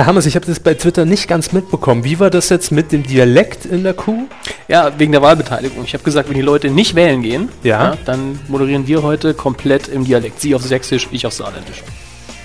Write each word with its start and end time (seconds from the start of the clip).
Herr 0.00 0.06
Hammers, 0.06 0.24
ich 0.24 0.34
habe 0.34 0.46
das 0.46 0.60
bei 0.60 0.72
Twitter 0.72 1.04
nicht 1.04 1.28
ganz 1.28 1.52
mitbekommen. 1.52 2.04
Wie 2.04 2.18
war 2.18 2.30
das 2.30 2.48
jetzt 2.48 2.72
mit 2.72 2.90
dem 2.90 3.02
Dialekt 3.02 3.66
in 3.66 3.82
der 3.82 3.92
Kuh? 3.92 4.28
Ja, 4.66 4.98
wegen 4.98 5.12
der 5.12 5.20
Wahlbeteiligung. 5.20 5.84
Ich 5.84 5.92
habe 5.92 6.02
gesagt, 6.04 6.26
wenn 6.30 6.36
die 6.36 6.40
Leute 6.40 6.70
nicht 6.70 6.94
wählen 6.94 7.20
gehen, 7.20 7.50
Ja. 7.62 7.98
dann 8.06 8.40
moderieren 8.48 8.86
wir 8.86 9.02
heute 9.02 9.34
komplett 9.34 9.88
im 9.88 10.06
Dialekt. 10.06 10.40
Sie 10.40 10.54
auf 10.54 10.62
Sächsisch, 10.62 11.06
ich 11.10 11.26
auf 11.26 11.34
Saarländisch. 11.34 11.82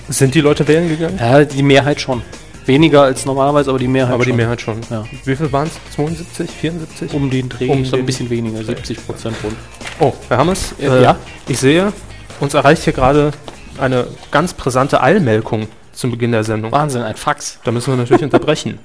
Sind 0.10 0.36
die 0.36 0.42
Leute 0.42 0.68
wählen 0.68 0.90
gegangen? 0.90 1.18
Ja, 1.18 1.46
die 1.46 1.64
Mehrheit 1.64 2.02
schon. 2.02 2.24
Weniger 2.66 3.04
als 3.04 3.26
normalerweise, 3.26 3.70
aber 3.70 3.80
die 3.80 3.88
Mehrheit 3.88 4.16
Aber 4.16 4.26
die 4.26 4.32
schon. 4.32 4.38
Mehrheit 4.38 4.60
schon. 4.60 4.82
Ja. 4.90 5.06
Wie 5.24 5.36
viel 5.38 5.50
waren 5.54 5.68
es? 5.70 5.96
72, 5.96 6.52
74? 6.52 7.14
Um 7.14 7.30
den 7.30 7.48
Dreh, 7.48 7.70
Um 7.70 7.86
so 7.86 7.96
ein 7.96 8.06
bisschen 8.06 8.30
weniger, 8.30 8.66
70 8.66 9.06
Prozent 9.06 9.38
rund. 9.42 9.56
Oh, 10.02 10.12
Herr 10.28 10.40
Hammers, 10.40 10.76
Äh, 10.82 11.02
ja? 11.04 11.16
ich 11.48 11.58
sehe, 11.58 11.94
uns 12.42 12.54
erreicht 12.54 12.84
hier 12.84 12.92
gerade 12.92 13.32
eine 13.78 14.08
ganz 14.30 14.54
brisante 14.54 15.02
Eilmelkung 15.02 15.68
zum 15.96 16.12
Beginn 16.12 16.32
der 16.32 16.44
Sendung. 16.44 16.72
Wahnsinn, 16.72 17.02
ein 17.02 17.16
Fax. 17.16 17.60
Da 17.64 17.72
müssen 17.72 17.94
wir 17.94 17.98
natürlich 17.98 18.24
unterbrechen. 18.30 18.80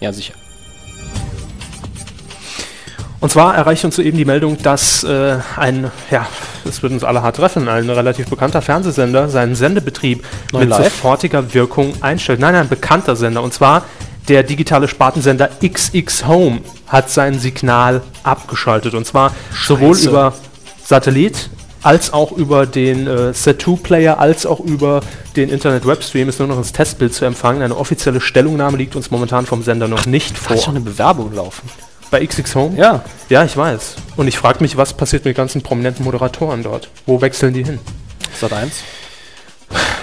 Ja, 0.00 0.12
sicher. 0.12 0.34
Und 3.20 3.30
zwar 3.30 3.54
erreicht 3.54 3.82
uns 3.86 3.96
soeben 3.96 4.18
die 4.18 4.26
Meldung, 4.26 4.58
dass 4.62 5.02
äh, 5.02 5.38
ein, 5.56 5.90
ja, 6.10 6.26
das 6.64 6.82
wird 6.82 6.92
uns 6.92 7.04
alle 7.04 7.22
hart 7.22 7.36
treffen, 7.36 7.68
ein 7.68 7.88
relativ 7.88 8.28
bekannter 8.28 8.60
Fernsehsender 8.60 9.30
seinen 9.30 9.54
Sendebetrieb 9.54 10.22
Neu 10.52 10.60
mit 10.60 10.68
live? 10.68 10.92
sofortiger 10.92 11.54
Wirkung 11.54 11.94
einstellt. 12.02 12.38
Nein, 12.40 12.54
ein 12.54 12.68
bekannter 12.68 13.16
Sender. 13.16 13.42
Und 13.42 13.54
zwar 13.54 13.84
der 14.28 14.42
digitale 14.42 14.88
Spartensender 14.88 15.48
XX 15.62 16.26
Home 16.26 16.60
hat 16.86 17.08
sein 17.08 17.38
Signal 17.38 18.02
abgeschaltet. 18.24 18.92
Und 18.92 19.06
zwar 19.06 19.34
sowohl 19.66 19.94
Scheiße. 19.94 20.10
über 20.10 20.34
Satellit 20.84 21.48
als 21.84 22.12
auch 22.12 22.32
über 22.32 22.66
den 22.66 23.06
äh, 23.06 23.30
Set2-Player, 23.30 24.18
als 24.18 24.46
auch 24.46 24.60
über 24.60 25.02
den 25.36 25.50
Internet-Webstream 25.50 26.28
ist 26.28 26.38
nur 26.38 26.48
noch 26.48 26.56
das 26.56 26.72
Testbild 26.72 27.12
zu 27.12 27.24
empfangen. 27.26 27.62
Eine 27.62 27.76
offizielle 27.76 28.20
Stellungnahme 28.20 28.78
liegt 28.78 28.96
uns 28.96 29.10
momentan 29.10 29.44
vom 29.44 29.62
Sender 29.62 29.86
noch 29.86 30.06
nicht 30.06 30.34
Hat 30.34 30.48
schon 30.48 30.58
vor. 30.58 30.68
eine 30.70 30.80
Bewerbung 30.80 31.34
laufen. 31.34 31.68
Bei 32.10 32.24
XX 32.24 32.54
Home? 32.54 32.78
Ja. 32.78 33.04
Ja, 33.28 33.44
ich 33.44 33.56
weiß. 33.56 33.96
Und 34.16 34.28
ich 34.28 34.38
frage 34.38 34.60
mich, 34.62 34.76
was 34.76 34.94
passiert 34.94 35.24
mit 35.24 35.36
ganzen 35.36 35.62
prominenten 35.62 36.04
Moderatoren 36.04 36.62
dort? 36.62 36.88
Wo 37.06 37.20
wechseln 37.20 37.52
die 37.52 37.64
hin? 37.64 37.78
Sat 38.40 38.52
1. 38.52 38.72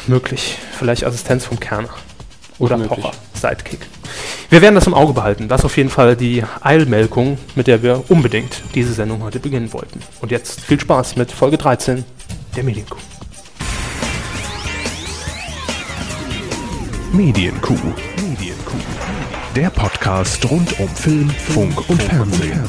Möglich. 0.08 0.58
Vielleicht 0.78 1.04
Assistenz 1.04 1.46
vom 1.46 1.60
Kerner. 1.60 1.90
Oder. 2.60 2.78
Pocher. 2.78 3.12
Sidekick. 3.42 3.80
Wir 4.50 4.62
werden 4.62 4.76
das 4.76 4.88
im 4.88 4.94
Auge 4.94 5.14
behalten. 5.14 5.48
Das 5.48 5.62
ist 5.62 5.66
auf 5.66 5.78
jeden 5.78 5.90
Fall 5.90 6.16
die 6.16 6.44
Eilmelkung, 6.62 7.38
mit 7.56 7.68
der 7.68 7.82
wir 7.84 8.04
unbedingt 8.10 8.62
diese 8.76 8.94
Sendung 8.94 9.24
heute 9.24 9.40
beginnen 9.40 9.74
wollten. 9.74 10.00
Und 10.22 10.32
jetzt 10.32 10.62
viel 10.62 10.80
Spaß 10.80 11.16
mit 11.16 11.32
Folge 11.32 11.58
13 11.58 12.04
der 12.56 12.64
Medienkuh. 12.64 12.98
Medienkuh. 17.14 17.76
Medienkuh. 18.22 18.78
Der 19.56 19.70
Podcast 19.70 20.50
rund 20.50 20.80
um 20.80 20.88
Film, 20.88 21.30
Funk 21.30 21.90
und 21.90 22.02
Fernsehen. 22.02 22.62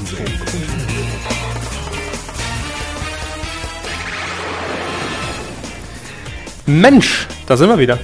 Mensch, 6.67 7.28
da 7.47 7.56
sind 7.56 7.69
wir 7.69 7.78
wieder. 7.78 7.98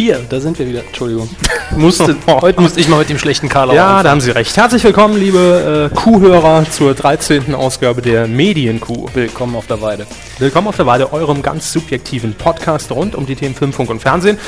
Tier, 0.00 0.24
da 0.30 0.40
sind 0.40 0.58
wir 0.58 0.66
wieder. 0.66 0.80
Entschuldigung. 0.80 1.28
Musste, 1.76 2.16
heute 2.26 2.62
musste 2.62 2.80
ich 2.80 2.88
mal 2.88 3.00
mit 3.00 3.10
dem 3.10 3.18
schlechten 3.18 3.50
Karl 3.50 3.74
Ja, 3.74 3.84
anfangen. 3.84 4.04
da 4.04 4.10
haben 4.12 4.20
Sie 4.22 4.30
recht. 4.30 4.56
Herzlich 4.56 4.82
willkommen, 4.82 5.18
liebe 5.20 5.90
äh, 5.92 5.94
Kuhhörer, 5.94 6.64
zur 6.70 6.94
13. 6.94 7.54
Ausgabe 7.54 8.00
der 8.00 8.26
Medienkuh. 8.26 9.08
Willkommen 9.12 9.54
auf 9.56 9.66
der 9.66 9.82
Weide. 9.82 10.06
Willkommen 10.38 10.68
auf 10.68 10.76
der 10.76 10.86
Weide, 10.86 11.12
eurem 11.12 11.42
ganz 11.42 11.70
subjektiven 11.70 12.32
Podcast 12.32 12.90
rund 12.92 13.14
um 13.14 13.26
die 13.26 13.36
Themen 13.36 13.54
Film, 13.54 13.74
Funk 13.74 13.90
und 13.90 14.00
Fernsehen. 14.00 14.38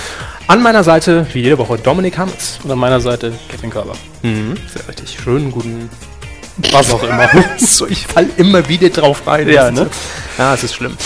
An 0.46 0.62
meiner 0.62 0.84
Seite, 0.84 1.26
wie 1.34 1.42
jede 1.42 1.58
Woche, 1.58 1.76
Dominik 1.76 2.16
Hammers. 2.16 2.58
Und 2.64 2.70
an 2.70 2.78
meiner 2.78 3.00
Seite 3.02 3.34
Kevin 3.50 3.68
Körber. 3.68 3.92
Mhm, 4.22 4.54
sehr 4.74 4.88
richtig. 4.88 5.18
Schönen 5.22 5.52
guten... 5.52 5.90
Was 6.72 6.92
auch 6.92 7.02
immer. 7.02 7.28
so, 7.58 7.86
ich 7.86 8.06
fall 8.06 8.26
immer 8.36 8.68
wieder 8.68 8.88
drauf 8.90 9.26
rein. 9.26 9.48
Ja, 9.48 9.70
ne? 9.70 9.76
so- 9.84 9.86
Ja, 10.42 10.54
es 10.54 10.64
ist 10.64 10.74
schlimm. 10.74 10.96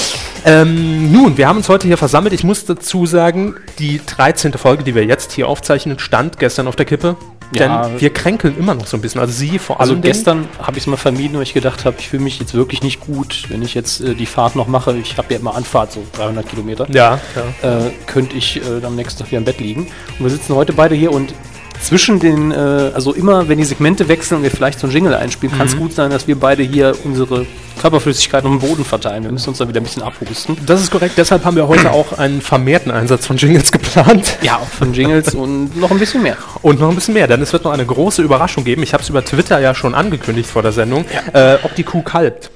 Ähm, 0.44 1.10
nun, 1.12 1.36
wir 1.36 1.48
haben 1.48 1.56
uns 1.56 1.68
heute 1.68 1.86
hier 1.86 1.96
versammelt. 1.96 2.32
Ich 2.32 2.44
muss 2.44 2.64
dazu 2.64 3.06
sagen, 3.06 3.54
die 3.78 4.00
13. 4.04 4.52
Folge, 4.54 4.84
die 4.84 4.94
wir 4.94 5.04
jetzt 5.04 5.32
hier 5.32 5.48
aufzeichnen, 5.48 5.98
stand 5.98 6.38
gestern 6.38 6.68
auf 6.68 6.76
der 6.76 6.86
Kippe. 6.86 7.16
Ja. 7.54 7.86
Denn 7.88 8.00
wir 8.00 8.10
kränkeln 8.12 8.56
immer 8.58 8.74
noch 8.74 8.86
so 8.88 8.96
ein 8.96 9.00
bisschen. 9.00 9.20
Also 9.20 9.32
Sie 9.32 9.58
vor 9.60 9.80
Also 9.80 9.92
allem. 9.92 10.02
Dingen- 10.02 10.12
gestern 10.12 10.48
habe 10.60 10.78
ich 10.78 10.82
es 10.84 10.86
mal 10.88 10.96
vermieden, 10.96 11.36
weil 11.36 11.44
ich 11.44 11.54
gedacht 11.54 11.84
habe, 11.84 11.96
ich 12.00 12.08
fühle 12.08 12.24
mich 12.24 12.40
jetzt 12.40 12.54
wirklich 12.54 12.82
nicht 12.82 13.00
gut, 13.00 13.44
wenn 13.48 13.62
ich 13.62 13.74
jetzt 13.74 14.00
äh, 14.00 14.14
die 14.14 14.26
Fahrt 14.26 14.56
noch 14.56 14.66
mache. 14.66 14.96
Ich 14.96 15.16
habe 15.16 15.32
ja 15.32 15.38
immer 15.40 15.54
Anfahrt, 15.54 15.92
so 15.92 16.04
300 16.16 16.48
Kilometer. 16.48 16.86
Ja, 16.90 17.20
ja. 17.62 17.86
Äh, 17.86 17.90
könnte 18.06 18.36
ich 18.36 18.60
äh, 18.60 18.84
am 18.84 18.96
nächsten 18.96 19.20
Tag 19.20 19.28
wieder 19.28 19.38
im 19.38 19.44
Bett 19.44 19.60
liegen. 19.60 19.82
Und 20.18 20.24
wir 20.24 20.30
sitzen 20.30 20.54
heute 20.56 20.72
beide 20.72 20.96
hier 20.96 21.12
und 21.12 21.32
zwischen 21.80 22.18
den, 22.18 22.52
äh, 22.52 22.54
also 22.94 23.12
immer, 23.14 23.48
wenn 23.48 23.58
die 23.58 23.64
Segmente 23.64 24.08
wechseln 24.08 24.38
und 24.38 24.42
wir 24.42 24.50
vielleicht 24.50 24.80
so 24.80 24.86
ein 24.86 24.92
Jingle 24.92 25.14
einspielen, 25.14 25.56
kann 25.56 25.66
es 25.66 25.76
gut 25.76 25.92
sein, 25.92 26.10
dass 26.10 26.26
wir 26.26 26.38
beide 26.38 26.62
hier 26.62 26.94
unsere 27.04 27.46
Körperflüssigkeit 27.80 28.44
auf 28.44 28.50
den 28.50 28.60
Boden 28.60 28.84
verteilen. 28.84 29.24
Wir 29.24 29.32
müssen 29.32 29.50
uns 29.50 29.58
da 29.58 29.68
wieder 29.68 29.80
ein 29.80 29.84
bisschen 29.84 30.02
abhusten. 30.02 30.56
Das 30.66 30.80
ist 30.80 30.90
korrekt. 30.90 31.14
Deshalb 31.16 31.44
haben 31.44 31.56
wir 31.56 31.68
heute 31.68 31.90
auch 31.90 32.18
einen 32.18 32.40
vermehrten 32.40 32.90
Einsatz 32.90 33.26
von 33.26 33.36
Jingles 33.36 33.70
geplant. 33.70 34.38
Ja, 34.42 34.58
von 34.58 34.92
Jingles 34.92 35.34
und 35.34 35.76
noch 35.76 35.90
ein 35.90 35.98
bisschen 35.98 36.22
mehr. 36.22 36.36
Und 36.62 36.80
noch 36.80 36.88
ein 36.88 36.94
bisschen 36.94 37.14
mehr, 37.14 37.26
denn 37.26 37.42
es 37.42 37.52
wird 37.52 37.64
noch 37.64 37.72
eine 37.72 37.86
große 37.86 38.22
Überraschung 38.22 38.64
geben. 38.64 38.82
Ich 38.82 38.92
habe 38.92 39.02
es 39.02 39.08
über 39.08 39.24
Twitter 39.24 39.58
ja 39.60 39.74
schon 39.74 39.94
angekündigt 39.94 40.48
vor 40.48 40.62
der 40.62 40.72
Sendung, 40.72 41.04
äh, 41.32 41.58
ob 41.62 41.74
die 41.74 41.84
Kuh 41.84 42.02
kalbt. 42.02 42.50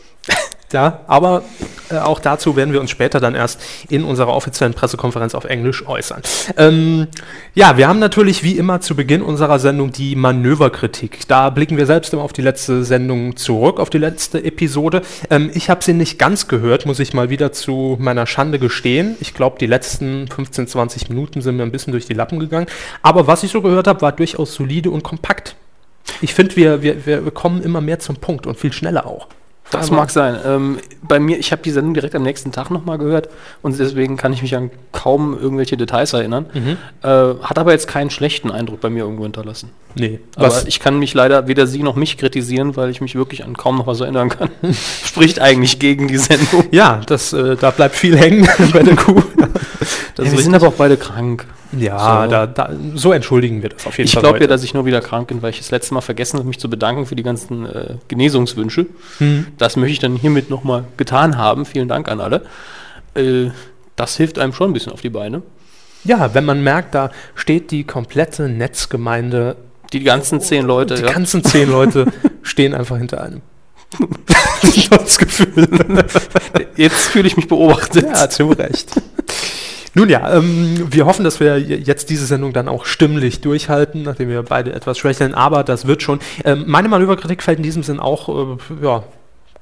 Ja, 0.72 1.00
aber 1.08 1.42
auch 1.98 2.20
dazu 2.20 2.56
werden 2.56 2.72
wir 2.72 2.80
uns 2.80 2.90
später 2.90 3.20
dann 3.20 3.34
erst 3.34 3.60
in 3.88 4.04
unserer 4.04 4.34
offiziellen 4.34 4.74
Pressekonferenz 4.74 5.34
auf 5.34 5.44
Englisch 5.44 5.86
äußern. 5.86 6.22
Ähm, 6.56 7.08
ja, 7.54 7.76
wir 7.76 7.88
haben 7.88 7.98
natürlich 7.98 8.42
wie 8.42 8.56
immer 8.56 8.80
zu 8.80 8.94
Beginn 8.94 9.22
unserer 9.22 9.58
Sendung 9.58 9.92
die 9.92 10.16
Manöverkritik. 10.16 11.26
Da 11.28 11.50
blicken 11.50 11.76
wir 11.76 11.86
selbst 11.86 12.12
immer 12.12 12.22
auf 12.22 12.32
die 12.32 12.42
letzte 12.42 12.84
Sendung 12.84 13.36
zurück, 13.36 13.80
auf 13.80 13.90
die 13.90 13.98
letzte 13.98 14.42
Episode. 14.44 15.02
Ähm, 15.30 15.50
ich 15.54 15.70
habe 15.70 15.82
sie 15.82 15.92
nicht 15.92 16.18
ganz 16.18 16.48
gehört, 16.48 16.86
muss 16.86 17.00
ich 17.00 17.14
mal 17.14 17.30
wieder 17.30 17.52
zu 17.52 17.96
meiner 18.00 18.26
Schande 18.26 18.58
gestehen. 18.58 19.16
Ich 19.20 19.34
glaube, 19.34 19.58
die 19.58 19.66
letzten 19.66 20.28
15, 20.28 20.66
20 20.66 21.08
Minuten 21.08 21.40
sind 21.40 21.56
mir 21.56 21.62
ein 21.62 21.72
bisschen 21.72 21.92
durch 21.92 22.06
die 22.06 22.14
Lappen 22.14 22.38
gegangen. 22.38 22.66
Aber 23.02 23.26
was 23.26 23.42
ich 23.42 23.50
so 23.50 23.62
gehört 23.62 23.86
habe, 23.86 24.00
war 24.02 24.12
durchaus 24.12 24.54
solide 24.54 24.90
und 24.90 25.02
kompakt. 25.02 25.56
Ich 26.20 26.34
finde, 26.34 26.56
wir, 26.56 26.82
wir, 26.82 27.06
wir 27.06 27.30
kommen 27.30 27.62
immer 27.62 27.80
mehr 27.80 27.98
zum 27.98 28.16
Punkt 28.16 28.46
und 28.46 28.58
viel 28.58 28.72
schneller 28.72 29.06
auch. 29.06 29.28
Das 29.70 29.86
Aber- 29.88 29.96
mag 29.96 30.10
sein. 30.10 30.36
Ähm, 30.44 30.78
bei 31.02 31.18
mir, 31.20 31.38
ich 31.38 31.52
habe 31.52 31.62
die 31.62 31.70
Sendung 31.70 31.94
direkt 31.94 32.14
am 32.14 32.22
nächsten 32.22 32.50
Tag 32.52 32.70
nochmal 32.70 32.98
gehört 32.98 33.28
und 33.62 33.78
deswegen 33.78 34.16
kann 34.16 34.32
ich 34.32 34.42
mich 34.42 34.56
an 34.56 34.70
kaum 34.92 35.38
irgendwelche 35.40 35.76
Details 35.76 36.12
erinnern. 36.12 36.46
Äh, 37.02 37.08
hat 37.42 37.58
aber 37.58 37.72
jetzt 37.72 37.86
keinen 37.88 38.10
schlechten 38.10 38.50
Eindruck 38.50 38.80
bei 38.80 38.90
mir 38.90 39.04
irgendwo 39.04 39.22
hinterlassen. 39.22 39.70
Nee. 39.94 40.20
Aber 40.36 40.46
Was, 40.48 40.64
ich 40.66 40.80
kann 40.80 40.98
mich 40.98 41.14
leider 41.14 41.46
weder 41.48 41.66
sie 41.66 41.82
noch 41.82 41.96
mich 41.96 42.16
kritisieren, 42.18 42.76
weil 42.76 42.90
ich 42.90 43.00
mich 43.00 43.14
wirklich 43.14 43.44
an 43.44 43.56
kaum 43.56 43.78
noch 43.78 43.86
was 43.86 44.00
erinnern 44.00 44.28
kann. 44.28 44.50
Spricht 45.04 45.40
eigentlich 45.40 45.78
gegen 45.78 46.08
die 46.08 46.18
Sendung. 46.18 46.64
ja, 46.70 47.00
das, 47.06 47.32
äh, 47.32 47.56
da 47.56 47.70
bleibt 47.70 47.94
viel 47.96 48.16
hängen 48.16 48.48
bei 48.72 48.82
der 48.82 48.96
Kuh. 48.96 49.22
Ja, 50.18 50.30
wir 50.32 50.42
sind 50.42 50.54
aber 50.54 50.68
auch 50.68 50.74
beide 50.74 50.96
krank. 50.96 51.46
Ja, 51.78 52.24
so. 52.24 52.30
da, 52.30 52.46
da, 52.46 52.70
so 52.94 53.12
entschuldigen 53.12 53.62
wir 53.62 53.68
das 53.70 53.86
auf 53.86 53.96
jeden 53.98 54.06
Ich 54.08 54.14
Fall. 54.14 54.22
glaube 54.22 54.40
ja, 54.40 54.46
dass 54.46 54.62
ich 54.64 54.74
nur 54.74 54.86
wieder 54.86 55.00
krank 55.00 55.28
bin, 55.28 55.42
weil 55.42 55.50
ich 55.50 55.58
das 55.58 55.70
letzte 55.70 55.94
Mal 55.94 56.00
vergessen 56.00 56.38
habe, 56.38 56.48
mich 56.48 56.58
zu 56.58 56.68
bedanken 56.70 57.06
für 57.06 57.16
die 57.16 57.22
ganzen 57.22 57.66
äh, 57.66 57.94
Genesungswünsche. 58.08 58.86
Hm. 59.18 59.46
Das 59.58 59.76
möchte 59.76 59.92
ich 59.92 59.98
dann 59.98 60.16
hiermit 60.16 60.50
nochmal 60.50 60.84
getan 60.96 61.36
haben. 61.38 61.64
Vielen 61.66 61.88
Dank 61.88 62.08
an 62.08 62.20
alle. 62.20 62.42
Äh, 63.14 63.50
das 63.96 64.16
hilft 64.16 64.38
einem 64.38 64.52
schon 64.52 64.70
ein 64.70 64.72
bisschen 64.72 64.92
auf 64.92 65.00
die 65.00 65.10
Beine. 65.10 65.42
ja, 66.04 66.34
wenn 66.34 66.44
man 66.44 66.62
merkt, 66.62 66.94
da 66.94 67.10
steht 67.34 67.70
die 67.70 67.84
komplette 67.84 68.48
Netzgemeinde, 68.48 69.56
Die 69.92 70.02
ganzen 70.02 70.40
zehn 70.40 70.64
Leute. 70.64 70.94
die 70.94 71.02
ja. 71.02 71.12
ganzen 71.12 71.44
zehn 71.44 71.70
Leute 71.70 72.06
stehen 72.42 72.74
einfach 72.74 72.96
hinter 72.96 73.22
einem. 73.22 73.42
ich 74.62 74.88
habe 74.90 75.02
das 75.02 75.18
Gefühl. 75.18 75.68
Jetzt 76.76 77.08
fühle 77.08 77.26
ich 77.26 77.36
mich 77.36 77.48
beobachtet. 77.48 78.04
Ja, 78.06 78.30
zu 78.30 78.48
Recht. 78.50 78.92
Nun 79.94 80.08
ja, 80.08 80.36
ähm, 80.36 80.86
wir 80.90 81.06
hoffen, 81.06 81.24
dass 81.24 81.40
wir 81.40 81.58
jetzt 81.58 82.10
diese 82.10 82.26
Sendung 82.26 82.52
dann 82.52 82.68
auch 82.68 82.84
stimmlich 82.84 83.40
durchhalten, 83.40 84.02
nachdem 84.02 84.28
wir 84.28 84.42
beide 84.42 84.72
etwas 84.72 84.98
schwächeln, 84.98 85.34
aber 85.34 85.64
das 85.64 85.86
wird 85.86 86.02
schon. 86.02 86.20
Ähm, 86.44 86.64
meine 86.66 86.88
Manöverkritik 86.88 87.42
fällt 87.42 87.58
in 87.58 87.64
diesem 87.64 87.82
Sinn 87.82 87.98
auch 87.98 88.28
äh, 88.28 88.84
ja, 88.84 89.02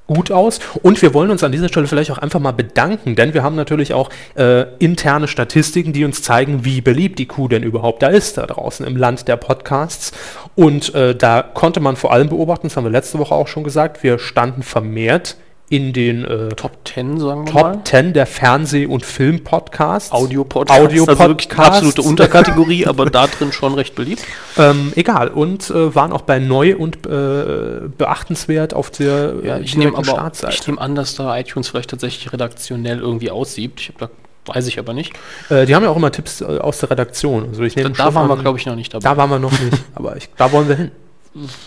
gut 0.05 0.31
aus 0.31 0.59
und 0.83 1.01
wir 1.01 1.13
wollen 1.13 1.31
uns 1.31 1.43
an 1.43 1.51
dieser 1.51 1.67
Stelle 1.67 1.87
vielleicht 1.87 2.11
auch 2.11 2.17
einfach 2.19 2.39
mal 2.39 2.51
bedanken, 2.51 3.15
denn 3.15 3.33
wir 3.33 3.41
haben 3.41 3.55
natürlich 3.55 3.93
auch 3.93 4.09
äh, 4.35 4.65
interne 4.77 5.27
Statistiken, 5.27 5.93
die 5.93 6.05
uns 6.05 6.21
zeigen, 6.21 6.63
wie 6.63 6.81
beliebt 6.81 7.17
die 7.17 7.27
Kuh 7.27 7.47
denn 7.47 7.63
überhaupt 7.63 8.03
da 8.03 8.07
ist, 8.07 8.37
da 8.37 8.45
draußen 8.45 8.85
im 8.85 8.97
Land 8.97 9.27
der 9.27 9.37
Podcasts. 9.37 10.11
Und 10.55 10.93
äh, 10.93 11.15
da 11.15 11.41
konnte 11.41 11.79
man 11.79 11.95
vor 11.95 12.11
allem 12.11 12.29
beobachten, 12.29 12.67
das 12.67 12.77
haben 12.77 12.85
wir 12.85 12.91
letzte 12.91 13.19
Woche 13.19 13.33
auch 13.33 13.47
schon 13.47 13.63
gesagt, 13.63 14.03
wir 14.03 14.19
standen 14.19 14.63
vermehrt 14.63 15.37
in 15.69 15.93
den 15.93 16.25
äh, 16.25 16.49
Top 16.49 16.71
10, 16.85 17.19
sagen 17.19 17.45
wir 17.45 17.51
Top 17.51 17.61
mal. 17.61 17.83
10 17.83 18.13
der 18.13 18.25
Fernseh- 18.25 18.87
und 18.87 19.05
Film-Podcasts. 19.05 20.11
Audio-Podcast. 20.11 20.81
Audio-Podcasts. 20.81 21.21
Also 21.21 21.29
wirklich 21.29 21.59
absolute 21.59 22.01
Unterkategorie, 22.01 22.87
aber 22.87 23.05
da 23.05 23.27
drin 23.27 23.51
schon 23.51 23.73
recht 23.75 23.95
beliebt. 23.95 24.23
Ähm, 24.57 24.91
egal. 24.97 25.29
Und 25.29 25.69
äh, 25.69 25.95
waren 25.95 26.11
auch 26.11 26.23
bei 26.23 26.39
neu 26.39 26.75
und 26.75 27.05
äh, 27.05 27.87
beachtenswert 27.97 28.73
auf 28.73 28.89
der 28.91 29.35
Ja, 29.41 29.57
äh, 29.57 29.61
ich 29.61 29.77
nehme 29.77 29.95
aber 29.95 30.03
Startseite. 30.03 30.53
ich 30.53 30.67
nehme 30.67 30.81
an, 30.81 30.95
dass 30.95 31.15
da 31.15 31.37
iTunes 31.37 31.69
vielleicht 31.69 31.91
tatsächlich 31.91 32.33
redaktionell 32.33 32.99
irgendwie 32.99 33.31
aussieht. 33.31 33.73
Ich 33.79 33.87
habe 33.89 33.99
da 33.99 34.09
Weiß 34.53 34.67
ich 34.67 34.79
aber 34.79 34.93
nicht. 34.93 35.13
Äh, 35.49 35.65
die 35.65 35.75
haben 35.75 35.83
ja 35.83 35.89
auch 35.89 35.95
immer 35.97 36.11
Tipps 36.11 36.41
äh, 36.41 36.45
aus 36.45 36.79
der 36.79 36.89
Redaktion. 36.91 37.49
Also 37.49 37.63
ich 37.63 37.75
Da, 37.75 37.83
nehme 37.83 37.95
da 37.95 38.13
waren 38.13 38.27
wir, 38.27 38.37
glaube 38.37 38.57
ich, 38.57 38.65
noch 38.65 38.75
nicht 38.75 38.93
dabei. 38.93 39.03
Da 39.03 39.15
waren 39.15 39.29
wir 39.29 39.39
noch 39.39 39.51
nicht, 39.51 39.77
aber 39.95 40.17
ich, 40.17 40.27
da 40.35 40.51
wollen 40.51 40.67
wir 40.67 40.75
hin. 40.75 40.91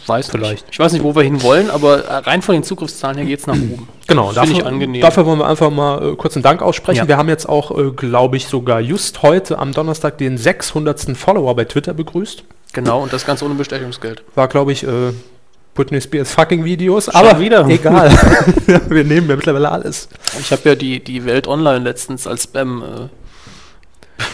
Weiß 0.07 0.31
vielleicht. 0.31 0.67
Nicht. 0.67 0.73
Ich 0.73 0.79
weiß 0.79 0.93
nicht, 0.93 1.03
wo 1.03 1.15
wir 1.15 1.23
hin 1.23 1.43
wollen, 1.43 1.71
aber 1.71 2.05
äh, 2.05 2.15
rein 2.17 2.43
von 2.43 2.55
den 2.55 2.65
Zugriffszahlen 2.65 3.17
her 3.17 3.27
geht 3.27 3.41
es 3.41 3.47
nach 3.47 3.55
oben. 3.55 3.89
Genau, 4.07 4.33
das 4.33 4.41
finde 4.45 4.53
ich 4.53 4.59
dafür, 4.59 4.73
angenehm. 4.73 5.01
dafür 5.01 5.27
wollen 5.27 5.39
wir 5.39 5.47
einfach 5.47 5.71
mal 5.71 6.13
äh, 6.13 6.17
kurz 6.17 6.37
einen 6.37 6.43
Dank 6.43 6.63
aussprechen. 6.63 6.99
Ja. 6.99 7.09
Wir 7.09 7.17
haben 7.17 7.29
jetzt 7.29 7.49
auch, 7.49 7.77
äh, 7.77 7.91
glaube 7.93 8.37
ich, 8.37 8.47
sogar 8.49 8.81
just 8.81 9.23
heute 9.23 9.59
am 9.59 9.73
Donnerstag 9.73 10.19
den 10.19 10.37
600. 10.37 11.17
Follower 11.17 11.55
bei 11.55 11.65
Twitter 11.65 11.95
begrüßt. 11.95 12.45
Genau, 12.73 13.03
und 13.03 13.13
das 13.13 13.25
Ganze 13.25 13.45
ohne 13.45 13.55
Bestätigungsgeld. 13.55 14.25
War, 14.35 14.49
glaube 14.49 14.73
ich, 14.73 14.83
äh, 14.85 15.13
Britney 15.75 16.01
Spears 16.01 16.33
fucking 16.33 16.65
Videos. 16.65 17.09
aber 17.09 17.39
wieder? 17.39 17.67
egal. 17.69 18.11
wir 18.89 19.05
nehmen 19.05 19.29
ja 19.29 19.37
mittlerweile 19.37 19.71
alles. 19.71 20.09
Ich 20.41 20.51
habe 20.53 20.71
ja 20.71 20.75
die, 20.75 21.03
die 21.03 21.25
Welt 21.25 21.47
Online 21.47 21.85
letztens 21.85 22.27
als 22.27 22.45
Spam 22.45 22.83
äh, 22.83 23.22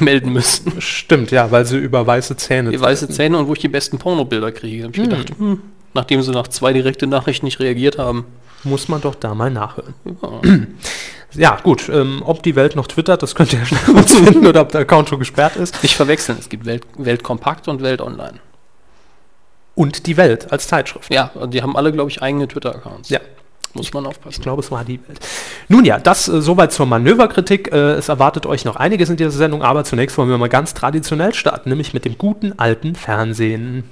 melden 0.00 0.32
müssen. 0.32 0.80
Stimmt, 0.80 1.30
ja, 1.30 1.50
weil 1.50 1.66
sie 1.66 1.78
über 1.78 2.06
weiße 2.06 2.36
Zähne. 2.36 2.70
Die 2.70 2.80
weiße 2.80 3.08
Zähne 3.08 3.38
und 3.38 3.48
wo 3.48 3.52
ich 3.52 3.58
die 3.58 3.68
besten 3.68 3.98
Pornobilder 3.98 4.52
kriege. 4.52 4.84
Habe 4.84 4.96
ich 4.96 5.02
gedacht, 5.02 5.30
hm, 5.38 5.62
nachdem 5.94 6.22
sie 6.22 6.32
nach 6.32 6.48
zwei 6.48 6.72
direkte 6.72 7.06
Nachrichten 7.06 7.46
nicht 7.46 7.60
reagiert 7.60 7.98
haben. 7.98 8.26
Muss 8.64 8.88
man 8.88 9.00
doch 9.00 9.14
da 9.14 9.34
mal 9.34 9.50
nachhören. 9.50 9.94
Ja. 10.04 10.40
Ja, 11.34 11.58
gut. 11.62 11.88
Ähm, 11.88 12.22
ob 12.24 12.42
die 12.42 12.56
Welt 12.56 12.74
noch 12.74 12.86
twittert, 12.86 13.22
das 13.22 13.34
könnt 13.34 13.52
ihr 13.52 13.58
ja 13.60 13.66
schnell 13.66 13.96
rausfinden 13.96 14.46
oder 14.46 14.62
ob 14.62 14.72
der 14.72 14.80
Account 14.82 15.10
schon 15.10 15.18
gesperrt 15.18 15.56
ist. 15.56 15.82
Nicht 15.82 15.94
verwechseln, 15.94 16.38
es 16.40 16.48
gibt 16.48 16.64
Welt, 16.64 16.84
Welt 16.96 17.22
Kompakt 17.22 17.68
und 17.68 17.82
Welt 17.82 18.00
Online. 18.00 18.40
Und 19.74 20.06
die 20.06 20.16
Welt 20.16 20.50
als 20.50 20.66
Zeitschrift. 20.66 21.12
Ja, 21.12 21.30
und 21.34 21.54
die 21.54 21.62
haben 21.62 21.76
alle, 21.76 21.92
glaube 21.92 22.10
ich, 22.10 22.22
eigene 22.22 22.48
Twitter-Accounts. 22.48 23.10
Ja. 23.10 23.20
Muss 23.74 23.92
man 23.92 24.04
Ich 24.04 24.08
aufpassen. 24.08 24.42
glaube, 24.42 24.62
es 24.62 24.70
war 24.70 24.84
die 24.84 24.98
Welt. 25.06 25.20
Nun 25.68 25.84
ja, 25.84 25.98
das 25.98 26.26
äh, 26.28 26.40
soweit 26.40 26.72
zur 26.72 26.86
Manöverkritik. 26.86 27.70
Äh, 27.72 27.92
es 27.92 28.08
erwartet 28.08 28.46
euch 28.46 28.64
noch 28.64 28.76
einiges 28.76 29.10
in 29.10 29.16
dieser 29.16 29.30
Sendung, 29.30 29.62
aber 29.62 29.84
zunächst 29.84 30.16
wollen 30.18 30.30
wir 30.30 30.38
mal 30.38 30.48
ganz 30.48 30.74
traditionell 30.74 31.34
starten, 31.34 31.68
nämlich 31.68 31.94
mit 31.94 32.04
dem 32.04 32.16
guten 32.18 32.58
alten 32.58 32.94
Fernsehen. 32.94 33.84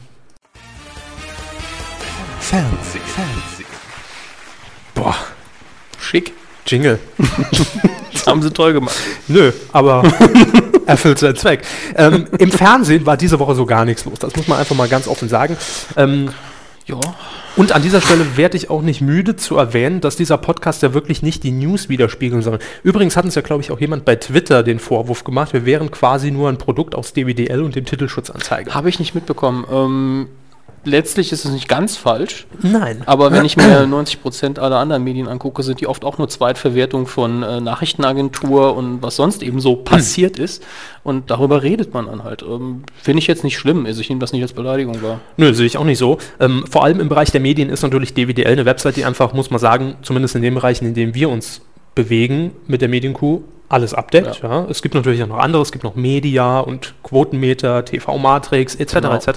Fernseh, 2.41 3.01
Fernseh. 3.01 3.65
Boah, 4.95 5.15
Schick. 6.01 6.33
Jingle. 6.67 6.99
Das 8.13 8.27
haben 8.27 8.41
sie 8.43 8.51
toll 8.51 8.73
gemacht. 8.73 8.97
Nö, 9.29 9.53
aber 9.73 10.03
erfüllt 10.87 11.19
seinen 11.19 11.37
Zweck. 11.37 11.63
Ähm, 11.95 12.27
Im 12.39 12.51
Fernsehen 12.51 13.05
war 13.05 13.17
diese 13.19 13.39
Woche 13.39 13.55
so 13.55 13.67
gar 13.67 13.85
nichts 13.85 14.05
los. 14.07 14.19
Das 14.19 14.35
muss 14.35 14.49
man 14.49 14.59
einfach 14.59 14.75
mal 14.75 14.89
ganz 14.89 15.07
offen 15.07 15.29
sagen. 15.29 15.57
Ähm, 15.97 16.31
Ja. 16.87 17.01
Und 17.57 17.73
an 17.73 17.83
dieser 17.83 18.01
Stelle 18.01 18.37
werde 18.37 18.57
ich 18.57 18.71
auch 18.71 18.81
nicht 18.81 19.01
müde 19.01 19.35
zu 19.35 19.57
erwähnen, 19.57 20.01
dass 20.01 20.15
dieser 20.15 20.39
Podcast 20.39 20.83
ja 20.83 20.95
wirklich 20.95 21.21
nicht 21.21 21.43
die 21.43 21.51
News 21.51 21.89
widerspiegeln 21.89 22.43
soll. 22.43 22.61
Übrigens 22.85 23.17
hat 23.17 23.25
uns 23.25 23.35
ja, 23.35 23.43
glaube 23.43 23.63
ich, 23.63 23.73
auch 23.73 23.81
jemand 23.81 24.05
bei 24.05 24.15
Twitter 24.15 24.63
den 24.63 24.79
Vorwurf 24.79 25.25
gemacht, 25.25 25.53
wir 25.53 25.67
wären 25.67 25.91
quasi 25.91 26.31
nur 26.31 26.49
ein 26.49 26.59
Produkt 26.59 26.95
aus 26.95 27.13
DWDL 27.13 27.63
und 27.63 27.75
dem 27.75 27.87
Titelschutzanzeiger. 27.87 28.73
Habe 28.73 28.89
ich 28.89 29.01
nicht 29.01 29.17
mitbekommen. 29.17 29.67
Ähm, 29.71 30.29
letztlich 30.87 31.33
ist 31.33 31.45
es 31.45 31.53
nicht 31.53 31.69
ganz 31.69 31.97
falsch, 31.97 32.47
Nein. 32.63 33.03
aber 33.07 33.33
wenn 33.33 33.45
ich 33.45 33.57
mir 33.57 33.65
90% 33.87 34.59
aller 34.59 34.79
anderen 34.79 35.05
Medien 35.05 35.29
angucke, 35.29 35.63
sind 35.63 35.81
die 35.81 35.87
oft 35.87 36.05
auch 36.05 36.19
nur 36.19 36.29
Zweitverwertung 36.29 37.07
von 37.07 37.43
äh, 37.43 37.61
Nachrichtenagentur 37.61 38.77
und 38.77 39.03
was 39.03 39.17
sonst 39.17 39.43
eben 39.43 39.61
so 39.61 39.77
passiert 39.77 40.39
ist. 40.39 40.63
Und 41.03 41.31
darüber 41.31 41.63
redet 41.63 41.93
man 41.93 42.07
dann 42.07 42.25
halt. 42.25 42.43
Ähm, 42.43 42.85
Finde 43.03 43.19
ich 43.19 43.27
jetzt 43.27 43.45
nicht 43.45 43.59
schlimm. 43.59 43.87
Also 43.87 44.01
ich 44.01 44.09
nehme 44.09 44.21
das 44.21 44.33
nicht 44.33 44.43
als 44.43 44.53
Beleidigung 44.53 45.03
wahr. 45.03 45.21
Nö, 45.37 45.53
sehe 45.53 45.67
ich 45.67 45.77
auch 45.77 45.85
nicht 45.85 45.99
so. 45.99 46.19
Ähm, 46.41 46.65
vor 46.71 46.85
allem 46.85 47.01
im 47.01 47.09
Bereich 47.09 47.31
der 47.31 47.41
Medien 47.41 47.69
ist 47.69 47.83
natürlich 47.83 48.15
DWDL 48.15 48.53
eine 48.53 48.65
Website, 48.65 48.97
die 48.97 49.05
einfach, 49.05 49.33
muss 49.33 49.51
man 49.51 49.61
sagen, 49.61 49.97
zumindest 50.03 50.37
in 50.37 50.43
den 50.43 50.55
Bereichen, 50.55 50.87
in 50.87 50.95
denen 50.95 51.15
wir 51.15 51.29
uns 51.29 51.61
bewegen 51.95 52.53
mit 52.67 52.83
der 52.83 52.89
Medienkuh, 52.89 53.43
alles 53.69 53.95
abdeckt. 53.95 54.41
Ja. 54.43 54.67
Es 54.71 54.83
gibt 54.83 54.95
natürlich 54.95 55.23
auch 55.23 55.29
noch 55.29 55.39
andere, 55.39 55.63
es 55.63 55.73
gibt 55.73 55.85
noch 55.85 55.95
Media 55.95 56.61
und 56.61 56.95
Quotenmeter, 57.03 57.85
TV-Matrix 57.85 58.75
etc. 58.77 58.95
Genau. 58.95 59.15
etc. 59.15 59.29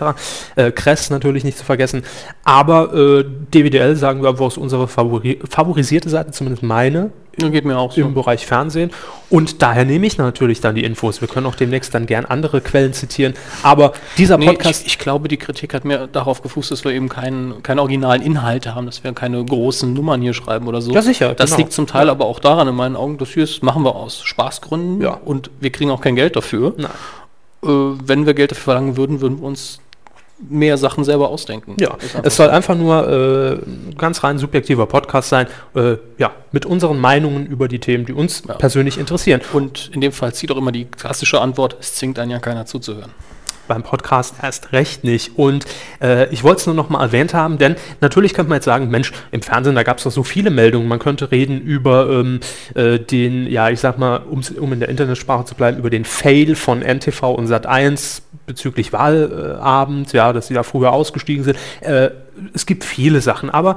Äh, 0.56 0.72
Kress 0.72 1.10
natürlich 1.10 1.44
nicht 1.44 1.58
zu 1.58 1.66
vergessen. 1.66 2.04
Aber 2.44 2.94
äh, 2.94 3.24
DWDL 3.24 3.96
sagen 3.96 4.22
wir 4.22 4.30
einfach 4.30 4.48
ist 4.48 4.58
unsere 4.58 4.88
favori 4.88 5.40
favorisierte 5.50 6.10
Seite, 6.10 6.32
zumindest 6.32 6.64
meine, 6.64 7.12
Ja, 7.42 7.50
geht 7.50 7.66
mir 7.66 7.78
auch 7.78 7.92
so. 7.92 8.02
im 8.02 8.14
Bereich 8.14 8.46
Fernsehen. 8.46 8.92
Und 9.30 9.62
daher 9.62 9.86
nehme 9.86 10.06
ich 10.08 10.18
natürlich 10.18 10.60
dann 10.62 10.76
die 10.76 10.84
Infos. 10.84 11.22
Wir 11.22 11.28
können 11.28 11.46
auch 11.46 11.56
demnächst 11.56 11.94
dann 11.94 12.06
gern 12.06 12.26
andere 12.26 12.62
Quellen 12.62 12.94
zitieren. 12.94 13.34
Aber 13.64 13.94
dieser 14.18 14.38
Nee, 14.38 14.48
Podcast. 14.48 14.82
ich, 14.82 14.88
ich 14.94 15.00
glaube, 15.00 15.28
die 15.28 15.38
Kritik 15.38 15.74
hat 15.74 15.86
mir 15.86 16.08
darauf 16.08 16.42
gefußt, 16.42 16.72
dass 16.72 16.84
wir 16.84 16.92
eben 16.92 17.08
keinen 17.10 17.62
keine 17.64 17.82
originalen 17.82 18.22
Inhalte 18.22 18.76
haben, 18.76 18.86
dass 18.86 19.04
wir 19.04 19.14
keine 19.14 19.44
großen 19.46 19.94
Nummern 19.94 20.22
hier 20.22 20.34
schreiben 20.34 20.68
oder 20.68 20.82
so. 20.82 20.92
Ja, 20.92 21.02
sicher, 21.02 21.34
Das 21.36 21.52
genau. 21.52 21.58
liegt 21.60 21.74
zum 21.74 21.88
Teil 21.88 22.10
aber 22.10 22.26
auch 22.26 22.40
daran, 22.40 22.68
in 22.68 22.76
meinen 22.76 22.96
Augen, 22.96 23.18
das 23.18 23.30
hier 23.30 23.44
ist, 23.44 23.64
machen 23.64 23.84
wir 23.84 23.96
aus 23.96 24.22
Spaßgründen 24.24 25.02
Ja. 25.02 25.20
und 25.24 25.50
wir 25.60 25.70
kriegen 25.72 25.92
auch 25.92 26.02
kein 26.02 26.16
Geld 26.16 26.36
dafür. 26.36 26.74
Nein. 26.78 26.90
Äh, 27.64 27.68
wenn 28.06 28.26
wir 28.26 28.34
Geld 28.34 28.52
dafür 28.52 28.64
verlangen 28.64 28.98
würden, 28.98 29.22
würden 29.22 29.40
wir 29.40 29.46
uns 29.46 29.80
mehr 30.48 30.78
Sachen 30.78 31.04
selber 31.04 31.30
ausdenken. 31.30 31.76
Ja, 31.80 31.98
es 32.24 32.36
soll 32.36 32.50
einfach 32.50 32.76
nur 32.76 33.08
äh, 33.08 33.54
ein 33.56 33.96
ganz 33.98 34.24
rein 34.24 34.38
subjektiver 34.38 34.86
Podcast 34.86 35.30
sein, 35.30 35.48
äh, 35.76 35.96
ja, 36.18 36.32
mit 36.52 36.66
unseren 36.66 37.00
Meinungen 37.00 37.46
über 37.48 37.68
die 37.68 37.80
Themen, 37.80 38.06
die 38.06 38.14
uns 38.14 38.44
Ja. 38.48 38.54
persönlich 38.56 38.98
interessieren. 38.98 39.42
Und 39.54 39.92
in 39.94 40.02
dem 40.02 40.12
Fall 40.12 40.34
zieht 40.34 40.52
auch 40.52 40.58
immer 40.58 40.72
die 40.72 40.86
klassische 40.86 41.42
Antwort, 41.42 41.76
es 41.80 41.96
zwingt 41.96 42.20
einen 42.20 42.32
ja 42.32 42.40
keiner 42.40 42.66
zuzuhören. 42.66 43.12
Beim 43.68 43.84
Podcast 43.84 44.34
erst 44.42 44.72
recht 44.74 45.04
nicht. 45.04 45.38
Und 45.38 45.64
äh, 46.02 46.28
ich 46.34 46.44
wollte 46.44 46.62
es 46.62 46.66
nur 46.66 46.74
noch 46.74 46.90
mal 46.90 47.04
erwähnt 47.04 47.36
haben, 47.36 47.60
denn 47.60 47.76
natürlich 48.02 48.34
könnte 48.34 48.50
man 48.50 48.56
jetzt 48.56 48.66
sagen, 48.66 48.90
Mensch, 48.90 49.12
im 49.30 49.44
Fernsehen, 49.44 49.76
da 49.76 49.84
gab 49.84 50.00
es 50.00 50.06
doch 50.06 50.12
so 50.12 50.24
viele 50.24 50.50
Meldungen. 50.50 50.88
Man 50.88 50.98
könnte 50.98 51.30
reden 51.30 51.62
über 51.62 52.10
ähm, 52.10 52.40
äh, 52.74 52.98
den, 52.98 53.46
ja, 53.46 53.70
ich 53.70 53.80
sag 53.80 54.00
mal, 54.00 54.22
um's- 54.28 54.50
um 54.58 54.74
in 54.74 54.80
der 54.80 54.90
Internetsprache 54.90 55.46
zu 55.46 55.54
bleiben, 55.54 55.78
über 55.78 55.92
den 55.92 56.04
Fail 56.04 56.56
von 56.56 56.82
NTV 56.82 57.32
und 57.36 57.48
Sat1 57.48 58.22
bezüglich 58.50 58.92
Wahlabend, 58.92 60.12
ja, 60.12 60.34
dass 60.34 60.48
sie 60.48 60.56
da 60.56 60.64
früher 60.64 60.92
ausgestiegen 60.92 61.44
sind. 61.44 61.58
Äh, 61.82 62.10
es 62.54 62.66
gibt 62.66 62.84
viele 62.84 63.22
Sachen, 63.22 63.50
aber 63.52 63.76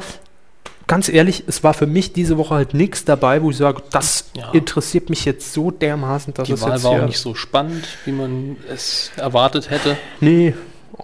ganz 0.87 1.09
ehrlich, 1.11 1.45
es 1.47 1.63
war 1.63 1.75
für 1.75 1.87
mich 1.87 2.13
diese 2.15 2.39
Woche 2.39 2.55
halt 2.55 2.75
nichts 2.75 3.05
dabei, 3.05 3.43
wo 3.43 3.51
ich 3.51 3.57
sage, 3.59 3.83
das 3.91 4.31
Ja. 4.35 4.51
interessiert 4.53 5.11
mich 5.11 5.25
jetzt 5.27 5.53
so 5.53 5.71
dermaßen, 5.71 6.33
dass 6.35 6.47
Die 6.49 6.55
es 6.55 6.63
Wahl 6.63 6.73
jetzt 6.73 6.85
war 6.85 6.91
auch 7.03 7.07
nicht 7.07 7.19
so 7.19 7.35
spannend, 7.35 7.87
wie 8.07 8.13
man 8.13 8.57
es 8.73 9.13
erwartet 9.17 9.69
hätte. 9.71 9.97
Nee, 10.21 10.55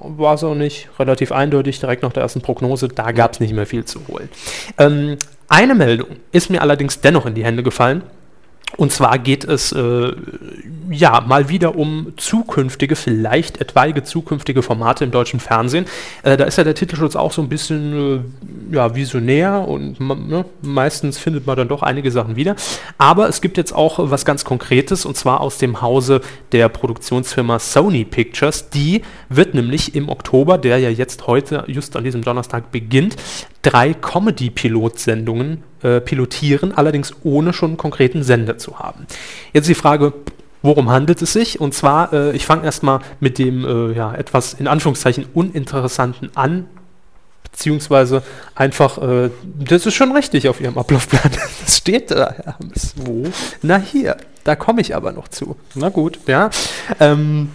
war 0.01 0.35
es 0.35 0.45
auch 0.45 0.55
nicht. 0.55 0.89
Relativ 0.99 1.31
eindeutig, 1.31 1.79
direkt 1.79 2.03
nach 2.03 2.13
der 2.13 2.23
ersten 2.23 2.41
Prognose, 2.41 2.89
da 2.89 3.13
gab 3.13 3.33
es 3.35 3.41
nicht 3.41 3.53
mehr 3.53 3.67
viel 3.67 3.85
zu 3.85 4.01
holen. 4.09 4.29
Ähm, 4.79 5.17
eine 5.49 5.75
Meldung 5.75 6.09
ist 6.33 6.51
mir 6.51 6.63
allerdings 6.63 7.01
dennoch 7.01 7.27
in 7.27 7.35
die 7.35 7.45
Hände 7.45 7.63
gefallen. 7.63 8.03
Und 8.77 8.93
zwar 8.93 9.19
geht 9.19 9.45
es 9.45 9.73
äh, 9.73 10.13
ja 10.91 11.21
mal 11.27 11.49
wieder 11.49 11.77
um 11.77 12.13
zukünftige, 12.17 12.97
vielleicht 12.97 13.61
etwaige 13.61 14.05
zukünftige 14.05 14.63
Formate 14.63 15.05
im 15.05 15.11
deutschen 15.11 15.41
Fernsehen. 15.41 15.87
Äh, 16.23 16.37
da 16.37 16.45
ist 16.45 16.59
ja 16.59 16.65
der 16.65 16.75
Titelschutz 16.75 17.17
auch 17.17 17.33
so 17.33 17.43
ein 17.43 17.49
bisschen 17.49 18.25
äh, 18.71 18.75
ja, 18.75 18.95
visionär 18.95 19.67
und 19.67 19.99
ne, 20.01 20.45
meistens 20.63 21.19
findet 21.19 21.47
man 21.47 21.57
dann 21.57 21.69
doch 21.69 21.83
einige 21.83 22.11
Sachen 22.11 22.37
wieder. 22.37 22.57
Aber 22.99 23.29
es 23.29 23.41
gibt 23.41 23.57
jetzt 23.57 23.75
auch 23.75 23.99
was 23.99 24.25
ganz 24.25 24.45
Konkretes 24.45 25.07
und 25.07 25.17
zwar 25.17 25.41
aus 25.41 25.59
dem 25.59 25.81
Hause 25.81 26.21
der 26.53 26.69
Produktionsfirma 26.69 27.59
Sony 27.59 28.05
Pictures. 28.05 28.71
Die 28.71 29.03
wird 29.29 29.55
nämlich 29.55 29.95
im 29.95 30.09
Oktober, 30.09 30.59
der 30.59 30.79
ja 30.79 30.91
jetzt 30.91 31.27
heute, 31.27 31.65
just 31.67 31.97
an 31.97 32.05
diesem 32.05 32.23
Donnerstag 32.23 32.71
beginnt, 32.71 33.17
drei 33.63 33.95
Comedy-Pilot-Sendungen 33.95 35.65
äh, 35.83 36.01
pilotieren, 36.01 36.77
allerdings 36.77 37.15
ohne 37.25 37.53
schon 37.53 37.71
einen 37.71 37.77
konkreten 37.77 38.23
Sender 38.23 38.59
zu 38.59 38.79
haben. 38.79 39.07
Jetzt 39.53 39.69
die 39.69 39.75
Frage, 39.75 40.13
worum 40.63 40.91
handelt 40.91 41.23
es 41.23 41.33
sich? 41.33 41.61
Und 41.61 41.75
zwar, 41.75 42.13
äh, 42.13 42.37
ich 42.37 42.47
fange 42.47 42.65
erstmal 42.65 43.01
mit 43.21 43.39
dem 43.39 43.65
äh, 43.65 43.95
ja, 43.95 44.15
etwas 44.15 44.55
in 44.55 44.67
Anführungszeichen 44.67 45.27
uninteressanten 45.35 46.31
an, 46.35 46.67
beziehungsweise 47.51 48.23
einfach, 48.55 48.99
äh, 48.99 49.31
das 49.59 49.87
ist 49.87 49.95
schon 49.95 50.13
richtig 50.13 50.49
auf 50.49 50.61
Ihrem 50.61 50.79
Ablaufplan. 50.79 51.31
Das 51.65 51.77
steht 51.79 52.11
da, 52.11 52.33
Herr 52.33 52.59
Hammes. 52.59 52.95
Wo? 52.97 53.25
Na 53.63 53.79
hier, 53.79 54.17
da 54.45 54.57
komme 54.57 54.81
ich 54.81 54.97
aber 54.97 55.13
noch 55.13 55.29
zu. 55.29 55.57
Na 55.75 55.89
gut. 55.89 56.19
Ja, 56.27 56.51
ähm, 57.01 57.51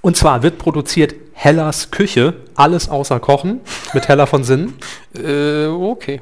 und 0.00 0.16
zwar 0.16 0.42
wird 0.42 0.58
produziert 0.58 1.14
Hellas 1.32 1.90
Küche, 1.90 2.34
alles 2.54 2.88
außer 2.88 3.20
Kochen, 3.20 3.60
mit 3.94 4.08
Hella 4.08 4.26
von 4.26 4.44
Sinnen. 4.44 4.74
Äh, 5.14 5.66
okay. 5.66 6.20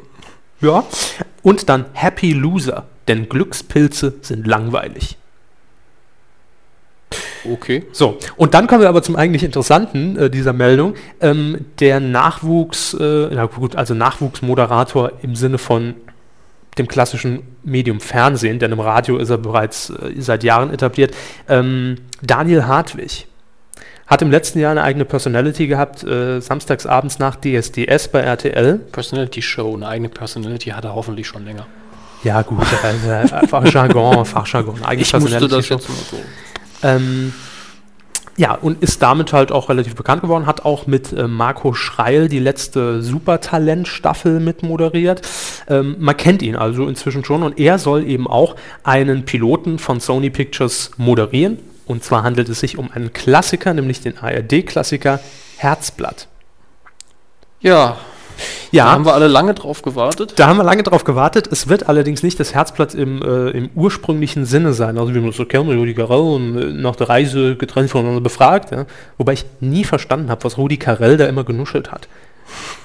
Ja. 0.60 0.84
Und 1.42 1.68
dann 1.68 1.86
Happy 1.92 2.32
Loser, 2.32 2.86
denn 3.08 3.28
Glückspilze 3.28 4.14
sind 4.22 4.46
langweilig. 4.46 5.16
Okay. 7.50 7.86
So, 7.92 8.18
und 8.36 8.54
dann 8.54 8.66
kommen 8.66 8.82
wir 8.82 8.88
aber 8.88 9.02
zum 9.02 9.16
eigentlich 9.16 9.42
Interessanten 9.42 10.16
äh, 10.16 10.30
dieser 10.30 10.52
Meldung. 10.52 10.94
Ähm, 11.20 11.64
der 11.78 11.98
Nachwuchs, 11.98 12.94
äh, 12.94 13.28
na 13.32 13.46
gut, 13.46 13.76
also 13.76 13.94
Nachwuchsmoderator 13.94 15.12
im 15.22 15.34
Sinne 15.34 15.58
von 15.58 15.94
dem 16.78 16.86
klassischen 16.86 17.42
Medium 17.62 18.00
Fernsehen, 18.00 18.58
denn 18.58 18.72
im 18.72 18.80
Radio 18.80 19.16
ist 19.16 19.30
er 19.30 19.38
bereits 19.38 19.90
äh, 19.90 20.12
seit 20.18 20.44
Jahren 20.44 20.72
etabliert. 20.72 21.14
Ähm, 21.48 21.96
Daniel 22.22 22.66
Hartwig 22.66 23.26
hat 24.10 24.22
im 24.22 24.30
letzten 24.30 24.58
Jahr 24.58 24.72
eine 24.72 24.82
eigene 24.82 25.04
Personality 25.04 25.68
gehabt, 25.68 26.02
äh, 26.02 26.40
samstags 26.40 26.84
abends 26.84 27.20
nach 27.20 27.36
DSDS 27.36 28.08
bei 28.08 28.20
RTL. 28.20 28.80
Personality 28.90 29.40
Show, 29.40 29.76
eine 29.76 29.86
eigene 29.86 30.08
Personality 30.08 30.70
hat 30.70 30.84
er 30.84 30.96
hoffentlich 30.96 31.28
schon 31.28 31.44
länger. 31.44 31.66
Ja, 32.24 32.42
gut, 32.42 32.66
also 32.82 33.10
einfach 33.10 33.72
Jargon, 33.72 34.26
Fachjargon. 34.26 34.82
Eigentlich 34.84 35.08
Ich 35.08 35.14
musste 35.14 35.38
Personality 35.38 35.56
das 35.56 35.66
Show. 35.66 35.74
jetzt 35.74 35.88
mal 35.88 35.96
so. 36.10 36.16
Ähm, 36.82 37.32
ja, 38.36 38.54
und 38.54 38.82
ist 38.82 39.00
damit 39.00 39.32
halt 39.32 39.52
auch 39.52 39.68
relativ 39.68 39.94
bekannt 39.94 40.22
geworden, 40.22 40.46
hat 40.46 40.64
auch 40.64 40.86
mit 40.86 41.12
äh, 41.12 41.28
Marco 41.28 41.72
Schreil 41.74 42.28
die 42.28 42.38
letzte 42.40 43.02
Supertalent-Staffel 43.02 44.40
mit 44.40 44.62
moderiert. 44.62 45.22
Ähm, 45.68 45.96
man 45.98 46.16
kennt 46.16 46.42
ihn 46.42 46.56
also 46.56 46.88
inzwischen 46.88 47.24
schon 47.24 47.42
und 47.42 47.60
er 47.60 47.78
soll 47.78 48.04
eben 48.04 48.26
auch 48.26 48.56
einen 48.82 49.24
Piloten 49.24 49.78
von 49.78 50.00
Sony 50.00 50.30
Pictures 50.30 50.90
moderieren. 50.96 51.58
Und 51.90 52.04
zwar 52.04 52.22
handelt 52.22 52.48
es 52.48 52.60
sich 52.60 52.78
um 52.78 52.88
einen 52.92 53.12
Klassiker, 53.12 53.74
nämlich 53.74 54.00
den 54.00 54.16
ARD-Klassiker 54.16 55.18
Herzblatt. 55.56 56.28
Ja, 57.60 57.96
Ja, 58.70 58.84
da 58.84 58.92
haben 58.92 59.04
wir 59.04 59.12
alle 59.14 59.26
lange 59.26 59.54
drauf 59.54 59.82
gewartet. 59.82 60.34
Da 60.36 60.46
haben 60.46 60.56
wir 60.56 60.62
lange 60.62 60.84
drauf 60.84 61.02
gewartet. 61.02 61.48
Es 61.50 61.68
wird 61.68 61.88
allerdings 61.88 62.22
nicht 62.22 62.38
das 62.38 62.54
Herzblatt 62.54 62.94
im, 62.94 63.22
äh, 63.22 63.50
im 63.50 63.70
ursprünglichen 63.74 64.46
Sinne 64.46 64.72
sein. 64.72 64.98
Also 64.98 65.14
wie 65.14 65.18
man 65.18 65.30
es 65.30 65.36
so 65.36 65.44
kennt, 65.44 65.68
Rudi 65.68 65.92
Carell 65.94 66.20
und 66.20 66.56
äh, 66.56 66.72
nach 66.72 66.94
der 66.94 67.08
Reise 67.08 67.56
getrennt 67.56 67.90
voneinander 67.90 68.20
befragt. 68.20 68.70
Ja? 68.70 68.86
Wobei 69.18 69.32
ich 69.32 69.44
nie 69.58 69.82
verstanden 69.82 70.30
habe, 70.30 70.44
was 70.44 70.56
Rudi 70.58 70.76
Carell 70.76 71.16
da 71.16 71.26
immer 71.26 71.42
genuschelt 71.42 71.90
hat. 71.90 72.06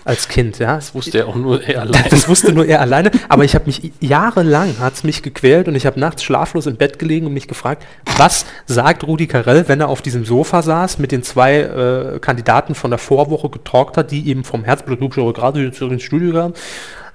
Als 0.03 0.27
Kind, 0.27 0.59
ja. 0.59 0.75
Das 0.75 0.93
wusste 0.93 1.19
er 1.19 1.27
auch 1.27 1.35
nur 1.35 1.63
er 1.63 1.81
allein. 1.81 2.05
Das 2.09 2.27
wusste 2.29 2.53
nur 2.53 2.65
er 2.65 2.81
alleine, 2.81 3.11
aber 3.29 3.43
ich 3.43 3.55
habe 3.55 3.65
mich 3.65 3.91
jahrelang 3.99 4.79
hat 4.79 4.93
es 4.93 5.03
mich 5.03 5.23
gequält 5.23 5.67
und 5.67 5.75
ich 5.75 5.85
habe 5.85 5.99
nachts 5.99 6.23
schlaflos 6.23 6.67
im 6.67 6.75
Bett 6.75 6.99
gelegen 6.99 7.25
und 7.25 7.33
mich 7.33 7.47
gefragt, 7.47 7.85
was 8.17 8.45
sagt 8.65 9.03
Rudi 9.03 9.27
Carell, 9.27 9.67
wenn 9.67 9.81
er 9.81 9.89
auf 9.89 10.01
diesem 10.01 10.25
Sofa 10.25 10.61
saß, 10.61 10.99
mit 10.99 11.11
den 11.11 11.23
zwei 11.23 11.59
äh, 11.59 12.19
Kandidaten 12.19 12.75
von 12.75 12.91
der 12.91 12.99
Vorwoche 12.99 13.49
getalkt 13.49 13.97
hat, 13.97 14.11
die 14.11 14.27
eben 14.29 14.43
vom 14.43 14.63
jetzt 14.65 15.81
ins 15.81 16.03
Studio 16.03 16.33
kamen. 16.33 16.53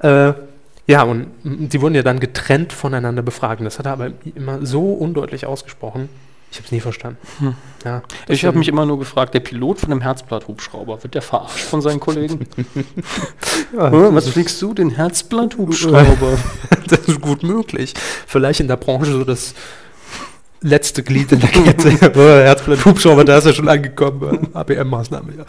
Äh, 0.02 0.32
ja, 0.86 1.02
und 1.04 1.28
die 1.44 1.80
wurden 1.80 1.94
ja 1.94 2.02
dann 2.02 2.18
getrennt 2.18 2.72
voneinander 2.72 3.22
befragt. 3.22 3.62
Das 3.62 3.78
hat 3.78 3.86
er 3.86 3.92
aber 3.92 4.10
immer 4.34 4.66
so 4.66 4.92
undeutlich 4.92 5.46
ausgesprochen. 5.46 6.08
Ich 6.50 6.56
habe 6.56 6.66
es 6.66 6.72
nie 6.72 6.80
verstanden. 6.80 7.18
Ja, 7.84 8.02
Ich 8.26 8.44
habe 8.44 8.58
mich 8.58 8.66
immer 8.68 8.84
nur 8.84 8.98
gefragt, 8.98 9.34
der 9.34 9.40
Pilot 9.40 9.78
von 9.78 9.90
dem 9.90 10.00
Herzblatt-Hubschrauber, 10.00 11.02
wird 11.02 11.14
der 11.14 11.22
verarscht 11.22 11.64
von 11.64 11.80
seinen 11.80 12.00
Kollegen? 12.00 12.46
Ja. 13.72 13.88
Hm, 13.92 14.16
Was 14.16 14.28
fliegst 14.28 14.60
du, 14.62 14.74
den 14.74 14.90
Herzblatt-Hubschrauber? 14.90 16.38
das 16.88 16.98
ist 17.06 17.20
gut 17.20 17.44
möglich. 17.44 17.94
Vielleicht 18.26 18.58
in 18.58 18.66
der 18.66 18.76
Branche 18.76 19.12
so 19.12 19.22
das 19.22 19.54
letzte 20.62 21.02
Glied 21.02 21.32
in 21.32 21.40
der 21.40 21.48
Kette. 21.48 21.90
Herzblatt, 22.44 22.84
Hubschrauber, 22.84 23.24
da 23.24 23.38
ist 23.38 23.46
er 23.46 23.54
schon 23.54 23.68
angekommen. 23.68 24.48
ABM-Maßnahme, 24.52 25.32
ja. 25.38 25.44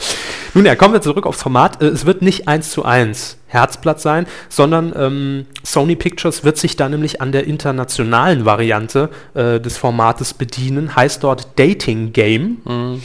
Nun 0.54 0.66
ja, 0.66 0.76
kommen 0.76 0.94
wir 0.94 1.02
zurück 1.02 1.26
aufs 1.26 1.42
Format. 1.42 1.82
Äh, 1.82 1.88
Es 1.88 2.06
wird 2.06 2.22
nicht 2.22 2.48
eins 2.48 2.72
zu 2.72 2.86
eins 2.86 3.38
Herzblatt 3.48 4.00
sein, 4.00 4.26
sondern 4.48 4.94
ähm, 4.96 5.46
Sony 5.64 5.96
Pictures 5.96 6.44
wird 6.44 6.58
sich 6.58 6.78
da 6.78 6.88
nämlich 6.88 7.22
an 7.22 7.32
der 7.32 7.46
internationalen 7.46 8.46
Variante 8.46 9.10
äh, 9.34 9.60
des 9.60 9.78
Formates 9.78 10.34
bedienen. 10.34 10.96
Heißt 10.96 11.24
dort 11.24 11.60
Dating 11.60 12.14
Game. 12.14 13.02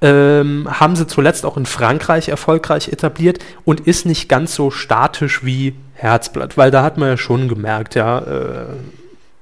Ähm, 0.00 0.68
haben 0.70 0.96
sie 0.96 1.06
zuletzt 1.06 1.46
auch 1.46 1.56
in 1.56 1.66
Frankreich 1.66 2.28
erfolgreich 2.28 2.88
etabliert 2.88 3.38
und 3.64 3.80
ist 3.80 4.04
nicht 4.04 4.28
ganz 4.28 4.54
so 4.54 4.70
statisch 4.70 5.44
wie 5.44 5.74
Herzblatt, 5.94 6.58
weil 6.58 6.70
da 6.70 6.82
hat 6.82 6.98
man 6.98 7.08
ja 7.08 7.16
schon 7.16 7.48
gemerkt, 7.48 7.94
ja, 7.94 8.18
äh, 8.18 8.66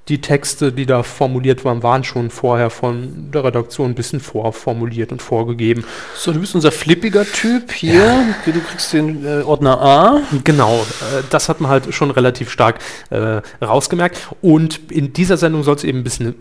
die 0.08 0.20
Texte, 0.20 0.72
die 0.72 0.84
da 0.84 1.04
formuliert 1.04 1.64
waren, 1.64 1.82
waren 1.82 2.02
schon 2.02 2.30
vorher 2.30 2.70
von 2.70 3.30
der 3.32 3.44
Redaktion 3.44 3.92
ein 3.92 3.94
bisschen 3.94 4.18
vorformuliert 4.18 5.12
und 5.12 5.22
vorgegeben. 5.22 5.84
So, 6.16 6.32
du 6.32 6.40
bist 6.40 6.54
unser 6.56 6.72
flippiger 6.72 7.24
Typ 7.24 7.70
hier. 7.70 8.24
Du 8.44 8.60
kriegst 8.60 8.92
den 8.92 9.24
äh, 9.24 9.42
Ordner 9.42 9.80
A. 9.80 10.22
Genau, 10.42 10.74
äh, 10.80 11.22
das 11.30 11.48
hat 11.48 11.60
man 11.60 11.70
halt 11.70 11.94
schon 11.94 12.10
relativ 12.10 12.50
stark 12.50 12.80
äh, 13.10 13.42
rausgemerkt. 13.64 14.28
Und 14.40 14.90
in 14.90 15.12
dieser 15.12 15.36
Sendung 15.36 15.62
soll 15.62 15.76
es 15.76 15.84
eben 15.84 15.98
ein 15.98 16.04
bisschen, 16.04 16.34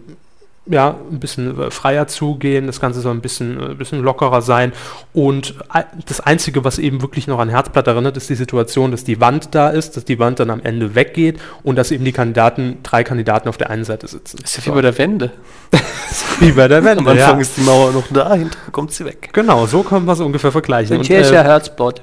ja, 0.72 0.96
ein 1.12 1.20
bisschen 1.20 1.60
äh, 1.60 1.72
freier 1.72 2.08
zugehen. 2.08 2.68
Das 2.68 2.80
Ganze 2.80 3.02
soll 3.02 3.14
ein 3.14 3.22
bisschen, 3.22 3.72
äh, 3.72 3.74
bisschen 3.76 4.02
lockerer 4.02 4.42
sein. 4.42 4.72
Und 5.14 5.56
ei- 5.70 5.86
das 6.08 6.20
Einzige, 6.22 6.64
was 6.64 6.80
eben 6.80 7.02
wirklich 7.02 7.28
noch 7.28 7.40
an 7.40 7.50
Herzblatt 7.50 7.88
erinnert, 7.88 8.18
ist 8.18 8.30
die 8.30 8.36
Situation, 8.36 8.92
dass 8.92 9.04
die 9.04 9.20
Wand 9.22 9.54
da 9.56 9.70
ist, 9.70 9.98
dass 9.98 10.06
die 10.06 10.20
Wand 10.20 10.40
dann 10.40 10.50
am 10.50 10.62
Ende 10.62 10.96
weggeht 10.96 11.40
und 11.64 11.76
dass 11.76 11.92
eben 11.92 12.06
die 12.06 12.12
Kandidaten, 12.12 12.78
drei 12.84 13.04
Kandidaten 13.04 13.50
auf 13.50 13.58
der 13.58 13.70
einen 13.70 13.84
Seite 13.84 14.08
sitzen. 14.08 14.40
ist 14.44 14.58
ja 14.58 14.66
wie 14.66 14.72
bei 14.76 14.82
der 14.82 14.98
Wende. 14.98 15.32
wie 16.40 16.52
bei 16.52 16.68
der 16.68 16.80
Am 16.80 16.86
Wende. 16.86 17.00
Anfang 17.12 17.18
Ja. 17.18 17.38
ist 17.42 17.58
die 17.58 17.62
Mauer 17.62 17.92
noch 17.92 18.04
da, 18.12 18.34
hinterher 18.34 18.72
kommt 18.72 18.92
sie 18.92 19.06
weg. 19.06 19.30
Genau, 19.34 19.66
so 19.66 19.84
können 19.84 20.06
wir 20.06 20.14
es 20.14 20.20
ungefähr 20.20 20.52
vergleichen. 20.52 20.98
Und 20.98 21.06
hier 21.08 21.20
ist 21.20 21.32
äh, 21.32 21.36
ja 21.36 21.44
Herzblatt. 21.44 22.02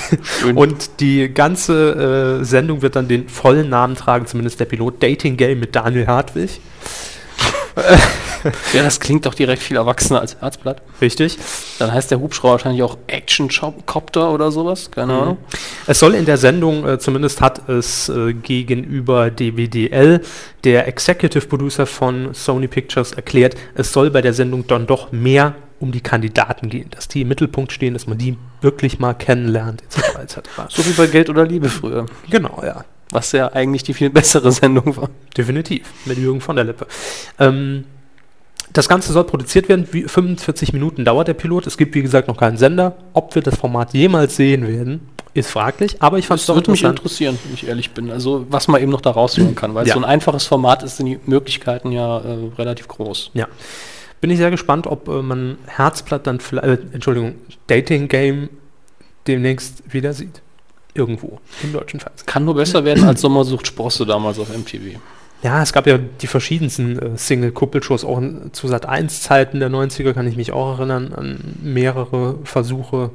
Und 0.54 1.00
die 1.00 1.28
ganze 1.32 2.40
äh, 2.40 2.44
Sendung 2.44 2.82
wird 2.82 2.96
dann 2.96 3.08
den 3.08 3.28
vollen 3.28 3.68
Namen 3.68 3.96
tragen, 3.96 4.26
zumindest 4.26 4.60
der 4.60 4.64
Pilot 4.66 5.02
Dating 5.02 5.36
Game 5.36 5.60
mit 5.60 5.74
Daniel 5.74 6.06
Hartwig. 6.06 6.60
ja, 8.72 8.82
das 8.82 9.00
klingt 9.00 9.26
doch 9.26 9.34
direkt 9.34 9.62
viel 9.62 9.76
erwachsener 9.76 10.20
als 10.20 10.40
Herzblatt. 10.40 10.80
Richtig. 11.00 11.36
Dann 11.78 11.92
heißt 11.92 12.10
der 12.10 12.20
Hubschrauber 12.20 12.52
wahrscheinlich 12.52 12.82
auch 12.82 12.96
Action 13.06 13.50
Copter 13.84 14.32
oder 14.32 14.50
sowas. 14.50 14.90
Keine 14.90 15.12
Ahnung. 15.12 15.38
Es 15.86 15.98
soll 15.98 16.14
in 16.14 16.24
der 16.24 16.38
Sendung, 16.38 16.88
äh, 16.88 16.98
zumindest 16.98 17.40
hat 17.42 17.68
es 17.68 18.08
äh, 18.08 18.32
gegenüber 18.32 19.30
DBDL, 19.30 20.22
der 20.64 20.88
Executive 20.88 21.46
Producer 21.46 21.86
von 21.86 22.32
Sony 22.32 22.66
Pictures 22.66 23.12
erklärt, 23.12 23.56
es 23.74 23.92
soll 23.92 24.10
bei 24.10 24.22
der 24.22 24.32
Sendung 24.32 24.66
dann 24.66 24.86
doch 24.86 25.12
mehr 25.12 25.54
um 25.78 25.92
die 25.92 26.00
Kandidaten 26.00 26.70
gehen, 26.70 26.88
dass 26.90 27.08
die 27.08 27.22
im 27.22 27.28
Mittelpunkt 27.28 27.70
stehen, 27.70 27.92
dass 27.92 28.06
man 28.06 28.16
die 28.16 28.38
wirklich 28.62 28.98
mal 28.98 29.12
kennenlernt, 29.12 29.82
etc. 29.82 29.98
etc. 30.22 30.40
So 30.70 30.86
wie 30.86 30.92
bei 30.92 31.06
Geld 31.06 31.28
oder 31.28 31.44
Liebe 31.44 31.68
früher. 31.68 32.06
Genau, 32.30 32.62
ja. 32.64 32.84
Was 33.10 33.32
ja 33.32 33.52
eigentlich 33.52 33.82
die 33.84 33.94
viel 33.94 34.10
bessere 34.10 34.50
Sendung 34.52 34.96
war. 34.96 35.10
Definitiv, 35.36 35.86
mit 36.06 36.18
Jürgen 36.18 36.40
von 36.40 36.56
der 36.56 36.64
Lippe. 36.64 36.86
Ähm, 37.38 37.84
das 38.72 38.88
Ganze 38.88 39.12
soll 39.12 39.24
produziert 39.24 39.68
werden, 39.68 39.86
wie 39.92 40.02
45 40.02 40.72
Minuten 40.72 41.04
dauert 41.04 41.28
der 41.28 41.34
Pilot. 41.34 41.66
Es 41.66 41.76
gibt, 41.78 41.94
wie 41.94 42.02
gesagt, 42.02 42.28
noch 42.28 42.36
keinen 42.36 42.56
Sender. 42.56 42.96
Ob 43.12 43.34
wir 43.34 43.42
das 43.42 43.56
Format 43.56 43.94
jemals 43.94 44.36
sehen 44.36 44.66
werden, 44.66 45.08
ist 45.34 45.50
fraglich. 45.50 46.02
Aber 46.02 46.18
ich 46.18 46.26
fand 46.26 46.40
es 46.40 46.46
Das 46.46 46.54
doch 46.54 46.60
würde 46.60 46.72
mich 46.72 46.82
interessieren, 46.82 47.38
wenn 47.44 47.54
ich 47.54 47.66
ehrlich 47.68 47.92
bin. 47.92 48.10
Also, 48.10 48.44
was 48.50 48.68
man 48.68 48.82
eben 48.82 48.90
noch 48.90 49.00
da 49.00 49.10
rausholen 49.12 49.54
kann. 49.54 49.74
Weil 49.74 49.86
Ja. 49.86 49.94
so 49.94 50.00
ein 50.00 50.04
einfaches 50.04 50.46
Format 50.46 50.82
ist, 50.82 50.96
sind 50.96 51.06
die 51.06 51.18
Möglichkeiten 51.26 51.92
ja 51.92 52.18
äh, 52.18 52.38
relativ 52.58 52.88
groß. 52.88 53.30
Ja. 53.34 53.46
Bin 54.20 54.30
ich 54.30 54.38
sehr 54.38 54.50
gespannt, 54.50 54.86
ob 54.86 55.08
äh, 55.08 55.22
man 55.22 55.58
Herzblatt 55.66 56.26
dann 56.26 56.40
vielleicht, 56.40 56.66
äh, 56.66 56.78
Entschuldigung, 56.92 57.36
Dating 57.68 58.08
Game 58.08 58.48
demnächst 59.26 59.92
wieder 59.92 60.12
sieht. 60.12 60.42
Irgendwo 60.96 61.38
im 61.62 61.72
deutschen 61.72 62.00
Fernsehen. 62.00 62.26
Kann 62.26 62.44
nur 62.44 62.54
besser 62.54 62.84
werden 62.84 63.04
als 63.04 63.20
Sommersucht 63.20 63.66
Sprosse 63.66 64.06
damals 64.06 64.38
auf 64.38 64.48
MTV. 64.56 64.98
Ja, 65.42 65.62
es 65.62 65.72
gab 65.74 65.86
ja 65.86 65.98
die 65.98 66.26
verschiedensten 66.26 66.98
äh, 66.98 67.18
Single-Kuppelshows, 67.18 68.04
auch 68.04 68.18
in, 68.18 68.50
zu 68.52 68.68
Sat 68.68 68.88
1-Zeiten 68.88 69.60
der 69.60 69.70
90er 69.70 70.14
kann 70.14 70.26
ich 70.26 70.36
mich 70.36 70.50
auch 70.50 70.78
erinnern 70.78 71.12
an 71.12 71.56
mehrere 71.62 72.38
Versuche. 72.44 73.10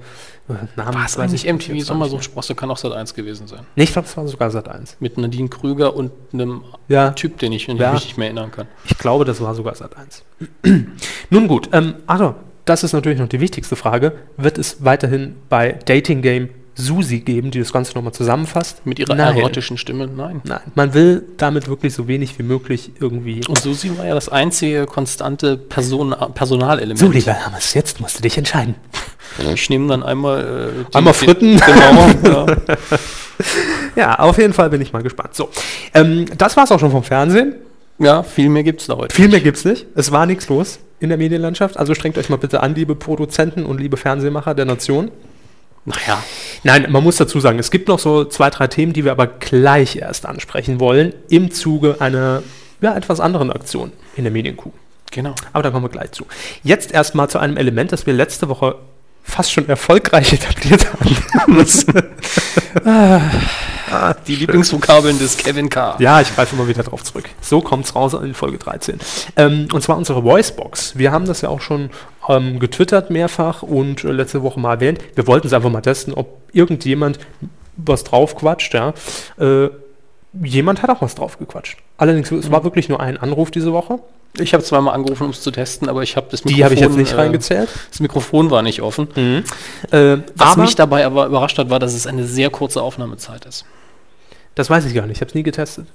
Äh, 0.47 0.53
Namen 0.75 0.93
War 0.93 1.05
es 1.05 1.17
weiß 1.17 1.31
eigentlich 1.31 1.45
ich 1.47 1.51
MTV 1.51 1.83
Sommersucht 1.85 2.23
Sprosse? 2.23 2.53
Kann 2.53 2.69
auch 2.69 2.77
Sat 2.77 2.93
1 2.93 3.15
gewesen 3.15 3.47
sein. 3.47 3.61
Nee, 3.75 3.83
ich 3.85 3.91
glaube, 3.93 4.07
es 4.07 4.15
war 4.15 4.27
sogar 4.27 4.51
Sat 4.51 4.69
1. 4.69 4.97
Mit 4.99 5.17
Nadine 5.17 5.49
Krüger 5.49 5.95
und 5.95 6.11
einem 6.31 6.61
Ja, 6.87 7.09
Typ, 7.09 7.39
den 7.39 7.53
ich, 7.53 7.65
den 7.65 7.77
Ja. 7.77 7.87
ich 7.89 7.93
mich 7.95 8.05
nicht 8.05 8.17
mehr 8.19 8.27
erinnern 8.27 8.51
kann. 8.51 8.67
ich 8.85 8.97
glaube, 8.99 9.25
das 9.25 9.41
war 9.41 9.55
sogar 9.55 9.73
Sat 9.73 9.97
1. 9.97 10.23
Nun 11.31 11.47
gut, 11.47 11.69
ähm, 11.73 11.95
also, 12.05 12.35
das 12.65 12.83
ist 12.83 12.93
natürlich 12.93 13.17
noch 13.19 13.27
die 13.29 13.39
wichtigste 13.39 13.75
Frage. 13.75 14.13
Wird 14.37 14.59
es 14.59 14.85
weiterhin 14.85 15.35
bei 15.49 15.79
Dating 15.85 16.21
Game 16.21 16.49
Susi 16.81 17.19
geben, 17.19 17.51
die 17.51 17.59
das 17.59 17.71
Ganze 17.71 17.93
nochmal 17.95 18.13
zusammenfasst? 18.13 18.85
Mit 18.85 18.99
ihrer 18.99 19.15
Nein. 19.15 19.37
erotischen 19.37 19.77
Stimme? 19.77 20.07
Nein. 20.07 20.41
Nein, 20.43 20.59
man 20.75 20.93
will 20.93 21.23
damit 21.37 21.67
wirklich 21.67 21.93
so 21.93 22.07
wenig 22.07 22.37
wie 22.39 22.43
möglich 22.43 22.91
irgendwie. 22.99 23.41
Und 23.47 23.59
Susi 23.59 23.97
war 23.97 24.05
ja 24.05 24.13
das 24.15 24.29
einzige 24.29 24.85
konstante 24.85 25.57
Person 25.57 26.15
Personalelement. 26.33 26.99
So, 26.99 27.07
lieber 27.09 27.33
Hermes, 27.33 27.73
jetzt 27.73 28.01
musst 28.01 28.17
du 28.17 28.21
dich 28.23 28.37
entscheiden. 28.37 28.75
Ich 29.53 29.69
nehme 29.69 29.87
dann 29.87 30.03
einmal. 30.03 30.73
Äh, 30.91 30.97
Einmal 30.97 31.13
Fritten. 31.13 31.57
Genau. 31.59 32.45
ja. 32.47 32.97
Ja, 33.95 34.19
auf 34.19 34.37
jeden 34.37 34.53
Fall 34.53 34.69
bin 34.69 34.81
ich 34.81 34.93
mal 34.93 35.03
gespannt. 35.03 35.35
So, 35.35 35.49
ähm, 35.93 36.25
das 36.37 36.57
war's 36.57 36.71
auch 36.71 36.79
schon 36.79 36.91
vom 36.91 37.03
Fernsehen. 37.03 37.55
ja, 37.99 38.23
viel 38.23 38.49
mehr 38.49 38.63
gibt 38.63 38.81
es 38.81 38.87
da 38.87 38.95
heute. 38.97 39.15
Viel 39.15 39.29
mehr 39.29 39.39
gibt's 39.41 39.65
nicht. 39.65 39.85
Es 39.95 40.11
war 40.11 40.25
nichts 40.25 40.47
los 40.49 40.79
in 40.99 41.09
der 41.09 41.17
Medienlandschaft. 41.17 41.77
Also 41.77 41.95
strengt 41.95 42.17
euch 42.17 42.29
mal 42.29 42.37
bitte 42.37 42.61
an, 42.61 42.75
liebe 42.75 42.95
Produzenten 42.95 43.65
und 43.65 43.79
liebe 43.79 43.97
Fernsehmacher 43.97 44.53
der 44.53 44.65
Nation. 44.65 45.11
Naja, 45.85 46.23
Nein, 46.63 46.87
man 46.91 47.03
muss 47.03 47.15
dazu 47.15 47.39
sagen, 47.39 47.57
es 47.57 47.71
gibt 47.71 47.87
noch 47.87 47.97
so 47.97 48.23
zwei, 48.25 48.49
drei 48.51 48.67
Themen, 48.67 48.93
die 48.93 49.03
wir 49.03 49.11
aber 49.11 49.25
gleich 49.27 49.95
erst 49.95 50.25
ansprechen 50.27 50.79
wollen, 50.79 51.13
im 51.29 51.51
Zuge 51.51 51.97
einer 51.99 52.43
ja, 52.81 52.95
etwas 52.95 53.19
anderen 53.19 53.51
Aktion 53.51 53.91
in 54.15 54.23
der 54.23 54.31
Medienkuh. 54.31 54.71
genau. 55.09 55.33
Aber 55.53 55.63
da 55.63 55.71
kommen 55.71 55.85
wir 55.85 55.89
gleich 55.89 56.11
zu. 56.11 56.25
Jetzt 56.63 56.91
erstmal 56.91 57.29
zu 57.29 57.39
einem 57.39 57.57
Element, 57.57 57.91
das 57.91 58.05
wir 58.05 58.13
letzte 58.13 58.47
Woche 58.49 58.75
fast 59.23 59.51
schon 59.51 59.67
erfolgreich 59.69 60.33
etabliert 60.33 60.85
haben. 60.93 61.17
Das- 61.57 61.85
Die 64.27 64.35
Lieblingsvokabeln 64.35 65.19
des 65.19 65.35
Kevin 65.37 65.69
K. 65.69 65.95
Ja, 65.99 66.21
ich 66.21 66.33
greife 66.33 66.55
immer 66.55 66.67
wieder 66.67 66.81
drauf 66.83 67.03
zurück. 67.03 67.25
So 67.41 67.59
kommt's 67.61 67.93
raus 67.93 68.13
in 68.13 68.33
Folge 68.33 68.57
13. 68.57 68.99
Ähm, 69.35 69.67
und 69.73 69.81
zwar 69.83 69.97
unsere 69.97 70.23
Voicebox. 70.23 70.97
Wir 70.97 71.11
haben 71.11 71.25
das 71.25 71.41
ja 71.41 71.49
auch 71.49 71.59
schon 71.61 71.89
ähm, 72.31 72.59
getwittert 72.59 73.09
mehrfach 73.09 73.63
und 73.63 74.03
äh, 74.03 74.11
letzte 74.11 74.41
Woche 74.43 74.59
mal 74.59 74.73
erwähnt. 74.75 74.99
Wir 75.15 75.27
wollten 75.27 75.47
es 75.47 75.53
einfach 75.53 75.69
mal 75.69 75.81
testen, 75.81 76.13
ob 76.13 76.41
irgendjemand 76.53 77.19
was 77.77 78.03
drauf 78.03 78.35
quatscht, 78.35 78.73
ja. 78.73 78.93
Äh, 79.39 79.69
jemand 80.41 80.81
hat 80.81 80.89
auch 80.89 81.01
was 81.01 81.15
drauf 81.15 81.37
gequatscht. 81.37 81.79
Allerdings, 81.97 82.31
es 82.31 82.51
war 82.51 82.63
wirklich 82.63 82.89
nur 82.89 82.99
ein 82.99 83.17
Anruf 83.17 83.51
diese 83.51 83.73
Woche. 83.73 83.99
Ich 84.39 84.53
habe 84.53 84.63
zweimal 84.63 84.93
angerufen, 84.93 85.25
um 85.25 85.31
es 85.31 85.41
zu 85.41 85.51
testen, 85.51 85.89
aber 85.89 86.03
ich 86.03 86.15
habe 86.15 86.27
das 86.31 86.41
Die 86.43 86.63
habe 86.63 86.73
ich 86.73 86.79
jetzt 86.79 86.95
nicht 86.95 87.11
äh, 87.11 87.15
reingezählt. 87.15 87.67
Das 87.89 87.99
Mikrofon 87.99 88.49
war 88.49 88.61
nicht 88.61 88.81
offen. 88.81 89.09
Äh, 89.91 90.17
Was 90.35 90.55
mich 90.55 90.75
dabei 90.75 91.05
aber 91.05 91.25
überrascht 91.25 91.57
hat, 91.57 91.69
war, 91.69 91.79
dass 91.79 91.93
es 91.93 92.07
eine 92.07 92.25
sehr 92.25 92.49
kurze 92.49 92.81
Aufnahmezeit 92.81 93.45
ist. 93.45 93.65
das 94.55 94.69
weiß 94.69 94.85
ich 94.85 94.93
gar 94.93 95.05
nicht, 95.05 95.17
ich 95.17 95.21
habe 95.21 95.29
es 95.29 95.35
nie 95.35 95.43
getestet. 95.43 95.87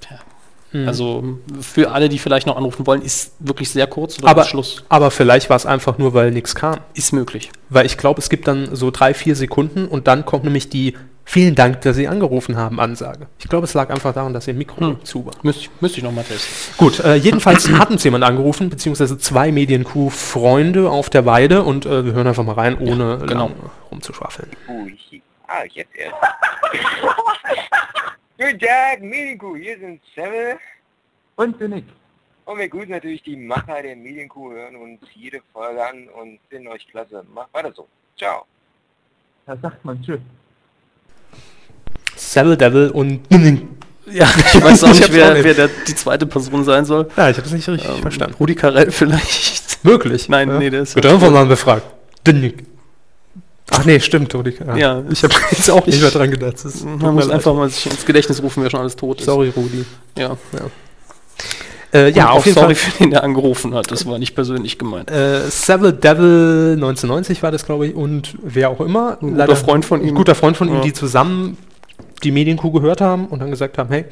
Also 0.73 1.39
für 1.61 1.91
alle, 1.91 2.09
die 2.09 2.19
vielleicht 2.19 2.45
noch 2.45 2.57
anrufen 2.57 2.85
wollen, 2.85 3.01
ist 3.01 3.33
wirklich 3.39 3.69
sehr 3.69 3.87
kurz 3.87 4.19
oder 4.19 4.27
Aber, 4.27 4.43
Schluss. 4.43 4.83
aber 4.89 5.11
vielleicht 5.11 5.49
war 5.49 5.55
es 5.55 5.65
einfach 5.65 5.97
nur, 5.97 6.13
weil 6.13 6.31
nichts 6.31 6.55
kam. 6.55 6.79
Ist 6.93 7.13
möglich. 7.13 7.51
Weil 7.69 7.85
ich 7.85 7.97
glaube, 7.97 8.19
es 8.19 8.29
gibt 8.29 8.47
dann 8.47 8.75
so 8.75 8.91
drei, 8.91 9.13
vier 9.13 9.35
Sekunden 9.35 9.87
und 9.87 10.07
dann 10.07 10.25
kommt 10.25 10.43
nämlich 10.43 10.69
die 10.69 10.95
Vielen 11.29 11.55
Dank, 11.55 11.81
dass 11.81 11.97
Sie 11.97 12.07
angerufen 12.07 12.55
haben, 12.55 12.79
Ansage. 12.79 13.27
Ich 13.37 13.49
glaube, 13.49 13.65
es 13.65 13.73
lag 13.73 13.89
einfach 13.89 14.13
daran, 14.13 14.33
dass 14.33 14.47
Ihr 14.47 14.53
Mikro 14.53 14.79
Hm. 14.79 15.03
zu 15.03 15.25
war. 15.25 15.33
Müsste 15.41 15.63
ich, 15.63 15.69
müsste 15.81 15.97
ich 15.97 16.03
noch 16.05 16.13
mal 16.13 16.23
testen. 16.23 16.47
Gut, 16.77 17.01
äh, 17.01 17.15
jedenfalls 17.15 17.69
hat 17.79 17.91
uns 17.91 18.05
jemand 18.05 18.23
angerufen, 18.23 18.69
beziehungsweise 18.69 19.17
zwei 19.17 19.51
Medien-Q-Freunde 19.51 20.89
auf 20.89 21.09
der 21.09 21.25
Weide 21.25 21.63
und 21.63 21.85
äh, 21.85 22.05
wir 22.05 22.13
hören 22.13 22.27
einfach 22.27 22.45
mal 22.45 22.53
rein, 22.53 22.77
ohne 22.77 23.17
genau. 23.17 23.47
lange 23.47 23.55
rumzuschwafeln. 23.91 24.51
Ui. 24.69 25.21
Ah, 25.49 25.65
jetzt 25.73 25.93
erst. 25.97 26.15
Guten 28.37 28.59
Tag, 28.59 29.01
Medienkuh, 29.01 29.55
hier 29.55 29.79
sind 29.79 29.99
Semmel. 30.15 30.57
Und 31.37 31.57
bin 31.57 31.73
ich. 31.73 31.83
Und 32.45 32.59
wir 32.59 32.69
grüßen 32.69 32.89
natürlich 32.91 33.23
die 33.23 33.35
Macher 33.35 33.81
der 33.81 33.95
Medienkuh, 33.95 34.51
hören 34.51 34.75
uns 34.75 34.99
jede 35.15 35.41
Folge 35.51 35.85
an 35.85 36.07
und 36.09 36.39
finden 36.49 36.67
euch 36.69 36.87
klasse. 36.87 37.23
Macht 37.33 37.53
weiter 37.53 37.73
so. 37.75 37.87
Ciao. 38.17 38.45
Da 39.45 39.57
sagt 39.57 39.83
man 39.83 40.01
tschüss. 40.01 40.19
Savile 42.15 42.57
Devil 42.57 42.89
und 42.91 43.21
Ja, 43.31 44.27
ich 44.53 44.63
weiß 44.63 44.83
auch 44.83 44.91
Ich 44.91 44.99
nicht, 44.99 45.09
auch 45.09 45.13
wer, 45.13 45.33
nicht. 45.33 45.43
wer 45.43 45.53
der, 45.53 45.67
die 45.87 45.95
zweite 45.95 46.25
Person 46.25 46.63
sein 46.63 46.85
soll. 46.85 47.09
Ja, 47.17 47.29
ich 47.29 47.37
habe 47.37 47.47
es 47.47 47.53
nicht 47.53 47.67
richtig 47.67 47.89
Ähm, 47.89 48.01
verstanden. 48.01 48.35
Rudi 48.39 48.55
Carell 48.55 48.91
vielleicht. 48.91 49.83
Wirklich? 49.83 50.29
Nein, 50.29 50.49
ja. 50.49 50.59
nee, 50.59 50.69
der 50.69 50.81
ist 50.83 50.95
Wird 50.95 51.05
einfach 51.07 51.31
mal 51.31 51.45
befragt. 51.45 51.85
Dünnig. 52.25 52.63
Ach 53.71 53.83
nee, 53.85 53.99
stimmt, 53.99 54.33
Rudi. 54.33 54.55
Ja. 54.77 55.03
Ich 55.09 55.23
habe 55.23 55.33
jetzt 55.51 55.69
auch 55.69 55.85
nicht 55.85 56.01
mehr 56.01 56.11
dran 56.11 56.31
gedacht. 56.31 56.55
Das 56.63 56.83
Man 56.83 57.15
muss 57.15 57.29
einfach 57.29 57.53
mal 57.53 57.69
sich 57.69 57.85
ins 57.87 58.05
Gedächtnis 58.05 58.41
rufen, 58.41 58.63
wer 58.63 58.69
schon 58.69 58.79
alles 58.79 58.95
tot 58.95 59.19
ist. 59.19 59.25
Sorry, 59.25 59.49
Rudi. 59.55 59.85
Ja, 60.17 60.37
Äh, 61.93 62.11
ja, 62.11 62.29
auf 62.31 62.45
jeden 62.45 62.57
sorry 62.59 62.75
Fall. 62.75 62.91
für 62.91 62.97
den, 63.03 63.11
der 63.11 63.23
angerufen 63.23 63.73
hat. 63.73 63.91
Das 63.91 64.05
war 64.05 64.19
nicht 64.19 64.35
persönlich 64.35 64.77
gemeint. 64.77 65.09
Äh, 65.09 65.49
Savile 65.49 65.93
Devil 65.93 66.73
1990 66.75 67.43
war 67.43 67.51
das, 67.51 67.65
glaube 67.65 67.87
ich, 67.87 67.95
und 67.95 68.35
wer 68.43 68.69
auch 68.69 68.81
immer. 68.81 69.17
Ein 69.21 69.35
guter 69.35 69.55
Freund 69.55 69.85
von 69.85 70.01
ihm. 70.01 70.09
Ein 70.09 70.15
guter 70.15 70.35
Freund 70.35 70.57
von 70.57 70.67
ihm, 70.67 70.75
Ja. 70.75 70.81
die 70.81 70.93
zusammen 70.93 71.57
die 72.23 72.31
Medienkuh 72.31 72.71
gehört 72.71 72.99
haben 72.99 73.27
und 73.27 73.39
dann 73.39 73.51
gesagt 73.51 73.77
haben, 73.77 73.89
hey, 73.89 74.05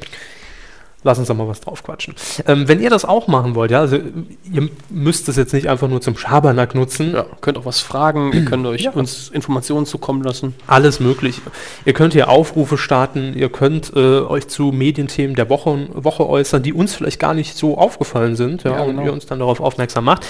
lass 1.06 1.18
uns 1.18 1.28
doch 1.28 1.34
mal 1.36 1.48
was 1.48 1.60
drauf 1.62 1.82
quatschen. 1.82 2.14
Ähm, 2.46 2.68
wenn 2.68 2.80
ihr 2.82 2.90
das 2.90 3.04
auch 3.06 3.26
machen 3.28 3.54
wollt, 3.54 3.70
ja, 3.70 3.80
also 3.80 3.96
ihr 3.96 4.68
müsst 4.90 5.28
es 5.30 5.36
jetzt 5.36 5.54
nicht 5.54 5.68
einfach 5.68 5.88
nur 5.88 6.02
zum 6.02 6.16
Schabernack 6.18 6.74
nutzen, 6.74 7.14
Ja, 7.14 7.24
könnt 7.40 7.56
auch 7.56 7.64
was 7.64 7.80
fragen, 7.80 8.32
ihr 8.34 8.44
könnt 8.44 8.66
euch 8.66 8.82
Ja. 8.82 8.90
uns 8.90 9.28
Informationen 9.30 9.86
zukommen 9.86 10.22
lassen. 10.22 10.54
alles 10.66 11.00
möglich. 11.00 11.40
Ihr 11.86 11.94
könnt 11.94 12.12
hier 12.12 12.28
Aufrufe 12.28 12.76
starten, 12.76 13.32
ihr 13.34 13.48
könnt 13.48 13.92
äh, 13.96 14.20
euch 14.20 14.48
zu 14.48 14.72
Medienthemen 14.72 15.34
der 15.36 15.48
Woche, 15.48 15.88
Woche 15.94 16.28
äußern, 16.28 16.62
die 16.62 16.72
uns 16.74 16.94
vielleicht 16.94 17.18
gar 17.20 17.32
nicht 17.34 17.56
so 17.56 17.78
aufgefallen 17.78 18.36
sind, 18.36 18.64
ja, 18.64 18.72
Ja, 18.72 18.80
und 18.82 18.96
genau. 18.96 19.04
ihr 19.04 19.12
uns 19.12 19.24
dann 19.26 19.38
darauf 19.38 19.60
aufmerksam 19.60 20.04
macht. 20.04 20.26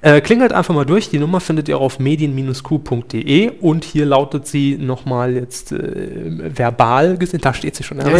Äh, 0.00 0.20
klingelt 0.20 0.52
einfach 0.52 0.74
mal 0.74 0.86
durch, 0.86 1.10
die 1.10 1.18
Nummer 1.18 1.40
findet 1.40 1.68
ihr 1.68 1.78
auf 1.78 1.98
medien-q.de 1.98 3.50
und 3.60 3.84
hier 3.84 4.06
lautet 4.06 4.46
sie 4.46 4.76
nochmal 4.76 5.34
jetzt 5.34 5.72
äh, 5.72 6.56
verbal 6.56 7.18
gesehen, 7.18 7.40
da 7.40 7.52
steht 7.54 7.76
sie 7.76 7.82
schon. 7.82 7.98
Ja, 7.98 8.16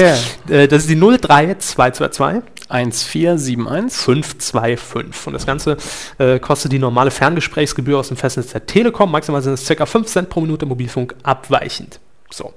Äh, 0.48 0.68
das 0.68 0.82
ist 0.82 0.90
die 0.90 0.98
03222 0.98 2.42
1471. 2.68 3.92
525. 3.96 5.26
Und 5.26 5.32
das 5.32 5.46
Ganze 5.46 5.76
äh, 6.18 6.38
kostet 6.38 6.72
die 6.72 6.78
normale 6.78 7.10
Ferngesprächsgebühr 7.10 7.98
aus 7.98 8.08
dem 8.08 8.16
Festnetz 8.16 8.52
der 8.52 8.66
Telekom. 8.66 9.10
Maximal 9.10 9.42
sind 9.42 9.54
es 9.54 9.66
ca. 9.66 9.86
5 9.86 10.06
Cent 10.06 10.28
pro 10.28 10.40
Minute 10.40 10.66
Mobilfunk 10.66 11.14
abweichend. 11.22 12.00
So. 12.30 12.52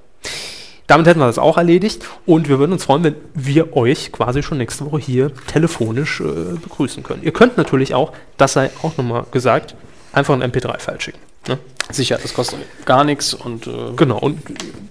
Damit 0.91 1.07
hätten 1.07 1.21
wir 1.21 1.27
das 1.27 1.37
auch 1.39 1.55
erledigt 1.55 2.03
und 2.25 2.49
wir 2.49 2.59
würden 2.59 2.73
uns 2.73 2.83
freuen, 2.83 3.05
wenn 3.05 3.15
wir 3.33 3.77
euch 3.77 4.11
quasi 4.11 4.43
schon 4.43 4.57
nächste 4.57 4.85
Woche 4.91 4.99
hier 4.99 5.31
telefonisch 5.47 6.19
äh, 6.19 6.23
begrüßen 6.61 7.01
können. 7.01 7.23
Ihr 7.23 7.31
könnt 7.31 7.55
natürlich 7.55 7.93
auch, 7.95 8.11
das 8.35 8.51
sei 8.51 8.71
auch 8.83 8.97
nochmal 8.97 9.23
gesagt, 9.31 9.73
einfach 10.11 10.33
ein 10.33 10.43
MP3-File 10.43 10.99
schicken. 10.99 11.19
Ne? 11.47 11.59
Sicher, 11.91 12.19
das 12.21 12.33
kostet 12.33 12.59
gar 12.83 13.05
nichts 13.05 13.33
und 13.33 13.67
äh, 13.67 13.71
Genau, 13.95 14.17
und 14.19 14.39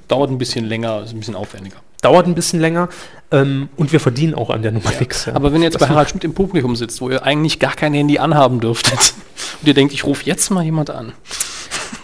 dauert 0.08 0.30
ein 0.30 0.38
bisschen 0.38 0.64
länger, 0.64 1.02
ist 1.04 1.12
ein 1.12 1.18
bisschen 1.18 1.34
aufwendiger. 1.36 1.76
dauert 2.00 2.26
ein 2.26 2.34
bisschen 2.34 2.60
länger 2.60 2.88
ähm, 3.30 3.68
und 3.76 3.92
wir 3.92 4.00
verdienen 4.00 4.34
auch 4.34 4.48
an 4.48 4.62
der 4.62 4.72
Nummer 4.72 4.90
nichts. 4.98 5.26
ja. 5.26 5.34
Aber 5.34 5.52
wenn 5.52 5.60
ihr 5.60 5.64
jetzt 5.66 5.74
Das 5.74 5.86
bei 5.86 5.88
Harald 5.92 6.08
Schmidt 6.08 6.24
im 6.24 6.32
Publikum 6.32 6.76
sitzt, 6.76 7.02
wo 7.02 7.10
ihr 7.10 7.24
eigentlich 7.24 7.58
gar 7.58 7.74
kein 7.76 7.92
Handy 7.92 8.18
anhaben 8.18 8.60
dürftet 8.60 9.12
und 9.60 9.68
ihr 9.68 9.74
denkt, 9.74 9.92
ich 9.92 10.04
rufe 10.04 10.24
jetzt 10.24 10.48
mal 10.50 10.64
jemand 10.64 10.88
an, 10.88 11.12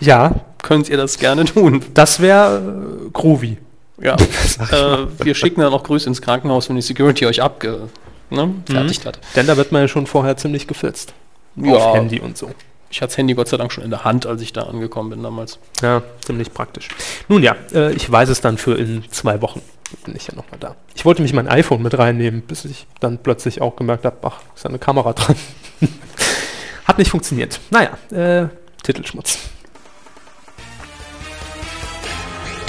Ja, 0.01 0.35
könnt 0.63 0.91
ihr 0.91 0.99
das 0.99 1.19
gerne 1.19 1.47
tun. 1.47 1.83
das 1.95 2.21
wäre 2.21 2.59
äh, 3.07 3.11
groovy. 3.15 3.57
Ja, 3.99 4.15
äh, 4.73 5.07
wir 5.19 5.35
schicken 5.35 5.61
dann 5.61 5.73
auch 5.73 5.83
Grüße 5.83 6.09
ins 6.09 6.21
Krankenhaus, 6.21 6.69
wenn 6.69 6.77
die 6.77 6.83
Security 6.83 7.27
euch 7.27 7.43
abge 7.43 7.89
ne, 8.31 8.55
fertigt 8.69 9.07
hat. 9.07 9.19
Denn 9.35 9.47
da 9.47 9.57
wird 9.57 9.73
man 9.73 9.83
ja 9.83 9.89
schon 9.89 10.07
vorher 10.07 10.37
ziemlich 10.37 10.67
gefilzt. 10.67 11.15
Ja. 11.57 11.75
Auf 11.75 11.95
Handy 11.95 12.21
und 12.21 12.37
so. 12.37 12.51
Ich 12.91 13.01
hatte 13.03 13.11
das 13.11 13.19
Handy 13.19 13.35
Gott 13.35 13.49
sei 13.49 13.57
Dank 13.57 13.73
schon 13.73 13.85
in 13.85 13.91
der 13.91 14.05
Hand, 14.05 14.27
als 14.27 14.43
ich 14.43 14.53
da 14.53 14.63
angekommen 14.63 15.11
bin 15.11 15.23
damals. 15.23 15.59
Ja, 15.83 16.03
ziemlich 16.25 16.53
praktisch. 16.53 16.89
Nun 17.29 17.43
ja, 17.43 17.57
äh, 17.73 17.93
ich 17.93 18.11
weiß 18.11 18.29
es 18.29 18.41
dann 18.41 18.59
für 18.59 18.75
in 18.75 19.05
zwei 19.11 19.43
Wochen. 19.43 19.61
Bin 20.05 20.15
ich 20.17 20.27
ja 20.27 20.35
nochmal 20.35 20.59
da. 20.59 20.77
Ich 20.95 21.05
wollte 21.05 21.23
mich 21.23 21.33
mein 21.33 21.49
iPhone 21.49 21.83
mit 21.83 21.97
reinnehmen, 21.97 22.43
bis 22.43 22.65
ich 22.65 22.87
dann 23.01 23.19
plötzlich 23.19 23.61
auch 23.61 23.77
gemerkt 23.77 24.05
habe, 24.05 24.17
ach, 24.23 24.41
ist 24.55 24.67
eine 24.67 24.79
Kamera 24.79 25.13
dran. 25.13 25.37
Hat 26.85 26.99
nicht 26.99 27.11
funktioniert. 27.11 27.61
Naja, 27.71 27.99
äh, 28.11 28.49
Titelschmutz. 28.83 29.39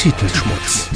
Titelschmutz. 0.08 0.88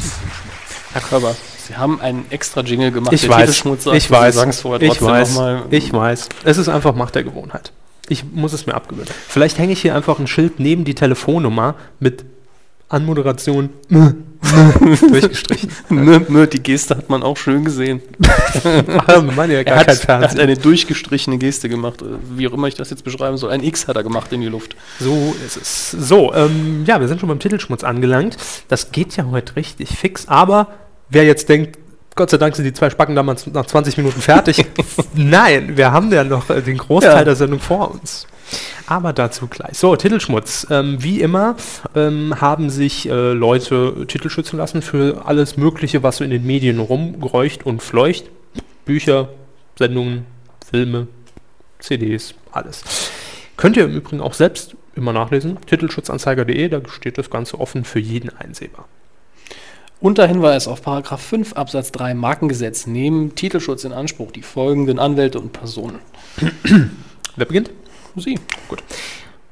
Herr 0.94 1.02
Körber, 1.02 1.36
Sie 1.68 1.76
haben 1.76 2.00
einen 2.00 2.26
extra 2.30 2.62
Jingle 2.62 2.94
gemacht, 2.94 3.12
Ich 3.12 3.24
der 3.24 3.32
weiß, 3.32 3.50
ich 3.50 3.66
weiß, 4.10 4.38
ich 4.80 5.02
weiß, 5.02 5.40
ich 5.70 5.92
weiß. 5.92 6.30
Es 6.46 6.58
ist 6.58 6.70
einfach 6.70 6.96
Macht 6.96 7.16
der 7.16 7.26
Gewohnheit. 7.26 7.74
Ich 8.08 8.24
muss 8.24 8.54
es 8.54 8.68
mir 8.68 8.74
abgewöhnen. 8.74 9.10
Vielleicht 9.28 9.58
hänge 9.58 9.74
ich 9.74 9.82
hier 9.82 9.96
einfach 9.96 10.18
ein 10.20 10.28
Schild 10.28 10.62
neben 10.62 10.86
die 10.86 10.96
Telefonnummer 10.96 11.76
mit 12.00 12.24
Anmoderation 12.92 13.70
durchgestrichen. 15.10 15.70
Mö, 15.90 16.20
mö, 16.28 16.48
die 16.48 16.62
Geste 16.62 16.98
hat 16.98 17.10
man 17.10 17.24
auch 17.24 17.38
schön 17.38 17.64
gesehen. 17.64 18.02
Ach, 19.08 19.22
Mann, 19.24 19.50
ja, 19.52 19.58
Er 19.60 19.64
gar 19.64 19.78
hat, 19.78 19.88
kein 20.02 20.22
er 20.22 20.30
hat 20.30 20.40
eine 20.40 20.58
durchgestrichene 20.58 21.38
Geste 21.38 21.70
gemacht, 21.70 22.02
äh, 22.02 22.06
wie 22.36 22.48
auch 22.48 22.54
immer 22.54 22.68
ich 22.68 22.76
das 22.76 22.90
jetzt 22.90 23.04
beschreiben 23.04 23.38
soll. 23.38 23.52
Ein 23.52 23.64
X 23.64 23.88
hat 23.88 23.96
er 23.96 24.04
gemacht 24.04 24.32
in 24.34 24.42
die 24.42 24.48
Luft. 24.48 24.76
So 25.00 25.36
ist 25.46 25.58
es. 25.58 25.92
So, 25.92 26.34
ähm, 26.34 26.84
ja, 26.86 27.00
wir 27.00 27.08
sind 27.08 27.20
schon 27.20 27.30
beim 27.30 27.40
Titelschmutz 27.40 27.84
angelangt. 27.84 28.38
Das 28.68 28.92
geht 28.92 29.16
ja 29.16 29.26
heute 29.32 29.56
richtig 29.56 29.90
fix, 29.98 30.28
aber 30.28 30.68
wer 31.10 31.24
jetzt 31.24 31.48
denkt, 31.50 31.78
Gott 32.16 32.30
sei 32.30 32.38
Dank 32.38 32.56
sind 32.56 32.66
die 32.66 32.74
zwei 32.74 32.90
Spacken 32.90 33.16
damals 33.16 33.48
nach 33.48 33.66
20 33.66 33.98
Minuten 33.98 34.22
fertig. 34.22 34.66
Nein, 35.16 35.78
wir 35.78 35.94
haben 35.94 36.12
ja 36.12 36.24
noch 36.26 36.50
äh, 36.50 36.62
den 36.62 36.78
Großteil 36.78 37.20
Ja. 37.20 37.24
der 37.24 37.36
Sendung 37.38 37.60
vor 37.60 37.92
uns. 37.92 38.28
Aber 38.88 39.14
dazu 39.14 39.48
gleich. 39.48 39.78
So, 39.78 39.96
Titelschmutz. 39.96 40.68
Ähm, 40.70 41.02
wie 41.04 41.22
immer 41.22 41.56
ähm, 41.96 42.40
haben 42.42 42.70
sich 42.70 43.08
äh, 43.08 43.34
Leute 43.34 44.06
Titel 44.08 44.30
schützen 44.30 44.58
lassen 44.58 44.82
für 44.82 45.26
alles 45.26 45.58
Mögliche, 45.58 46.04
was 46.04 46.18
so 46.18 46.24
in 46.24 46.30
den 46.30 46.46
Medien 46.46 46.80
rumgräucht 46.80 47.66
und 47.66 47.82
fleucht. 47.82 48.26
Bücher, 48.86 49.30
Sendungen, 49.78 50.26
Filme, 50.70 51.08
CDs, 51.80 52.34
alles. 52.52 52.84
Könnt 53.58 53.78
ihr 53.78 53.86
im 53.86 53.96
Übrigen 53.96 54.22
auch 54.22 54.34
selbst 54.34 54.76
immer 54.96 55.14
nachlesen. 55.14 55.58
Titelschutzanzeiger.de, 55.68 56.70
da 56.70 56.82
steht 56.90 57.18
das 57.18 57.30
Ganze 57.30 57.60
offen 57.60 57.86
für 57.86 58.00
jeden 58.00 58.30
einsehbar. 58.30 58.86
Unter 60.00 60.26
Hinweis 60.26 60.68
auf 60.68 60.82
Paragraph 60.82 61.22
5 61.22 61.54
Absatz 61.54 61.92
3 61.92 62.16
Markengesetz 62.16 62.88
nehmen 62.88 63.36
Titelschutz 63.36 63.84
in 63.84 63.94
Anspruch 63.94 64.32
die 64.32 64.42
folgenden 64.42 64.98
Anwälte 64.98 65.40
und 65.40 65.54
Personen. 65.54 66.00
Wer 67.36 67.46
beginnt? 67.46 67.70
Sie. 68.20 68.40
Gut. 68.68 68.84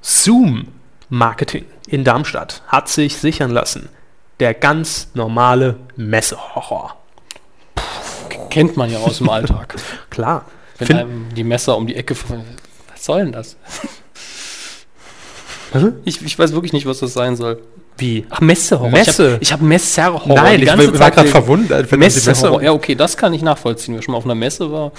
Zoom 0.02 0.68
Marketing 1.10 1.66
in 1.88 2.04
Darmstadt 2.04 2.62
hat 2.68 2.90
sich 2.90 3.18
sichern 3.18 3.52
lassen. 3.52 3.90
Der 4.40 4.54
ganz 4.54 5.10
normale 5.14 5.76
Messehorror. 5.96 6.96
Kennt 8.50 8.78
man 8.78 8.92
ja 8.92 9.00
aus 9.00 9.18
dem 9.20 9.30
Alltag. 9.30 9.76
Klar. 10.10 10.46
Wenn 10.78 10.96
einem 10.98 11.34
die 11.36 11.44
Messer 11.44 11.76
um 11.78 11.88
die 11.88 11.96
Ecke. 11.96 12.16
Was 12.92 13.06
soll 13.06 13.20
denn 13.24 13.32
das? 13.34 13.58
Ich, 16.06 16.22
ich 16.26 16.40
weiß 16.40 16.54
wirklich 16.54 16.74
nicht, 16.74 16.86
was 16.86 17.00
das 17.00 17.14
sein 17.14 17.36
soll. 17.36 17.62
Wie? 17.98 18.26
Ach, 18.30 18.40
Messehorror. 18.40 18.90
Messe. 18.90 19.38
Ich 19.42 19.52
habe 19.52 19.62
hab 19.64 19.68
Messerhorror. 19.68 20.36
Nein, 20.36 20.62
ich 20.62 20.68
war, 21.00 21.12
gerade 21.12 21.28
verwundert. 21.28 21.92
Messerhorror. 21.92 22.58
Messe- 22.60 22.66
Ja, 22.66 22.72
okay, 22.72 22.96
das 22.96 23.18
kann 23.18 23.34
ich 23.34 23.42
nachvollziehen. 23.42 23.96
Wer 23.96 24.02
schon 24.02 24.14
mal 24.14 24.18
auf 24.20 24.26
einer 24.26 24.36
Messe 24.36 24.72
war. 24.72 24.92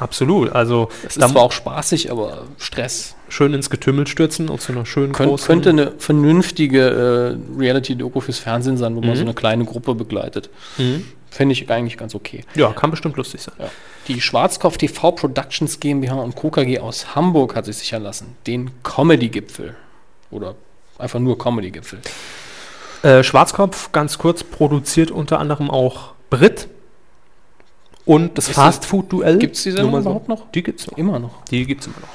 Absolut. 0.00 0.50
Also 0.52 0.88
Das 1.04 1.14
da 1.14 1.26
ist 1.26 1.32
zwar 1.32 1.42
auch 1.42 1.52
spaßig, 1.52 2.10
aber 2.10 2.44
Stress. 2.58 3.14
schön 3.28 3.54
ins 3.54 3.70
Getümmel 3.70 4.06
stürzen 4.06 4.48
auf 4.48 4.62
so 4.62 4.72
einer 4.72 4.86
schönen 4.86 5.12
Könnt, 5.12 5.28
großen... 5.30 5.46
könnte 5.46 5.70
eine 5.70 5.92
vernünftige 5.98 7.36
äh, 7.56 7.58
Reality-Doku 7.60 8.20
fürs 8.20 8.38
Fernsehen 8.38 8.76
sein, 8.76 8.96
wo 8.96 9.00
man 9.00 9.10
Mhm. 9.10 9.16
so 9.16 9.22
eine 9.22 9.34
kleine 9.34 9.64
Gruppe 9.64 9.94
begleitet. 9.94 10.50
Mhm. 10.78 11.06
Finde 11.30 11.52
ich 11.52 11.70
eigentlich 11.70 11.96
ganz 11.96 12.14
okay. 12.16 12.44
Ja, 12.56 12.72
kann 12.72 12.90
bestimmt 12.90 13.16
lustig 13.16 13.42
sein. 13.42 13.54
Ja. 13.58 13.70
Die 14.08 14.20
Schwarzkopf 14.20 14.78
TV 14.78 15.12
Productions 15.12 15.78
GmbH 15.78 16.14
und 16.14 16.34
Co. 16.34 16.50
KG 16.50 16.80
aus 16.80 17.14
Hamburg 17.14 17.54
hat 17.54 17.66
sich 17.66 17.76
sichern 17.76 18.02
lassen. 18.02 18.34
Den 18.48 18.70
Comedy-Gipfel. 18.82 19.76
Oder 20.32 20.56
einfach 20.98 21.20
nur 21.20 21.38
Comedy-Gipfel. 21.38 22.00
Äh, 23.02 23.22
Schwarzkopf, 23.22 23.92
ganz 23.92 24.18
kurz, 24.18 24.42
produziert 24.42 25.10
unter 25.10 25.38
anderem 25.38 25.70
auch 25.70 26.14
Brit 26.30 26.68
und 28.04 28.38
das 28.38 28.48
Fastfood-Duell. 28.48 29.38
Gibt's 29.38 29.62
die 29.62 29.70
Nur 29.70 29.76
Sendung 29.76 29.92
mal 29.92 30.00
überhaupt 30.00 30.28
noch? 30.28 30.50
Die 30.52 30.62
gibt's 30.62 30.86
noch. 30.90 30.98
Immer 30.98 31.18
noch. 31.18 31.44
Die 31.44 31.66
gibt's 31.66 31.86
immer 31.86 32.00
noch. 32.00 32.08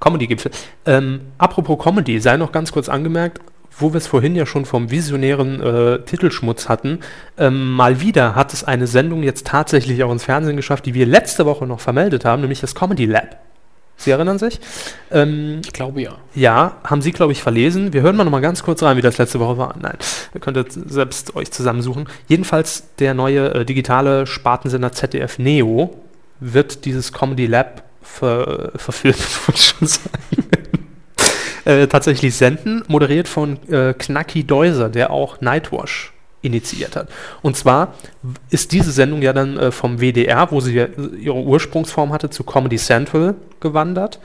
Comedy-Gipfel. 0.00 0.50
Ähm, 0.84 1.20
apropos 1.38 1.78
Comedy, 1.78 2.18
sei 2.18 2.36
noch 2.36 2.50
ganz 2.50 2.72
kurz 2.72 2.88
angemerkt, 2.88 3.40
wo 3.78 3.92
wir 3.92 3.98
es 3.98 4.06
vorhin 4.06 4.34
ja 4.34 4.46
schon 4.46 4.64
vom 4.64 4.90
visionären 4.90 5.60
äh, 5.62 6.00
Titelschmutz 6.00 6.68
hatten, 6.68 7.00
ähm, 7.38 7.72
mal 7.72 8.00
wieder 8.00 8.34
hat 8.34 8.52
es 8.52 8.64
eine 8.64 8.86
Sendung 8.86 9.22
jetzt 9.22 9.46
tatsächlich 9.46 10.02
auch 10.02 10.12
ins 10.12 10.24
Fernsehen 10.24 10.56
geschafft, 10.56 10.86
die 10.86 10.94
wir 10.94 11.06
letzte 11.06 11.46
Woche 11.46 11.66
noch 11.66 11.80
vermeldet 11.80 12.24
haben, 12.24 12.42
nämlich 12.42 12.60
das 12.60 12.74
Comedy 12.74 13.06
Lab. 13.06 13.38
Sie 14.02 14.10
erinnern 14.10 14.38
sich? 14.38 14.60
Ähm, 15.10 15.60
Ich 15.64 15.72
glaube 15.72 16.02
ja. 16.02 16.16
ja, 16.34 16.76
haben 16.84 17.02
Sie, 17.02 17.12
glaube 17.12 17.32
ich, 17.32 17.42
verlesen. 17.42 17.92
Wir 17.92 18.02
hören 18.02 18.16
mal 18.16 18.24
noch 18.24 18.30
mal 18.30 18.40
ganz 18.40 18.62
kurz 18.62 18.82
rein, 18.82 18.96
wie 18.96 19.02
das 19.02 19.18
letzte 19.18 19.40
Woche 19.40 19.58
war. 19.58 19.74
Nein, 19.80 19.96
ihr 20.34 20.40
könntet 20.40 20.72
selbst 20.72 21.34
euch 21.36 21.50
zusammensuchen. 21.50 22.08
Jedenfalls 22.28 22.84
der 22.98 23.14
neue 23.14 23.54
äh, 23.54 23.64
digitale 23.64 24.26
Spartensender 24.26 24.92
ZDF 24.92 25.38
Neo 25.38 25.96
wird 26.40 26.84
dieses 26.84 27.12
Comedy 27.12 27.46
Lab 27.46 27.84
ver 28.02 28.72
verführt, 28.76 29.18
wollte 29.46 29.60
ich 29.60 29.66
schon 29.66 29.88
sagen. 29.88 30.48
äh, 31.64 31.86
tatsächlich 31.86 32.34
senden, 32.34 32.82
moderiert 32.88 33.28
von 33.28 33.58
äh, 33.70 33.94
Knacki 33.94 34.44
Deuser, 34.44 34.88
der 34.88 35.10
auch 35.10 35.40
Nightwash 35.40 36.11
initiiert 36.42 36.96
hat. 36.96 37.08
Und 37.40 37.56
zwar 37.56 37.94
ist 38.50 38.72
diese 38.72 38.92
Sendung 38.92 39.22
ja 39.22 39.32
dann 39.32 39.56
äh, 39.56 39.70
vom 39.70 40.00
WDR, 40.00 40.50
wo 40.50 40.60
sie 40.60 40.74
ja 40.74 40.86
ihre 41.18 41.36
Ursprungsform 41.36 42.12
hatte, 42.12 42.30
zu 42.30 42.44
Comedy 42.44 42.76
Central 42.76 43.34
gewandert. 43.60 44.18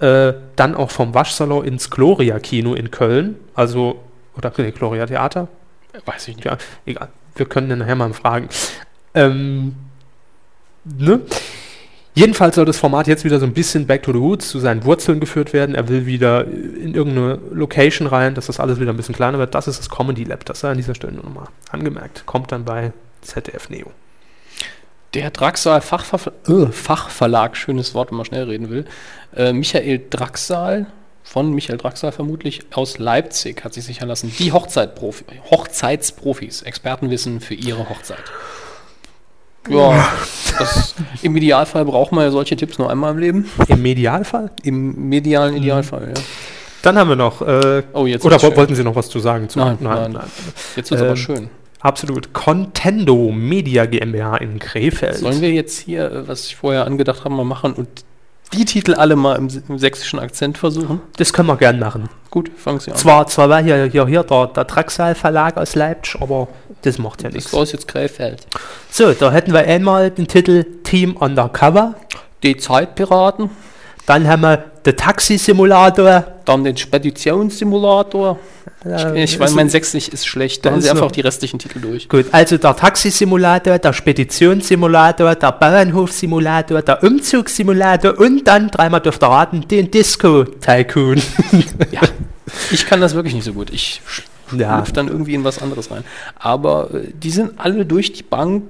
Äh, 0.00 0.34
dann 0.56 0.74
auch 0.74 0.90
vom 0.90 1.14
Waschsalon 1.14 1.64
ins 1.64 1.90
Gloria 1.90 2.38
Kino 2.38 2.74
in 2.74 2.90
Köln, 2.90 3.36
also, 3.54 4.00
oder 4.36 4.50
nee, 4.56 4.70
Gloria 4.70 5.06
Theater, 5.06 5.48
Weiß 6.04 6.28
ich 6.28 6.36
nicht. 6.36 6.46
ja, 6.46 6.56
egal. 6.86 7.08
Wir 7.34 7.46
können 7.46 7.68
den 7.68 7.78
nachher 7.78 7.96
mal 7.96 8.12
fragen. 8.12 8.48
Ähm, 9.14 9.74
ne? 10.84 11.20
Jedenfalls 12.14 12.56
soll 12.56 12.64
das 12.64 12.78
Format 12.78 13.06
jetzt 13.06 13.24
wieder 13.24 13.38
so 13.38 13.46
ein 13.46 13.52
bisschen 13.52 13.86
back 13.86 14.02
to 14.02 14.12
the 14.12 14.18
roots, 14.18 14.48
zu 14.48 14.58
seinen 14.58 14.84
Wurzeln 14.84 15.20
geführt 15.20 15.52
werden. 15.52 15.74
Er 15.74 15.88
will 15.88 16.06
wieder 16.06 16.44
in 16.44 16.94
irgendeine 16.94 17.38
Location 17.52 18.08
rein, 18.08 18.34
dass 18.34 18.46
das 18.46 18.58
alles 18.58 18.80
wieder 18.80 18.92
ein 18.92 18.96
bisschen 18.96 19.14
kleiner 19.14 19.38
wird. 19.38 19.54
Das 19.54 19.68
ist 19.68 19.78
das 19.78 19.88
Comedy 19.88 20.24
Lab. 20.24 20.44
Das 20.44 20.60
sei 20.60 20.70
an 20.70 20.76
dieser 20.76 20.94
Stelle 20.94 21.12
nur 21.12 21.24
nochmal 21.24 21.46
angemerkt. 21.70 22.26
Kommt 22.26 22.50
dann 22.50 22.64
bei 22.64 22.92
ZDF 23.22 23.70
Neo. 23.70 23.92
Der 25.14 25.30
Draxal 25.30 25.80
Fachver 25.80 26.32
äh, 26.48 26.66
Fachverlag, 26.66 27.56
schönes 27.56 27.94
Wort, 27.94 28.10
wenn 28.10 28.16
man 28.16 28.26
schnell 28.26 28.44
reden 28.44 28.70
will. 28.70 28.84
Äh, 29.34 29.52
Michael 29.52 30.02
Draxal, 30.08 30.86
von 31.24 31.52
Michael 31.52 31.78
Draxal 31.78 32.12
vermutlich, 32.12 32.62
aus 32.72 32.98
Leipzig 32.98 33.64
hat 33.64 33.74
sich 33.74 33.84
sichern 33.84 34.08
lassen. 34.08 34.32
Die 34.38 34.52
Hochzeitprofi, 34.52 35.24
Hochzeitsprofis, 35.50 36.62
Expertenwissen 36.62 37.40
für 37.40 37.54
ihre 37.54 37.88
Hochzeit. 37.88 38.22
Ja, 39.68 40.08
das, 40.58 40.94
im 41.22 41.36
Idealfall 41.36 41.84
braucht 41.84 42.12
man 42.12 42.24
ja 42.24 42.30
solche 42.30 42.56
Tipps 42.56 42.78
nur 42.78 42.90
einmal 42.90 43.12
im 43.12 43.18
Leben. 43.18 43.50
Im 43.68 43.82
Medialfall? 43.82 44.50
Im 44.62 45.08
medialen 45.08 45.54
Idealfall, 45.56 46.08
ja. 46.16 46.22
Dann 46.82 46.96
haben 46.98 47.10
wir 47.10 47.16
noch. 47.16 47.42
Äh, 47.42 47.82
Oh, 47.92 48.06
jetzt 48.06 48.24
oder 48.24 48.32
wird's 48.32 48.44
wo, 48.44 48.48
schön. 48.48 48.56
wollten 48.56 48.74
Sie 48.74 48.84
noch 48.84 48.96
was 48.96 49.10
zu 49.10 49.18
sagen? 49.20 49.48
Zu, 49.50 49.58
Nein, 49.58 49.76
nein. 49.80 50.16
Jetzt 50.76 50.90
wird 50.90 50.92
es 50.92 51.00
Ähm, 51.02 51.06
aber 51.06 51.16
schön. 51.16 51.50
Absolut. 51.80 52.32
Contendo 52.32 53.30
Media 53.32 53.84
GmbH 53.86 54.38
in 54.38 54.58
Krefeld. 54.58 55.16
Sollen 55.16 55.40
wir 55.40 55.50
jetzt 55.50 55.78
hier, 55.80 56.10
äh, 56.10 56.28
was 56.28 56.46
ich 56.46 56.56
vorher 56.56 56.86
angedacht 56.86 57.24
habe, 57.24 57.34
mal 57.34 57.44
machen 57.44 57.72
und 57.74 57.88
die 58.52 58.64
Titel 58.64 58.94
alle 58.94 59.14
mal 59.14 59.36
im, 59.36 59.48
im 59.68 59.78
sächsischen 59.78 60.18
Akzent 60.18 60.58
versuchen? 60.58 61.00
das 61.16 61.32
können 61.32 61.48
wir 61.48 61.56
gern 61.56 61.78
machen. 61.78 62.08
Gut, 62.30 62.50
fangen 62.56 62.80
Sie 62.80 62.90
an. 62.90 62.96
Zwar, 62.96 63.26
zwar 63.28 63.48
war 63.48 63.62
hier, 63.62 63.84
hier, 63.84 64.06
hier 64.06 64.22
der, 64.24 64.46
der 64.48 64.64
Draxal 64.64 65.14
Verlag 65.14 65.56
aus 65.56 65.74
Leipzig, 65.74 66.20
aber 66.20 66.48
das 66.82 66.98
macht 66.98 67.22
ja 67.22 67.28
Das 67.28 67.34
nichts. 67.36 67.52
war 67.52 67.64
jetzt 67.64 67.86
Krefeld. 67.88 68.46
So, 68.90 69.12
da 69.12 69.30
hätten 69.30 69.52
wir 69.52 69.60
einmal 69.60 70.10
den 70.10 70.26
Titel 70.26 70.64
Team 70.84 71.16
Undercover. 71.16 71.94
Die 72.42 72.56
Zeitpiraten, 72.56 73.50
Dann 74.06 74.26
haben 74.26 74.42
wir 74.42 74.56
den 74.86 74.96
Taxi-Simulator. 74.96 76.24
dann 76.46 76.64
den 76.64 76.76
Speditionssimulator. 76.76 78.38
Äh, 78.84 79.22
Ich 79.24 79.38
weiß, 79.38 79.52
mein 79.54 79.68
Sächsisch 79.68 80.08
ist 80.08 80.26
schlecht. 80.26 80.64
Da 80.64 80.70
das 80.70 80.74
haben 80.74 80.80
Sie 80.80 80.86
ist 80.86 80.90
einfach 80.92 81.08
so. 81.08 81.12
die 81.14 81.20
restlichen 81.20 81.58
Titel 81.58 81.80
durch. 81.80 82.08
Gut, 82.08 82.26
also 82.32 82.56
der 82.56 82.74
Taxi-Simulator, 82.74 83.78
der 83.78 83.92
Speditionssimulator, 83.92 85.34
der 85.34 85.52
Bauernhof-Simulator, 85.52 86.80
der 86.82 87.02
Umzugssimulator 87.02 88.18
und 88.18 88.44
dann 88.48 88.68
dreimal 88.68 89.00
dürfte 89.00 89.26
raten, 89.26 89.68
den 89.68 89.90
Disco-Tycoon. 89.90 91.20
Ja, 91.92 92.00
ich 92.70 92.86
kann 92.86 93.00
das 93.02 93.14
wirklich 93.14 93.34
nicht 93.34 93.44
so 93.44 93.52
gut. 93.52 93.70
Ich 93.70 94.00
Ja. 94.56 94.74
schlüpfe 94.76 94.92
dann 94.92 95.08
irgendwie 95.08 95.34
in 95.34 95.44
was 95.44 95.60
anderes 95.62 95.90
rein. 95.90 96.04
Aber 96.38 96.92
äh, 96.94 97.08
die 97.12 97.30
sind 97.30 97.58
alle 97.58 97.84
durch 97.86 98.12
die 98.12 98.22
Bank 98.22 98.64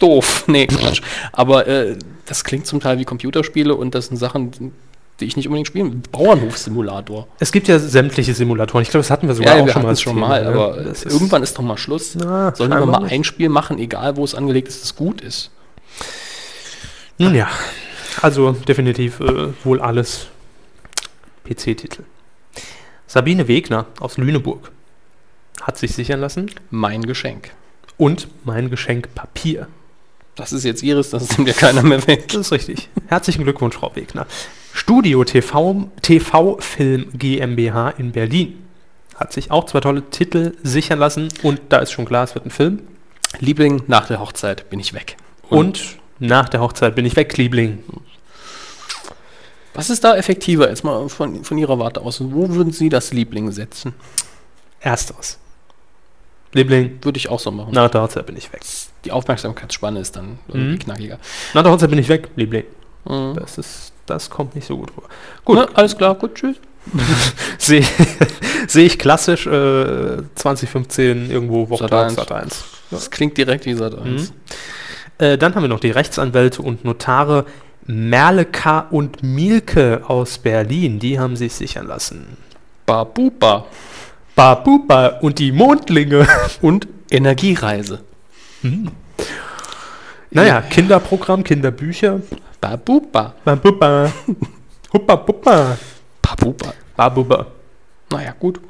doof. 0.00 0.44
Nee, 0.48 0.66
Quatsch. 0.66 1.02
Aber 1.32 1.66
äh, 1.66 1.96
das 2.26 2.44
klingt 2.44 2.66
zum 2.66 2.80
Teil 2.80 2.98
wie 2.98 3.04
Computerspiele 3.04 3.74
und 3.74 3.94
das 3.94 4.06
sind 4.06 4.16
Sachen, 4.16 4.72
die 5.20 5.26
ich 5.26 5.36
nicht 5.36 5.46
unbedingt 5.46 5.68
spielen 5.68 5.92
will. 5.92 6.00
Bauernhof-Simulator. 6.10 7.28
Es 7.38 7.52
gibt 7.52 7.68
ja 7.68 7.78
sämtliche 7.78 8.34
Simulatoren. 8.34 8.82
Ich 8.82 8.90
glaube, 8.90 9.02
das 9.02 9.10
hatten 9.10 9.28
wir 9.28 9.34
sogar 9.34 9.54
auch 9.60 9.66
wir 9.66 9.72
schon 9.72 9.82
mal. 9.82 9.96
schon 9.96 10.14
Thema, 10.14 10.28
mal, 10.28 10.42
ne? 10.42 10.48
aber 10.48 10.76
ist- 10.78 11.06
irgendwann 11.06 11.42
ist 11.44 11.56
doch 11.56 11.62
mal 11.62 11.76
Schluss. 11.76 12.14
Na, 12.16 12.52
Sollen 12.54 12.70
wir 12.70 12.84
mal 12.86 13.04
ein 13.04 13.22
Spiel 13.24 13.48
machen, 13.48 13.78
egal 13.78 14.16
wo 14.16 14.24
es 14.24 14.34
angelegt 14.34 14.66
ist, 14.68 14.82
das 14.82 14.96
gut 14.96 15.20
ist. 15.20 15.50
Nun 17.18 17.34
ja, 17.36 17.48
also 18.22 18.52
definitiv 18.52 19.20
äh, 19.20 19.48
wohl 19.62 19.80
alles 19.80 20.26
PC-Titel. 21.44 22.02
Sabine 23.14 23.46
Wegner 23.46 23.86
aus 24.00 24.18
Lüneburg 24.18 24.72
hat 25.62 25.78
sich 25.78 25.94
sichern 25.94 26.18
lassen 26.18 26.50
Mein 26.70 27.02
Geschenk. 27.02 27.52
und 27.96 28.26
mein 28.42 28.70
Geschenk 28.70 29.14
Papier. 29.14 29.68
Das 30.34 30.52
ist 30.52 30.64
jetzt 30.64 30.82
Ihres, 30.82 31.10
das 31.10 31.38
nimmt 31.38 31.46
ja 31.46 31.54
keiner 31.54 31.84
mehr 31.84 32.04
weg. 32.08 32.26
Das 32.26 32.38
ist 32.38 32.50
richtig. 32.50 32.88
Herzlichen 33.06 33.44
Glückwunsch, 33.44 33.76
Frau 33.76 33.94
Wegner. 33.94 34.26
Studio 34.72 35.22
TV, 35.22 35.88
TV 36.02 36.58
Film 36.58 37.06
GmbH 37.16 37.90
in 37.90 38.10
Berlin 38.10 38.58
hat 39.14 39.32
sich 39.32 39.52
auch 39.52 39.66
zwei 39.66 39.78
tolle 39.78 40.10
Titel 40.10 40.56
sichern 40.64 40.98
lassen 40.98 41.28
und 41.44 41.60
da 41.68 41.78
ist 41.78 41.92
schon 41.92 42.06
klar, 42.06 42.24
es 42.24 42.34
wird 42.34 42.46
ein 42.46 42.50
Film. 42.50 42.80
Liebling, 43.38 43.84
nach 43.86 44.08
der 44.08 44.18
Hochzeit 44.18 44.68
bin 44.70 44.80
ich 44.80 44.92
weg. 44.92 45.16
Und 45.48 45.98
nach 46.18 46.48
der 46.48 46.60
Hochzeit 46.60 46.96
bin 46.96 47.06
ich 47.06 47.14
weg, 47.14 47.36
Liebling. 47.36 47.78
Was 49.74 49.90
ist 49.90 50.04
da 50.04 50.16
effektiver, 50.16 50.68
jetzt 50.68 50.84
mal 50.84 51.08
von, 51.08 51.44
von 51.44 51.58
Ihrer 51.58 51.78
Warte 51.78 52.00
aus? 52.00 52.20
Wo 52.22 52.48
würden 52.54 52.72
Sie 52.72 52.88
das 52.88 53.12
Liebling 53.12 53.50
setzen? 53.50 53.94
Ersteres. 54.80 55.38
Liebling, 56.52 56.98
Würde 57.02 57.18
ich 57.18 57.28
auch 57.28 57.40
so 57.40 57.50
machen. 57.50 57.72
nach 57.74 57.90
der 57.90 58.02
Hochzeit 58.02 58.26
bin 58.26 58.36
ich 58.36 58.52
weg. 58.52 58.62
Die 59.04 59.10
Aufmerksamkeitsspanne 59.10 59.98
ist 59.98 60.14
dann 60.14 60.38
irgendwie 60.48 60.78
knackiger. 60.78 61.18
Nach 61.52 61.62
der 61.64 61.72
Hochzeit 61.72 61.90
bin 61.90 61.98
ich 61.98 62.08
weg, 62.08 62.28
Liebling. 62.36 62.64
Mhm. 63.04 63.34
Das 63.34 63.58
ist, 63.58 63.92
das 64.06 64.30
kommt 64.30 64.54
nicht 64.54 64.66
so 64.66 64.76
gut 64.76 64.90
rüber. 64.96 65.08
Gut, 65.44 65.56
Na, 65.56 65.68
alles 65.74 65.96
klar, 65.96 66.14
gut, 66.14 66.36
tschüss. 66.36 66.56
sehe 67.58 67.84
seh 68.68 68.84
ich 68.86 68.98
klassisch 68.98 69.46
äh, 69.46 70.22
2015 70.34 71.30
irgendwo 71.30 71.68
Wochtag 71.70 72.10
Sat.1. 72.10 72.14
Sat 72.14 72.32
1. 72.32 72.64
Das 72.90 73.10
klingt 73.10 73.36
direkt 73.36 73.66
wie 73.66 73.74
Sat 73.74 73.98
1. 73.98 74.32
Äh, 75.18 75.38
dann 75.38 75.54
haben 75.54 75.62
wir 75.62 75.68
noch 75.68 75.80
die 75.80 75.90
Rechtsanwälte 75.90 76.62
und 76.62 76.84
Notare 76.84 77.46
Merleka 77.86 78.86
und 78.90 79.22
Mielke 79.22 80.02
aus 80.08 80.38
Berlin. 80.38 80.98
Die 80.98 81.18
haben 81.18 81.36
sich 81.36 81.52
sichern 81.54 81.86
lassen. 81.86 82.36
Babuba 82.86 83.66
Babuba 84.34 85.18
und 85.20 85.38
die 85.38 85.52
Mondlinge. 85.52 86.26
und 86.60 86.88
Energiereise. 87.10 88.00
naja, 90.30 90.60
Kinderprogramm, 90.62 91.44
Kinderbücher. 91.44 92.20
Babuba. 92.60 93.34
Babuba. 93.44 94.12
Huppa, 94.92 95.16
puppa. 95.16 95.76
Babuba. 96.22 96.72
Babuba. 96.96 97.46
Naja, 98.10 98.34
gut. 98.38 98.60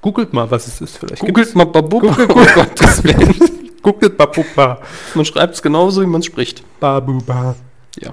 Googelt 0.00 0.32
mal, 0.32 0.50
was 0.50 0.66
es 0.66 0.80
ist. 0.80 0.98
Vielleicht 0.98 1.22
Googelt 1.22 1.54
mal 1.54 1.64
Babuba. 1.66 2.08
Googelt- 2.12 2.30
Oh 2.30 2.54
Gottes 2.54 3.04
Willen. 3.04 3.34
Googelt 3.82 4.16
Babuba. 4.16 4.80
Man 5.14 5.24
schreibt 5.24 5.54
es 5.54 5.62
genauso, 5.62 6.02
wie 6.02 6.06
man 6.06 6.20
es 6.20 6.26
spricht. 6.26 6.62
Babuba. 6.80 7.54
Ja. 8.00 8.10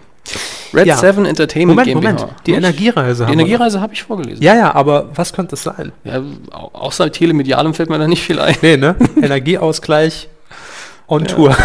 Red 0.74 0.88
Ja. 0.88 0.98
7 0.98 1.26
Entertainment 1.26 1.78
Moment, 1.78 1.88
GmbH. 2.02 2.12
Moment. 2.21 2.36
Die? 2.48 2.54
Energiereise 2.54 3.26
Die. 3.28 3.34
Energiereise 3.34 3.80
habe 3.82 3.93
ich 3.93 4.04
vorgelesen. 4.04 4.43
Ja, 4.43 4.56
ja, 4.56 4.74
aber 4.76 5.10
was 5.15 5.32
könnte 5.34 5.56
es 5.56 5.63
sein? 5.63 5.91
Ja, 6.04 6.21
au- 6.52 6.71
außer 6.74 7.12
Telemedialem 7.12 7.74
fällt 7.74 7.89
mir 7.89 8.00
da 8.00 8.08
nicht 8.08 8.24
viel 8.24 8.39
ein. 8.39 8.56
Nee, 8.62 8.78
ne? 8.78 8.95
Energieausgleich 9.21 10.28
on 11.08 11.26
Tour. 11.26 11.56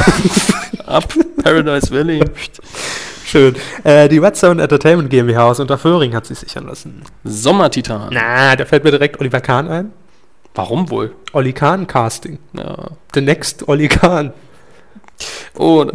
Ab 0.86 1.12
Paradise 1.42 1.90
Valley. 1.90 2.22
Schön. 3.24 3.54
Äh, 3.84 4.08
die 4.08 4.18
Red 4.18 4.36
Zone 4.36 4.60
Entertainment 4.62 5.08
GmbH 5.08 5.44
aus 5.50 5.60
Unterföhring 5.60 6.14
hat 6.14 6.26
sich 6.26 6.38
sichern 6.38 6.66
lassen. 6.66 7.02
Sommertitan. 7.24 8.08
Na, 8.12 8.54
da 8.56 8.64
fällt 8.66 8.84
mir 8.84 8.90
direkt 8.90 9.18
Oliver 9.20 9.40
Kahn 9.40 9.68
ein. 9.68 9.92
Warum 10.54 10.90
wohl? 10.90 11.12
Olli 11.32 11.52
Kahn 11.52 11.86
Casting. 11.86 12.38
Ja. 12.54 12.76
The 13.14 13.20
next 13.20 13.66
Olli 13.68 13.88
Kahn. 13.88 14.32
Oh, 15.56 15.86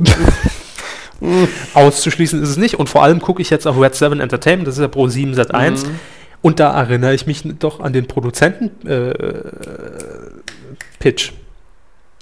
Auszuschließen 1.74 2.42
ist 2.42 2.50
es 2.50 2.58
nicht. 2.58 2.76
Und 2.76 2.90
vor 2.90 3.04
allem 3.04 3.20
gucke 3.20 3.42
ich 3.42 3.50
jetzt 3.50 3.68
auf 3.68 3.80
Red 3.80 3.96
7 3.96 4.20
Entertainment, 4.20 4.68
das 4.68 4.76
ist 4.76 4.82
ja 4.82 4.88
Pro 4.88 5.08
7 5.08 5.34
Sat 5.34 5.54
1. 5.54 5.86
Und 6.42 6.60
da 6.60 6.74
erinnere 6.74 7.16
ich 7.16 7.26
mich 7.26 7.44
doch 7.60 7.80
an 7.80 7.94
den 7.94 8.08
Produzenten 8.08 8.88
äh, 8.88 9.14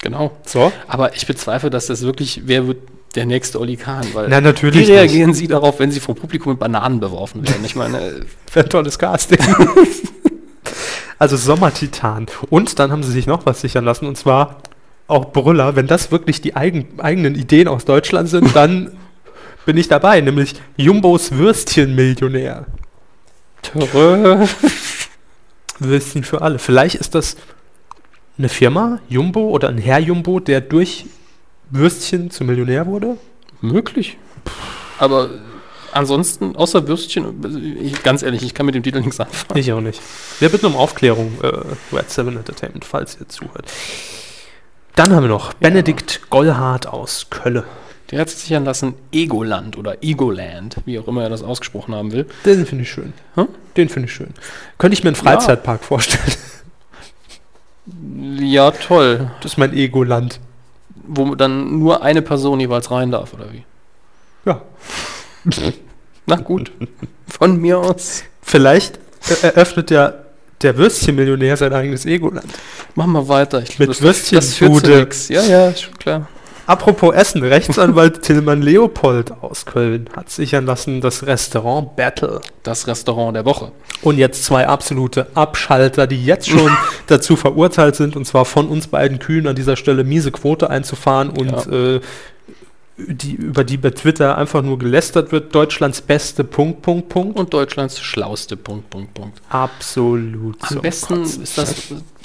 genau. 0.02 0.32
So. 0.46 0.72
Aber 0.88 1.16
ich 1.16 1.26
bezweifle, 1.26 1.70
dass 1.70 1.88
das 1.88 2.04
wirklich, 2.04 2.44
wer 2.46 2.68
wird 2.68 2.78
der 3.16 3.26
nächste 3.26 3.60
Oli 3.60 3.78
Kahn? 3.78 4.06
Weil 4.14 4.28
Na, 4.30 4.42
natürlich 4.42 4.88
Wie 4.88 4.92
reagieren 4.92 5.34
Sie 5.34 5.48
darauf, 5.48 5.80
wenn 5.80 5.92
Sie 5.92 6.00
vom 6.00 6.16
Publikum 6.16 6.54
mit 6.54 6.60
Bananen 6.60 7.00
beworfen 7.00 7.48
werden? 7.48 7.64
Ich 7.66 7.76
meine, 7.76 7.98
Wäre 8.54 8.66
ein 8.66 8.70
tolles 8.70 9.00
Casting. 9.00 9.40
also 11.20 11.38
Sommertitan. 11.38 12.28
Und 12.50 12.80
dann 12.80 12.92
haben 12.92 13.04
sie 13.04 13.12
sich 13.12 13.28
noch 13.28 13.46
was 13.46 13.62
sichern 13.62 13.86
lassen, 13.86 14.06
und 14.06 14.18
zwar 14.18 14.62
auch 15.08 15.32
Brüller. 15.32 15.76
Wenn 15.76 15.88
das 15.88 16.12
wirklich 16.12 16.42
die 16.42 16.56
eigen, 16.56 17.00
eigenen 17.00 17.36
Ideen 17.36 17.68
aus 17.68 17.86
Deutschland 17.86 18.30
sind, 18.30 18.56
dann 18.56 18.92
bin 19.66 19.78
ich 19.78 19.88
dabei, 19.88 20.22
nämlich 20.22 20.56
Jumbos 20.78 21.32
Würstchenmillionär. 21.32 22.66
Törö. 23.62 24.46
Würstchen 25.80 26.24
für 26.24 26.42
alle. 26.42 26.60
Vielleicht 26.60 26.96
ist 26.96 27.16
das 27.16 27.38
eine 28.38 28.50
Firma, 28.50 29.00
Jumbo 29.10 29.50
oder 29.50 29.70
ein 29.70 29.78
Herr 29.78 30.00
Jumbo, 30.00 30.40
der 30.40 30.62
durch 30.62 31.06
Würstchen 31.70 32.30
zum 32.30 32.48
Millionär 32.48 32.86
wurde? 32.88 33.18
möglich. 33.64 34.18
Aber 35.00 35.30
ansonsten, 35.92 36.56
außer 36.56 36.88
Würstchen, 36.88 37.80
ich, 37.82 38.04
ganz 38.04 38.22
ehrlich, 38.22 38.44
ich 38.44 38.54
kann 38.54 38.66
mit 38.66 38.76
dem 38.76 38.84
Titel 38.84 39.00
nichts 39.00 39.20
anfangen. 39.20 39.60
Ich 39.60 39.72
auch 39.72 39.82
nicht. 39.82 40.02
Wir 40.40 40.50
bitten 40.50 40.68
um 40.68 40.76
Aufklärung, 40.76 41.34
äh, 41.42 41.96
Red 41.96 42.10
7 42.10 42.38
Entertainment, 42.38 42.86
falls 42.86 43.18
ihr 43.20 43.28
zuhört. 43.28 43.72
Dann 44.96 45.14
haben 45.14 45.24
wir 45.24 45.30
noch 45.30 45.54
Benedikt 45.54 46.30
Gollhardt 46.30 46.88
aus 46.88 47.28
Kölle. 47.30 47.64
Der 48.12 48.20
hat 48.22 48.30
sich 48.30 48.40
sichern 48.40 48.64
lassen 48.64 48.94
Egoland 49.12 49.76
oder 49.76 50.04
Egoland, 50.04 50.78
wie 50.86 51.00
auch 51.00 51.08
immer 51.08 51.24
er 51.24 51.30
das 51.30 51.42
ausgesprochen 51.42 51.96
haben 51.96 52.12
will. 52.12 52.28
Den 52.46 52.66
finde 52.68 52.84
ich 52.84 52.92
schön. 52.92 53.14
Hm? 53.34 53.48
Den 53.76 53.90
finde 53.90 54.08
ich 54.08 54.14
schön. 54.14 54.30
Könnte 54.78 54.94
ich 54.94 55.04
mir 55.04 55.10
einen 55.10 55.16
Freizeitpark 55.16 55.84
vorstellen. 55.84 56.34
Ja, 58.40 58.72
toll. 58.72 59.32
Das 59.42 59.54
ist 59.54 59.58
mein 59.58 59.74
Ego-Land. 59.74 60.40
Wo 61.06 61.36
dann 61.36 61.80
nur 61.80 62.04
eine 62.04 62.22
Person 62.22 62.60
jeweils 62.60 62.92
rein 62.92 63.12
darf, 63.12 63.34
oder 63.34 63.52
wie? 63.52 63.66
Ja. 64.46 64.62
Na 66.26 66.36
gut. 66.36 66.72
Von 67.28 67.60
mir 67.60 67.80
aus. 67.80 68.24
Vielleicht 68.42 69.00
eröffnet 69.42 69.90
ja 69.92 70.14
der 70.62 70.78
Würstchenmillionär 70.78 71.58
sein 71.58 71.74
eigenes 71.74 72.06
Ego-Land. 72.06 72.48
Machen 72.96 73.12
wir 73.14 73.28
weiter. 73.28 73.62
Ich 73.62 73.80
Mit 73.80 74.02
Würstchenbude. 74.02 75.08
Ja, 75.30 75.44
ja, 75.44 75.76
schon 75.76 75.98
klar. 75.98 76.28
Apropos 76.66 77.14
Essen, 77.14 77.44
Rechtsanwalt 77.44 78.22
Tillmann 78.22 78.62
Leopold 78.62 79.34
aus 79.42 79.66
Köln 79.66 80.10
hat 80.16 80.30
sichern 80.30 80.66
lassen 80.66 81.02
das 81.02 81.26
Restaurant 81.26 81.96
Battle. 81.98 82.40
Das 82.64 82.88
Restaurant 82.88 83.36
der 83.36 83.44
Woche. 83.44 83.74
Und 84.02 84.18
jetzt 84.18 84.46
zwei 84.46 84.68
absolute 84.68 85.28
Abschalter, 85.34 86.08
die 86.08 86.24
jetzt 86.24 86.48
schon 86.48 86.72
dazu 87.08 87.36
verurteilt 87.36 87.96
sind, 87.96 88.16
und 88.16 88.26
zwar 88.26 88.46
von 88.46 88.70
uns 88.70 88.88
beiden 88.88 89.20
Kühen 89.20 89.48
an 89.48 89.58
dieser 89.58 89.76
Stelle 89.76 90.06
miese 90.06 90.32
Quote 90.32 90.70
einzufahren 90.70 91.30
und 91.30 91.68
äh, 91.68 92.00
die, 92.98 93.34
über 93.34 93.64
die 93.64 93.78
bei 93.78 93.90
Twitter 93.90 94.38
einfach 94.38 94.62
nur 94.62 94.78
gelästert 94.78 95.32
wird. 95.32 95.56
Deutschlands 95.56 96.02
beste 96.02 96.44
Punkt, 96.44 96.84
Punkt, 96.84 97.10
Punkt. 97.10 97.40
Und 97.40 97.54
Deutschlands 97.54 98.00
schlauste 98.00 98.56
Punkt, 98.56 98.90
Punkt, 98.90 99.14
Punkt. 99.16 99.42
Absolut. 99.50 100.58
Am 100.62 100.82
besten 100.82 101.24
Kotzen. 101.24 101.44
ist 101.44 101.58
das. 101.58 101.76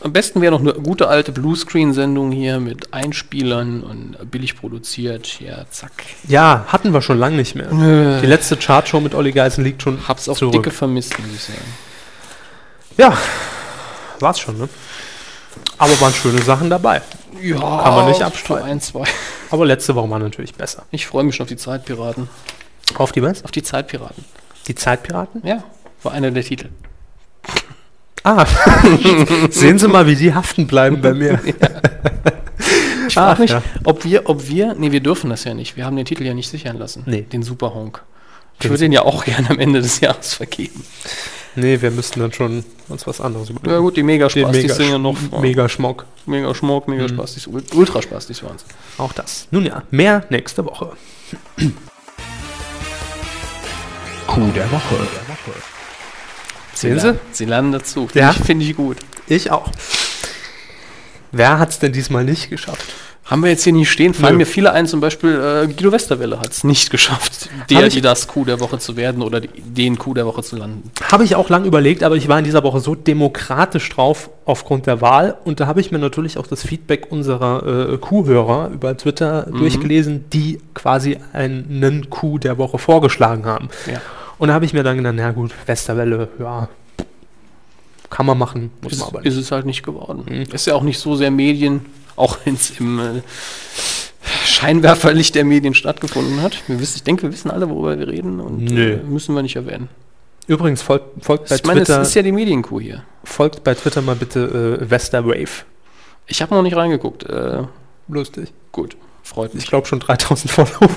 Am 0.02 0.12
besten 0.12 0.40
wäre 0.42 0.52
noch 0.52 0.60
eine 0.60 0.74
gute 0.74 1.08
alte 1.08 1.32
Bluescreen-Sendung 1.32 2.30
hier 2.30 2.60
mit 2.60 2.92
Einspielern 2.92 3.82
und 3.82 4.30
billig 4.30 4.56
produziert. 4.56 5.40
Ja, 5.40 5.64
zack. 5.70 5.92
Ja, 6.28 6.66
hatten 6.68 6.92
wir 6.92 7.02
schon 7.02 7.18
lange 7.18 7.36
nicht 7.36 7.54
mehr. 7.54 7.72
Nö. 7.72 8.20
Die 8.20 8.26
letzte 8.26 8.56
Chartshow 8.56 9.00
mit 9.00 9.14
Olli 9.14 9.32
Geisen 9.32 9.64
liegt 9.64 9.82
schon 9.82 10.06
Hab's 10.06 10.28
auf 10.28 10.38
zurück. 10.38 10.52
dicke 10.52 10.70
vermisst, 10.70 11.18
muss 11.18 11.34
ich 11.34 11.42
sagen. 11.42 11.58
Ja, 12.98 13.16
war's 14.20 14.38
schon, 14.38 14.58
ne? 14.58 14.68
Aber 15.78 16.00
waren 16.00 16.12
schöne 16.12 16.42
Sachen 16.42 16.70
dabei. 16.70 17.02
Ja, 17.40 17.58
Kann 17.58 17.94
man 17.94 18.08
nicht 18.08 18.22
abstreiten. 18.22 18.68
Ein, 18.68 18.80
zwei. 18.80 19.04
Aber 19.50 19.64
letzte 19.64 19.94
Woche 19.94 20.10
war 20.10 20.18
natürlich 20.18 20.54
besser. 20.54 20.84
Ich 20.90 21.06
freue 21.06 21.24
mich 21.24 21.36
schon 21.36 21.44
auf 21.44 21.48
die 21.48 21.56
Zeitpiraten. 21.56 22.28
Auf 22.96 23.12
die 23.12 23.22
was? 23.22 23.44
Auf 23.44 23.52
die 23.52 23.62
Zeitpiraten. 23.62 24.24
Die 24.66 24.74
Zeitpiraten? 24.74 25.46
Ja, 25.46 25.62
war 26.02 26.12
einer 26.12 26.30
der 26.30 26.42
Titel. 26.42 26.68
Ah, 28.24 28.44
sehen 29.50 29.78
Sie 29.78 29.88
mal, 29.88 30.06
wie 30.06 30.16
die 30.16 30.34
haften 30.34 30.66
bleiben 30.66 31.00
bei 31.00 31.14
mir. 31.14 31.40
Ich 33.08 33.14
frage 33.14 33.32
Ach, 33.32 33.38
mich, 33.38 33.50
ja. 33.50 33.62
ob 33.84 34.04
wir, 34.04 34.28
ob 34.28 34.48
wir, 34.48 34.74
nee, 34.74 34.92
wir 34.92 35.00
dürfen 35.00 35.30
das 35.30 35.44
ja 35.44 35.54
nicht. 35.54 35.76
Wir 35.78 35.86
haben 35.86 35.96
den 35.96 36.04
Titel 36.04 36.24
ja 36.24 36.34
nicht 36.34 36.50
sichern 36.50 36.78
lassen. 36.78 37.04
Nee. 37.06 37.22
Den 37.22 37.42
Super 37.42 37.72
Honk. 37.72 38.02
Ich 38.60 38.68
würde 38.68 38.80
den 38.80 38.92
ja 38.92 39.02
auch 39.02 39.24
gerne 39.24 39.48
am 39.48 39.58
Ende 39.58 39.80
des 39.80 40.00
Jahres 40.00 40.34
vergeben. 40.34 40.84
Nee, 41.60 41.80
wir 41.80 41.90
müssten 41.90 42.20
dann 42.20 42.32
schon 42.32 42.64
uns 42.88 43.06
was 43.06 43.20
anderes 43.20 43.50
überlegen. 43.50 43.70
Ja 43.72 43.78
gut, 43.80 43.96
die 43.96 44.00
Den 44.00 44.06
Megaspastis 44.06 44.62
Mega, 44.62 44.74
sind 44.74 44.90
ja 44.90 44.98
noch. 44.98 45.16
Mega 45.40 45.68
Schmock. 45.68 46.04
Mega 46.26 46.54
Schmuck, 46.54 46.86
Mega 46.88 47.08
Spastis, 47.08 47.46
Ult- 47.48 47.74
Ultraspastis 47.74 48.42
waren 48.42 48.56
es. 48.56 48.64
Auch 48.98 49.12
das. 49.12 49.48
Nun 49.50 49.66
ja, 49.66 49.82
mehr 49.90 50.24
nächste 50.30 50.64
Woche. 50.64 50.92
Coup 54.26 54.54
der 54.54 54.70
Woche. 54.70 54.94
Sehen 56.74 57.00
Sie? 57.00 57.18
Sie 57.32 57.44
lernen 57.44 57.72
dazu. 57.72 58.06
Finde 58.06 58.18
Ja. 58.20 58.30
ich, 58.30 58.36
finde 58.44 58.64
ich 58.64 58.76
gut. 58.76 58.98
Ich 59.26 59.50
auch. 59.50 59.68
Wer 61.32 61.58
hat 61.58 61.70
es 61.70 61.78
denn 61.80 61.92
diesmal 61.92 62.24
nicht 62.24 62.50
geschafft? 62.50 62.86
Haben 63.28 63.42
wir 63.42 63.50
jetzt 63.50 63.62
hier 63.64 63.74
nicht 63.74 63.90
stehen, 63.90 64.14
fallen 64.14 64.32
Nö. 64.34 64.38
mir 64.38 64.46
viele 64.46 64.72
ein, 64.72 64.86
zum 64.86 65.00
Beispiel 65.00 65.30
äh, 65.34 65.66
Guido 65.66 65.92
Westerwelle 65.92 66.40
hat 66.40 66.50
es 66.50 66.64
nicht 66.64 66.88
geschafft, 66.90 67.50
der, 67.68 67.86
ich- 67.86 67.94
die 67.94 68.00
das 68.00 68.26
Coup 68.26 68.46
der 68.46 68.58
Woche 68.58 68.78
zu 68.78 68.96
werden 68.96 69.22
oder 69.22 69.40
die, 69.40 69.48
den 69.60 69.98
Coup 69.98 70.14
der 70.14 70.24
Woche 70.24 70.42
zu 70.42 70.56
landen. 70.56 70.90
Habe 71.12 71.24
ich 71.24 71.34
auch 71.36 71.50
lang 71.50 71.66
überlegt, 71.66 72.02
aber 72.02 72.16
ich 72.16 72.26
war 72.28 72.38
in 72.38 72.44
dieser 72.46 72.62
Woche 72.62 72.80
so 72.80 72.94
demokratisch 72.94 73.86
drauf 73.90 74.30
aufgrund 74.46 74.86
der 74.86 75.02
Wahl 75.02 75.36
und 75.44 75.60
da 75.60 75.66
habe 75.66 75.80
ich 75.80 75.92
mir 75.92 75.98
natürlich 75.98 76.38
auch 76.38 76.46
das 76.46 76.62
Feedback 76.62 77.08
unserer 77.10 77.92
äh, 77.92 77.98
Kuhhörer 77.98 78.70
über 78.72 78.96
Twitter 78.96 79.42
durchgelesen, 79.42 80.24
die 80.32 80.60
quasi 80.72 81.18
einen 81.34 82.08
Coup 82.08 82.40
der 82.40 82.56
Woche 82.56 82.78
vorgeschlagen 82.78 83.44
haben. 83.44 83.68
Ja. 83.86 84.00
Und 84.38 84.48
da 84.48 84.54
habe 84.54 84.64
ich 84.64 84.72
mir 84.72 84.82
dann 84.84 84.96
gedacht, 84.96 85.14
na 85.16 85.32
gut, 85.32 85.50
Westerwelle, 85.66 86.28
ja, 86.38 86.68
kann 88.08 88.24
man 88.24 88.38
machen, 88.38 88.70
muss 88.80 88.92
Ist, 88.94 89.00
man 89.00 89.08
aber 89.10 89.18
ist 89.26 89.34
nicht. 89.34 89.44
es 89.44 89.52
halt 89.52 89.66
nicht 89.66 89.82
geworden. 89.82 90.24
Ist 90.50 90.66
ja 90.66 90.74
auch 90.74 90.82
nicht 90.82 90.98
so 90.98 91.14
sehr 91.14 91.30
Medien, 91.30 91.84
auch 92.18 92.38
wenn 92.44 92.54
es 92.54 92.70
im 92.78 92.98
äh, 92.98 93.22
Scheinwerferlicht 94.44 95.34
der 95.34 95.44
Medien 95.44 95.74
stattgefunden 95.74 96.42
hat. 96.42 96.62
Wir 96.66 96.80
wissen, 96.80 96.96
ich 96.96 97.02
denke, 97.02 97.22
wir 97.22 97.32
wissen 97.32 97.50
alle, 97.50 97.68
worüber 97.70 97.98
wir 97.98 98.08
reden 98.08 98.40
und 98.40 98.64
Nö. 98.64 98.94
äh, 98.94 98.96
müssen 99.02 99.34
wir 99.34 99.42
nicht 99.42 99.56
erwähnen. 99.56 99.88
Übrigens, 100.46 100.80
folgt, 100.82 101.24
folgt, 101.24 101.48
bei, 101.48 101.56
Ich 101.56 101.64
meine, 101.64 101.80
Twitter, 101.80 102.00
ist 102.02 102.14
ja 102.14 102.22
die 102.22 102.32
Medienkuh 102.32 102.80
hier. 102.80 103.02
folgt 103.24 103.64
bei 103.64 103.74
Twitter 103.74 104.00
mal 104.02 104.16
bitte 104.16 104.78
äh, 104.80 104.90
Westerwave. 104.90 105.64
Ich 106.26 106.40
habe 106.42 106.54
noch 106.54 106.62
nicht 106.62 106.76
reingeguckt. 106.76 107.24
Äh, 107.24 107.62
Lustig. 108.08 108.52
gut, 108.72 108.96
freut 109.22 109.50
Ich 109.50 109.54
mich. 109.56 109.66
glaube 109.68 109.86
schon 109.86 110.00
3000 110.00 110.50
Follower. 110.50 110.88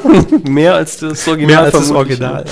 Mehr 0.49 0.75
als 0.75 0.97
das 0.97 1.27
Original. 1.27 1.47
Mehr 1.55 1.59
als 1.63 1.73
das 1.73 1.91
Original. 1.91 2.43
ne? 2.45 2.49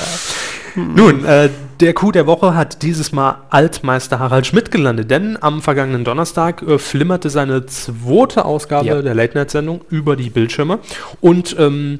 Ja. 0.75 0.81
Nun, 0.83 1.25
äh, 1.25 1.49
der 1.79 1.93
Coup 1.93 2.11
der 2.11 2.27
Woche 2.27 2.55
hat 2.55 2.81
dieses 2.81 3.11
Mal 3.11 3.37
Altmeister 3.49 4.19
Harald 4.19 4.45
Schmidt 4.45 4.69
gelandet, 4.71 5.09
denn 5.11 5.37
am 5.41 5.61
vergangenen 5.61 6.03
Donnerstag 6.03 6.61
äh, 6.61 6.77
flimmerte 6.77 7.29
seine 7.29 7.65
zweite 7.67 8.43
Ausgabe 8.45 8.87
Ja. 8.87 9.01
der 9.01 9.13
Late-Night-Sendung 9.15 9.81
über 9.89 10.15
die 10.15 10.29
Bildschirme. 10.29 10.79
Und 11.21 11.55
ähm, 11.57 11.99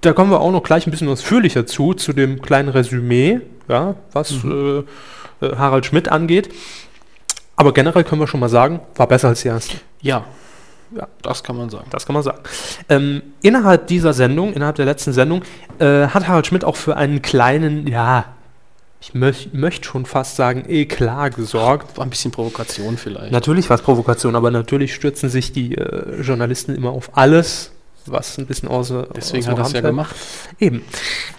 da 0.00 0.12
kommen 0.12 0.30
wir 0.32 0.40
auch 0.40 0.50
noch 0.50 0.64
gleich 0.64 0.86
ein 0.86 0.90
bisschen 0.90 1.08
ausführlicher 1.08 1.64
zu, 1.66 1.94
zu 1.94 2.12
dem 2.12 2.42
kleinen 2.42 2.68
Resümee, 2.70 3.40
ja, 3.68 3.94
was 4.12 4.42
Mhm. 4.42 4.84
äh, 5.40 5.46
äh, 5.46 5.56
Harald 5.56 5.86
Schmidt 5.86 6.08
angeht. 6.08 6.48
Aber 7.54 7.72
generell 7.72 8.02
können 8.02 8.20
wir 8.20 8.26
schon 8.26 8.40
mal 8.40 8.48
sagen, 8.48 8.80
war 8.96 9.06
besser 9.06 9.28
als 9.28 9.42
die 9.42 9.48
erste. 9.48 9.76
Ja, 10.00 10.24
Ja. 10.96 11.06
das 11.22 11.44
kann 11.44 11.56
man 11.56 11.70
sagen. 11.70 11.86
Das 11.90 12.04
kann 12.04 12.14
man 12.14 12.24
sagen. 12.24 12.38
Ähm, 12.88 13.22
innerhalb 13.42 13.86
dieser 13.86 14.12
Sendung, 14.12 14.52
innerhalb 14.54 14.74
der 14.74 14.86
letzten 14.86 15.12
Sendung, 15.12 15.42
äh, 15.78 16.08
hat 16.08 16.26
Harald 16.26 16.48
Schmidt 16.48 16.64
auch 16.64 16.74
für 16.76 16.96
einen 16.96 17.22
kleinen, 17.22 17.86
ja, 17.86 18.24
ich 19.02 19.14
möch, 19.14 19.48
möchte 19.52 19.88
schon 19.88 20.06
fast 20.06 20.36
sagen, 20.36 20.64
Eklat 20.68 21.34
gesorgt. 21.34 21.96
War 21.96 22.06
ein 22.06 22.10
bisschen 22.10 22.30
Provokation 22.30 22.96
vielleicht. 22.96 23.32
Natürlich 23.32 23.68
war 23.68 23.74
es 23.74 23.82
Provokation, 23.82 24.36
aber 24.36 24.52
natürlich 24.52 24.94
stürzen 24.94 25.28
sich 25.28 25.50
die 25.50 25.76
äh, 25.76 26.20
Journalisten 26.22 26.76
immer 26.76 26.90
auf 26.90 27.16
alles, 27.16 27.72
was 28.06 28.38
ein 28.38 28.46
bisschen 28.46 28.68
außer 28.68 29.08
Deswegen 29.16 29.48
aus 29.48 29.56
dem 29.56 29.58
hat 29.58 29.58
er 29.58 29.66
es 29.66 29.72
ja 29.72 29.80
gemacht. 29.80 30.14
Eben. 30.60 30.84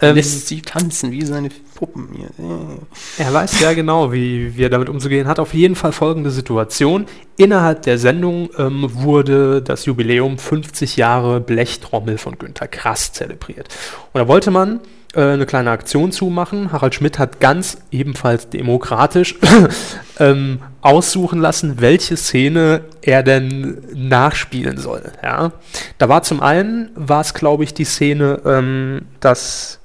Ähm, 0.02 0.16
Lässt 0.16 0.48
sie 0.48 0.62
tanzen 0.62 1.12
wie 1.12 1.26
seine 1.26 1.50
Puppen 1.76 2.10
hier. 2.14 2.28
Äh. 2.38 3.24
Er 3.24 3.34
weiß 3.34 3.62
ja 3.62 3.72
genau, 3.72 4.12
wie, 4.12 4.58
wie 4.58 4.64
er 4.64 4.70
damit 4.70 4.90
umzugehen 4.90 5.28
hat. 5.28 5.40
Auf 5.40 5.54
jeden 5.54 5.76
Fall 5.76 5.94
folgende 5.94 6.32
Situation. 6.32 7.06
Innerhalb 7.38 7.84
der 7.84 7.98
Sendung 7.98 8.50
ähm, 8.58 8.90
wurde 8.92 9.62
das 9.62 9.86
Jubiläum 9.86 10.38
50 10.38 10.98
Jahre 10.98 11.40
Blechtrommel 11.40 12.18
von 12.18 12.38
Günter 12.38 12.68
Krass 12.68 13.14
zelebriert. 13.14 13.70
Und 14.12 14.20
da 14.20 14.28
wollte 14.28 14.52
man 14.52 14.82
äh, 15.16 15.22
eine 15.22 15.46
kleine 15.46 15.72
Aktion 15.72 16.12
zu 16.12 16.26
machen. 16.26 16.72
Harald 16.72 16.96
Schmidt 16.96 17.20
hat 17.20 17.40
ganz 17.40 17.78
ebenfalls 17.92 18.50
demokratisch 18.50 19.36
ähm, 20.20 20.60
aussuchen 20.82 21.40
lassen, 21.40 21.80
welche 21.80 22.18
Szene 22.18 22.82
er 23.02 23.24
denn 23.24 23.84
nachspielen 23.94 24.78
soll. 24.78 25.12
Ja? 25.22 25.52
Da 25.98 26.10
war 26.10 26.24
zum 26.24 26.42
einen, 26.42 26.90
war 26.96 27.22
es 27.22 27.34
glaube 27.34 27.64
ich 27.64 27.74
die 27.74 27.86
Szene, 27.86 28.42
ähm, 28.46 29.04
das, 29.20 29.80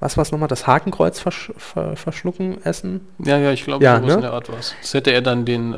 was 0.00 0.16
war 0.16 0.22
es 0.22 0.32
nochmal, 0.32 0.48
das 0.48 0.66
Hakenkreuz 0.66 1.20
versch 1.20 1.52
ver 1.56 1.96
verschlucken, 1.96 2.64
essen? 2.64 3.00
Ja, 3.18 3.38
ja, 3.38 3.52
ich 3.52 3.64
glaube, 3.64 3.84
Ja, 3.84 3.96
sowas 3.96 4.08
ne? 4.08 4.14
in 4.14 4.20
der 4.22 4.32
Art 4.32 4.50
was. 4.50 4.74
Das 4.80 4.94
hätte 4.94 5.10
er 5.12 5.22
dann 5.22 5.44
den 5.44 5.74
äh, 5.74 5.76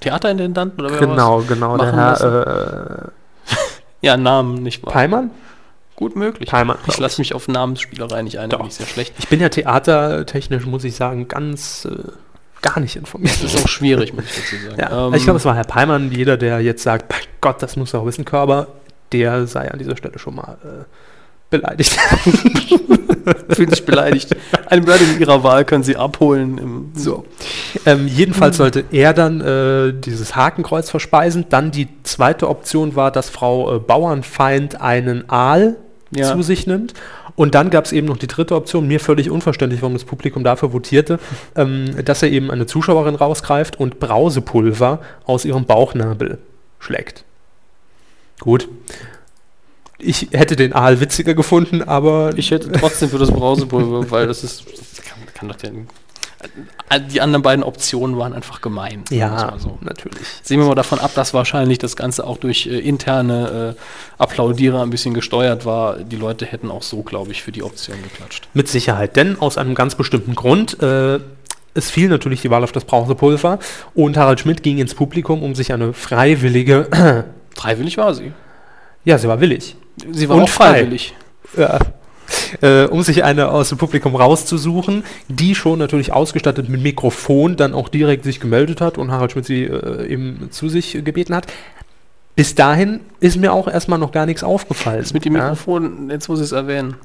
Theaterintendanten 0.00 0.84
oder 0.84 0.92
wer 0.92 1.00
Genau, 1.00 1.42
genau, 1.48 1.76
der 1.76 1.92
Herr 1.92 3.12
Ja, 4.00 4.16
Namen 4.16 4.62
nicht 4.62 4.82
äh, 4.82 4.86
wahr. 4.86 4.92
Peimann? 4.92 5.30
Gut 5.98 6.14
möglich. 6.14 6.48
Peimann, 6.48 6.78
ich 6.86 6.96
lasse 7.00 7.20
mich 7.20 7.34
auf 7.34 7.48
Namensspielerei 7.48 8.22
nicht 8.22 8.38
ein, 8.38 8.50
da 8.50 8.58
bin 8.58 8.68
ich 8.68 8.74
sehr 8.74 8.86
schlecht. 8.86 9.14
Ich 9.18 9.26
bin 9.26 9.40
ja 9.40 9.48
theatertechnisch, 9.48 10.64
muss 10.64 10.84
ich 10.84 10.94
sagen, 10.94 11.26
ganz 11.26 11.88
äh, 11.90 12.12
gar 12.62 12.78
nicht 12.78 12.94
informiert. 12.94 13.34
Das 13.42 13.52
ist 13.52 13.64
auch 13.64 13.66
schwierig, 13.66 14.14
muss 14.14 14.26
ich 14.26 14.36
dazu 14.36 14.56
sagen. 14.64 14.80
Ja, 14.80 15.08
Ähm, 15.08 15.14
ich 15.14 15.24
glaube, 15.24 15.38
es 15.38 15.44
war 15.44 15.56
Herr 15.56 15.64
Peimann. 15.64 16.12
Jeder, 16.12 16.36
der 16.36 16.60
jetzt 16.60 16.84
sagt, 16.84 17.08
bei 17.08 17.16
Gott, 17.40 17.60
das 17.64 17.74
muss 17.74 17.94
er 17.94 18.02
auch 18.02 18.06
wissen, 18.06 18.24
Körber, 18.24 18.68
der 19.10 19.48
sei 19.48 19.72
an 19.72 19.80
dieser 19.80 19.96
Stelle 19.96 20.20
schon 20.20 20.36
mal 20.36 20.56
äh, 20.62 20.84
beleidigt. 21.50 21.98
fühlt 23.50 23.70
sich 23.70 23.84
beleidigt. 23.84 24.36
Eine 24.66 24.82
Beleidigung 24.82 25.18
ihrer 25.18 25.42
Wahl 25.42 25.64
können 25.64 25.82
sie 25.82 25.96
abholen. 25.96 26.92
So. 26.94 27.24
Ähm, 27.86 28.06
jedenfalls 28.06 28.56
sollte 28.56 28.84
er 28.92 29.14
dann 29.14 29.40
äh, 29.40 29.92
dieses 29.94 30.36
Hakenkreuz 30.36 30.90
verspeisen. 30.90 31.46
Dann 31.48 31.72
die 31.72 31.88
zweite 32.04 32.48
Option 32.48 32.94
war, 32.94 33.10
dass 33.10 33.30
Frau 33.30 33.74
äh, 33.74 33.78
Bauernfeind 33.80 34.80
einen 34.80 35.28
Aal 35.28 35.76
Ja. 36.10 36.32
zu 36.34 36.42
sich 36.42 36.66
nimmt. 36.66 36.94
Und 37.36 37.54
dann 37.54 37.70
gab 37.70 37.84
es 37.84 37.92
eben 37.92 38.06
noch 38.06 38.16
die 38.16 38.26
dritte 38.26 38.54
Option, 38.56 38.88
mir 38.88 38.98
völlig 38.98 39.30
unverständlich, 39.30 39.82
warum 39.82 39.94
das 39.94 40.04
Publikum 40.04 40.42
dafür 40.42 40.72
votierte, 40.72 41.18
ähm, 41.56 42.04
dass 42.04 42.22
er 42.22 42.30
eben 42.30 42.50
eine 42.50 42.66
Zuschauerin 42.66 43.14
rausgreift 43.14 43.78
und 43.78 44.00
Brausepulver 44.00 45.00
aus 45.24 45.44
ihrem 45.44 45.64
Bauchnabel 45.64 46.38
schlägt. 46.78 47.24
Gut. 48.40 48.68
Ich 49.98 50.28
hätte 50.30 50.54
den 50.54 50.72
Aal 50.72 51.00
witziger 51.00 51.34
gefunden, 51.34 51.82
aber 51.82 52.30
Ich 52.36 52.52
hätte 52.52 52.70
trotzdem 52.70 53.08
für 53.10 53.18
das 53.18 53.32
Brausepulver, 53.32 54.10
weil 54.10 54.28
das 54.28 54.44
ist. 54.44 54.64
Das 54.66 55.02
kann, 55.02 55.18
kann 55.34 55.48
doch 55.48 55.56
den, 55.56 55.88
die 57.12 57.20
anderen 57.20 57.42
beiden 57.42 57.62
Optionen 57.64 58.16
waren 58.18 58.32
einfach 58.32 58.60
gemein. 58.60 59.04
ja, 59.10 59.54
So. 59.58 59.78
natürlich. 59.82 60.20
Sehen 60.42 60.60
wir 60.60 60.66
mal 60.66 60.74
davon 60.74 60.98
ab, 60.98 61.10
dass 61.14 61.34
wahrscheinlich 61.34 61.78
das 61.78 61.96
Ganze 61.96 62.24
auch 62.26 62.38
durch 62.38 62.66
äh, 62.66 62.78
interne 62.78 63.74
äh, 63.76 64.22
Applaudierer 64.22 64.82
ein 64.82 64.90
bisschen 64.90 65.14
gesteuert 65.14 65.66
war. 65.66 65.98
Die 65.98 66.16
Leute 66.16 66.46
hätten 66.46 66.70
auch 66.70 66.82
so, 66.82 67.02
glaube 67.02 67.32
ich, 67.32 67.42
für 67.42 67.52
die 67.52 67.62
Option 67.62 67.96
geklatscht. 68.02 68.48
Mit 68.54 68.68
Sicherheit, 68.68 69.16
denn 69.16 69.38
aus 69.40 69.58
einem 69.58 69.74
ganz 69.74 69.94
bestimmten 69.96 70.34
Grund. 70.34 70.80
Äh, 70.82 71.20
es 71.74 71.90
fiel 71.90 72.08
natürlich 72.08 72.40
die 72.42 72.50
Wahl 72.50 72.64
auf 72.64 72.72
das 72.72 72.84
Brausepulver 72.84 73.58
und 73.94 74.16
Harald 74.16 74.40
Schmidt 74.40 74.62
ging 74.62 74.78
ins 74.78 74.94
Publikum, 74.94 75.42
um 75.42 75.54
sich 75.54 75.72
eine 75.72 75.92
freiwillige. 75.92 77.24
Freiwillig 77.54 77.98
war 77.98 78.14
sie. 78.14 78.32
ja, 79.04 79.18
sie 79.18 79.28
war 79.28 79.40
willig. 79.40 79.76
Sie 80.12 80.28
war 80.28 80.36
Und 80.36 80.44
auch 80.44 80.48
frei. 80.48 80.70
freiwillig. 80.70 81.14
Ja. 81.56 81.78
Äh, 82.62 82.84
um 82.84 83.02
sich 83.02 83.24
eine 83.24 83.50
aus 83.50 83.68
dem 83.68 83.76
Publikum 83.76 84.16
rauszusuchen, 84.16 85.04
die 85.28 85.54
schon 85.54 85.78
natürlich 85.78 86.12
ausgestattet 86.14 86.70
mit 86.70 86.82
Mikrofon 86.82 87.56
dann 87.56 87.74
auch 87.74 87.90
direkt 87.90 88.24
sich 88.24 88.40
gemeldet 88.40 88.80
hat 88.80 88.96
und 88.96 89.10
Harald 89.10 89.32
Schmidt 89.32 89.44
sie 89.44 89.64
äh, 89.64 90.06
eben 90.06 90.48
zu 90.50 90.70
sich 90.70 90.92
gebeten 91.04 91.34
hat. 91.34 91.46
Bis 92.36 92.54
dahin 92.54 93.00
ist 93.20 93.36
mir 93.36 93.52
auch 93.52 93.68
erstmal 93.68 93.98
noch 93.98 94.12
gar 94.12 94.24
nichts 94.24 94.42
aufgefallen. 94.42 95.00
Das 95.00 95.12
mit 95.12 95.24
dem 95.24 95.36
Ja. 95.36 95.42
Mikrofon, 95.42 96.08
jetzt 96.10 96.28
muss 96.28 96.38
ich 96.38 96.46
es 96.46 96.52
erwähnen. 96.52 96.96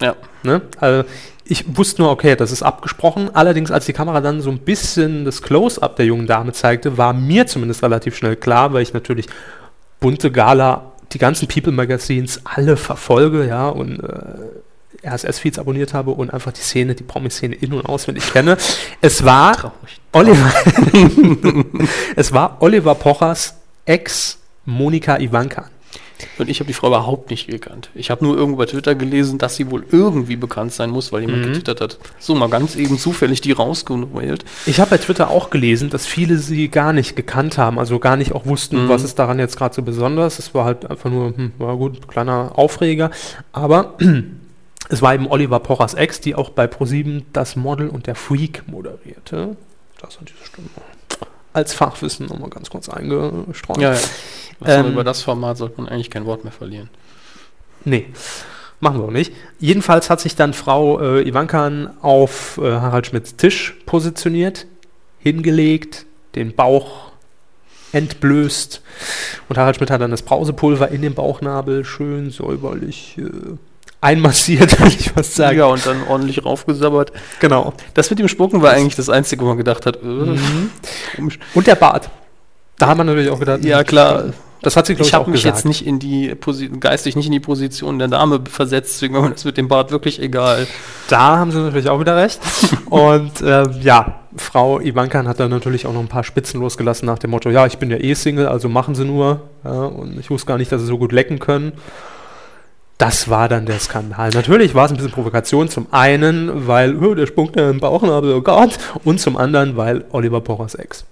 Ja. 0.00 0.16
Ne? 0.42 0.62
Also 0.78 1.08
ich 1.44 1.76
wusste 1.76 2.02
nur, 2.02 2.10
okay, 2.10 2.36
das 2.36 2.52
ist 2.52 2.62
abgesprochen. 2.62 3.30
Allerdings, 3.34 3.70
als 3.70 3.86
die 3.86 3.92
Kamera 3.92 4.20
dann 4.20 4.40
so 4.40 4.50
ein 4.50 4.58
bisschen 4.58 5.24
das 5.24 5.42
Close-up 5.42 5.96
der 5.96 6.06
jungen 6.06 6.26
Dame 6.26 6.52
zeigte, 6.52 6.96
war 6.96 7.12
mir 7.12 7.46
zumindest 7.46 7.82
relativ 7.82 8.16
schnell 8.16 8.36
klar, 8.36 8.72
weil 8.72 8.82
ich 8.82 8.92
natürlich 8.92 9.26
bunte 10.00 10.30
Gala, 10.30 10.92
die 11.12 11.18
ganzen 11.18 11.48
People 11.48 11.72
Magazines 11.72 12.40
alle 12.44 12.76
verfolge, 12.76 13.46
ja, 13.46 13.68
und 13.68 14.00
äh, 14.00 15.08
RSS-Feeds 15.08 15.58
abonniert 15.58 15.94
habe 15.94 16.10
und 16.12 16.32
einfach 16.32 16.52
die 16.52 16.60
Szene, 16.60 16.94
die 16.94 17.02
Promi-Szene 17.04 17.54
in- 17.54 17.72
und 17.72 17.86
auswendig 17.86 18.32
kenne. 18.32 18.56
Es 19.00 19.24
war 19.24 19.56
Traurig. 19.56 20.00
Oliver, 20.12 20.52
es 22.16 22.32
war 22.32 22.56
Oliver 22.60 22.94
Pochers 22.94 23.54
Ex 23.84 24.38
Monika 24.64 25.18
Ivanka. 25.18 25.70
Und 26.38 26.48
ich 26.48 26.60
habe 26.60 26.66
die 26.68 26.72
Frau 26.74 26.88
überhaupt 26.88 27.30
nicht 27.30 27.46
gekannt. 27.48 27.90
Ich 27.94 28.10
habe 28.10 28.24
nur 28.24 28.36
irgendwo 28.36 28.58
bei 28.58 28.66
Twitter 28.66 28.94
gelesen, 28.94 29.38
dass 29.38 29.56
sie 29.56 29.70
wohl 29.70 29.84
irgendwie 29.90 30.36
bekannt 30.36 30.72
sein 30.72 30.90
muss, 30.90 31.12
weil 31.12 31.22
jemand 31.22 31.42
Mhm. 31.42 31.46
getwittert 31.48 31.80
hat. 31.80 31.98
So 32.18 32.34
mal 32.34 32.48
ganz 32.48 32.76
eben 32.76 32.98
zufällig 32.98 33.40
die 33.40 33.52
rausgewählt. 33.52 34.44
Ich 34.66 34.80
habe 34.80 34.90
bei 34.90 34.98
Twitter 34.98 35.30
auch 35.30 35.50
gelesen, 35.50 35.90
dass 35.90 36.06
viele 36.06 36.38
sie 36.38 36.68
gar 36.68 36.92
nicht 36.92 37.16
gekannt 37.16 37.58
haben, 37.58 37.78
also 37.78 37.98
gar 37.98 38.16
nicht 38.16 38.32
auch 38.32 38.46
wussten, 38.46 38.84
Mhm. 38.84 38.88
was 38.88 39.02
ist 39.02 39.18
daran 39.18 39.38
jetzt 39.38 39.56
gerade 39.56 39.74
so 39.74 39.82
besonders. 39.82 40.38
Es 40.38 40.54
war 40.54 40.64
halt 40.64 40.90
einfach 40.90 41.10
nur, 41.10 41.36
hm, 41.36 41.52
war 41.58 41.76
gut, 41.76 42.08
kleiner 42.08 42.52
Aufreger. 42.56 43.10
Aber 43.52 43.94
es 44.88 45.02
war 45.02 45.14
eben 45.14 45.26
Oliver 45.28 45.60
Pochers 45.60 45.94
Ex, 45.94 46.20
die 46.20 46.34
auch 46.34 46.50
bei 46.50 46.66
ProSieben 46.66 47.24
das 47.32 47.56
Model 47.56 47.88
und 47.88 48.06
der 48.06 48.14
Freak 48.14 48.64
moderierte. 48.66 49.56
Das 50.00 50.18
an 50.18 50.24
diese 50.26 50.44
Stimme. 50.46 50.68
Als 51.52 51.74
Fachwissen 51.74 52.26
nochmal 52.26 52.50
ganz 52.50 52.70
kurz 52.70 52.88
eingestreut. 52.88 53.78
Ja, 53.78 53.94
ja. 53.94 54.00
Ähm, 54.64 54.92
über 54.92 55.04
das 55.04 55.22
Format 55.22 55.56
sollte 55.56 55.80
man 55.80 55.88
eigentlich 55.88 56.10
kein 56.10 56.26
Wort 56.26 56.44
mehr 56.44 56.52
verlieren. 56.52 56.90
Nee, 57.84 58.06
machen 58.78 59.00
wir 59.00 59.06
auch 59.06 59.10
nicht. 59.10 59.32
Jedenfalls 59.58 60.10
hat 60.10 60.20
sich 60.20 60.36
dann 60.36 60.52
Frau 60.52 61.00
äh, 61.00 61.26
Ivankan 61.26 61.90
auf 62.02 62.58
äh, 62.58 62.70
Harald 62.70 63.06
Schmidts 63.06 63.36
Tisch 63.36 63.74
positioniert, 63.86 64.66
hingelegt, 65.18 66.06
den 66.34 66.54
Bauch 66.54 67.10
entblößt 67.92 68.82
und 69.48 69.58
Harald 69.58 69.76
Schmidt 69.76 69.90
hat 69.90 70.00
dann 70.00 70.10
das 70.10 70.22
Brausepulver 70.22 70.88
in 70.88 71.02
den 71.02 71.14
Bauchnabel 71.14 71.84
schön 71.84 72.30
säuberlich 72.30 73.18
äh, 73.18 73.56
einmassiert, 74.00 74.78
würde 74.80 74.94
ich 74.98 75.10
fast 75.10 75.34
sagen. 75.34 75.58
Ja, 75.58 75.66
und 75.66 75.84
dann 75.86 76.02
ordentlich 76.08 76.44
raufgesabbert. 76.44 77.12
Genau. 77.40 77.74
Das 77.94 78.10
mit 78.10 78.18
dem 78.18 78.28
Spucken 78.28 78.62
war 78.62 78.72
eigentlich 78.72 78.96
das 78.96 79.08
Einzige, 79.08 79.42
wo 79.42 79.48
man 79.48 79.56
gedacht 79.58 79.86
hat, 79.86 79.96
äh, 79.96 80.36
komisch. 81.16 81.38
Und 81.54 81.66
der 81.66 81.74
Bart. 81.74 82.10
Da 82.78 82.88
hat 82.88 82.96
man 82.96 83.06
natürlich 83.06 83.30
auch 83.30 83.38
gedacht, 83.38 83.64
Ja, 83.64 83.84
klar. 83.84 84.32
Das 84.62 84.76
hat 84.76 84.84
sie, 84.86 84.94
glaube 84.94 85.04
Ich 85.04 85.08
ich, 85.08 85.14
habe 85.14 85.30
mich 85.30 85.42
gesagt. 85.42 85.56
jetzt 85.56 85.64
nicht 85.64 85.86
in 85.86 85.98
die 85.98 86.34
Posi 86.34 86.68
geistig 86.68 87.16
nicht 87.16 87.24
in 87.24 87.32
die 87.32 87.40
Position 87.40 87.98
der 87.98 88.08
Dame 88.08 88.42
versetzt, 88.50 88.94
deswegen 88.94 89.14
war 89.14 89.22
mir 89.22 89.30
das 89.30 89.44
mit 89.46 89.56
dem 89.56 89.68
Bart 89.68 89.90
wirklich 89.90 90.20
egal. 90.20 90.66
Da 91.08 91.38
haben 91.38 91.50
sie 91.50 91.58
natürlich 91.58 91.88
auch 91.88 91.98
wieder 91.98 92.16
recht. 92.16 92.40
Und 92.90 93.32
ähm, 93.42 93.74
ja, 93.80 94.20
Frau 94.36 94.78
Ivankan 94.78 95.26
hat 95.28 95.40
dann 95.40 95.50
natürlich 95.50 95.86
auch 95.86 95.94
noch 95.94 96.00
ein 96.00 96.08
paar 96.08 96.24
Spitzen 96.24 96.60
losgelassen 96.60 97.06
nach 97.06 97.18
dem 97.18 97.30
Motto, 97.30 97.48
ja, 97.48 97.64
ich 97.64 97.78
bin 97.78 97.90
ja 97.90 97.96
eh 97.96 98.12
Single, 98.12 98.48
also 98.48 98.68
machen 98.68 98.94
sie 98.94 99.06
nur. 99.06 99.40
Ja, 99.64 99.70
und 99.70 100.18
ich 100.20 100.28
wusste 100.28 100.46
gar 100.46 100.58
nicht, 100.58 100.70
dass 100.70 100.82
sie 100.82 100.86
so 100.86 100.98
gut 100.98 101.12
lecken 101.12 101.38
können. 101.38 101.72
Das 103.00 103.30
war 103.30 103.48
dann 103.48 103.64
der 103.64 103.78
Skandal. 103.78 104.28
Natürlich 104.28 104.74
war 104.74 104.84
es 104.84 104.90
ein 104.90 104.98
bisschen 104.98 105.12
Provokation. 105.12 105.70
Zum 105.70 105.86
einen, 105.90 106.66
weil 106.66 107.02
oh, 107.02 107.14
der 107.14 107.26
spuckt 107.26 107.56
ja 107.56 107.70
im 107.70 107.80
Bauchnabel, 107.80 108.34
oh 108.34 108.42
Gott. 108.42 108.78
Und 109.04 109.18
zum 109.18 109.38
anderen, 109.38 109.78
weil 109.78 110.04
Oliver 110.10 110.42
Pochers 110.42 110.74
Ex. 110.74 111.06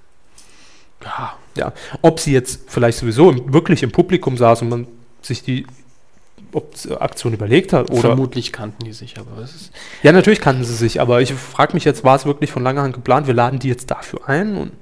Ja, 1.02 1.32
Ja, 1.56 1.72
ob 2.02 2.20
sie 2.20 2.32
jetzt 2.34 2.70
vielleicht 2.70 2.98
sowieso 2.98 3.30
im, 3.30 3.54
wirklich 3.54 3.82
im 3.82 3.90
Publikum 3.90 4.36
saß 4.36 4.60
und 4.62 4.68
man 4.68 4.86
sich 5.22 5.42
die 5.42 5.66
Aktion 7.00 7.32
überlegt 7.32 7.72
hat 7.72 7.90
oder 7.90 8.00
vermutlich 8.00 8.52
kannten 8.52 8.84
die 8.84 8.92
sich, 8.92 9.18
aber 9.18 9.42
es 9.42 9.54
ist 9.54 9.72
ja, 10.02 10.12
natürlich 10.12 10.40
kannten 10.40 10.64
sie 10.64 10.74
sich, 10.74 10.98
aber 10.98 11.20
ich 11.20 11.34
frage 11.34 11.74
mich 11.74 11.84
jetzt, 11.84 12.04
war 12.04 12.16
es 12.16 12.24
wirklich 12.24 12.50
von 12.50 12.62
langer 12.62 12.82
Hand 12.82 12.94
geplant? 12.94 13.26
Wir 13.26 13.34
laden 13.34 13.58
die 13.58 13.68
jetzt 13.68 13.90
dafür 13.90 14.28
ein 14.28 14.56
und 14.56 14.72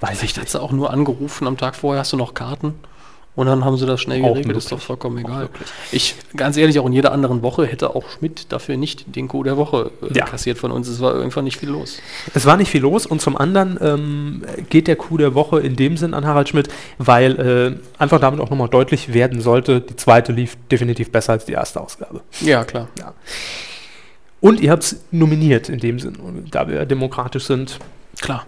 weiß 0.00 0.12
ich 0.12 0.18
Vielleicht 0.18 0.36
hat 0.36 0.44
nicht. 0.44 0.52
sie 0.52 0.60
auch 0.60 0.70
nur 0.70 0.90
angerufen 0.90 1.46
am 1.46 1.56
Tag 1.56 1.74
vorher, 1.74 2.00
hast 2.00 2.12
du 2.12 2.16
noch 2.16 2.34
Karten? 2.34 2.74
Und 3.34 3.46
dann 3.46 3.64
haben 3.64 3.78
sie 3.78 3.86
das 3.86 3.98
schnell 4.02 4.22
Auch 4.24 4.34
geregelt, 4.34 4.58
ist 4.58 4.70
doch 4.70 4.80
vollkommen 4.80 5.16
egal. 5.16 5.48
Ich, 5.90 6.16
ganz 6.36 6.58
ehrlich, 6.58 6.78
auch 6.78 6.84
in 6.86 6.92
jeder 6.92 7.12
anderen 7.12 7.40
Woche 7.40 7.64
hätte 7.66 7.96
auch 7.96 8.04
Schmidt 8.10 8.52
dafür 8.52 8.76
nicht 8.76 9.16
den 9.16 9.26
Coup 9.28 9.42
der 9.42 9.56
Woche 9.56 9.90
äh, 10.02 10.18
Ja. 10.18 10.26
kassiert 10.26 10.58
von 10.58 10.70
uns. 10.70 10.86
Es 10.86 11.00
war 11.00 11.18
einfach 11.22 11.40
nicht 11.40 11.56
viel 11.56 11.70
los. 11.70 11.96
Es 12.34 12.44
war 12.44 12.58
nicht 12.58 12.68
viel 12.70 12.82
los 12.82 13.06
und 13.06 13.22
zum 13.22 13.38
anderen 13.38 13.78
ähm, 13.80 14.44
geht 14.68 14.86
der 14.86 14.96
Coup 14.96 15.16
der 15.16 15.34
Woche 15.34 15.60
in 15.60 15.76
dem 15.76 15.96
Sinn 15.96 16.12
an 16.12 16.26
Harald 16.26 16.50
Schmidt, 16.50 16.68
weil 16.98 17.40
äh, 17.40 17.98
einfach 17.98 18.20
damit 18.20 18.38
auch 18.38 18.50
nochmal 18.50 18.68
deutlich 18.68 19.14
werden 19.14 19.40
sollte, 19.40 19.80
die 19.80 19.96
zweite 19.96 20.32
lief 20.32 20.58
definitiv 20.70 21.10
besser 21.10 21.32
als 21.32 21.46
die 21.46 21.52
erste 21.52 21.80
Ausgabe. 21.80 22.20
Ja, 22.42 22.64
klar. 22.64 22.88
Und 24.42 24.60
ihr 24.60 24.70
habt 24.72 24.82
es 24.82 24.96
nominiert 25.10 25.70
in 25.70 25.78
dem 25.78 25.98
Sinn. 26.00 26.16
Und 26.16 26.54
da 26.54 26.68
wir 26.68 26.84
demokratisch 26.84 27.44
sind, 27.46 27.78
Klar. 28.20 28.44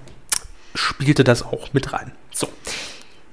spielte 0.75 1.25
das 1.25 1.43
auch 1.43 1.73
mit 1.73 1.93
rein. 1.95 2.13
So. 2.33 2.49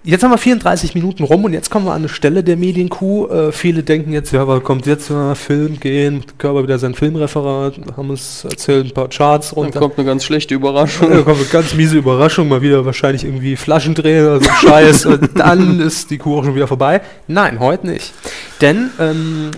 Jetzt 0.04 0.24
haben 0.24 0.32
wir 0.32 0.40
34 0.40 0.96
Minuten 0.96 1.24
rum 1.24 1.44
und 1.46 1.54
jetzt 1.54 1.70
kommen 1.70 1.86
wir 1.86 1.92
an 1.92 2.02
eine 2.02 2.10
Stelle 2.10 2.44
der 2.44 2.58
Medienkuh. 2.58 3.28
Äh, 3.28 3.52
viele 3.52 3.84
denken 3.84 4.12
jetzt, 4.14 4.32
ja, 4.32 4.48
was 4.48 4.64
kommt 4.64 4.88
jetzt? 4.88 5.12
Ja, 5.12 5.36
Film 5.36 5.80
gehen, 5.80 6.24
Körper 6.40 6.64
wieder 6.64 6.80
sein 6.80 6.96
Filmreferat, 6.96 7.76
haben 7.96 8.10
uns 8.10 8.44
erzählt, 8.44 8.88
ein 8.88 8.94
paar 8.96 9.10
Charts 9.10 9.50
Dann 9.50 9.64
runter. 9.64 9.80
kommt 9.80 10.00
eine 10.00 10.08
ganz 10.08 10.24
schlechte 10.24 10.56
Da 10.56 10.60
Überraschung. 10.60 11.24
kommt 11.24 11.38
eine 11.38 11.46
ganz 11.52 11.76
miese 11.76 12.00
Überraschung, 12.00 12.48
mal 12.48 12.64
wieder 12.64 12.84
wahrscheinlich 12.84 13.24
irgendwie 13.24 13.56
Flaschen 13.56 13.94
drehen 13.94 14.26
oder 14.26 14.40
so 14.42 14.50
Scheiß 14.50 15.06
und 15.06 15.38
dann 15.40 15.80
ist 15.80 16.10
die 16.10 16.18
Kuh 16.18 16.40
auch 16.40 16.46
schon 16.46 16.56
wieder 16.56 16.68
vorbei. 16.68 17.02
Nein, 17.28 17.60
heute 17.60 17.86
nicht. 17.86 18.12
Denn 18.60 18.90
ähm, 19.00 19.52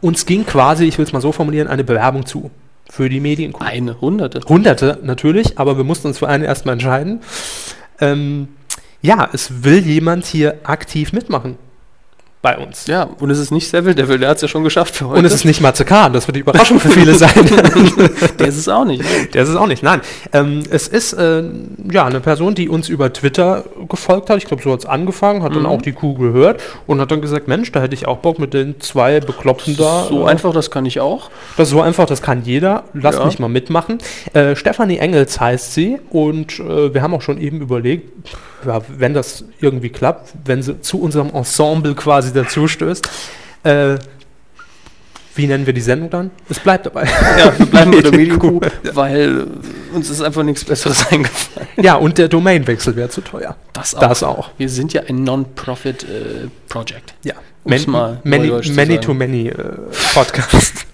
uns 0.00 0.26
ging 0.26 0.46
quasi, 0.46 0.84
ich 0.84 0.96
will 0.98 1.06
es 1.06 1.12
mal 1.12 1.20
so 1.20 1.32
formulieren, 1.32 1.66
eine 1.66 1.82
Bewerbung 1.82 2.24
zu 2.24 2.52
für 2.88 3.08
die 3.08 3.18
Medienkuh. 3.18 3.64
Eine, 3.64 4.00
hunderte. 4.00 4.42
Hunderte 4.48 5.00
natürlich, 5.02 5.58
aber 5.58 5.76
wir 5.76 5.82
mussten 5.82 6.06
uns 6.06 6.18
für 6.18 6.28
eine 6.28 6.44
erstmal 6.44 6.74
entscheiden. 6.74 7.20
Ähm, 8.00 8.46
ja, 9.02 9.28
es 9.32 9.64
will 9.64 9.84
jemand 9.84 10.24
hier 10.24 10.60
aktiv 10.64 11.12
mitmachen 11.12 11.58
bei 12.42 12.58
uns. 12.58 12.88
Ja, 12.88 13.04
und 13.20 13.30
es 13.30 13.38
ist 13.38 13.52
nicht 13.52 13.70
Seville 13.70 13.94
Devil, 13.94 14.18
der 14.18 14.30
hat 14.30 14.36
es 14.36 14.42
ja 14.42 14.48
schon 14.48 14.64
geschafft 14.64 14.96
für 14.96 15.06
heute. 15.08 15.20
Und 15.20 15.24
es 15.24 15.32
ist 15.32 15.44
nicht 15.44 15.60
Matze 15.60 15.84
Kahn, 15.84 16.12
das 16.12 16.26
wird 16.26 16.34
die 16.36 16.40
Überraschung 16.40 16.80
für 16.80 16.90
viele 16.90 17.14
sein. 17.14 17.30
der 18.38 18.48
ist 18.48 18.56
es 18.56 18.68
auch 18.68 18.84
nicht. 18.84 19.02
Der 19.32 19.44
ist 19.44 19.48
es 19.48 19.56
auch 19.56 19.66
nicht, 19.68 19.82
nein. 19.82 20.00
Ähm, 20.32 20.62
es 20.70 20.88
ist 20.88 21.12
äh, 21.12 21.44
ja 21.90 22.04
eine 22.04 22.20
Person, 22.20 22.54
die 22.54 22.68
uns 22.68 22.88
über 22.88 23.12
Twitter 23.12 23.64
gefolgt 23.88 24.28
hat. 24.28 24.38
Ich 24.38 24.46
glaube, 24.46 24.62
so 24.62 24.72
hat 24.72 24.80
es 24.80 24.86
angefangen, 24.86 25.42
hat 25.42 25.54
dann 25.54 25.66
auch 25.66 25.80
die 25.80 25.92
Kuh 25.92 26.14
gehört 26.14 26.60
und 26.86 27.00
hat 27.00 27.10
dann 27.12 27.20
gesagt, 27.20 27.46
Mensch, 27.48 27.70
da 27.72 27.80
hätte 27.80 27.94
ich 27.94 28.06
auch 28.08 28.18
Bock 28.18 28.38
mit 28.38 28.52
den 28.54 28.80
zwei 28.80 29.20
Bekloppten 29.20 29.76
da. 29.76 30.06
So 30.08 30.26
äh, 30.26 30.30
einfach, 30.30 30.52
das 30.52 30.70
kann 30.70 30.84
ich 30.84 30.98
auch. 31.00 31.30
Das 31.56 31.68
ist 31.68 31.72
so 31.72 31.80
einfach, 31.80 32.06
das 32.06 32.20
kann 32.22 32.42
jeder. 32.44 32.84
Lasst 32.92 33.20
Ja. 33.20 33.26
mich 33.26 33.38
mal 33.38 33.48
mitmachen. 33.48 33.98
Äh, 34.32 34.56
Stefanie 34.56 34.98
Engels 34.98 35.40
heißt 35.40 35.74
sie 35.74 35.98
und 36.10 36.58
äh, 36.58 36.92
wir 36.92 37.02
haben 37.02 37.14
auch 37.14 37.22
schon 37.22 37.40
eben 37.40 37.60
überlegt, 37.60 38.10
ja, 38.66 38.80
wenn 38.96 39.12
das 39.14 39.44
irgendwie 39.60 39.88
klappt, 39.88 40.32
wenn 40.44 40.62
sie 40.62 40.80
zu 40.80 41.00
unserem 41.00 41.30
Ensemble 41.30 41.94
quasi 41.94 42.31
dazu 42.32 42.68
stößt, 42.68 43.08
äh, 43.64 43.96
wie 45.34 45.46
nennen 45.46 45.64
wir 45.64 45.72
die 45.72 45.80
Sendung 45.80 46.10
dann? 46.10 46.30
Es 46.50 46.60
bleibt 46.60 46.84
dabei. 46.86 47.04
Ja, 47.38 47.58
wir 47.58 47.66
bleiben 47.66 47.90
bei 47.92 48.02
der 48.02 48.12
Medienkuh, 48.16 48.60
weil 48.92 49.46
äh, 49.92 49.94
uns 49.96 50.10
ist 50.10 50.20
einfach 50.20 50.42
nichts 50.42 50.64
Besseres 50.64 51.06
eingefallen. 51.10 51.68
ja, 51.80 51.94
und 51.94 52.18
der 52.18 52.28
Domainwechsel 52.28 52.96
wäre 52.96 53.08
zu 53.08 53.22
teuer. 53.22 53.56
Das 53.72 53.92
Das 53.92 54.22
auch. 54.22 54.50
Wir 54.58 54.68
sind 54.68 54.92
ja 54.92 55.02
ein 55.08 55.24
Non-Profit-Project. 55.24 57.14
Ja, 57.24 57.34
Um's 57.64 57.86
mal 57.86 58.20
many, 58.24 58.48
neudeutsch 58.48 58.66
zu 58.68 58.72
many 58.74 58.94
sagen. 58.94 59.00
to 59.06 59.14
many 59.14 59.48
äh, 59.48 59.54
Podcast. 60.14 60.86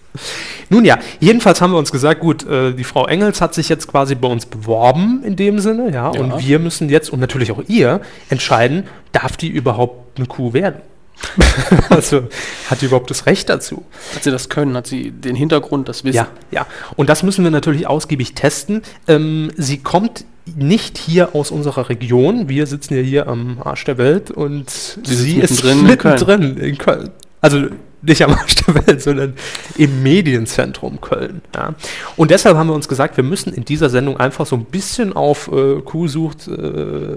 Nun 0.70 0.84
ja, 0.84 0.98
jedenfalls 1.20 1.60
haben 1.60 1.72
wir 1.72 1.78
uns 1.78 1.90
gesagt, 1.90 2.20
gut, 2.20 2.46
äh, 2.46 2.72
die 2.72 2.84
Frau 2.84 3.06
Engels 3.06 3.40
hat 3.40 3.54
sich 3.54 3.68
jetzt 3.68 3.88
quasi 3.88 4.14
bei 4.14 4.28
uns 4.28 4.46
beworben 4.46 5.22
in 5.24 5.34
dem 5.36 5.58
Sinne, 5.60 5.86
ja, 5.92 6.12
Ja. 6.12 6.20
und 6.20 6.46
wir 6.46 6.58
müssen 6.58 6.88
jetzt 6.90 7.10
und 7.10 7.20
natürlich 7.20 7.50
auch 7.52 7.62
ihr 7.68 8.00
entscheiden, 8.28 8.84
darf 9.12 9.36
die 9.36 9.48
überhaupt 9.48 10.18
eine 10.18 10.26
Kuh 10.26 10.52
werden? 10.52 10.80
also 11.90 12.28
hat 12.70 12.80
die 12.80 12.86
überhaupt 12.86 13.10
das 13.10 13.26
Recht 13.26 13.48
dazu? 13.48 13.84
Hat 14.14 14.24
sie 14.24 14.30
das 14.30 14.48
können? 14.48 14.76
Hat 14.76 14.86
sie 14.86 15.10
den 15.10 15.36
Hintergrund, 15.36 15.88
das 15.88 16.04
Wissen? 16.04 16.16
Ja, 16.16 16.28
ja. 16.50 16.66
Und 16.96 17.08
das 17.08 17.22
müssen 17.22 17.44
wir 17.44 17.50
natürlich 17.50 17.86
ausgiebig 17.86 18.34
testen. 18.34 18.82
Ähm, 19.06 19.50
sie 19.56 19.78
kommt 19.78 20.24
nicht 20.56 20.98
hier 20.98 21.34
aus 21.34 21.50
unserer 21.50 21.88
Region. 21.88 22.48
Wir 22.48 22.66
sitzen 22.66 22.94
ja 22.94 23.02
hier 23.02 23.26
am 23.28 23.60
Arsch 23.62 23.84
der 23.84 23.98
Welt 23.98 24.30
und 24.30 24.70
sie, 24.70 25.40
sitzt 25.40 25.64
ist 25.64 25.82
mittendrin 25.82 26.42
in 26.42 26.56
in 26.56 26.78
Köln. 26.78 27.10
Also 27.40 27.66
nicht 28.00 28.22
am 28.22 28.32
Arsch 28.32 28.54
der 28.56 28.86
Welt, 28.86 29.02
sondern 29.02 29.34
im 29.76 30.02
Medienzentrum 30.02 31.00
Köln. 31.00 31.42
Ja. 31.54 31.74
Und 32.16 32.30
deshalb 32.30 32.56
haben 32.56 32.68
wir 32.68 32.74
uns 32.74 32.88
gesagt, 32.88 33.16
wir 33.16 33.24
müssen 33.24 33.52
in 33.52 33.64
dieser 33.64 33.90
Sendung 33.90 34.18
einfach 34.18 34.46
so 34.46 34.56
ein 34.56 34.64
bisschen 34.64 35.12
auf 35.14 35.50
äh, 35.52 35.80
Kuh 35.82 36.08
sucht. 36.08 36.48
Äh, 36.48 37.16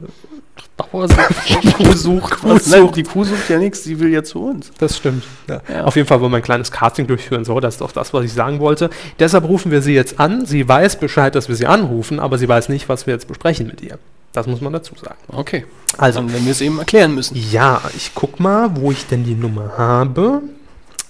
Kuh 0.77 1.93
sucht. 1.93 2.41
Kuh 2.41 2.49
Was? 2.49 2.67
Nein, 2.67 2.81
sucht. 2.81 2.95
die 2.95 3.03
Kuh 3.03 3.23
sucht 3.23 3.49
ja 3.49 3.57
nichts, 3.59 3.83
sie 3.83 3.99
will 3.99 4.09
ja 4.11 4.23
zu 4.23 4.43
uns. 4.43 4.71
Das 4.79 4.97
stimmt. 4.97 5.23
Ja. 5.47 5.61
Ja. 5.69 5.83
Auf 5.85 5.95
jeden 5.95 6.07
Fall 6.07 6.19
wollen 6.21 6.31
wir 6.31 6.37
ein 6.37 6.43
kleines 6.43 6.71
Casting 6.71 7.07
durchführen. 7.07 7.45
So, 7.45 7.59
das 7.59 7.75
ist 7.75 7.81
doch 7.81 7.91
das, 7.91 8.13
was 8.13 8.25
ich 8.25 8.33
sagen 8.33 8.59
wollte. 8.59 8.89
Deshalb 9.19 9.43
rufen 9.47 9.71
wir 9.71 9.81
sie 9.81 9.93
jetzt 9.93 10.19
an. 10.19 10.45
Sie 10.45 10.67
weiß 10.67 10.99
Bescheid, 10.99 11.35
dass 11.35 11.47
wir 11.49 11.55
sie 11.55 11.67
anrufen, 11.67 12.19
aber 12.19 12.37
sie 12.37 12.49
weiß 12.49 12.69
nicht, 12.69 12.89
was 12.89 13.05
wir 13.07 13.13
jetzt 13.13 13.27
besprechen 13.27 13.67
mit 13.67 13.81
ihr. 13.81 13.99
Das 14.33 14.47
muss 14.47 14.61
man 14.61 14.73
dazu 14.73 14.95
sagen. 14.95 15.17
Okay. 15.27 15.65
Also, 15.97 16.19
Dann 16.19 16.31
werden 16.31 16.45
wir 16.45 16.51
es 16.53 16.61
eben 16.61 16.79
erklären 16.79 17.13
müssen. 17.15 17.35
ja, 17.51 17.81
ich 17.95 18.11
guck 18.15 18.39
mal, 18.39 18.75
wo 18.75 18.91
ich 18.91 19.05
denn 19.07 19.23
die 19.23 19.35
Nummer 19.35 19.73
habe. 19.77 20.41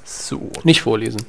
So. 0.04 0.52
Nicht 0.64 0.82
vorlesen. 0.82 1.22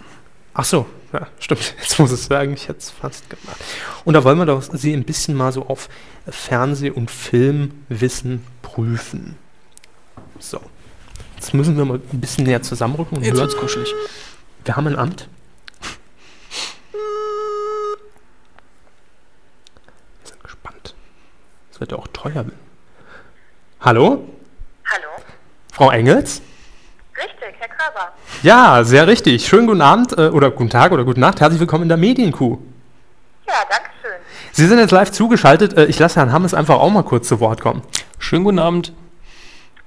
Ach 0.55 0.65
so, 0.65 0.87
ja, 1.13 1.27
stimmt. 1.39 1.75
Jetzt 1.81 1.99
muss 1.99 2.11
es 2.11 2.25
sagen, 2.27 2.55
ich 2.55 2.69
hätte 2.69 2.79
es 2.81 2.91
fast 2.91 3.29
gemacht. 3.29 3.61
Und 4.05 4.15
da 4.15 4.25
wollen 4.25 4.39
wir 4.39 4.47
doch 4.47 4.63
sie 4.63 4.93
ein 4.95 5.05
bisschen 5.05 5.37
mal 5.37 5.53
so 5.53 5.67
auf 5.67 5.89
Fernseh- 6.29 6.91
und 6.91 7.11
Filmwissen 7.11 8.45
prüfen. 8.63 9.37
So. 10.39 10.61
Jetzt 11.37 11.55
müssen 11.55 11.77
wir 11.77 11.85
mal 11.85 12.01
ein 12.13 12.21
bisschen 12.21 12.45
näher 12.45 12.63
zusammenrücken 12.63 13.19
und 13.19 13.25
Jetzt 13.25 13.35
hören. 13.35 13.43
wird's 13.49 13.57
kuschelig. 13.57 13.93
Wir 14.65 14.77
haben 14.77 14.87
ein 14.87 14.97
Amt. 14.97 15.29
Wir 16.93 17.01
sind 20.25 20.43
gespannt. 20.43 20.95
Das 21.71 21.81
wird 21.81 21.93
ja 21.93 21.99
auch 21.99 22.09
teuer. 22.13 22.35
werden. 22.35 22.53
Hallo? 23.81 24.29
Hallo? 24.87 25.09
Frau 25.73 25.91
Engels? 25.91 26.41
Richtig, 27.17 27.55
Herr 27.59 27.69
Kraber. 27.69 28.13
Ja, 28.43 28.85
sehr 28.85 29.07
richtig. 29.07 29.47
Schönen 29.47 29.67
guten 29.67 29.83
Abend 29.83 30.17
äh, 30.17 30.29
oder 30.29 30.51
guten 30.51 30.71
Tag 30.71 30.93
oder 30.93 31.05
gute 31.05 31.21
Nacht. 31.21 31.41
Herzlich 31.41 31.61
willkommen 31.61 31.83
in 31.83 31.89
der 31.89 31.99
Medienkuh. 31.99 32.59
Ja, 33.47 33.55
danke 33.69 33.91
schön. 34.01 34.13
Sie 34.53 34.67
sind 34.67 34.79
jetzt 34.79 34.93
live 34.93 35.11
zugeschaltet. 35.11 35.77
Äh, 35.77 35.85
ich 35.87 35.99
lasse 35.99 36.17
Herrn 36.21 36.33
Hammes 36.33 36.55
einfach 36.55 36.77
auch 36.77 36.89
mal 36.91 37.03
kurz 37.03 37.29
zu 37.29 37.39
Wort 37.41 37.61
kommen. 37.61 37.83
Schönen 38.19 38.45
guten 38.45 38.59
Abend. 38.59 38.95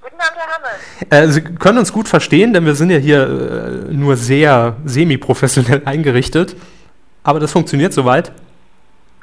Guten 0.01 0.15
Abend, 0.17 0.37
Herr 0.37 1.19
Hammel. 1.19 1.29
Äh, 1.29 1.31
Sie 1.31 1.41
können 1.41 1.79
uns 1.79 1.91
gut 1.91 2.07
verstehen, 2.07 2.53
denn 2.53 2.65
wir 2.65 2.75
sind 2.75 2.91
ja 2.91 2.97
hier 2.97 3.23
äh, 3.23 3.93
nur 3.93 4.17
sehr 4.17 4.75
semi-professionell 4.85 5.81
eingerichtet. 5.85 6.55
Aber 7.23 7.39
das 7.39 7.51
funktioniert 7.51 7.91
soweit. 7.91 8.31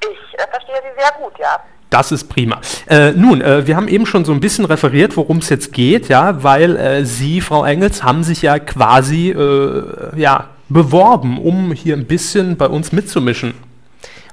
Ich 0.01 0.39
äh, 0.41 0.47
verstehe 0.51 0.75
Sie 0.75 1.01
sehr 1.01 1.13
gut, 1.23 1.39
ja. 1.39 1.61
Das 1.93 2.11
ist 2.11 2.25
prima. 2.31 2.59
Äh, 2.89 3.11
nun, 3.13 3.43
äh, 3.43 3.67
wir 3.67 3.77
haben 3.77 3.87
eben 3.87 4.07
schon 4.07 4.25
so 4.25 4.33
ein 4.33 4.41
bisschen 4.41 4.65
referiert, 4.65 5.15
worum 5.19 5.39
es 5.39 5.51
jetzt 5.51 5.75
geht, 5.75 6.09
ja, 6.09 6.43
weil 6.43 6.77
äh, 6.77 7.05
Sie, 7.05 7.43
Frau 7.43 7.67
Engels, 7.67 8.03
haben 8.03 8.25
sich 8.25 8.41
ja 8.41 8.59
quasi 8.59 9.29
äh, 9.31 10.19
ja, 10.19 10.49
beworben, 10.71 11.39
um 11.39 11.73
hier 11.73 11.95
ein 11.95 12.07
bisschen 12.07 12.57
bei 12.57 12.67
uns 12.67 12.93
mitzumischen. 12.93 13.53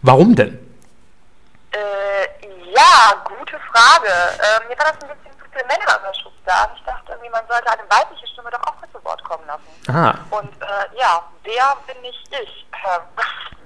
Warum 0.01 0.36
denn? 0.36 0.57
Äh, 1.72 1.78
ja, 2.74 3.26
gute 3.26 3.57
Frage. 3.74 4.07
Ähm, 4.07 4.70
mir 4.70 4.78
war 4.78 4.93
das 4.93 5.03
ein 5.03 5.10
bisschen 5.18 5.36
zu 5.38 5.45
viel 5.51 5.68
Männerüberschuss 5.68 6.32
da. 6.45 6.72
Ich 6.78 6.84
dachte 6.86 7.12
irgendwie, 7.12 7.30
man 7.30 7.43
sollte 7.49 7.68
eine 7.72 7.84
weibliche 7.89 8.26
Stimme 8.32 8.51
doch 8.51 8.64
auch 8.72 8.80
mit 8.82 8.89
zu 8.93 9.03
Wort 9.03 9.22
kommen 9.26 9.43
lassen. 9.47 9.68
Ah, 9.93 10.16
Und 10.32 10.49
äh, 10.62 10.97
ja, 10.97 11.22
wer 11.43 11.76
bin 11.86 12.01
nicht 12.03 12.24
ich? 12.41 12.66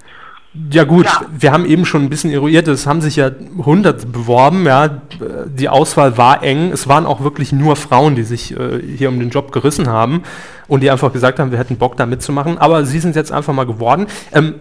Ja 0.71 0.83
gut, 0.83 1.05
Ja. 1.05 1.21
wir 1.35 1.51
haben 1.51 1.65
eben 1.65 1.83
schon 1.83 2.03
ein 2.03 2.09
bisschen 2.09 2.29
eruiert, 2.31 2.67
es 2.67 2.85
haben 2.85 3.01
sich 3.01 3.15
ja 3.15 3.31
100 3.57 4.11
beworben, 4.11 4.65
ja, 4.67 5.01
die 5.47 5.67
Auswahl 5.67 6.15
war 6.17 6.43
eng, 6.43 6.71
es 6.71 6.87
waren 6.87 7.07
auch 7.07 7.21
wirklich 7.21 7.51
nur 7.51 7.75
Frauen, 7.75 8.15
die 8.15 8.21
sich 8.23 8.55
äh, 8.55 8.79
hier 8.97 9.09
um 9.09 9.19
den 9.19 9.31
Job 9.31 9.51
gerissen 9.51 9.87
haben 9.87 10.21
und 10.67 10.81
die 10.81 10.91
einfach 10.91 11.11
gesagt 11.11 11.39
haben, 11.39 11.49
wir 11.49 11.57
hätten 11.57 11.77
Bock 11.77 11.97
da 11.97 12.05
mitzumachen, 12.05 12.59
aber 12.59 12.85
sie 12.85 12.99
sind 12.99 13.15
jetzt 13.15 13.31
einfach 13.31 13.53
mal 13.53 13.65
geworden. 13.65 14.05
Ähm, 14.31 14.55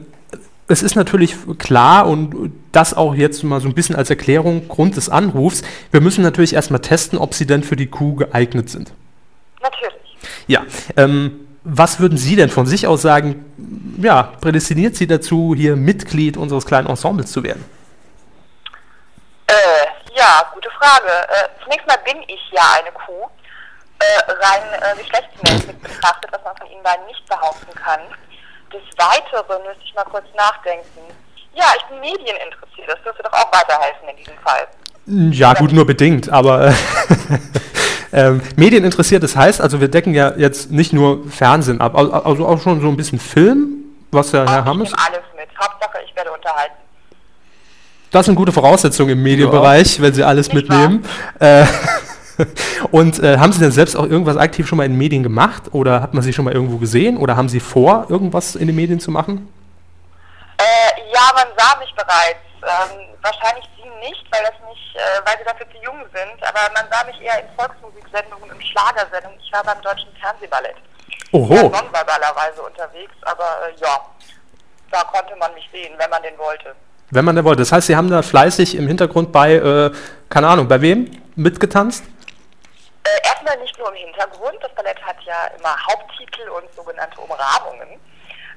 es 0.67 0.83
ist 0.83 0.97
natürlich 0.97 1.37
klar 1.59 2.07
und 2.09 2.53
das 2.73 2.95
auch 2.95 3.15
jetzt 3.15 3.43
mal 3.45 3.61
so 3.61 3.69
ein 3.69 3.75
bisschen 3.75 3.95
als 3.95 4.09
Erklärung, 4.09 4.69
Grund 4.69 4.97
des 4.97 5.11
Anrufs, 5.11 5.63
wir 5.91 6.01
müssen 6.01 6.23
natürlich 6.23 6.55
erstmal 6.55 6.81
testen, 6.81 7.19
ob 7.19 7.35
sie 7.35 7.47
denn 7.47 7.63
für 7.63 7.77
die 7.77 7.89
Kuh 7.89 8.15
geeignet 8.15 8.71
sind. 8.71 8.93
natürlich. 9.61 9.93
Ja, 10.47 10.63
ähm, 10.97 11.33
was 11.65 12.01
würden 12.01 12.19
Sie 12.19 12.37
denn 12.37 12.49
von 12.49 12.67
sich 12.67 12.87
aus 12.87 13.03
sagen, 13.03 13.45
ja, 13.99 14.25
prädestiniert 14.41 14.97
Sie 14.97 15.07
dazu, 15.07 15.55
hier 15.57 15.77
Mitglied 15.77 16.37
unseres 16.37 16.67
kleinen 16.67 16.89
Ensembles 16.89 17.31
zu 17.31 17.43
werden? 17.43 17.65
Äh, 19.47 19.53
ja, 20.17 20.51
gute 20.55 20.71
Frage. 20.71 21.09
Äh, 21.09 21.63
zunächst 21.63 21.87
mal 21.87 21.99
bin 22.05 22.23
ich 22.27 22.41
ja 22.53 22.63
eine 22.81 22.91
Kuh. 22.93 23.29
Äh, 23.99 24.33
rein 24.33 24.63
äh, 24.81 25.01
geschlechtsmäßig 25.01 25.79
betrachtet, 25.79 26.33
was 26.33 26.43
man 26.43 26.57
von 26.57 26.67
Ihnen 26.69 26.83
beiden 26.83 27.07
nicht 27.07 27.25
behaupten 27.29 27.73
kann. 27.75 28.01
Des 28.73 28.83
Weiteren 28.99 29.63
müsste 29.63 29.85
ich 29.85 29.95
mal 29.95 30.05
kurz 30.05 30.27
nachdenken. 30.37 31.01
Ja, 31.55 31.67
ich 31.77 31.85
bin 31.85 32.01
medieninteressiert. 32.01 32.89
Das 32.89 33.03
dürfte 33.05 33.23
doch 33.23 33.33
auch 33.33 33.53
weiterhelfen 33.53 34.09
in 34.09 34.17
diesem 34.17 34.39
Fall. 34.39 34.67
Ja, 35.07 35.55
gut, 35.55 35.73
nur 35.73 35.87
bedingt, 35.87 36.29
aber 36.31 36.69
äh, 36.69 36.73
ähm, 38.13 38.41
Medien 38.57 38.85
interessiert, 38.85 39.23
das 39.23 39.37
heißt, 39.37 39.61
also 39.61 39.81
wir 39.81 39.89
decken 39.89 40.15
ja 40.15 40.33
jetzt 40.37 40.71
nicht 40.71 40.93
nur 40.93 41.27
Fernsehen 41.29 41.81
ab, 41.81 41.97
al- 41.97 42.13
also 42.13 42.47
auch 42.47 42.61
schon 42.61 42.81
so 42.81 42.89
ein 42.89 42.97
bisschen 42.97 43.19
Film, 43.19 43.69
was 44.11 44.33
ja 44.33 44.41
Herr 44.49 44.61
ich 44.61 44.65
Hammes, 44.67 44.91
nehme 44.91 44.99
alles 45.07 45.23
mit. 45.37 45.49
Hauptsache, 45.59 45.99
ich 46.09 46.15
werde 46.17 46.31
unterhalten. 46.33 46.75
das 48.11 48.27
sind 48.27 48.35
gute 48.35 48.53
Voraussetzungen 48.53 49.11
im 49.13 49.23
Medienbereich, 49.23 50.01
wenn 50.01 50.13
Sie 50.13 50.23
alles 50.25 50.53
Nicht 50.53 50.69
mitnehmen. 50.69 51.05
Äh, 51.39 51.65
und 52.91 53.19
äh, 53.23 53.39
haben 53.39 53.53
Sie 53.53 53.61
denn 53.61 53.73
selbst 53.73 53.95
auch 53.97 54.07
irgendwas 54.07 54.37
aktiv 54.37 54.67
schon 54.67 54.79
mal 54.79 54.85
in 54.85 54.93
den 54.93 54.99
Medien 54.99 55.23
gemacht 55.23 55.65
oder 55.73 56.01
hat 56.03 56.13
man 56.15 56.23
Sie 56.23 56.33
schon 56.33 56.45
mal 56.45 56.53
irgendwo 56.55 56.77
gesehen 56.79 57.17
oder 57.17 57.37
haben 57.37 57.49
Sie 57.49 57.61
vor, 57.61 58.07
irgendwas 58.09 58.57
in 58.57 58.67
den 58.67 58.77
Medien 58.77 59.01
zu 59.01 59.11
machen? 59.11 59.49
Äh, 60.59 60.63
ja, 61.15 61.21
man 61.35 61.47
sah 61.57 61.79
mich 61.79 61.95
bereits. 61.95 62.41
Ähm, 62.63 63.09
wahrscheinlich 63.23 63.69
Sie 63.77 63.89
nicht, 64.07 64.25
weil 64.31 64.43
das 64.43 64.55
nicht, 64.69 64.97
äh, 64.97 65.21
weil 65.25 65.39
Sie 65.39 65.45
dafür 65.45 65.67
zu 65.71 65.79
jung 65.83 66.01
sind. 66.15 66.43
Aber 66.47 66.61
man 66.75 66.87
sah 66.91 67.05
mich 67.05 67.21
eher 67.21 67.41
in 67.41 67.49
Volksmusiksendungen 67.57 68.51
und 68.51 68.63
Schlagersendungen. 68.65 69.39
Ich 69.41 69.53
war 69.53 69.65
beim 69.65 69.81
Deutschen 69.83 70.15
Fernsehballett. 70.21 70.77
Ja, 71.33 71.39
Oho, 71.39 71.55
nonverbalerweise 71.69 72.63
unterwegs, 72.63 73.15
aber 73.23 73.69
äh, 73.69 73.81
ja, 73.81 73.99
da 74.91 75.03
konnte 75.05 75.35
man 75.37 75.53
mich 75.55 75.69
sehen, 75.73 75.95
wenn 75.99 76.11
man 76.11 76.23
den 76.23 76.37
wollte. 76.39 76.75
wenn 77.11 77.25
man 77.25 77.35
denn 77.37 77.45
wollte. 77.45 77.63
Das 77.63 77.73
heißt, 77.73 77.87
Sie 77.87 77.97
haben 77.97 78.11
da 78.11 78.23
fleißig 78.23 78.77
im 78.77 78.87
Hintergrund 78.87 79.33
bei, 79.33 79.55
äh, 79.55 79.91
keine 80.29 80.49
Ahnung, 80.49 80.69
bei 80.69 80.81
wem 80.81 81.11
mitgetanzt? 81.37 82.05
Äh, 83.05 83.27
erstmal 83.27 83.57
nicht 83.59 83.77
nur 83.79 83.89
im 83.89 83.97
Hintergrund, 83.97 84.57
das 84.61 84.73
Ballett 84.75 85.01
hat 85.03 85.17
ja 85.25 85.47
immer 85.59 85.75
Haupttitel 85.87 86.49
und 86.51 86.73
sogenannte 86.75 87.19
Umrahmungen. 87.21 87.89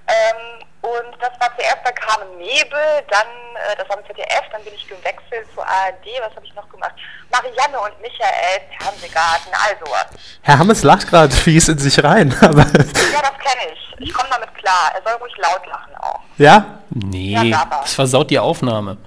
Ähm, 0.08 0.66
und 0.86 1.18
das 1.20 1.32
war 1.40 1.50
zuerst 1.58 1.84
bei 1.84 1.92
Carmen 1.92 2.38
Nebel, 2.38 2.80
dann, 3.10 3.28
äh, 3.56 3.76
das 3.78 3.90
war 3.90 3.98
im 4.00 4.06
ZDF, 4.06 4.44
dann 4.52 4.64
bin 4.64 4.74
ich 4.74 4.88
gewechselt 4.88 5.48
zur 5.54 5.66
ARD, 5.66 6.06
was 6.22 6.36
habe 6.36 6.46
ich 6.46 6.54
noch 6.54 6.70
gemacht? 6.70 6.94
Marianne 7.32 7.80
und 7.80 8.00
Michael, 8.02 8.62
Fernsehgarten, 8.80 9.52
all 9.54 9.76
sowas. 9.84 10.06
Herr 10.42 10.60
Hammes 10.60 10.84
lacht 10.84 11.08
gerade 11.10 11.34
fies 11.36 11.68
in 11.70 11.78
sich 11.80 12.04
rein, 12.04 12.32
aber 12.42 12.60
Ja, 12.62 13.22
das 13.22 13.38
kenne 13.40 13.72
ich. 13.74 13.96
Ich 14.00 14.14
komme 14.14 14.30
damit 14.30 14.54
klar. 14.56 14.92
Er 14.94 15.02
soll 15.04 15.14
ruhig 15.22 15.34
laut 15.38 15.66
lachen 15.68 15.96
auch. 16.02 16.20
ja, 16.38 16.80
Nee, 16.90 17.50
Ja, 17.50 17.66
das 17.66 17.94
versaut 17.94 18.30
die 18.30 18.40
Aufnahme. 18.40 18.98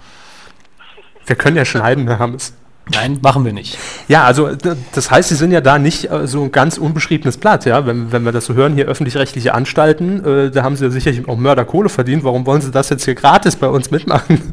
wir 1.26 1.36
können 1.36 1.56
ja 1.56 1.64
schneiden, 1.64 2.08
Herr 2.08 2.18
Hammes. 2.18 2.52
Nein, 2.94 3.18
machen 3.22 3.44
wir 3.44 3.52
nicht. 3.52 3.76
Ja, 4.08 4.24
also 4.24 4.50
das 4.92 5.10
heißt, 5.10 5.28
Sie 5.28 5.34
sind 5.34 5.50
ja 5.52 5.60
da 5.60 5.78
nicht 5.78 6.10
äh, 6.10 6.26
so 6.26 6.42
ein 6.42 6.52
ganz 6.52 6.78
unbeschriebenes 6.78 7.36
Blatt, 7.38 7.64
ja. 7.66 7.86
Wenn, 7.86 8.12
wenn 8.12 8.24
wir 8.24 8.32
das 8.32 8.46
so 8.46 8.54
hören, 8.54 8.74
hier 8.74 8.86
öffentlich-rechtliche 8.86 9.54
Anstalten, 9.54 10.24
äh, 10.24 10.50
da 10.50 10.62
haben 10.62 10.76
Sie 10.76 10.84
ja 10.84 10.90
sicherlich 10.90 11.28
auch 11.28 11.36
Mörderkohle 11.36 11.88
verdient. 11.88 12.24
Warum 12.24 12.46
wollen 12.46 12.60
Sie 12.62 12.70
das 12.70 12.88
jetzt 12.88 13.04
hier 13.04 13.14
gratis 13.14 13.56
bei 13.56 13.68
uns 13.68 13.90
mitmachen? 13.90 14.50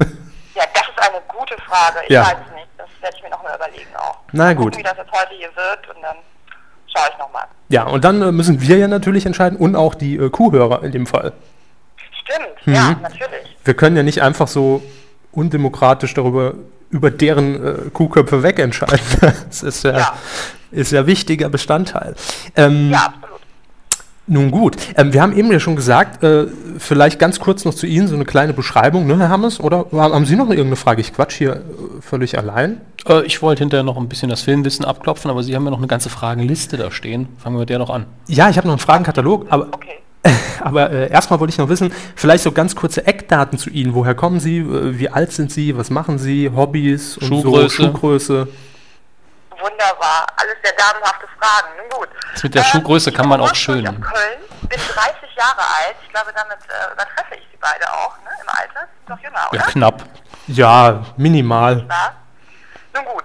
Ja, 0.55 0.63
das 0.73 0.83
ist 0.83 0.99
eine 1.09 1.21
gute 1.27 1.55
Frage. 1.63 1.99
Ich 2.05 2.09
Ja. 2.11 2.23
weiß 2.23 2.37
es 2.47 2.53
nicht. 2.55 2.67
Das 2.77 2.87
werde 3.01 3.15
ich 3.17 3.23
mir 3.23 3.29
nochmal 3.29 3.55
überlegen 3.55 3.95
auch. 3.97 4.17
Na 4.31 4.43
Mal 4.45 4.55
gut. 4.55 4.65
Gucken, 4.73 4.79
wie 4.79 4.83
das 4.83 4.97
jetzt 4.97 5.11
heute 5.11 5.33
hier 5.37 5.47
wird 5.55 5.95
und 5.95 6.01
dann 6.01 6.15
schaue 6.93 7.07
ich 7.11 7.17
nochmal. 7.19 7.43
ja, 7.69 7.83
und 7.83 8.03
dann 8.03 8.21
äh, 8.21 8.31
müssen 8.31 8.61
wir 8.61 8.77
ja 8.77 8.87
natürlich 8.87 9.25
entscheiden 9.25 9.57
und 9.57 9.75
auch 9.75 9.95
die 9.95 10.15
äh, 10.17 10.29
Kuhhörer 10.29 10.83
in 10.83 10.91
dem 10.91 11.05
Fall. 11.07 11.31
Stimmt, 12.23 12.47
Mhm. 12.67 12.73
ja, 12.73 12.95
natürlich. 13.01 13.55
Wir 13.63 13.73
können 13.75 13.95
ja 13.95 14.03
nicht 14.03 14.21
einfach 14.21 14.47
so 14.47 14.81
undemokratisch 15.31 16.13
darüber 16.13 16.53
über 16.95 17.11
deren 17.11 17.55
äh, 17.55 17.73
Kuhköpfe 17.93 18.41
wegentscheiden. 18.41 18.99
Das 19.49 19.61
ist 19.63 19.83
ja, 19.83 19.97
Ja. 19.97 20.13
ist 20.71 20.91
ja 20.93 21.05
wichtiger 21.05 21.49
Bestandteil. 21.49 22.15
Ähm, 22.55 22.89
Ja, 22.91 23.07
absolut. 23.07 23.25
Nun 24.27 24.49
gut, 24.49 24.77
ähm, 24.97 25.13
wir 25.13 25.21
haben 25.21 25.37
eben 25.37 25.51
ja 25.51 25.59
schon 25.59 25.75
gesagt, 25.75 26.23
äh, 26.23 26.47
vielleicht 26.79 27.19
ganz 27.19 27.39
kurz 27.39 27.63
noch 27.63 27.75
zu 27.75 27.85
Ihnen 27.85 28.07
so 28.07 28.15
eine 28.15 28.25
kleine 28.25 28.53
Beschreibung, 28.53 29.05
ne, 29.05 29.19
Herr 29.19 29.29
Hammes? 29.29 29.59
Oder 29.59 29.85
haben 29.91 30.25
Sie 30.25 30.35
noch 30.35 30.47
irgendeine 30.49 30.77
Frage? 30.77 31.01
Ich 31.01 31.13
quatsch 31.13 31.35
hier 31.35 31.51
äh, 31.57 31.61
völlig 32.01 32.35
allein. 32.37 32.81
Äh, 33.07 33.23
ich 33.25 33.41
wollte 33.43 33.59
hinterher 33.59 33.83
noch 33.83 33.97
ein 33.97 34.07
bisschen 34.09 34.29
das 34.29 34.41
Filmwissen 34.41 34.83
abklopfen, 34.83 35.29
aber 35.29 35.43
Sie 35.43 35.53
haben 35.55 35.65
ja 35.65 35.69
noch 35.71 35.77
eine 35.77 35.85
ganze 35.87 36.09
Fragenliste 36.09 36.75
da 36.77 36.89
stehen. 36.89 37.27
Fangen 37.37 37.55
wir 37.57 37.59
mit 37.59 37.69
der 37.69 37.77
noch 37.77 37.91
an. 37.91 38.05
Ja, 38.27 38.49
ich 38.49 38.57
habe 38.57 38.65
noch 38.67 38.73
einen 38.73 38.79
Fragenkatalog, 38.79 39.45
aber, 39.49 39.67
Okay. 39.71 39.99
aber 40.61 40.91
äh, 40.91 41.09
erstmal 41.09 41.39
wollte 41.39 41.51
ich 41.51 41.57
noch 41.57 41.69
wissen, 41.69 41.93
vielleicht 42.15 42.43
so 42.43 42.51
ganz 42.51 42.75
kurze 42.75 43.05
Eckdaten 43.05 43.57
zu 43.57 43.69
Ihnen. 43.69 43.93
Woher 43.93 44.15
kommen 44.15 44.39
Sie? 44.39 44.59
Äh, 44.59 44.97
wie 44.97 45.09
alt 45.09 45.31
sind 45.31 45.51
Sie? 45.51 45.77
Was 45.77 45.89
machen 45.89 46.17
Sie? 46.17 46.49
Hobbys? 46.49 47.17
Und 47.17 47.27
Schuhgröße. 47.27 47.69
So, 47.69 47.83
Schuhgröße. 47.83 48.47
Wunderbar. 49.51 50.27
Alles 50.37 50.55
sehr 50.63 50.73
damenhafte 50.77 51.27
Fragen. 51.39 51.77
Nun 51.77 51.99
gut. 51.99 52.09
Das 52.33 52.43
mit 52.43 52.55
der 52.55 52.63
Schuhgröße 52.63 53.09
ich 53.09 53.15
kann 53.15 53.27
man 53.27 53.41
auch 53.41 53.55
schön. 53.55 53.87
aus 53.87 53.93
Köln, 53.95 54.39
bin 54.61 54.79
30 54.79 55.35
Jahre 55.37 55.61
alt. 55.61 55.95
Ich 56.03 56.09
glaube, 56.09 56.31
damit 56.35 56.57
äh, 56.67 56.93
übertreffe 56.93 57.35
ich 57.35 57.47
sie 57.51 57.57
beide 57.59 57.91
auch, 57.91 58.17
ne? 58.23 58.29
Im 58.41 58.49
Alter. 58.49 58.87
Doch 59.07 59.19
jünger, 59.19 59.47
oder? 59.51 59.59
Ja, 59.59 59.65
knapp. 59.65 60.03
Ja, 60.47 61.05
minimal. 61.17 61.85
Ja. 61.89 62.13
Nun 62.93 63.05
gut, 63.05 63.24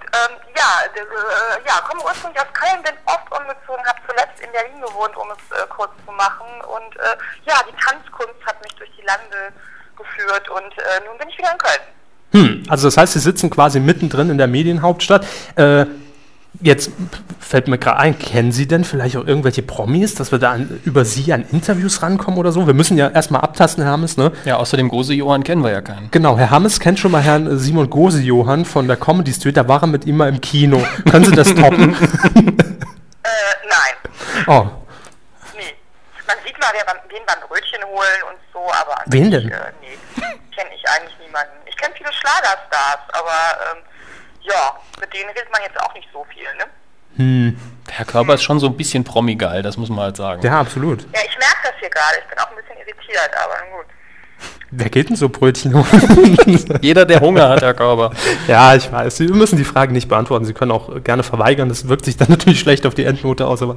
ja, 0.61 0.71
äh, 0.93 1.57
ja, 1.65 1.81
komme 1.87 2.03
ursprünglich 2.03 2.41
aus 2.41 2.53
Köln, 2.53 2.83
bin 2.83 2.93
oft 3.05 3.27
umgezogen, 3.33 3.83
habe 3.85 3.99
zuletzt 4.07 4.37
in 4.39 4.51
Berlin 4.51 4.81
gewohnt, 4.81 5.15
um 5.17 5.27
es 5.31 5.43
äh, 5.57 5.65
kurz 5.69 5.91
zu 6.05 6.11
machen. 6.11 6.49
Und 6.61 6.95
äh, 6.97 7.17
ja, 7.45 7.57
die 7.65 7.75
Tanzkunst 7.81 8.39
hat 8.45 8.61
mich 8.61 8.73
durch 8.75 8.91
die 8.97 9.05
Lande 9.05 9.53
geführt 9.97 10.49
und 10.49 10.71
äh, 10.77 11.01
nun 11.07 11.17
bin 11.17 11.29
ich 11.29 11.37
wieder 11.37 11.51
in 11.51 11.57
Köln. 11.57 11.83
Hm, 12.31 12.63
also 12.69 12.87
das 12.87 12.97
heißt, 12.97 13.13
Sie 13.13 13.19
sitzen 13.19 13.49
quasi 13.49 13.79
mittendrin 13.79 14.29
in 14.29 14.37
der 14.37 14.47
Medienhauptstadt. 14.47 15.25
Jetzt 16.59 16.91
fällt 17.39 17.67
mir 17.69 17.77
gerade 17.77 17.97
ein, 17.97 18.19
kennen 18.19 18.51
Sie 18.51 18.67
denn 18.67 18.83
vielleicht 18.83 19.15
auch 19.15 19.25
irgendwelche 19.25 19.63
Promis, 19.63 20.15
dass 20.15 20.31
wir 20.31 20.39
da 20.39 20.51
an, 20.51 20.81
über 20.83 21.05
Sie 21.05 21.31
an 21.31 21.45
Interviews 21.51 22.01
rankommen 22.01 22.37
oder 22.37 22.51
so? 22.51 22.67
Wir 22.67 22.73
müssen 22.73 22.97
ja 22.97 23.07
erstmal 23.07 23.41
abtasten, 23.41 23.83
Herr 23.83 23.93
Hammes, 23.93 24.17
ne? 24.17 24.31
Ja, 24.43 24.57
außer 24.57 24.75
dem 24.75 24.89
Gose 24.89 25.13
Johann 25.13 25.43
kennen 25.43 25.63
wir 25.63 25.71
ja 25.71 25.81
keinen. 25.81 26.11
Genau, 26.11 26.37
Herr 26.37 26.51
Hammes 26.51 26.79
kennt 26.79 26.99
schon 26.99 27.11
mal 27.11 27.21
Herrn 27.21 27.57
Simon 27.57 27.89
Gose-Johann 27.89 28.65
von 28.65 28.87
der 28.87 28.97
Comedy 28.97 29.31
Street, 29.33 29.55
da 29.55 29.67
war 29.67 29.81
er 29.81 29.87
mit 29.87 30.05
ihm 30.05 30.17
mal 30.17 30.27
im 30.29 30.41
Kino. 30.41 30.83
Können 31.09 31.25
Sie 31.25 31.31
das 31.35 31.53
toppen? 31.55 31.95
Äh, 33.23 33.67
nein, 33.69 34.47
oh, 34.47 34.65
nee. 35.55 35.75
Man 36.25 36.35
sieht 36.43 36.57
mal, 36.59 36.73
wer 36.73 36.83
wen 37.07 37.21
beim 37.27 37.47
Brötchen 37.47 37.83
holen 37.85 38.21
und 38.31 38.39
so, 38.51 38.59
aber 38.59 38.97
Wen 39.05 39.29
denn? 39.29 39.47
Äh, 39.47 39.71
nee, 39.79 39.95
kenne 40.55 40.69
ich 40.75 40.89
eigentlich 40.89 41.15
niemanden. 41.19 41.53
Ich 41.67 41.77
kenne 41.77 41.93
viele 41.95 42.11
Schlagerstars, 42.11 42.99
aber 43.13 43.77
ähm, 43.77 43.83
ja, 44.43 44.79
mit 44.99 45.13
denen 45.13 45.29
redet 45.29 45.51
man 45.51 45.61
jetzt 45.61 45.79
auch 45.81 45.93
nicht 45.93 46.07
so 46.11 46.25
viel, 46.33 46.47
ne? 46.57 46.65
Herr 47.89 48.05
Körber 48.05 48.35
ist 48.35 48.43
schon 48.43 48.59
so 48.59 48.67
ein 48.67 48.77
bisschen 48.77 49.03
Promi-geil, 49.03 49.61
das 49.61 49.77
muss 49.77 49.89
man 49.89 49.99
halt 49.99 50.17
sagen. 50.17 50.41
ja, 50.41 50.59
absolut. 50.59 51.01
Ja, 51.13 51.19
ich 51.25 51.37
merke 51.37 51.57
das 51.63 51.73
hier 51.79 51.89
gerade. 51.89 52.17
Ich 52.19 52.27
bin 52.27 52.39
auch 52.39 52.49
ein 52.49 52.55
bisschen 52.55 52.77
irritiert, 52.77 53.31
aber 53.43 53.53
nun 53.65 53.77
gut. 53.77 53.85
Wer 54.73 54.89
geht 54.89 55.09
denn 55.09 55.17
so 55.17 55.27
Brötchen 55.27 55.73
holen? 55.73 56.57
Jeder, 56.81 57.03
der 57.05 57.19
Hunger 57.19 57.49
hat, 57.49 57.61
Herr 57.61 57.73
Körber. 57.73 58.11
ja, 58.47 58.73
ich 58.73 58.89
weiß. 58.89 59.17
Sie 59.17 59.27
müssen 59.27 59.57
die 59.57 59.65
Fragen 59.65 59.91
nicht 59.91 60.07
beantworten. 60.07 60.45
Sie 60.45 60.53
können 60.53 60.71
auch 60.71 61.03
gerne 61.03 61.23
verweigern. 61.23 61.67
Das 61.67 61.89
wirkt 61.89 62.05
sich 62.05 62.15
dann 62.15 62.29
natürlich 62.29 62.61
schlecht 62.61 62.85
auf 62.85 62.93
die 62.95 63.03
Endnote 63.03 63.47
aus, 63.47 63.61
aber 63.61 63.75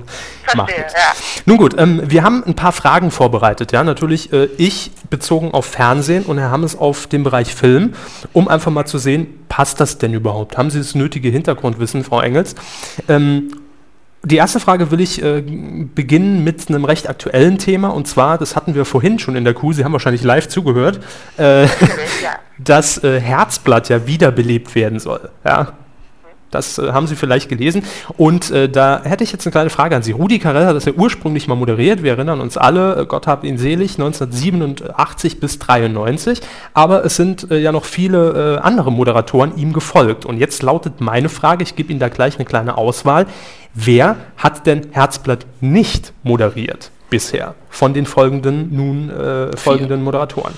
macht 0.54 0.70
Verstehe, 0.70 0.78
nichts. 0.78 0.92
ja. 0.94 1.40
Nun 1.46 1.56
gut, 1.56 1.74
ähm, 1.78 2.02
wir 2.06 2.22
haben 2.22 2.44
ein 2.46 2.54
paar 2.54 2.70
Fragen 2.70 3.10
vorbereitet. 3.10 3.72
Ja, 3.72 3.82
natürlich 3.82 4.32
äh, 4.32 4.48
ich 4.56 4.92
bezogen 5.10 5.50
auf 5.50 5.66
Fernsehen 5.66 6.24
und 6.24 6.38
Herr 6.38 6.52
Hammes 6.52 6.78
auf 6.78 7.08
den 7.08 7.24
Bereich 7.24 7.54
Film, 7.54 7.94
um 8.32 8.46
einfach 8.46 8.70
mal 8.70 8.86
zu 8.86 8.98
sehen, 8.98 9.26
passt 9.48 9.80
das 9.80 9.98
denn 9.98 10.14
überhaupt? 10.14 10.56
Haben 10.56 10.70
Sie 10.70 10.78
das 10.78 10.94
nötige 10.94 11.28
Hintergrundwissen, 11.28 12.04
Frau 12.04 12.20
Engels? 12.20 12.54
Ähm, 13.08 13.50
die 14.24 14.36
erste 14.36 14.60
Frage 14.60 14.90
will 14.90 15.00
ich 15.00 15.22
äh, 15.22 15.42
beginnen 15.42 16.42
mit 16.44 16.68
einem 16.68 16.84
recht 16.84 17.08
aktuellen 17.08 17.58
Thema 17.58 17.88
und 17.88 18.08
zwar, 18.08 18.38
das 18.38 18.56
hatten 18.56 18.74
wir 18.74 18.84
vorhin 18.84 19.18
schon 19.18 19.36
in 19.36 19.44
der 19.44 19.54
Kuh, 19.54 19.72
Sie 19.72 19.84
haben 19.84 19.92
wahrscheinlich 19.92 20.22
live 20.22 20.48
zugehört, 20.48 21.00
äh, 21.36 21.66
dass 22.58 23.02
äh, 23.02 23.20
Herzblatt 23.20 23.88
ja 23.88 24.06
wiederbelebt 24.06 24.74
werden 24.74 24.98
soll. 24.98 25.30
Ja. 25.44 25.74
Das 26.54 26.78
äh, 26.78 26.92
haben 26.92 27.06
Sie 27.06 27.16
vielleicht 27.16 27.48
gelesen. 27.48 27.82
Und 28.16 28.50
äh, 28.50 28.68
da 28.68 29.02
hätte 29.02 29.24
ich 29.24 29.32
jetzt 29.32 29.44
eine 29.44 29.52
kleine 29.52 29.70
Frage 29.70 29.96
an 29.96 30.02
Sie. 30.02 30.12
Rudi 30.12 30.38
Carell 30.38 30.66
hat 30.66 30.76
das 30.76 30.84
ja 30.84 30.92
ursprünglich 30.92 31.48
mal 31.48 31.56
moderiert. 31.56 32.02
Wir 32.02 32.12
erinnern 32.12 32.40
uns 32.40 32.56
alle, 32.56 32.96
äh, 32.96 33.06
Gott 33.06 33.26
hab 33.26 33.44
ihn 33.44 33.58
selig, 33.58 33.98
1987 33.98 35.40
bis 35.40 35.58
93. 35.58 36.40
Aber 36.72 37.04
es 37.04 37.16
sind 37.16 37.50
äh, 37.50 37.58
ja 37.58 37.72
noch 37.72 37.84
viele 37.84 38.56
äh, 38.56 38.60
andere 38.60 38.92
Moderatoren 38.92 39.56
ihm 39.56 39.72
gefolgt. 39.72 40.24
Und 40.24 40.38
jetzt 40.38 40.62
lautet 40.62 41.00
meine 41.00 41.28
Frage, 41.28 41.64
ich 41.64 41.74
gebe 41.74 41.90
Ihnen 41.90 42.00
da 42.00 42.08
gleich 42.08 42.36
eine 42.36 42.44
kleine 42.44 42.78
Auswahl. 42.78 43.26
Wer 43.74 44.16
hat 44.36 44.66
denn 44.66 44.90
Herzblatt 44.92 45.46
nicht 45.60 46.12
moderiert 46.22 46.90
bisher 47.10 47.54
von 47.70 47.92
den 47.92 48.06
folgenden 48.06 48.74
nun 48.74 49.10
äh, 49.10 49.56
folgenden 49.56 50.02
Moderatoren? 50.02 50.54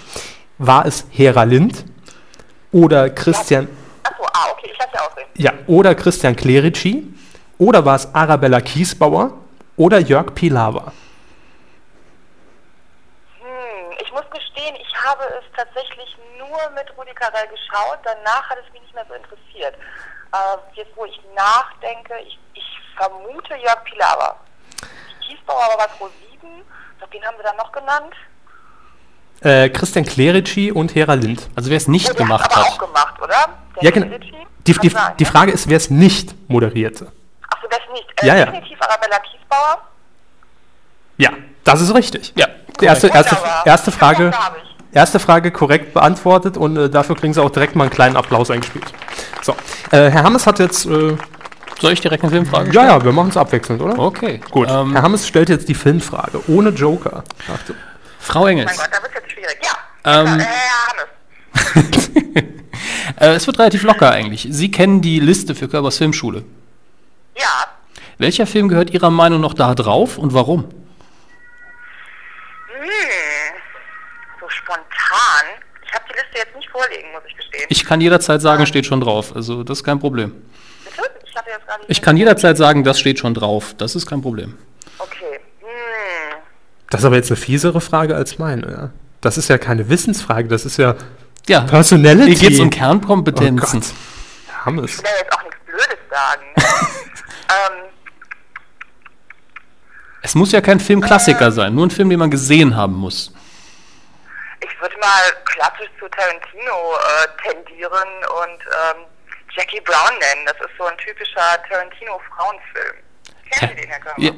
War 0.58 0.84
es 0.86 1.06
Hera 1.10 1.44
Lind 1.44 1.84
oder 2.72 3.08
Christian 3.10 3.68
Achso, 4.02 4.22
ah, 4.32 4.48
okay, 4.52 4.70
ich 4.70 4.78
lasse 4.78 4.90
ja 4.94 5.06
ja, 5.38 5.52
oder 5.66 5.94
Christian 5.94 6.36
Clerici, 6.36 7.06
oder 7.58 7.84
war 7.84 7.96
es 7.96 8.14
Arabella 8.14 8.60
Kiesbauer 8.60 9.32
oder 9.76 9.98
Jörg 9.98 10.34
Pilawa? 10.34 10.92
Hm, 13.40 13.92
ich 14.02 14.12
muss 14.12 14.24
gestehen, 14.30 14.76
ich 14.76 14.94
habe 15.04 15.24
es 15.38 15.44
tatsächlich 15.56 16.16
nur 16.38 16.58
mit 16.74 16.86
Rudi 16.96 17.14
Carell 17.14 17.48
geschaut. 17.48 17.98
Danach 18.04 18.50
hat 18.50 18.58
es 18.64 18.72
mich 18.72 18.82
nicht 18.82 18.94
mehr 18.94 19.06
so 19.08 19.14
interessiert. 19.14 19.74
Äh, 20.32 20.56
jetzt, 20.74 20.96
wo 20.96 21.04
ich 21.04 21.18
nachdenke, 21.34 22.14
ich 22.26 22.38
vermute 22.96 23.54
Jörg 23.62 23.84
Pilawa. 23.84 24.36
Kiesbauer 25.26 25.64
aber 25.72 25.82
was 25.84 25.96
Pro 25.98 26.08
7. 26.08 26.48
Ich 26.92 26.98
glaube, 26.98 27.12
den 27.12 27.24
haben 27.24 27.36
wir 27.36 27.44
dann 27.44 27.56
noch 27.56 27.72
genannt. 27.72 28.14
Äh, 29.42 29.68
Christian 29.70 30.04
Clerici 30.04 30.72
und 30.72 30.94
Hera 30.94 31.14
Lind. 31.14 31.48
Also 31.54 31.70
wer 31.70 31.76
es 31.76 31.88
nicht 31.88 32.10
Oh, 32.10 32.14
gemacht 32.14 32.50
aber 32.50 32.62
auch 32.66 32.72
hat. 32.72 32.78
gemacht, 32.78 33.14
oder? 33.22 33.36
Der 33.76 33.82
Ja, 33.84 33.90
genau. 33.90 34.16
Die, 34.66 34.72
die, 34.72 34.88
sein, 34.88 35.12
die 35.18 35.24
ne? 35.24 35.30
Frage 35.30 35.52
ist, 35.52 35.68
wer 35.68 35.76
es 35.76 35.90
nicht 35.90 36.34
moderierte. 36.50 37.12
Achso, 37.50 37.66
das 37.68 37.80
nicht. 37.92 38.06
Äh, 38.22 38.26
Ja, 38.26 38.34
ja. 38.36 38.46
Definitiv 38.46 38.80
Arabella 38.80 39.18
Kiesbauer. 39.20 39.82
Ja, 41.18 41.30
das 41.64 41.80
ist 41.82 41.94
richtig. 41.94 42.32
Ja, 42.36 42.46
Die 42.80 42.86
erste, 42.86 43.08
erste, 43.08 43.36
erste, 43.64 43.92
Frage, 43.92 44.32
ich. 44.90 44.96
erste 44.96 45.18
Frage 45.18 45.50
korrekt 45.52 45.94
beantwortet 45.94 46.56
und 46.56 46.76
äh, 46.76 46.90
dafür 46.90 47.14
kriegen 47.16 47.32
Sie 47.34 47.42
auch 47.42 47.50
direkt 47.50 47.76
mal 47.76 47.84
einen 47.84 47.92
kleinen 47.92 48.16
Applaus 48.16 48.50
eingespielt. 48.50 48.86
So, 49.42 49.52
äh, 49.92 50.10
Herr 50.10 50.22
Hammes 50.24 50.46
hat 50.46 50.58
jetzt. 50.58 50.86
Äh, 50.86 51.16
Soll 51.80 51.92
ich 51.92 52.00
direkt 52.00 52.22
eine 52.22 52.32
Filmfrage 52.32 52.72
ja, 52.72 52.86
ja, 52.86 53.04
wir 53.04 53.12
machen 53.12 53.28
es 53.28 53.36
abwechselnd, 53.36 53.82
oder? 53.82 53.98
Okay, 53.98 54.40
Gut. 54.50 54.68
Ähm, 54.70 54.92
Herr 54.92 55.02
Hammes 55.02 55.26
stellt 55.26 55.48
jetzt 55.50 55.68
die 55.68 55.74
Filmfrage 55.74 56.40
ohne 56.48 56.70
Joker. 56.70 57.22
Achtung. 57.52 57.76
Frau 58.18 58.44
Mein 58.44 58.58
Engels, 58.58 58.78
Gott, 58.78 58.88
da 58.90 59.02
wird 59.02 59.12
jetzt 59.14 59.30
schwierig. 59.30 59.58
Ja. 59.62 60.22
Ähm, 60.22 60.40
äh, 60.40 60.46
Hannes. 61.74 62.10
äh, 63.20 63.34
es 63.34 63.46
wird 63.46 63.58
relativ 63.58 63.82
locker 63.82 64.10
eigentlich. 64.10 64.48
Sie 64.50 64.70
kennen 64.70 65.02
die 65.02 65.20
Liste 65.20 65.54
für 65.54 65.68
Körbers 65.68 65.98
Filmschule. 65.98 66.44
Ja. 67.36 67.66
Welcher 68.18 68.46
Film 68.46 68.68
gehört 68.68 68.90
Ihrer 68.90 69.10
Meinung 69.10 69.42
nach 69.42 69.52
da 69.52 69.74
drauf 69.74 70.16
und 70.16 70.32
warum? 70.32 70.64
Hm. 72.68 72.88
So 74.40 74.48
spontan. 74.48 74.86
Ich 75.84 75.92
habe 75.92 76.04
die 76.08 76.14
Liste 76.14 76.38
jetzt 76.38 76.56
nicht 76.56 76.70
vorlegen, 76.70 77.12
muss 77.12 77.22
ich 77.28 77.36
gestehen. 77.36 77.66
Ich 77.68 77.84
kann 77.84 78.00
jederzeit 78.00 78.40
sagen, 78.40 78.64
steht 78.64 78.86
schon 78.86 79.02
drauf. 79.02 79.36
Also 79.36 79.62
das 79.62 79.78
ist 79.78 79.84
kein 79.84 79.98
Problem. 79.98 80.32
Ich 81.36 81.40
hatte 81.42 81.50
jetzt 81.50 81.66
gerade... 81.66 81.84
Ich 81.88 82.00
kann 82.00 82.16
jederzeit 82.16 82.56
sagen, 82.56 82.82
das 82.82 82.98
steht 82.98 83.18
schon 83.18 83.34
drauf. 83.34 83.74
Das 83.76 83.94
ist 83.94 84.06
kein 84.06 84.22
Problem. 84.22 84.56
Okay. 84.98 85.40
Hm. 85.60 86.38
Das 86.88 87.00
ist 87.02 87.04
aber 87.04 87.16
jetzt 87.16 87.30
eine 87.30 87.36
fiesere 87.36 87.82
Frage 87.82 88.16
als 88.16 88.38
meine. 88.38 88.70
Ja? 88.70 88.90
Das 89.20 89.36
ist 89.36 89.48
ja 89.48 89.58
keine 89.58 89.90
Wissensfrage, 89.90 90.48
das 90.48 90.64
ist 90.64 90.78
ja 90.78 90.94
Ja, 91.46 91.60
Personality. 91.60 92.34
hier 92.36 92.48
geht 92.48 92.52
es 92.54 92.60
um 92.60 92.68
Oh 92.68 92.70
Kernkompetenzen. 92.70 93.80
Gott. 93.80 94.64
Hammes. 94.64 94.92
Ich 94.92 94.98
will 94.98 95.04
ja 95.10 95.18
jetzt 95.22 95.32
auch 95.34 95.42
nichts 95.42 95.58
Blödes 95.66 95.98
sagen. 96.10 96.44
ähm, 97.50 97.88
es 100.22 100.34
muss 100.34 100.52
ja 100.52 100.60
kein 100.62 100.80
Filmklassiker 100.80 101.52
sein, 101.52 101.74
nur 101.74 101.86
ein 101.86 101.90
Film, 101.90 102.08
den 102.10 102.18
man 102.18 102.30
gesehen 102.30 102.74
haben 102.76 102.94
muss. 102.94 103.30
ich 104.60 104.80
würde 104.80 104.96
mal 104.98 105.22
klassisch 105.44 105.90
zu 106.00 106.08
Tarantino 106.08 106.94
äh, 106.96 107.52
tendieren 107.52 108.08
und 108.42 108.60
ähm, 108.64 109.04
Jackie 109.56 109.80
Brown 109.80 110.12
nennen. 110.18 110.46
Das 110.46 110.56
ist 110.56 110.76
so 110.78 110.84
ein 110.84 110.96
typischer 110.98 111.40
Tarantino-Frauenfilm. 111.68 112.96
Kennen 113.50 113.72
Sie 113.74 113.80
den, 113.80 113.90
Herr 113.90 114.00
Körner? 114.00 114.24
Ja, 114.24 114.32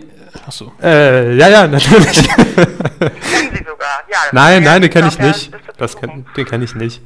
achso. 0.47 0.73
Äh, 0.83 1.35
ja, 1.37 1.49
ja, 1.49 1.67
natürlich. 1.67 2.29
Kennen 2.29 3.57
Sie 3.57 3.65
sogar? 3.65 4.05
Ja, 4.09 4.19
nein, 4.33 4.63
nein, 4.63 4.83
den 4.83 4.91
kenne 4.91 5.09
ich 5.09 5.19
nicht. 5.19 5.51
Das 5.77 5.97
kenn, 5.97 6.27
den 6.37 6.45
kenne 6.47 6.65
ich 6.65 6.75
nicht. 6.75 7.03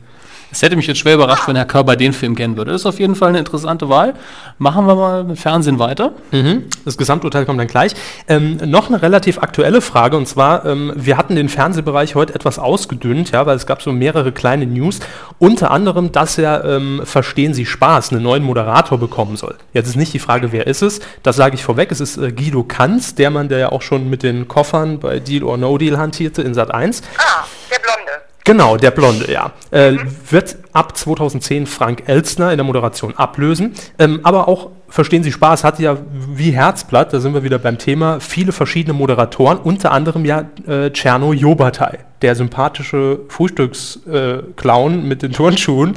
Es 0.53 0.61
hätte 0.61 0.77
mich 0.77 0.87
jetzt 0.87 0.99
schwer 0.99 1.15
überrascht, 1.15 1.49
wenn 1.49 1.57
Herr 1.57 1.65
Körber 1.65 1.97
den 1.97 2.13
Film 2.13 2.35
kennen 2.37 2.59
würde. 2.59 2.73
Das 2.73 2.83
ist 2.83 2.87
auf 2.87 3.01
jeden 3.01 3.15
Fall 3.15 3.31
eine 3.31 3.39
interessante 3.39 3.89
Wahl. 3.89 4.13
Machen 4.59 4.87
wir 4.87 4.95
mal 4.95 5.25
mit 5.25 5.39
Fernsehen 5.39 5.79
weiter. 5.79 6.13
Mhm. 6.31 6.65
Das 6.85 6.99
Gesamturteil 6.99 7.47
kommt 7.47 7.59
dann 7.59 7.69
gleich. 7.69 7.95
Ähm, 8.29 8.59
noch 8.67 8.89
eine 8.89 9.01
relativ 9.01 9.39
aktuelle 9.39 9.81
Frage 9.81 10.19
und 10.19 10.29
zwar, 10.29 10.67
ähm, 10.67 10.93
wir 10.95 11.17
hatten 11.17 11.37
den 11.37 11.49
Fernsehbereich 11.49 12.15
heute 12.15 12.35
etwas 12.35 12.59
ausgedünnt, 12.59 13.31
ja, 13.31 13.47
weil 13.47 13.57
es 13.57 13.67
gab 13.67 13.81
so 13.81 13.93
mehrere 13.93 14.31
kleine 14.31 14.67
News, 14.67 15.01
unter 15.39 15.71
anderem, 15.71 16.13
dass 16.13 16.37
er, 16.37 16.65
ähm, 16.65 17.01
Verstehen 17.05 17.55
Sie 17.55 17.65
Spaß, 17.65 18.13
einen 18.13 18.23
neuen 18.23 18.43
Moderator 18.43 18.99
bekommen 18.99 19.37
soll. 19.37 19.57
Jetzt 19.73 19.89
ist 19.89 19.97
nicht 19.97 20.13
die 20.13 20.19
Frage, 20.19 20.53
wer 20.53 20.67
ist 20.67 20.83
es, 20.83 21.01
das 21.23 21.37
sage 21.37 21.55
ich 21.55 21.65
vorweg, 21.65 21.91
es 21.91 22.01
ist 22.01 22.19
äh, 22.19 22.31
Guido 22.31 22.63
Kanz, 22.63 23.15
der 23.15 23.31
Mann, 23.31 23.49
der 23.49 23.59
ja 23.59 23.73
auch 23.73 23.83
schon 23.83 24.11
mit 24.11 24.23
den 24.23 24.49
Koffern 24.49 25.01
bei 25.01 25.19
Deal 25.19 25.45
or 25.45 25.57
No 25.57 25.79
Deal 25.79 25.97
hantierte 25.97 26.43
in 26.43 26.53
Sat 26.53 26.73
1. 26.73 27.03
Ah, 27.17 27.45
der 27.71 27.79
Blonde. 27.79 28.02
Genau, 28.45 28.77
der 28.77 28.91
Blonde, 28.91 29.31
ja. 29.31 29.53
Äh, 29.71 29.97
wird 30.29 30.57
ab 30.73 30.97
2010 30.97 31.67
Frank 31.67 32.05
Elstner 32.07 32.51
in 32.51 32.59
der 32.59 32.65
Moderation 32.65 33.17
ablösen. 33.17 33.75
Ähm, 33.99 34.21
aber 34.25 34.49
auch, 34.49 34.71
verstehen 34.89 35.23
Sie 35.23 35.31
Spaß, 35.31 35.63
hat 35.63 35.79
ja 35.79 35.97
wie 36.11 36.51
Herzblatt, 36.51 37.13
da 37.13 37.21
sind 37.21 37.35
wir 37.35 37.45
wieder 37.45 37.59
beim 37.59 37.79
Thema, 37.79 38.21
viele 38.21 38.53
verschiedene 38.53 38.95
Moderatoren, 38.95 39.59
unter 39.59 39.93
anderem 39.93 40.25
ja 40.25 40.45
äh, 40.67 40.91
Czerno 40.91 41.33
Jobatai, 41.33 41.99
der 42.23 42.35
sympathische 42.35 43.21
Frühstücksclown 43.29 45.07
mit 45.07 45.23
den 45.23 45.33
Turnschuhen. 45.33 45.95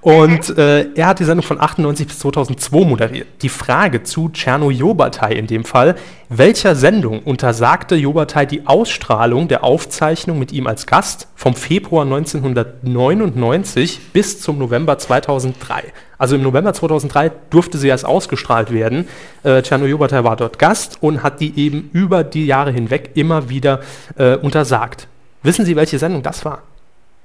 Und 0.00 0.56
äh, 0.56 0.86
er 0.94 1.08
hat 1.08 1.18
die 1.18 1.24
Sendung 1.24 1.44
von 1.44 1.60
98 1.60 2.06
bis 2.06 2.18
2002 2.20 2.84
moderiert. 2.84 3.26
Die 3.42 3.48
Frage 3.48 4.04
zu 4.04 4.28
Czerno 4.28 4.70
Jobatai 4.70 5.32
in 5.32 5.46
dem 5.46 5.64
Fall, 5.64 5.96
welcher 6.28 6.76
Sendung 6.76 7.20
untersagte 7.20 7.96
Jobatai 7.96 8.46
die 8.46 8.66
Ausstrahlung 8.66 9.48
der 9.48 9.64
Aufzeichnung 9.64 10.38
mit 10.38 10.52
ihm 10.52 10.66
als 10.66 10.86
Gast 10.86 11.28
vom 11.34 11.54
Februar 11.54 12.04
1999 12.04 14.12
bis 14.12 14.40
zum 14.40 14.58
November 14.58 14.98
2003? 14.98 15.84
Also 16.16 16.36
im 16.36 16.42
November 16.42 16.74
2003 16.74 17.32
durfte 17.50 17.78
sie 17.78 17.88
erst 17.88 18.04
ausgestrahlt 18.04 18.72
werden. 18.72 19.08
Äh, 19.42 19.62
Czerno 19.62 19.86
Jobatai 19.86 20.24
war 20.24 20.36
dort 20.36 20.58
Gast 20.58 20.98
und 21.00 21.22
hat 21.22 21.40
die 21.40 21.58
eben 21.58 21.90
über 21.92 22.24
die 22.24 22.46
Jahre 22.46 22.72
hinweg 22.72 23.10
immer 23.14 23.50
wieder 23.50 23.80
äh, 24.16 24.36
untersagt. 24.36 25.08
Wissen 25.42 25.64
Sie, 25.64 25.76
welche 25.76 25.98
Sendung 25.98 26.22
das 26.22 26.44
war? 26.44 26.62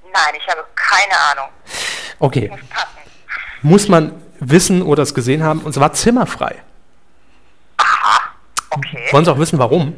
Nein, 0.03 0.33
ich 0.37 0.47
habe 0.47 0.63
keine 0.75 1.13
Ahnung. 1.31 1.49
Okay, 2.19 2.49
Muss 2.49 2.59
muss 3.61 3.87
man 3.87 4.11
wissen 4.39 4.81
oder 4.81 5.03
es 5.03 5.13
gesehen 5.13 5.43
haben, 5.43 5.59
und 5.61 5.73
zwar 5.73 5.93
zimmerfrei. 5.93 6.55
Okay. 8.69 9.07
Wollen 9.11 9.25
Sie 9.25 9.31
auch 9.31 9.37
wissen, 9.37 9.59
warum? 9.59 9.93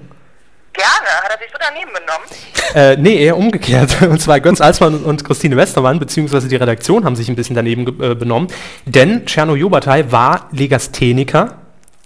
Gerne. 0.74 1.08
Hat 1.24 1.32
er 1.32 1.38
sich 1.38 1.48
so 1.52 1.58
daneben 1.60 1.92
benommen? 1.94 2.28
Äh, 2.74 3.02
nee, 3.02 3.24
eher 3.24 3.38
umgekehrt. 3.38 4.02
Und 4.10 4.22
zwar 4.22 4.42
Götz 4.42 4.60
Alsmann 4.60 5.04
und 5.06 5.24
Christine 5.24 5.56
Westermann, 5.56 6.00
beziehungsweise 6.00 6.50
die 6.50 6.58
Redaktion 6.58 7.06
haben 7.06 7.16
sich 7.16 7.30
ein 7.30 7.36
bisschen 7.38 7.56
daneben 7.56 7.88
äh, 8.02 8.16
benommen. 8.16 8.50
Denn 8.86 9.26
Czerno 9.26 9.56
Jobatai 9.56 10.12
war 10.12 10.50
Legastheniker, 10.52 11.58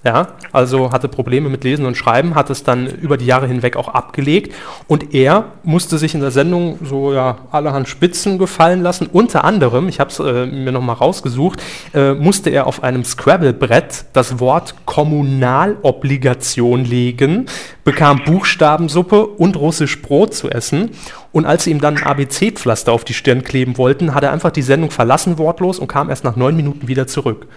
ja, 0.05 0.29
also 0.53 0.93
hatte 0.93 1.09
Probleme 1.09 1.49
mit 1.49 1.65
Lesen 1.65 1.85
und 1.85 1.97
Schreiben, 1.97 2.33
hat 2.33 2.49
es 2.49 2.63
dann 2.63 2.87
über 2.87 3.17
die 3.17 3.25
Jahre 3.25 3.47
hinweg 3.47 3.75
auch 3.75 3.89
abgelegt. 3.89 4.55
Und 4.87 5.13
er 5.13 5.51
musste 5.63 5.97
sich 5.97 6.15
in 6.15 6.21
der 6.21 6.31
Sendung 6.31 6.79
so 6.83 7.13
ja 7.13 7.39
allerhand 7.51 7.89
Spitzen 7.89 8.37
gefallen 8.37 8.81
lassen. 8.81 9.07
Unter 9.11 9.43
anderem, 9.43 9.89
ich 9.89 9.99
habe 9.99 10.09
es 10.09 10.19
äh, 10.19 10.45
mir 10.45 10.71
nochmal 10.71 10.95
rausgesucht, 10.95 11.61
äh, 11.93 12.13
musste 12.13 12.49
er 12.49 12.65
auf 12.65 12.81
einem 12.81 13.03
Scrabble-Brett 13.03 14.05
das 14.13 14.39
Wort 14.39 14.75
Kommunalobligation 14.85 16.85
legen, 16.85 17.47
bekam 17.83 18.23
Buchstabensuppe 18.23 19.25
und 19.25 19.57
russisch 19.57 20.01
Brot 20.01 20.33
zu 20.33 20.49
essen. 20.49 20.91
Und 21.33 21.45
als 21.45 21.65
sie 21.65 21.71
ihm 21.71 21.81
dann 21.81 21.97
ein 21.97 22.03
ABC-Pflaster 22.03 22.93
auf 22.93 23.03
die 23.03 23.13
Stirn 23.13 23.43
kleben 23.43 23.77
wollten, 23.77 24.15
hat 24.15 24.23
er 24.23 24.31
einfach 24.31 24.51
die 24.51 24.61
Sendung 24.61 24.91
verlassen 24.91 25.37
wortlos 25.37 25.77
und 25.77 25.87
kam 25.87 26.09
erst 26.09 26.23
nach 26.23 26.37
neun 26.37 26.55
Minuten 26.55 26.87
wieder 26.87 27.05
zurück. 27.05 27.47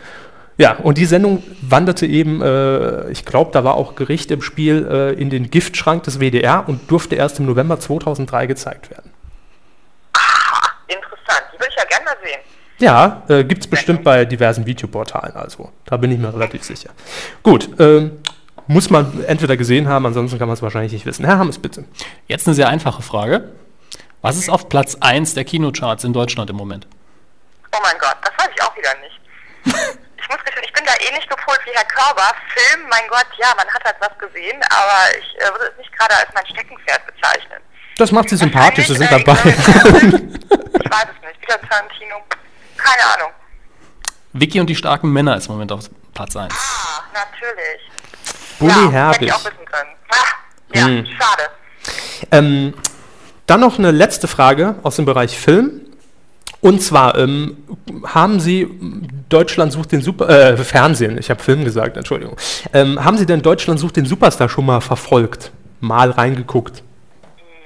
Ja, 0.58 0.76
und 0.76 0.98
die 0.98 1.06
Sendung 1.06 1.42
wanderte 1.62 2.06
eben, 2.06 2.42
äh, 2.42 3.10
ich 3.10 3.24
glaube, 3.24 3.50
da 3.52 3.64
war 3.64 3.74
auch 3.74 3.94
Gericht 3.94 4.30
im 4.30 4.42
Spiel, 4.42 4.86
äh, 4.90 5.12
in 5.12 5.30
den 5.30 5.50
Giftschrank 5.50 6.02
des 6.02 6.20
WDR 6.20 6.68
und 6.68 6.90
durfte 6.90 7.14
erst 7.14 7.38
im 7.38 7.46
November 7.46 7.80
2003 7.80 8.46
gezeigt 8.46 8.90
werden. 8.90 9.10
Interessant. 10.88 11.42
Die 11.54 11.58
würde 11.58 11.70
ich 11.70 11.76
ja 11.76 11.84
gerne 11.84 12.04
mal 12.04 12.16
sehen. 12.22 12.40
Ja, 12.78 13.22
äh, 13.28 13.44
gibt 13.44 13.62
es 13.62 13.66
bestimmt 13.66 14.04
bei 14.04 14.24
diversen 14.24 14.66
Videoportalen, 14.66 15.36
also 15.36 15.70
da 15.86 15.96
bin 15.96 16.10
ich 16.10 16.18
mir 16.18 16.34
relativ 16.34 16.64
sicher. 16.64 16.90
Gut, 17.42 17.70
ähm, 17.78 18.18
muss 18.66 18.90
man 18.90 19.24
entweder 19.24 19.56
gesehen 19.56 19.88
haben, 19.88 20.06
ansonsten 20.06 20.38
kann 20.38 20.48
man 20.48 20.54
es 20.54 20.62
wahrscheinlich 20.62 20.92
nicht 20.92 21.06
wissen. 21.06 21.24
Herr 21.24 21.38
Hammes, 21.38 21.58
bitte. 21.58 21.84
Jetzt 22.26 22.46
eine 22.46 22.54
sehr 22.54 22.68
einfache 22.68 23.02
Frage. 23.02 23.50
Was 24.20 24.36
ist 24.36 24.50
auf 24.50 24.68
Platz 24.68 24.96
1 25.00 25.34
der 25.34 25.44
Kinocharts 25.44 26.04
in 26.04 26.12
Deutschland 26.12 26.50
im 26.50 26.56
Moment? 26.56 26.86
Oh 27.74 27.78
mein 27.82 27.98
Gott, 27.98 28.16
das 28.22 28.32
weiß 28.38 28.52
ich 28.54 28.62
auch 28.62 28.76
wieder 28.76 28.90
nicht. 29.02 29.21
Ich 30.32 30.38
muss 30.38 30.44
gestehen, 30.46 30.64
ich 30.64 30.72
bin 30.72 30.84
da 30.86 30.92
ähnlich 31.08 31.28
gepolt 31.28 31.60
wie 31.66 31.70
Herr 31.74 31.84
Körber. 31.84 32.22
Film, 32.54 32.88
mein 32.88 33.06
Gott, 33.10 33.26
ja, 33.38 33.48
man 33.54 33.66
hat 33.68 33.84
halt 33.84 33.96
was 34.00 34.16
gesehen, 34.18 34.58
aber 34.70 35.18
ich 35.18 35.36
äh, 35.42 35.50
würde 35.52 35.66
es 35.72 35.76
nicht 35.78 35.92
gerade 35.98 36.16
als 36.16 36.28
mein 36.34 36.46
Steckenpferd 36.46 37.06
bezeichnen. 37.06 37.60
Das 37.98 38.10
macht 38.12 38.30
Sie 38.30 38.36
sympathisch, 38.36 38.86
Sie 38.86 38.94
sind 38.94 39.10
Wahrscheinlich, 39.10 39.26
dabei. 39.26 39.50
äh, 39.50 40.82
ich 40.84 40.90
weiß 40.90 41.06
es 41.12 41.28
nicht. 41.28 41.42
Wieder 41.42 41.60
Tarantino. 41.68 42.16
Keine 42.78 43.14
Ahnung. 43.14 43.32
Vicky 44.32 44.58
und 44.60 44.68
die 44.68 44.74
starken 44.76 45.12
Männer 45.12 45.36
ist 45.36 45.46
im 45.48 45.52
Moment 45.52 45.70
auf 45.72 45.80
Platz 46.14 46.34
1. 46.34 46.54
Ah, 46.54 47.02
natürlich. 47.12 47.90
Bully 48.58 48.70
ja, 48.70 48.76
hätte 48.80 48.92
Herbig. 48.92 49.22
ich 49.28 49.34
auch 49.34 49.44
wissen 49.44 49.64
können. 49.66 49.90
Ah, 50.08 50.14
ja, 50.74 50.84
Hm. 50.86 51.06
schade. 51.20 51.50
Ähm, 52.30 52.74
dann 53.46 53.60
noch 53.60 53.78
eine 53.78 53.90
letzte 53.90 54.28
Frage 54.28 54.76
aus 54.82 54.96
dem 54.96 55.04
Bereich 55.04 55.36
Film. 55.38 55.91
Und 56.62 56.80
zwar, 56.80 57.18
ähm, 57.18 57.56
haben 58.04 58.38
Sie 58.38 58.68
Deutschland 59.28 59.72
sucht 59.72 59.90
den 59.90 60.00
Super, 60.00 60.28
äh, 60.28 60.56
Fernsehen, 60.56 61.18
ich 61.18 61.28
habe 61.28 61.42
Film 61.42 61.64
gesagt, 61.64 61.96
Entschuldigung. 61.96 62.36
Ähm, 62.72 63.04
haben 63.04 63.18
Sie 63.18 63.26
denn 63.26 63.42
Deutschland 63.42 63.80
sucht 63.80 63.96
den 63.96 64.06
Superstar 64.06 64.48
schon 64.48 64.64
mal 64.64 64.80
verfolgt? 64.80 65.50
Mal 65.80 66.12
reingeguckt? 66.12 66.84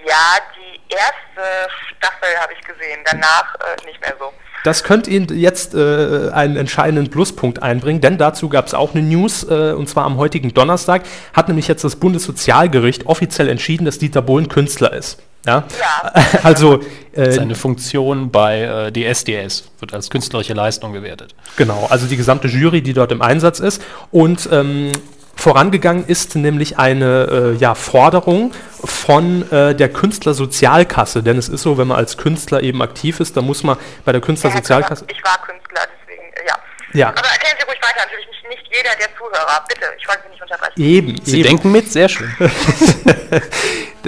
Ja, 0.06 0.38
die 0.56 0.94
erste 0.94 1.70
Staffel 1.98 2.40
habe 2.40 2.54
ich 2.58 2.66
gesehen, 2.66 3.00
danach 3.04 3.54
äh, 3.56 3.86
nicht 3.86 4.00
mehr 4.00 4.14
so. 4.18 4.32
Das 4.64 4.82
könnte 4.82 5.10
Ihnen 5.10 5.26
jetzt 5.38 5.74
äh, 5.74 6.30
einen 6.32 6.56
entscheidenden 6.56 7.10
Pluspunkt 7.10 7.62
einbringen, 7.62 8.00
denn 8.00 8.16
dazu 8.16 8.48
gab 8.48 8.66
es 8.66 8.72
auch 8.72 8.94
eine 8.94 9.02
News, 9.02 9.44
äh, 9.44 9.74
und 9.76 9.90
zwar 9.90 10.06
am 10.06 10.16
heutigen 10.16 10.54
Donnerstag 10.54 11.02
hat 11.34 11.48
nämlich 11.48 11.68
jetzt 11.68 11.84
das 11.84 11.96
Bundessozialgericht 11.96 13.04
offiziell 13.04 13.50
entschieden, 13.50 13.84
dass 13.84 13.98
Dieter 13.98 14.22
Bohlen 14.22 14.48
Künstler 14.48 14.94
ist. 14.94 15.22
Ja, 15.46 15.64
Ja. 15.78 16.12
also 16.42 16.80
äh, 17.12 17.30
Seine 17.30 17.54
Funktion 17.54 18.30
bei 18.30 18.62
äh, 18.62 18.92
DSDS 18.92 19.70
wird 19.78 19.94
als 19.94 20.10
künstlerische 20.10 20.52
Leistung 20.52 20.92
gewertet. 20.92 21.34
Genau, 21.56 21.86
also 21.88 22.06
die 22.06 22.16
gesamte 22.16 22.48
Jury, 22.48 22.82
die 22.82 22.92
dort 22.92 23.12
im 23.12 23.22
Einsatz 23.22 23.60
ist. 23.60 23.82
Und 24.10 24.48
ähm, 24.52 24.92
vorangegangen 25.34 26.06
ist 26.06 26.34
nämlich 26.34 26.78
eine 26.78 27.54
äh, 27.56 27.56
ja, 27.56 27.74
Forderung 27.74 28.52
von 28.84 29.50
äh, 29.50 29.74
der 29.74 29.88
Künstlersozialkasse. 29.88 31.22
Denn 31.22 31.38
es 31.38 31.48
ist 31.48 31.62
so, 31.62 31.78
wenn 31.78 31.88
man 31.88 31.96
als 31.96 32.16
Künstler 32.16 32.62
eben 32.62 32.82
aktiv 32.82 33.20
ist, 33.20 33.36
dann 33.36 33.44
muss 33.46 33.62
man 33.62 33.76
bei 34.04 34.12
der 34.12 34.20
Künstlersozialkasse. 34.20 35.04
Ich 35.08 35.22
war 35.24 35.38
Künstler, 35.46 35.82
deswegen, 36.00 36.22
ja. 36.46 36.54
Ja. 36.92 37.08
Aber 37.08 37.28
erklären 37.28 37.56
Sie 37.58 37.64
ruhig 37.66 37.78
weiter, 37.82 38.06
natürlich 38.06 38.26
nicht, 38.28 38.48
nicht 38.48 38.76
jeder 38.76 38.90
der 38.98 39.08
Zuhörer. 39.16 39.64
Bitte, 39.68 39.86
ich 39.98 40.06
wollte 40.08 40.22
Sie 40.24 40.30
nicht 40.30 40.42
unterbrechen. 40.42 40.72
Eben, 40.82 41.20
Sie 41.24 41.40
eben. 41.40 41.48
denken 41.48 41.72
mit? 41.72 41.90
Sehr 41.92 42.08
schön. 42.08 42.30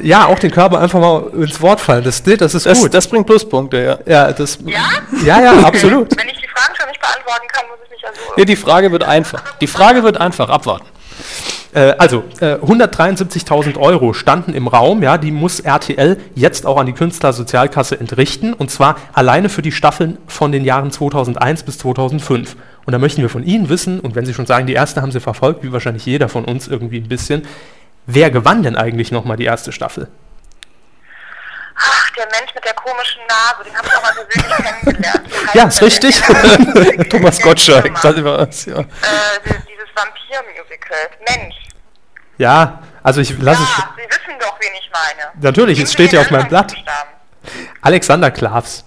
Ja, 0.00 0.26
auch 0.26 0.38
den 0.38 0.52
Körper 0.52 0.78
einfach 0.80 1.00
mal 1.00 1.28
ins 1.34 1.60
Wort 1.60 1.80
fallen. 1.80 2.04
Das, 2.04 2.22
das 2.22 2.54
ist 2.54 2.66
Das, 2.66 2.78
gut. 2.80 2.94
das 2.94 3.08
bringt 3.08 3.26
Pluspunkte, 3.26 3.78
ja. 3.82 3.98
ja, 4.26 4.32
das, 4.32 4.56
Ja? 4.64 4.78
ja, 5.24 5.40
ja, 5.42 5.52
absolut. 5.66 6.16
Wenn 6.16 6.28
ich 6.28 6.38
die 6.40 6.46
Fragen 6.46 6.76
schon 6.76 6.86
nicht 6.88 7.00
beantworten 7.00 7.48
kann, 7.48 7.66
muss 7.68 7.78
ich 7.84 7.90
mich 7.90 8.00
ja 8.02 8.08
so... 8.14 8.20
Ja, 8.36 8.44
die 8.44 8.54
Frage 8.54 8.92
wird 8.92 9.02
einfach. 9.02 9.42
Die 9.60 9.66
Frage 9.66 10.04
wird 10.04 10.16
einfach. 10.20 10.48
Abwarten. 10.50 10.86
Äh, 11.78 11.94
also, 11.98 12.24
äh, 12.40 12.56
173.000 12.56 13.78
Euro 13.78 14.12
standen 14.12 14.52
im 14.52 14.66
Raum, 14.66 15.00
ja, 15.02 15.16
die 15.16 15.30
muss 15.30 15.60
RTL 15.60 16.16
jetzt 16.34 16.66
auch 16.66 16.76
an 16.76 16.86
die 16.86 16.92
Künstlersozialkasse 16.92 18.00
entrichten, 18.00 18.52
und 18.52 18.68
zwar 18.70 18.96
alleine 19.12 19.48
für 19.48 19.62
die 19.62 19.70
Staffeln 19.70 20.18
von 20.26 20.50
den 20.50 20.64
Jahren 20.64 20.90
2001 20.90 21.62
bis 21.62 21.78
2005. 21.78 22.56
Und 22.84 22.92
da 22.92 22.98
möchten 22.98 23.22
wir 23.22 23.28
von 23.28 23.44
Ihnen 23.44 23.68
wissen, 23.68 24.00
und 24.00 24.16
wenn 24.16 24.26
Sie 24.26 24.34
schon 24.34 24.46
sagen, 24.46 24.66
die 24.66 24.72
erste 24.72 25.02
haben 25.02 25.12
Sie 25.12 25.20
verfolgt, 25.20 25.62
wie 25.62 25.72
wahrscheinlich 25.72 26.04
jeder 26.04 26.28
von 26.28 26.44
uns 26.44 26.66
irgendwie 26.66 26.98
ein 26.98 27.06
bisschen, 27.08 27.46
wer 28.06 28.30
gewann 28.32 28.64
denn 28.64 28.74
eigentlich 28.74 29.12
nochmal 29.12 29.36
die 29.36 29.44
erste 29.44 29.70
Staffel? 29.70 30.08
Ach, 31.76 32.10
der 32.10 32.26
Mensch 32.40 32.52
mit 32.56 32.64
der 32.64 32.72
komischen 32.74 33.20
Nase, 33.28 33.62
den 33.68 33.76
habe 33.76 33.86
ich 33.86 33.94
auch 33.94 34.02
mal 34.02 34.12
persönlich 34.14 34.82
kennengelernt. 34.82 35.20
Ja, 35.54 35.64
ist 35.68 35.80
richtig. 35.80 36.20
Thomas 37.10 37.40
Gottschalk, 37.40 37.84
Firma. 37.84 38.00
sagt 38.00 38.18
immer 38.18 38.38
was, 38.38 38.64
ja. 38.66 38.80
Äh, 38.80 38.84
di- 39.44 39.54
dieses 39.68 39.88
Vampir-Musical. 39.94 41.08
Mensch. 41.28 41.54
Ja, 42.38 42.80
also 43.02 43.20
ich 43.20 43.36
lasse 43.38 43.62
es. 43.62 43.68
Ja, 43.78 43.90
Sie 43.96 44.02
wissen 44.02 44.38
doch, 44.40 44.58
wen 44.60 44.68
ich 44.80 44.90
meine. 44.92 45.30
Natürlich, 45.42 45.78
es 45.80 45.92
steht 45.92 46.12
ja 46.12 46.20
auf 46.20 46.30
meinem 46.30 46.48
Blatt. 46.48 46.74
Alexander 47.82 48.30
Klavs. 48.30 48.84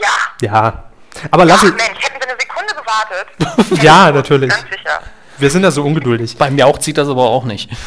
Ja. 0.00 0.08
Ja. 0.40 0.84
Aber 1.30 1.42
Ach 1.42 1.46
lass 1.46 1.62
es. 1.64 1.70
Mensch, 1.72 1.82
hätten 2.00 2.20
Sie 2.20 2.28
eine 2.28 2.38
Sekunde 2.40 2.74
gewartet? 2.74 3.82
Ja, 3.82 4.08
ich 4.08 4.14
natürlich. 4.14 4.50
Ganz 4.50 4.62
sicher. 4.62 5.00
Wir 5.38 5.50
sind 5.50 5.62
da 5.62 5.70
so 5.70 5.84
ungeduldig. 5.84 6.36
Bei 6.36 6.50
mir 6.50 6.66
auch 6.66 6.78
zieht 6.78 6.98
das 6.98 7.08
aber 7.08 7.22
auch 7.24 7.44
nicht. 7.44 7.70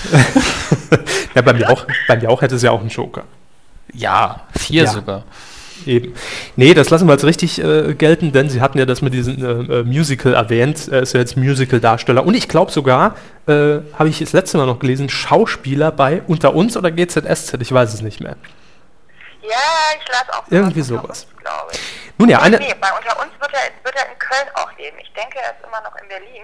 Ja, 1.33 1.41
bei 1.41 1.53
mir 1.53 1.69
auch, 1.69 1.85
bei 2.09 2.17
mir 2.17 2.29
auch 2.29 2.41
hätte 2.41 2.55
es 2.55 2.61
ja 2.61 2.71
auch 2.71 2.81
einen 2.81 2.89
Joker. 2.89 3.23
Ja, 3.93 4.41
vier 4.59 4.83
Ja. 4.83 4.91
sogar. 4.91 5.23
Eben. 5.85 6.13
Nee, 6.55 6.73
das 6.73 6.89
lassen 6.89 7.07
wir 7.07 7.13
als 7.13 7.23
richtig 7.23 7.63
äh, 7.63 7.93
gelten, 7.93 8.31
denn 8.31 8.49
Sie 8.49 8.61
hatten 8.61 8.77
ja 8.77 8.85
das 8.85 9.01
mit 9.01 9.13
diesem 9.13 9.43
äh, 9.43 9.79
äh, 9.79 9.83
Musical 9.83 10.33
erwähnt. 10.33 10.87
Er 10.89 11.01
ist 11.01 11.13
ja 11.13 11.19
jetzt 11.19 11.37
Musical-Darsteller. 11.37 12.25
Und 12.25 12.33
ich 12.33 12.47
glaube 12.47 12.71
sogar, 12.71 13.15
äh, 13.47 13.79
habe 13.97 14.09
ich 14.09 14.19
das 14.19 14.33
letzte 14.33 14.57
Mal 14.57 14.65
noch 14.65 14.79
gelesen, 14.79 15.09
Schauspieler 15.09 15.91
bei 15.91 16.21
Unter 16.27 16.53
uns 16.53 16.77
oder 16.77 16.91
GZSZ, 16.91 17.61
ich 17.61 17.71
weiß 17.71 17.93
es 17.93 18.01
nicht 18.01 18.19
mehr. 18.19 18.35
Ja, 19.41 19.57
ich 19.99 20.07
las 20.07 20.29
auch 20.29 20.43
Irgendwie 20.49 20.81
sowas. 20.81 21.27
uns, 21.43 21.73
ich. 21.73 21.79
Nun 22.17 22.29
ja, 22.29 22.39
eine. 22.39 22.57
Nee, 22.59 22.75
bei 22.79 22.89
unter 22.95 23.19
uns 23.19 23.31
wird 23.39 23.51
er, 23.53 23.83
wird 23.83 23.95
er 23.95 24.11
in 24.11 24.19
Köln 24.19 24.47
auch 24.53 24.71
leben. 24.77 24.97
Ich 25.01 25.11
denke, 25.13 25.39
er 25.39 25.51
ist 25.51 25.65
immer 25.65 25.81
noch 25.81 25.95
in 26.01 26.07
Berlin. 26.07 26.43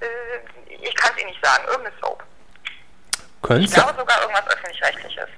Äh, 0.00 0.76
ich 0.82 0.94
kann 0.94 1.10
es 1.14 1.20
Ihnen 1.20 1.30
nicht 1.30 1.44
sagen. 1.44 1.64
Irgendeine 1.66 1.96
Soap. 2.00 2.22
Ich 3.42 3.42
Könnte 3.42 3.72
glaube 3.72 3.94
sogar 3.98 4.20
irgendwas 4.22 4.46
Öffentlich-Rechtliches 4.46 5.28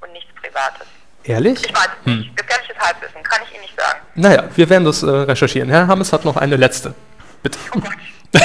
und 0.00 0.12
nichts 0.12 0.34
Privates. 0.34 0.86
Ehrlich? 1.24 1.64
Ich 1.64 1.74
weiß 1.74 1.88
es 2.00 2.06
nicht. 2.06 2.36
Gefährliches 2.36 2.76
Halbwissen. 2.78 3.22
Kann 3.22 3.40
ich 3.44 3.52
Ihnen 3.54 3.62
nicht 3.62 3.78
sagen. 3.78 3.98
Naja, 4.14 4.44
wir 4.54 4.68
werden 4.68 4.84
das 4.84 5.02
äh, 5.02 5.10
recherchieren. 5.10 5.68
Herr 5.68 5.86
Hammes 5.86 6.12
hat 6.12 6.24
noch 6.24 6.36
eine 6.36 6.56
letzte. 6.56 6.94
Bitte. 7.42 7.58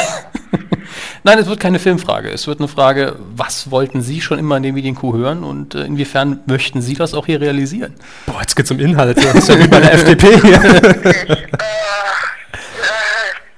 Nein, 1.23 1.39
es 1.39 1.47
wird 1.47 1.59
keine 1.59 1.79
Filmfrage. 1.79 2.29
Es 2.29 2.47
wird 2.47 2.59
eine 2.59 2.67
Frage, 2.67 3.15
was 3.19 3.69
wollten 3.71 4.01
Sie 4.01 4.21
schon 4.21 4.39
immer 4.39 4.57
in 4.57 4.63
den 4.63 4.75
Medienkuh 4.75 5.13
hören 5.13 5.43
und 5.43 5.75
äh, 5.75 5.83
inwiefern 5.83 6.41
möchten 6.45 6.81
Sie 6.81 6.93
das 6.93 7.13
auch 7.13 7.25
hier 7.25 7.41
realisieren? 7.41 7.95
Boah, 8.25 8.41
jetzt 8.41 8.55
geht's 8.55 8.71
um 8.71 8.79
Inhalte. 8.79 9.21
Das 9.21 9.35
ist 9.35 9.49
ja 9.49 9.59
wie 9.59 9.67
bei 9.67 9.79
der 9.79 9.93
FDP 9.93 10.39
hier. 10.41 10.55
Äh, 10.55 11.25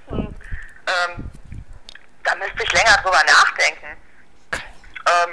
hm, 0.08 0.18
ähm, 0.18 0.30
da 2.24 2.36
müsste 2.36 2.64
ich 2.64 2.74
länger 2.74 2.98
drüber 3.04 3.22
nachdenken. 3.28 3.98
Ähm, 5.06 5.30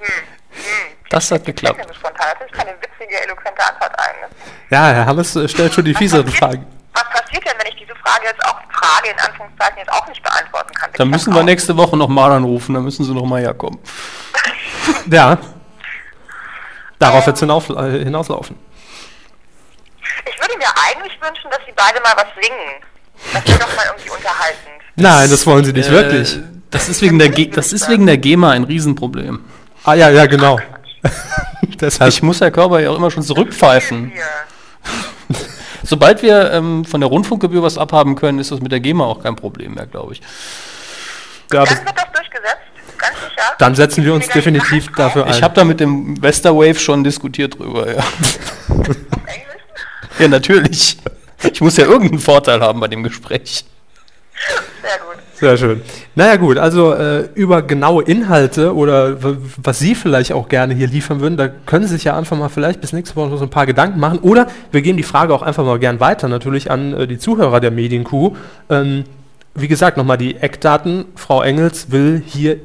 hm, 0.00 0.06
hm. 0.06 0.35
Das 1.10 1.30
hat 1.30 1.40
Ich 1.40 1.46
geklappt. 1.46 1.80
Das 1.80 1.96
ist 1.96 2.52
keine 2.52 2.70
witzige, 2.80 3.22
eloquente 3.22 3.66
Antwort 3.66 3.92
ein. 3.98 4.14
Ja, 4.70 4.88
Herr 4.88 5.06
Hammes 5.06 5.38
stellt 5.46 5.72
schon 5.72 5.84
die 5.84 5.94
fieseren 5.94 6.28
Fragen. 6.28 6.66
Was 6.94 7.04
passiert 7.10 7.44
denn, 7.44 7.52
wenn 7.58 7.68
ich 7.68 7.76
diese 7.76 7.94
Frage 7.96 8.26
jetzt 8.26 8.44
auch 8.44 8.58
Frage 8.72 9.10
in 9.10 9.18
Anführungszeichen 9.18 9.78
jetzt 9.78 9.92
auch 9.92 10.06
nicht 10.08 10.22
beantworten 10.22 10.74
kann? 10.74 10.90
Dann 10.94 11.06
ich 11.08 11.12
müssen 11.12 11.34
wir 11.34 11.42
nächste 11.42 11.76
Woche 11.76 11.96
nochmal 11.96 12.32
anrufen, 12.32 12.74
dann 12.74 12.84
müssen 12.84 13.04
Sie 13.04 13.14
nochmal 13.14 13.42
herkommen. 13.42 13.78
Ja. 15.10 15.38
Darauf 17.00 17.26
wird 17.26 17.36
es 17.36 17.40
hinauf, 17.40 17.68
äh, 17.70 18.04
hinauslaufen. 18.04 18.56
Ich 20.28 20.40
würde 20.40 20.56
mir 20.58 20.68
eigentlich 20.88 21.12
wünschen, 21.20 21.50
dass 21.50 21.60
Sie 21.66 21.72
beide 21.74 22.00
mal 22.00 22.14
was 22.16 22.26
singen. 22.34 22.82
Das 23.32 23.46
wäre 23.46 23.58
doch 23.58 23.76
mal 23.76 23.86
irgendwie 23.86 24.10
unterhaltend. 24.10 24.82
Nein, 24.94 25.30
das 25.30 25.46
wollen 25.46 25.64
Sie 25.64 25.72
nicht, 25.72 25.90
wirklich. 25.90 26.36
Äh, 26.36 26.42
das, 26.70 26.88
ist 26.88 27.02
wegen 27.02 27.18
der 27.18 27.28
Ge 27.30 27.48
das 27.48 27.72
ist 27.72 27.88
wegen 27.88 28.06
der 28.06 28.16
GEMA 28.16 28.50
ein 28.50 28.64
Riesenproblem. 28.64 29.44
Ah 29.84 29.94
ja, 29.94 30.08
ja, 30.10 30.26
genau. 30.26 30.58
Deshalb. 31.80 32.12
Ich 32.12 32.22
muss 32.22 32.40
Herr 32.40 32.50
Körber 32.50 32.80
ja 32.80 32.90
auch 32.90 32.96
immer 32.96 33.10
schon 33.10 33.22
zurückpfeifen. 33.22 34.12
Sobald 35.82 36.22
wir 36.22 36.52
ähm, 36.52 36.84
von 36.84 37.00
der 37.00 37.08
Rundfunkgebühr 37.08 37.62
was 37.62 37.78
abhaben 37.78 38.16
können, 38.16 38.38
ist 38.38 38.50
das 38.50 38.60
mit 38.60 38.72
der 38.72 38.80
GEMA 38.80 39.04
auch 39.04 39.22
kein 39.22 39.36
Problem 39.36 39.74
mehr, 39.74 39.86
glaube 39.86 40.14
ich. 40.14 40.20
Das 41.48 41.68
das, 41.68 41.78
wird 41.78 41.96
das 41.96 42.12
durchgesetzt? 42.12 42.98
Ganz 42.98 43.14
sicher? 43.20 43.54
dann 43.58 43.74
setzen 43.74 44.04
wir 44.04 44.14
uns 44.14 44.26
definitiv 44.28 44.88
dafür 44.96 45.26
ein. 45.26 45.32
Ich 45.32 45.42
habe 45.42 45.54
da 45.54 45.64
mit 45.64 45.80
dem 45.80 46.20
Westerwave 46.20 46.78
schon 46.78 47.04
diskutiert 47.04 47.58
drüber, 47.58 47.88
ja. 47.90 47.98
auf 47.98 48.08
Englisch? 48.68 49.62
ja, 50.18 50.28
natürlich. 50.28 50.96
Ich 51.52 51.60
muss 51.60 51.76
ja 51.76 51.84
irgendeinen 51.84 52.20
Vorteil 52.20 52.60
haben 52.60 52.80
bei 52.80 52.88
dem 52.88 53.02
Gespräch. 53.02 53.64
Sehr 54.82 54.98
gut. 54.98 55.25
Sehr 55.38 55.58
schön. 55.58 55.82
Naja 56.14 56.36
gut, 56.36 56.56
also 56.56 56.94
äh, 56.94 57.28
über 57.34 57.60
genaue 57.60 58.02
Inhalte 58.04 58.74
oder 58.74 59.18
was 59.58 59.78
Sie 59.78 59.94
vielleicht 59.94 60.32
auch 60.32 60.48
gerne 60.48 60.72
hier 60.72 60.86
liefern 60.86 61.20
würden, 61.20 61.36
da 61.36 61.48
können 61.48 61.86
Sie 61.86 61.94
sich 61.94 62.04
ja 62.04 62.16
einfach 62.16 62.38
mal 62.38 62.48
vielleicht 62.48 62.80
bis 62.80 62.94
nächste 62.94 63.16
Woche 63.16 63.36
so 63.36 63.44
ein 63.44 63.50
paar 63.50 63.66
Gedanken 63.66 64.00
machen. 64.00 64.18
Oder 64.20 64.46
wir 64.72 64.80
geben 64.80 64.96
die 64.96 65.02
Frage 65.02 65.34
auch 65.34 65.42
einfach 65.42 65.64
mal 65.64 65.78
gern 65.78 66.00
weiter, 66.00 66.28
natürlich 66.28 66.70
an 66.70 66.94
äh, 66.94 67.06
die 67.06 67.18
Zuhörer 67.18 67.60
der 67.60 67.70
Medienkuh. 67.70 68.34
Ähm, 68.70 69.04
wie 69.54 69.68
gesagt, 69.68 69.98
nochmal 69.98 70.16
die 70.16 70.36
Eckdaten. 70.36 71.04
Frau 71.16 71.42
Engels 71.42 71.90
will 71.90 72.22
hier 72.24 72.56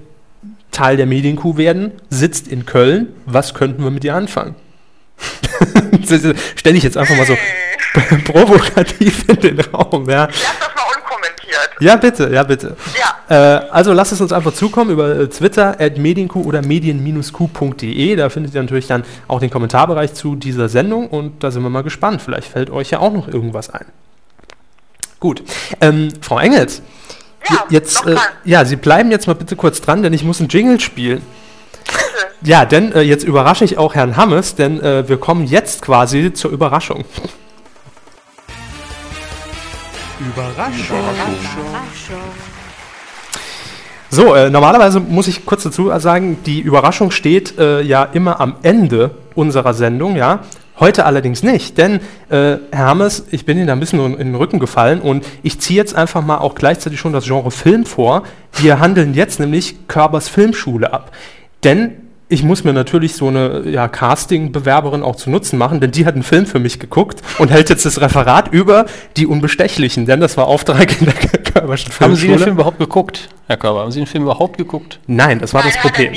Teil 0.72 0.95
der 0.95 1.05
Medienkuh 1.05 1.57
werden, 1.57 1.91
sitzt 2.09 2.47
in 2.47 2.65
Köln. 2.65 3.07
Was 3.26 3.53
könnten 3.53 3.84
wir 3.84 3.91
mit 3.91 4.05
ihr 4.05 4.15
anfangen? 4.15 4.55
Stelle 6.55 6.78
ich 6.78 6.84
jetzt 6.84 6.97
einfach 6.97 7.17
mal 7.17 7.26
so 7.26 7.36
provokativ 8.32 9.26
in 9.28 9.36
den 9.36 9.59
Raum. 9.59 10.09
Ja, 10.09 10.30
Unkommentiert. 11.80 11.82
ja 11.82 11.95
bitte, 11.95 12.34
ja 12.34 12.43
bitte. 12.43 12.76
Ja. 13.30 13.55
Äh, 13.62 13.70
also 13.72 13.93
lasst 13.93 14.12
es 14.12 14.22
uns 14.22 14.32
einfach 14.34 14.53
zukommen 14.53 14.91
über 14.91 15.16
äh, 15.16 15.28
Twitter, 15.28 15.80
at 15.80 15.97
medienq 15.97 16.36
oder 16.36 16.62
medien-q.de. 16.62 18.16
Da 18.16 18.30
findet 18.30 18.53
ihr 18.53 18.62
natürlich 18.62 18.88
dann 18.88 19.03
auch 19.28 19.39
den 19.39 19.49
Kommentarbereich 19.49 20.14
zu 20.14 20.36
dieser 20.36 20.70
Sendung 20.70 21.07
und 21.07 21.43
da 21.43 21.51
sind 21.51 21.64
wir 21.64 21.70
mal 21.70 21.84
gespannt. 21.84 22.22
Vielleicht 22.22 22.47
fällt 22.47 22.70
euch 22.70 22.91
ja 22.91 22.99
auch 22.99 23.14
noch 23.14 23.28
irgendwas 23.28 23.70
ein. 23.70 23.86
Gut. 25.20 25.43
Ähm, 25.80 26.09
Frau 26.22 26.39
Engels, 26.39 26.82
Ja, 27.49 27.66
jetzt, 27.70 28.05
äh, 28.07 28.16
ja, 28.43 28.66
Sie 28.66 28.76
bleiben 28.76 29.12
jetzt 29.12 29.28
mal 29.28 29.36
bitte 29.36 29.55
kurz 29.55 29.82
dran, 29.82 30.03
denn 30.03 30.14
ich 30.14 30.24
muss 30.24 30.39
einen 30.39 30.49
Jingle 30.49 30.80
spielen. 30.80 31.22
Ja, 32.43 32.66
denn 32.66 32.91
äh, 32.93 33.01
jetzt 33.01 33.24
überrasche 33.24 33.64
ich 33.64 33.78
auch 33.78 33.93
Herrn 33.93 34.18
Hammes, 34.18 34.55
denn 34.55 34.82
äh, 34.82 35.07
wir 35.07 35.18
kommen 35.18 35.45
jetzt 35.45 35.84
quasi 35.84 36.34
zur 36.34 36.51
Überraschung. 36.51 37.05
So, 44.09 44.36
äh, 44.36 44.49
normalerweise 44.49 44.99
muss 44.99 45.28
ich 45.28 45.45
kurz 45.45 45.63
dazu 45.63 45.89
sagen, 45.99 46.38
die 46.45 46.59
Überraschung 46.59 47.11
steht 47.11 47.57
äh, 47.57 47.82
ja 47.82 48.03
immer 48.03 48.41
am 48.41 48.55
Ende 48.61 49.11
unserer 49.36 49.74
Sendung, 49.74 50.15
ja. 50.17 50.39
Heute 50.80 51.05
allerdings 51.05 51.43
nicht, 51.43 51.78
denn 51.78 52.01
äh, 52.30 52.57
Herr 52.72 52.88
Hammes, 52.88 53.26
ich 53.32 53.45
bin 53.45 53.57
Ihnen 53.57 53.67
da 53.67 53.74
ein 53.74 53.80
bisschen 53.80 53.99
in 54.17 54.28
den 54.28 54.36
Rücken 54.36 54.59
gefallen 54.59 54.99
und 54.99 55.26
ich 55.43 55.59
ziehe 55.59 55.78
jetzt 55.78 55.95
einfach 55.95 56.24
mal 56.24 56.39
auch 56.39 56.55
gleichzeitig 56.55 56.99
schon 56.99 57.13
das 57.13 57.26
Genre 57.26 57.51
Film 57.51 57.86
vor. 57.86 58.24
Wir 58.53 58.80
handeln 58.80 59.13
jetzt 59.13 59.39
nämlich 59.39 59.88
Körbers 59.88 60.28
Filmschule 60.28 60.91
ab. 60.91 61.11
Denn 61.63 62.01
ich 62.32 62.43
muss 62.43 62.63
mir 62.63 62.71
natürlich 62.71 63.15
so 63.15 63.27
eine 63.27 63.63
ja, 63.65 63.89
Casting-Bewerberin 63.89 65.03
auch 65.03 65.17
zu 65.17 65.29
Nutzen 65.29 65.57
machen, 65.57 65.82
denn 65.82 65.91
die 65.91 66.05
hat 66.05 66.13
einen 66.13 66.23
Film 66.23 66.45
für 66.45 66.59
mich 66.59 66.79
geguckt 66.79 67.21
und 67.39 67.51
hält 67.51 67.69
jetzt 67.69 67.86
das 67.86 67.99
Referat 67.99 68.53
über 68.53 68.86
die 69.17 69.27
Unbestechlichen, 69.27 70.05
denn 70.05 70.21
das 70.21 70.38
war 70.38 70.47
Auftrag 70.47 71.01
in 71.01 71.07
der 71.07 71.13
Körberschen 71.13 71.91
Haben 71.99 72.15
Sie 72.15 72.27
den 72.27 72.29
Filmschule. 72.29 72.43
Film 72.45 72.55
überhaupt 72.55 72.79
geguckt, 72.79 73.29
Herr 73.47 73.57
Körber? 73.57 73.82
Haben 73.82 73.91
Sie 73.91 73.99
den 73.99 74.07
Film 74.07 74.23
überhaupt 74.23 74.57
geguckt? 74.57 74.99
Nein, 75.07 75.39
das 75.39 75.53
war 75.53 75.61
Nein, 75.61 75.73
das 75.73 75.82
Problem. 75.82 76.13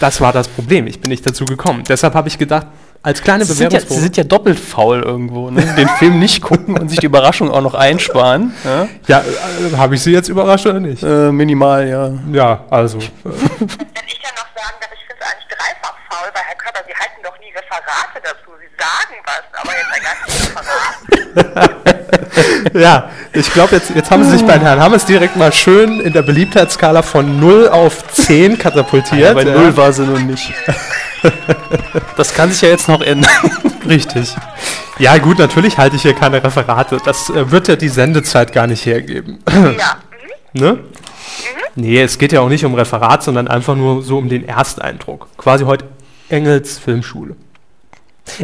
Das 0.00 0.20
war 0.22 0.32
das 0.32 0.48
Problem. 0.48 0.86
Ich 0.86 1.00
bin 1.00 1.10
nicht 1.10 1.26
dazu 1.26 1.44
gekommen. 1.44 1.84
Deshalb 1.86 2.14
habe 2.14 2.28
ich 2.28 2.38
gedacht, 2.38 2.66
als 3.02 3.20
kleine 3.20 3.44
Sie 3.44 3.52
sind, 3.52 3.74
ja, 3.74 3.80
Sie 3.80 4.00
sind 4.00 4.16
ja 4.16 4.24
doppelt 4.24 4.58
faul 4.58 5.02
irgendwo, 5.02 5.50
ne? 5.50 5.62
Den 5.76 5.88
Film 5.98 6.18
nicht 6.18 6.40
gucken 6.40 6.78
und 6.78 6.88
sich 6.88 6.98
die 6.98 7.06
Überraschung 7.06 7.50
auch 7.50 7.60
noch 7.60 7.74
einsparen. 7.74 8.54
Ja? 8.64 8.88
Ja, 9.06 9.20
äh, 9.20 9.76
habe 9.76 9.96
ich 9.96 10.00
Sie 10.00 10.12
jetzt 10.12 10.30
überrascht 10.30 10.66
oder 10.66 10.80
nicht? 10.80 11.02
Äh, 11.02 11.30
minimal, 11.30 11.86
ja. 11.86 12.12
Ja, 12.32 12.64
also. 12.70 12.98
Äh, 12.98 13.02
Noch 14.54 14.62
sagen 14.62 14.76
darf, 14.80 14.90
ich 14.92 15.00
finde 15.06 15.20
es 15.20 15.26
eigentlich 15.30 15.48
dreifach 15.48 15.96
faul, 16.08 16.30
weil 16.32 16.42
Herr 16.42 16.56
Körper, 16.56 16.80
Sie 16.86 16.94
halten 16.94 17.22
doch 17.22 17.38
nie 17.40 17.50
Referate 17.50 18.20
dazu. 18.22 18.50
Sie 18.60 18.68
sagen 18.78 19.16
was, 19.26 19.44
aber 19.60 19.72
jetzt 19.74 19.92
ein 19.94 20.02
ganzes 20.04 20.56
Referat. 21.54 22.74
ja, 22.74 23.10
ich 23.32 23.52
glaube, 23.52 23.76
jetzt, 23.76 23.90
jetzt 23.90 24.10
haben 24.10 24.24
Sie 24.24 24.30
sich 24.30 24.46
bei 24.46 24.58
Herrn 24.58 24.80
Hammes 24.80 25.06
direkt 25.06 25.36
mal 25.36 25.52
schön 25.52 26.00
in 26.00 26.12
der 26.12 26.22
Beliebtheitsskala 26.22 27.02
von 27.02 27.40
0 27.40 27.68
auf 27.68 28.06
10 28.12 28.58
katapultiert. 28.58 29.34
Bei 29.34 29.42
Ja, 29.42 29.54
Null 29.54 29.76
war 29.76 29.92
sie 29.92 30.04
nun 30.04 30.26
nicht. 30.26 30.52
Das 32.18 32.34
kann 32.34 32.52
sich 32.52 32.60
ja 32.60 32.68
jetzt 32.68 32.86
noch 32.86 33.00
ändern. 33.00 33.30
Richtig. 33.88 34.36
Ja, 34.98 35.16
gut, 35.16 35.38
natürlich 35.38 35.78
halte 35.78 35.96
ich 35.96 36.02
hier 36.02 36.14
keine 36.14 36.44
Referate. 36.44 36.98
Das 37.02 37.30
äh, 37.30 37.50
wird 37.50 37.66
ja 37.66 37.76
die 37.76 37.88
Sendezeit 37.88 38.52
gar 38.52 38.66
nicht 38.66 38.84
hergeben. 38.84 39.42
Ja. 39.48 39.62
Mhm. 39.62 39.76
Ne? 40.56 40.78
Nee, 41.76 42.00
es 42.00 42.18
geht 42.18 42.32
ja 42.32 42.40
auch 42.40 42.48
nicht 42.48 42.64
um 42.64 42.74
Referat, 42.74 43.22
sondern 43.22 43.48
einfach 43.48 43.76
nur 43.76 44.02
so 44.02 44.18
um 44.18 44.28
den 44.28 44.46
Ersteindruck. 44.46 45.28
Quasi 45.36 45.64
heute 45.64 45.86
Engels 46.28 46.78
Filmschule. 46.78 47.36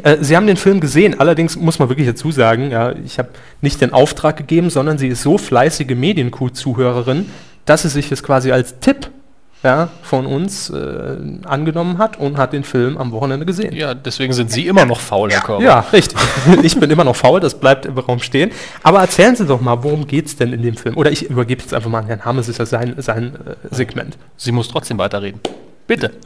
Äh, 0.02 0.18
Sie 0.20 0.36
haben 0.36 0.46
den 0.46 0.56
Film 0.56 0.80
gesehen, 0.80 1.18
allerdings 1.18 1.56
muss 1.56 1.78
man 1.78 1.88
wirklich 1.88 2.06
dazu 2.06 2.30
sagen, 2.30 2.70
ja, 2.70 2.92
ich 3.04 3.18
habe 3.18 3.30
nicht 3.60 3.80
den 3.80 3.92
Auftrag 3.92 4.36
gegeben, 4.36 4.70
sondern 4.70 4.98
sie 4.98 5.08
ist 5.08 5.22
so 5.22 5.38
fleißige 5.38 5.94
Medienkuh-Zuhörerin, 5.94 7.30
dass 7.64 7.82
sie 7.82 7.88
sich 7.88 8.08
das 8.08 8.22
quasi 8.22 8.52
als 8.52 8.80
Tipp 8.80 9.10
ja, 9.62 9.90
von 10.02 10.24
uns 10.24 10.70
äh, 10.70 11.16
angenommen 11.44 11.98
hat 11.98 12.16
und 12.16 12.38
hat 12.38 12.54
den 12.54 12.64
Film 12.64 12.96
am 12.96 13.12
Wochenende 13.12 13.44
gesehen. 13.44 13.74
Ja, 13.74 13.92
deswegen 13.92 14.32
sind 14.32 14.50
Sie 14.50 14.66
immer 14.66 14.86
noch 14.86 15.00
faul, 15.00 15.30
Herr 15.30 15.42
Körber. 15.42 15.62
Ja, 15.62 15.80
richtig. 15.92 16.18
Ich 16.62 16.78
bin 16.78 16.90
immer 16.90 17.04
noch 17.04 17.16
faul, 17.16 17.40
das 17.40 17.58
bleibt 17.58 17.84
im 17.84 17.98
Raum 17.98 18.20
stehen. 18.20 18.52
Aber 18.82 19.00
erzählen 19.00 19.36
Sie 19.36 19.46
doch 19.46 19.60
mal, 19.60 19.82
worum 19.82 20.06
geht 20.06 20.26
es 20.26 20.36
denn 20.36 20.52
in 20.52 20.62
dem 20.62 20.76
Film? 20.76 20.96
Oder 20.96 21.10
ich 21.10 21.28
übergebe 21.28 21.60
jetzt 21.60 21.74
einfach 21.74 21.90
mal 21.90 21.98
an 21.98 22.06
Herrn 22.06 22.24
Hammes, 22.24 22.48
ist 22.48 22.58
ja 22.58 22.66
sein, 22.66 22.94
sein 22.98 23.34
äh, 23.34 23.74
Segment. 23.74 24.16
Sie 24.36 24.52
muss 24.52 24.68
trotzdem 24.68 24.98
weiterreden. 24.98 25.40
Bitte. 25.86 26.12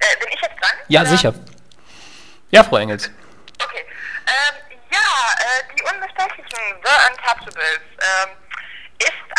Äh, 0.00 0.16
bin 0.20 0.28
ich 0.32 0.40
jetzt 0.40 0.54
dran? 0.60 0.78
Ja, 0.86 1.00
Oder? 1.00 1.10
sicher. 1.10 1.34
Ja, 2.52 2.62
Frau 2.62 2.76
Engels. 2.76 3.10
Okay. 3.60 3.82
Ähm, 4.28 4.78
ja, 4.92 5.08
äh, 5.42 5.74
die 5.76 5.82
Unbestechlichen, 5.82 6.62
The 6.84 6.94
Untouchables, 7.10 7.82
ähm, 7.98 8.28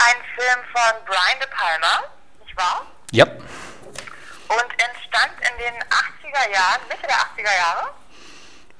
ein 0.08 0.16
Film 0.36 0.60
von 0.74 1.06
Brian 1.06 1.40
De 1.40 1.48
Palma, 1.50 2.04
nicht 2.46 2.56
wahr? 2.58 2.86
Ja. 3.12 3.26
Und 3.26 4.70
entstand 4.72 5.34
in 5.42 5.58
den 5.58 5.76
80er 5.84 6.52
Jahren, 6.52 6.82
Mitte 6.88 7.04
der 7.04 7.18
80er 7.18 7.58
Jahre. 7.58 7.90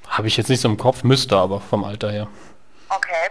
Habe 0.08 0.28
ich 0.28 0.36
jetzt 0.36 0.48
nicht 0.48 0.60
so 0.60 0.68
im 0.68 0.76
Kopf, 0.76 1.04
müsste 1.04 1.36
aber 1.36 1.60
vom 1.60 1.84
Alter 1.84 2.10
her. 2.10 2.28
Okay. 2.88 3.30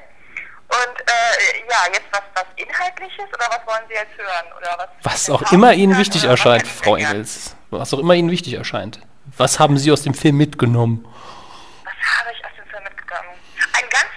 Und 0.70 1.02
äh, 1.02 1.70
ja, 1.70 1.92
jetzt 1.92 2.06
was, 2.12 2.22
was 2.36 2.46
Inhaltliches 2.56 3.26
oder 3.34 3.46
was 3.50 3.66
wollen 3.66 3.84
Sie 3.88 3.96
jetzt 3.96 4.18
hören? 4.18 4.46
Oder 4.58 4.78
was, 4.78 4.90
Was 5.04 5.30
auch 5.30 5.52
immer 5.52 5.74
Ihnen 5.74 5.98
wichtig 5.98 6.24
erscheint, 6.26 6.68
Frau 6.68 6.96
Engels. 6.96 7.56
Was 7.72 7.94
auch 7.94 8.00
immer 8.00 8.14
Ihnen 8.14 8.30
wichtig 8.30 8.54
erscheint. 8.54 9.00
Was 9.38 9.60
haben 9.60 9.78
Sie 9.78 9.92
aus 9.92 10.04
dem 10.04 10.14
Film 10.14 10.38
mitgenommen? 10.38 11.06
Was 11.84 12.20
habe 12.20 12.36
ich 12.36 12.46
aus 12.46 12.52
dem 12.56 12.68
Film 12.70 12.84
mitgenommen? 12.84 13.40
Einen 13.74 13.90
ganz 13.90 14.10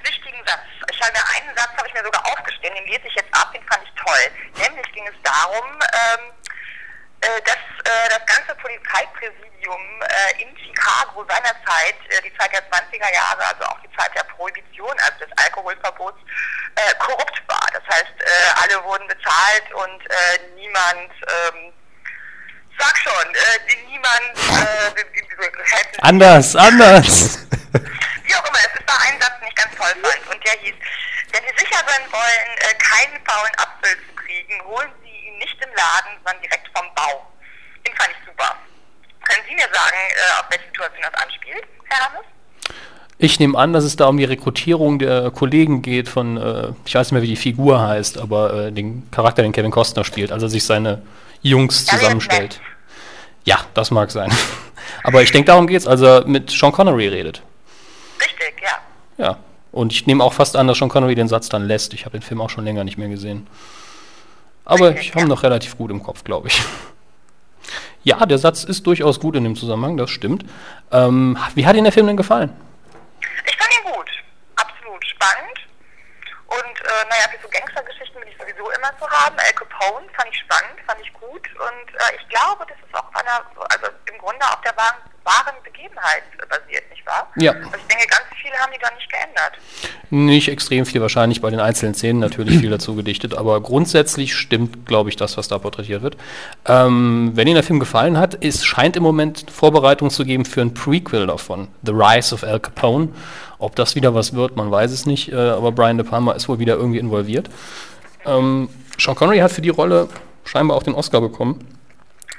mir 1.13 1.25
einen 1.37 1.57
Satz 1.57 1.71
habe 1.77 1.89
ich 1.89 1.95
mir 1.95 2.05
sogar 2.05 2.25
aufgeschrieben, 2.27 2.75
den 2.75 2.87
lese 2.87 3.07
ich 3.07 3.15
jetzt 3.15 3.35
ab, 3.35 3.53
den 3.53 3.63
fand 3.67 3.83
ich 3.85 3.93
toll. 4.01 4.25
Nämlich 4.57 4.93
ging 4.93 5.07
es 5.07 5.15
darum, 5.23 5.67
ähm, 5.67 6.33
äh, 7.23 7.41
dass 7.43 7.63
äh, 7.85 8.09
das 8.11 8.25
ganze 8.27 8.55
Polizeipräsidium 8.61 9.83
äh, 10.03 10.43
in 10.43 10.57
Chicago 10.59 11.25
seinerzeit, 11.29 11.97
äh, 12.09 12.23
die 12.23 12.37
Zeit 12.37 12.53
der 12.53 12.63
20er 12.71 13.13
Jahre, 13.15 13.47
also 13.47 13.65
auch 13.65 13.79
die 13.81 13.97
Zeit 13.97 14.15
der 14.17 14.25
Prohibition, 14.35 14.95
also 15.05 15.25
des 15.25 15.45
Alkoholverbots, 15.45 16.19
äh, 16.75 16.95
korrupt 16.99 17.43
war. 17.47 17.67
Das 17.73 17.85
heißt, 17.95 18.15
äh, 18.19 18.63
alle 18.63 18.85
wurden 18.85 19.07
bezahlt 19.07 19.73
und 19.75 20.11
äh, 20.11 20.39
niemand, 20.57 21.13
ähm, 21.23 21.73
sag 22.79 22.99
schon, 22.99 23.35
äh, 23.35 23.75
niemand 23.87 24.37
äh, 24.59 25.03
Anders, 26.03 26.57
anders. 26.57 27.39
wie 28.33 28.37
auch 28.41 28.49
immer, 28.49 28.59
es 28.65 28.73
ist 28.73 28.89
da 28.89 28.97
ein 28.97 29.21
Satz, 29.21 29.37
den 29.41 29.49
ich 29.49 29.55
ganz 29.55 29.77
toll 29.77 29.93
fand. 30.01 30.23
Und 30.33 30.41
der 30.41 30.57
hieß, 30.65 30.77
wenn 31.33 31.43
Sie 31.45 31.55
sicher 31.61 31.81
sein 31.85 32.05
wollen, 32.09 32.49
äh, 32.65 32.75
keinen 32.81 33.21
faulen 33.29 33.55
Apfel 33.61 33.93
zu 33.93 34.13
kriegen, 34.17 34.57
holen 34.65 34.91
Sie 35.05 35.13
ihn 35.29 35.37
nicht 35.39 35.57
im 35.61 35.73
Laden, 35.77 36.17
sondern 36.25 36.41
direkt 36.41 36.69
vom 36.73 36.87
Bau. 36.97 37.29
Den 37.85 37.95
fand 37.97 38.11
ich 38.17 38.21
super. 38.25 38.57
Können 39.29 39.45
Sie 39.49 39.55
mir 39.55 39.69
sagen, 39.69 40.01
äh, 40.01 40.41
auf 40.41 40.47
welche 40.49 40.65
Situation 40.65 41.05
das 41.05 41.17
anspielt, 41.23 41.65
Herr 41.89 42.07
Hammes? 42.09 42.27
Ich 43.19 43.39
nehme 43.39 43.57
an, 43.57 43.73
dass 43.73 43.85
es 43.85 43.95
da 43.95 44.07
um 44.07 44.17
die 44.17 44.25
Rekrutierung 44.25 44.99
der 44.99 45.31
Kollegen 45.31 45.83
geht 45.83 46.09
von, 46.09 46.37
äh, 46.37 46.73
ich 46.85 46.95
weiß 46.95 47.07
nicht 47.09 47.13
mehr, 47.13 47.23
wie 47.23 47.29
die 47.29 47.37
Figur 47.37 47.81
heißt, 47.81 48.19
aber 48.19 48.71
den 48.73 49.09
Charakter, 49.13 49.43
den 49.43 49.53
Kevin 49.53 49.71
Costner 49.71 50.05
spielt, 50.05 50.33
also 50.33 50.49
sich 50.49 50.65
seine 50.65 51.03
Jungs 51.41 51.87
zusammenstellt. 51.87 52.61
Ja, 53.45 53.61
das 53.75 53.93
mag 53.93 54.11
sein. 54.11 54.33
aber 55.05 55.23
ich 55.23 55.31
denke, 55.31 55.47
darum 55.47 55.69
geht's, 55.69 55.87
als 55.87 56.01
er 56.01 56.27
mit 56.27 56.51
Sean 56.51 56.73
Connery 56.73 57.09
redet. 57.09 57.43
Richtig, 58.25 58.63
ja. 58.63 59.25
Ja. 59.25 59.39
Und 59.73 59.93
ich 59.93 60.07
nehme 60.07 60.23
auch 60.23 60.33
fast 60.33 60.57
an, 60.57 60.67
dass 60.69 60.79
Sean 60.79 60.89
Connery 60.89 61.15
den 61.15 61.29
Satz 61.29 61.49
dann 61.49 61.65
lässt. 61.65 61.95
Ich 61.95 62.05
habe 62.05 62.19
den 62.19 62.23
Film 62.23 62.41
auch 62.41 62.51
schon 62.51 62.65
länger 62.65 62.85
nicht 62.85 62.99
mehr 62.99 63.09
gesehen. 63.09 63.47
Aber 64.65 64.91
Richtig, 64.91 65.07
ich 65.07 65.11
habe 65.13 65.21
ihn 65.21 65.29
ja. 65.29 65.35
noch 65.35 65.43
relativ 65.43 65.77
gut 65.77 65.91
im 65.91 66.03
Kopf, 66.03 66.25
glaube 66.25 66.49
ich. 66.49 66.63
Ja, 68.05 68.27
der 68.27 68.39
Satz 68.39 68.65
ist 68.65 68.87
durchaus 68.87 69.21
gut 69.21 69.37
in 69.37 69.45
dem 69.45 69.55
Zusammenhang, 69.55 69.97
das 69.97 70.11
stimmt. 70.11 70.45
Ähm, 70.91 71.39
wie 71.55 71.67
hat 71.67 71.77
Ihnen 71.77 71.85
der 71.85 71.93
Film 71.93 72.09
denn 72.09 72.17
gefallen? 72.17 72.51
Ich 73.47 73.57
fand 73.57 73.71
ihn 73.79 73.93
gut. 73.93 74.11
Absolut 74.57 75.07
spannend. 75.07 75.62
Und 76.53 76.77
äh, 76.85 77.05
naja, 77.09 77.33
für 77.33 77.41
so 77.41 77.49
Gangstergeschichten 77.49 78.21
bin 78.21 78.29
ich 78.29 78.37
sowieso 78.37 78.69
immer 78.77 78.93
zu 79.01 79.09
haben. 79.09 79.37
Al 79.39 79.55
Capone 79.57 80.05
fand 80.13 80.29
ich 80.29 80.39
spannend, 80.45 80.77
fand 80.87 81.01
ich 81.01 81.13
gut. 81.15 81.49
Und 81.57 81.89
äh, 81.97 82.17
ich 82.21 82.29
glaube, 82.29 82.67
das 82.69 82.77
ist 82.77 82.93
auch 82.93 83.09
einer, 83.15 83.41
also 83.73 83.87
im 84.05 84.19
Grunde 84.19 84.45
auf 84.45 84.61
der 84.61 84.77
wahren, 84.77 85.01
wahren 85.25 85.57
Begebenheit 85.65 86.23
basiert, 86.49 86.85
nicht 86.91 87.07
wahr? 87.07 87.31
Ja. 87.37 87.53
Also 87.53 87.77
ich 87.77 87.87
denke, 87.89 88.07
ganz 88.07 88.29
viel 88.41 88.53
haben 88.53 88.73
die 88.73 88.79
da 88.81 88.91
nicht 88.95 89.11
geändert. 89.11 89.53
Nicht 90.11 90.49
extrem 90.49 90.85
viel 90.85 91.01
wahrscheinlich, 91.01 91.41
bei 91.41 91.49
den 91.49 91.61
einzelnen 91.61 91.95
Szenen 91.95 92.21
natürlich 92.21 92.59
viel 92.59 92.69
dazu 92.69 92.95
gedichtet, 92.95 93.35
aber 93.35 93.61
grundsätzlich 93.63 94.35
stimmt, 94.35 94.85
glaube 94.85 95.09
ich, 95.09 95.17
das, 95.17 95.39
was 95.39 95.49
da 95.49 95.59
porträtiert 95.59 96.03
wird. 96.03 96.19
Ähm, 96.67 97.33
wenn 97.35 97.49
Ihnen 97.49 97.55
der 97.55 97.65
Film 97.65 97.81
gefallen 97.81 98.19
hat, 98.19 98.45
es 98.45 98.65
scheint 98.65 98.97
im 98.97 99.03
Moment 99.03 99.51
Vorbereitung 99.51 100.11
zu 100.11 100.25
geben 100.25 100.45
für 100.45 100.61
ein 100.61 100.75
Prequel 100.75 101.27
davon, 101.27 101.69
The 101.83 101.93
Rise 101.93 102.35
of 102.35 102.45
Al 102.45 102.61
Capone. 102.61 103.09
Ob 103.63 103.77
das 103.77 103.95
wieder 103.95 104.15
was 104.15 104.35
wird, 104.35 104.57
man 104.57 104.71
weiß 104.71 104.91
es 104.91 105.07
nicht, 105.07 105.33
äh, 105.33 105.37
aber 105.37 105.73
Brian 105.73 105.97
De 105.97 106.07
Palma 106.07 106.33
ist 106.33 106.49
wohl 106.49 106.59
wieder 106.59 106.75
irgendwie 106.77 106.99
involviert. 106.99 107.49
Ähm, 108.25 108.69
Sean 108.99 109.15
Connery 109.15 109.39
hat 109.39 109.53
für 109.53 109.63
die 109.63 109.69
Rolle 109.69 110.09
scheinbar 110.45 110.77
auch 110.77 110.83
den 110.83 110.95
Oscar 110.95 111.21
bekommen. 111.21 111.65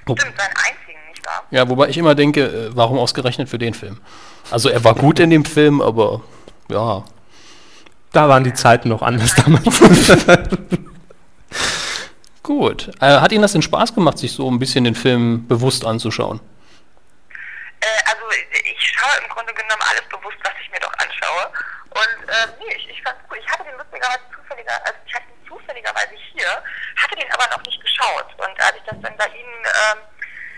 Stimmt, 0.03 0.19
seinen 0.19 0.31
einzigen, 0.35 0.99
nicht 1.09 1.25
wahr? 1.25 1.43
Ja, 1.51 1.69
wobei 1.69 1.87
ich 1.87 1.97
immer 1.97 2.13
denke, 2.13 2.43
äh, 2.43 2.69
warum 2.73 2.99
ausgerechnet 2.99 3.47
für 3.47 3.57
den 3.57 3.73
Film? 3.73 3.99
Also 4.51 4.69
er 4.69 4.83
war 4.83 4.95
gut 4.95 5.19
in 5.19 5.29
dem 5.29 5.45
Film, 5.45 5.81
aber 5.81 6.21
ja, 6.69 7.03
Da 8.13 8.29
waren 8.29 8.43
die 8.43 8.53
Zeiten 8.53 8.89
noch 8.89 9.01
anders 9.01 9.33
damals. 9.35 10.11
Gut. 12.43 12.91
Äh, 12.99 13.19
hat 13.19 13.31
Ihnen 13.31 13.41
das 13.41 13.53
denn 13.53 13.61
Spaß 13.61 13.95
gemacht, 13.95 14.19
sich 14.19 14.33
so 14.33 14.51
ein 14.51 14.59
bisschen 14.59 14.83
den 14.83 14.95
Film 14.95 15.47
bewusst 15.47 15.85
anzuschauen? 15.85 16.39
Äh, 17.79 17.85
also 18.05 18.21
ich 18.77 18.82
schaue 19.03 19.23
im 19.23 19.29
Grunde 19.29 19.53
genommen 19.53 19.81
alles 19.89 20.07
bewusst, 20.09 20.37
was 20.43 20.53
ich 20.61 20.71
mir 20.71 20.79
doch 20.79 20.93
anschaue. 20.93 21.51
Und 21.91 22.29
äh, 22.29 22.47
nee, 22.59 22.73
ich, 22.75 22.89
ich 22.89 23.03
fand's 23.03 23.21
cool. 23.29 23.37
Ich 23.37 23.49
hatte 23.51 23.63
den 23.63 23.77
lustigerweise 23.77 24.23
zufälliger, 24.35 24.73
also 24.85 24.97
ich 25.05 25.13
hatte 25.13 25.27
ihn 25.27 25.47
zufälligerweise 25.47 26.15
hier, 26.31 26.49
hatte 26.95 27.15
den 27.15 27.31
aber 27.31 27.47
noch 27.55 27.63
nicht 27.65 27.81
geschaut. 27.81 28.27
Und 28.37 28.55
als 28.59 28.75
ich 28.77 28.83
das 28.83 28.97
dann 29.01 29.15
bei 29.17 29.27
Ihnen 29.27 29.59
ähm, 29.67 29.99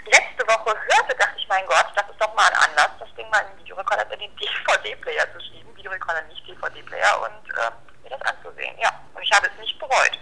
letzte 0.05 0.45
Woche 0.47 0.77
hörte, 0.77 1.15
dachte 1.17 1.37
ich, 1.37 1.47
mein 1.47 1.65
Gott, 1.65 1.87
das 1.95 2.05
ist 2.09 2.21
doch 2.21 2.33
mal 2.35 2.47
ein 2.47 2.69
Anlass, 2.69 2.91
das 2.99 3.09
Ding 3.17 3.29
mal 3.29 3.41
in 3.41 3.57
den 3.57 3.65
Videorekorder, 3.65 4.05
in 4.13 4.19
den 4.19 4.35
DVD-Player 4.37 5.25
zu 5.33 5.39
schieben, 5.41 5.75
Videorekorder 5.75 6.21
nicht 6.29 6.47
DVD-Player 6.47 7.21
und 7.21 7.49
äh, 7.57 7.71
mir 8.03 8.09
das 8.09 8.21
anzusehen. 8.21 8.77
Ja, 8.79 8.91
und 9.13 9.23
ich 9.23 9.31
habe 9.33 9.47
es 9.47 9.59
nicht 9.59 9.77
bereut. 9.79 10.17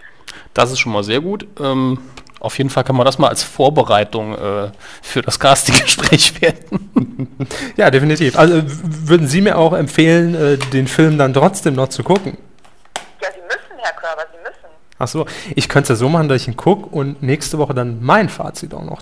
Das 0.53 0.71
ist 0.71 0.79
schon 0.79 0.93
mal 0.93 1.03
sehr 1.03 1.19
gut. 1.19 1.45
Ähm, 1.59 2.09
auf 2.43 2.57
jeden 2.57 2.69
Fall 2.69 2.83
kann 2.83 2.97
man 2.97 3.05
das 3.05 3.17
mal 3.17 3.29
als 3.29 3.41
Vorbereitung 3.41 4.33
äh, 4.33 4.71
für 5.01 5.21
das 5.21 5.39
Casting-Gespräch 5.39 6.41
werten. 6.41 7.29
ja, 7.77 7.89
definitiv. 7.89 8.37
Also 8.37 8.61
würden 8.65 9.27
Sie 9.27 9.39
mir 9.39 9.57
auch 9.57 9.71
empfehlen, 9.71 10.35
äh, 10.35 10.57
den 10.57 10.87
Film 10.87 11.17
dann 11.17 11.33
trotzdem 11.33 11.75
noch 11.75 11.87
zu 11.87 12.03
gucken? 12.03 12.37
Ja, 13.21 13.29
Sie 13.33 13.41
müssen, 13.41 13.81
Herr 13.81 13.93
Körber, 13.93 14.23
Sie 14.29 14.37
müssen. 14.39 14.75
Ach 14.99 15.07
so, 15.07 15.25
ich 15.55 15.69
könnte 15.69 15.93
es 15.93 15.99
ja 15.99 16.03
so 16.03 16.09
machen, 16.09 16.27
dass 16.27 16.41
ich 16.41 16.49
ihn 16.49 16.57
gucke 16.57 16.87
und 16.89 17.23
nächste 17.23 17.57
Woche 17.57 17.73
dann 17.73 18.03
mein 18.03 18.27
Fazit 18.27 18.73
auch 18.73 18.83
noch. 18.83 19.01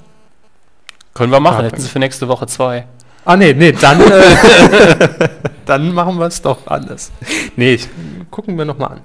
Können 1.16 1.32
wir 1.32 1.40
machen. 1.40 1.62
Ja, 1.62 1.66
Hätten 1.66 1.82
Sie 1.82 1.90
für 1.90 2.00
nächste 2.00 2.28
Woche 2.28 2.46
zwei. 2.46 2.86
Ah 3.26 3.36
nee, 3.38 3.54
nee, 3.54 3.72
dann, 3.72 4.02
äh, 4.02 5.30
dann 5.66 5.94
machen 5.96 6.20
wir 6.20 6.28
es 6.28 6.44
doch 6.44 6.68
anders. 6.68 7.12
Nee, 7.56 7.74
ich, 7.74 7.90
gucken 8.30 8.56
wir 8.56 8.66
nochmal 8.66 8.92
an. 8.92 9.02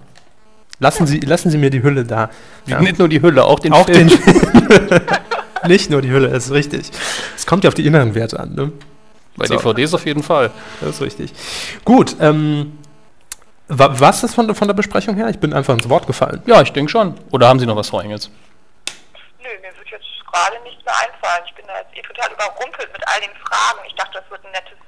Lassen 0.79 1.07
Sie, 1.07 1.21
lassen 1.21 1.51
Sie 1.51 1.59
mir 1.59 1.71
die 1.71 1.83
Hülle 1.83 2.05
da. 2.05 2.29
Ja. 2.67 2.81
Nicht 2.81 2.99
nur 2.99 3.09
die 3.09 3.23
Hülle, 3.23 3.45
auch 3.45 3.59
den 3.61 3.73
Auch 3.73 3.87
Film. 3.87 4.09
den 4.09 5.01
Nicht 5.69 5.91
nur 5.91 6.03
die 6.03 6.11
Hülle, 6.11 6.29
das 6.29 6.47
ist 6.47 6.53
richtig. 6.53 6.91
Es 7.35 7.47
kommt 7.47 7.65
ja 7.65 7.69
auf 7.69 7.75
die 7.75 7.87
inneren 7.87 8.15
Werte 8.15 8.39
an, 8.39 8.55
ne? 8.55 8.73
Bei 9.37 9.47
So. 9.47 9.57
DVDs 9.57 9.95
auf 9.95 10.05
jeden 10.07 10.23
Fall. 10.23 10.51
Das 10.81 10.91
ist 10.97 11.01
richtig. 11.03 11.33
Gut, 11.85 12.17
ähm, 12.21 12.79
wa 13.69 13.89
was 13.99 14.23
ist 14.23 14.35
von, 14.35 14.47
der- 14.47 14.55
von 14.55 14.69
der 14.69 14.75
Besprechung 14.75 15.17
her? 15.17 15.29
Ich 15.29 15.39
bin 15.39 15.53
einfach 15.53 15.75
ins 15.75 15.89
Wort 15.89 16.07
gefallen. 16.07 16.43
Ja, 16.47 16.61
ich 16.63 16.73
denke 16.73 16.91
schon. 16.91 17.15
Oder 17.31 17.49
haben 17.49 17.59
Sie 17.59 17.67
noch 17.67 17.77
was, 17.77 17.89
Frau 17.89 18.01
Engels? 18.01 18.31
Nö, 19.43 19.49
mir 19.63 19.77
wird 19.77 19.89
jetzt 19.91 20.05
gerade 20.31 20.63
nichts 20.63 20.85
mehr 20.85 20.95
einfallen. 21.03 21.43
Ich 21.49 21.55
bin 21.55 21.65
da 21.67 21.73
jetzt 21.79 21.97
eh 21.97 22.03
total 22.03 22.31
überrumpelt 22.33 22.93
mit 22.93 23.03
all 23.09 23.21
den 23.21 23.31
Fragen. 23.45 23.79
Ich 23.89 23.95
dachte, 23.97 24.21
das 24.21 24.31
wird 24.31 24.45
ein 24.45 24.53
nettes, 24.53 24.79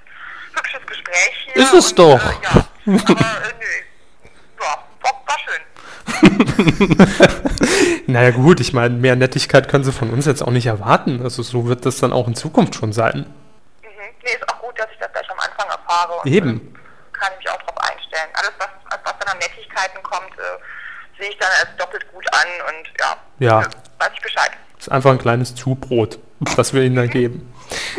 hübsches 0.54 0.86
Gespräch 0.86 1.34
hier. 1.46 1.56
Ist 1.62 1.74
es 1.74 1.90
und, 1.92 1.98
doch. 1.98 2.20
Äh, 2.24 2.34
ja, 2.44 2.50
aber 2.86 3.20
äh, 3.20 3.54
nö. 3.58 4.30
Ja, 4.60 4.84
war, 5.02 5.22
war 5.26 5.38
schön. 5.44 5.60
Naja 8.06 8.30
gut, 8.30 8.60
ich 8.60 8.72
meine, 8.72 8.94
mehr 8.94 9.16
Nettigkeit 9.16 9.68
können 9.68 9.84
Sie 9.84 9.92
von 9.92 10.10
uns 10.10 10.24
jetzt 10.26 10.42
auch 10.42 10.50
nicht 10.50 10.66
erwarten. 10.66 11.20
Also 11.22 11.42
so 11.42 11.66
wird 11.68 11.84
das 11.86 11.98
dann 11.98 12.12
auch 12.12 12.26
in 12.26 12.34
Zukunft 12.34 12.74
schon 12.74 12.92
sein. 12.92 13.26
Mhm. 13.82 13.88
Nee, 14.22 14.30
ist 14.30 14.48
auch 14.48 14.58
gut, 14.60 14.78
dass 14.78 14.86
ich 14.92 14.98
das 14.98 15.12
gleich 15.12 15.30
am 15.30 15.38
Anfang 15.38 15.68
erfahre. 15.68 16.20
Eben. 16.24 16.74
Kann 17.12 17.28
ich 17.32 17.44
mich 17.44 17.50
auch 17.50 17.62
drauf 17.62 17.76
einstellen. 17.78 18.28
Alles, 18.34 18.52
was, 18.58 18.68
was 19.04 19.12
dann 19.18 19.28
an 19.28 19.38
Nettigkeiten 19.38 20.02
kommt, 20.02 20.32
äh, 20.38 21.20
sehe 21.20 21.30
ich 21.30 21.38
dann 21.38 21.48
als 21.60 21.68
doppelt 21.76 22.06
gut 22.12 22.24
an 22.32 22.48
und 22.68 22.88
ja, 23.00 23.16
Ja. 23.40 23.60
weiß 23.98 24.10
ich 24.14 24.22
Bescheid. 24.22 24.50
Ist 24.78 24.90
einfach 24.90 25.10
ein 25.10 25.18
kleines 25.18 25.54
Zubrot. 25.54 26.18
Was 26.56 26.72
wir 26.74 26.82
ihnen 26.82 26.96
dann 26.96 27.08
geben. 27.10 27.42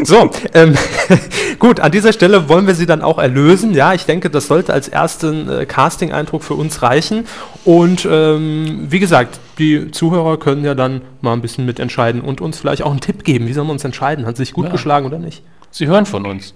So, 0.03 0.31
ähm, 0.53 0.75
gut, 1.59 1.79
an 1.79 1.91
dieser 1.91 2.11
Stelle 2.13 2.49
wollen 2.49 2.65
wir 2.65 2.73
sie 2.73 2.85
dann 2.87 3.01
auch 3.03 3.19
erlösen. 3.19 3.73
Ja, 3.75 3.93
ich 3.93 4.05
denke, 4.05 4.29
das 4.29 4.47
sollte 4.47 4.73
als 4.73 4.87
ersten 4.87 5.47
äh, 5.49 5.65
Casting-Eindruck 5.65 6.43
für 6.43 6.55
uns 6.55 6.81
reichen. 6.81 7.27
Und 7.65 8.07
ähm, 8.09 8.87
wie 8.89 8.99
gesagt, 8.99 9.39
die 9.59 9.91
Zuhörer 9.91 10.37
können 10.39 10.63
ja 10.65 10.73
dann 10.73 11.01
mal 11.21 11.33
ein 11.33 11.41
bisschen 11.41 11.65
mitentscheiden 11.65 12.21
und 12.21 12.41
uns 12.41 12.57
vielleicht 12.57 12.81
auch 12.81 12.91
einen 12.91 13.01
Tipp 13.01 13.23
geben. 13.23 13.47
Wie 13.47 13.53
sollen 13.53 13.67
wir 13.67 13.73
uns 13.73 13.83
entscheiden? 13.83 14.25
Hat 14.25 14.37
sich 14.37 14.53
gut 14.53 14.65
Ja. 14.65 14.71
geschlagen 14.71 15.05
oder 15.05 15.19
nicht? 15.19 15.43
Sie 15.71 15.85
hören 15.85 16.07
von 16.07 16.25
uns. 16.25 16.55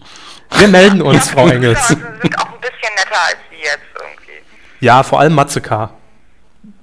Wir 0.57 0.67
melden 0.69 1.01
uns, 1.03 1.29
Frau 1.31 1.47
Ja, 1.47 1.53
Engels. 1.53 1.79
also 1.81 1.95
Sie 1.95 2.01
sind 2.21 2.39
auch 2.39 2.45
ein 2.47 2.61
bisschen 2.61 2.93
netter 2.95 3.19
als 3.27 3.37
Sie 3.51 3.57
jetzt 3.63 3.83
irgendwie. 3.93 4.85
Ja, 4.85 5.03
vor 5.03 5.19
allem 5.19 5.35
Matze 5.35 5.61
K. 5.61 5.91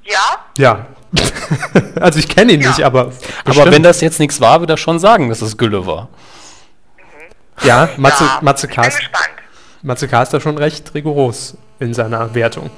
Ja? 0.05 0.18
Ja. 0.59 0.86
also 2.00 2.18
ich 2.18 2.28
kenne 2.28 2.52
ihn 2.52 2.61
Ja. 2.61 2.68
nicht, 2.68 2.82
aber. 2.84 3.12
Aber 3.44 3.70
wenn 3.70 3.82
das 3.82 4.00
jetzt 4.00 4.20
nichts 4.20 4.40
war, 4.40 4.61
würde 4.61 4.74
er 4.74 4.76
schon 4.76 4.98
sagen, 4.98 5.28
dass 5.28 5.42
es 5.42 5.56
Gülle 5.56 5.86
war. 5.86 6.08
Ja, 7.62 7.88
Matze, 7.96 8.24
ja. 8.24 8.38
Matze 8.42 8.66
ich 8.68 8.74
K. 8.74 8.82
bin 8.82 8.90
ist 8.90 8.98
gespannt. 8.98 9.28
Matze 9.82 10.08
K. 10.08 10.22
ist 10.22 10.32
da 10.32 10.40
schon 10.40 10.56
recht 10.58 10.94
rigoros 10.94 11.56
in 11.78 11.92
seiner 11.94 12.34
Wertung. 12.34 12.70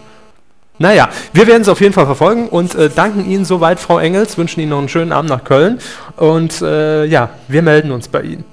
Naja, 0.78 1.10
wir 1.32 1.46
werden 1.46 1.62
es 1.62 1.68
auf 1.68 1.80
jeden 1.80 1.92
Fall 1.92 2.06
verfolgen 2.06 2.48
und 2.48 2.74
äh, 2.74 2.88
danken 2.88 3.28
Ihnen 3.30 3.44
soweit, 3.44 3.78
Frau 3.78 3.98
Engels, 3.98 4.38
wünschen 4.38 4.60
Ihnen 4.60 4.70
noch 4.70 4.78
einen 4.78 4.88
schönen 4.88 5.12
Abend 5.12 5.30
nach 5.30 5.44
Köln 5.44 5.78
und 6.16 6.60
äh, 6.62 7.04
ja, 7.04 7.28
wir 7.46 7.62
melden 7.62 7.92
uns 7.92 8.08
bei 8.08 8.22
Ihnen. 8.22 8.44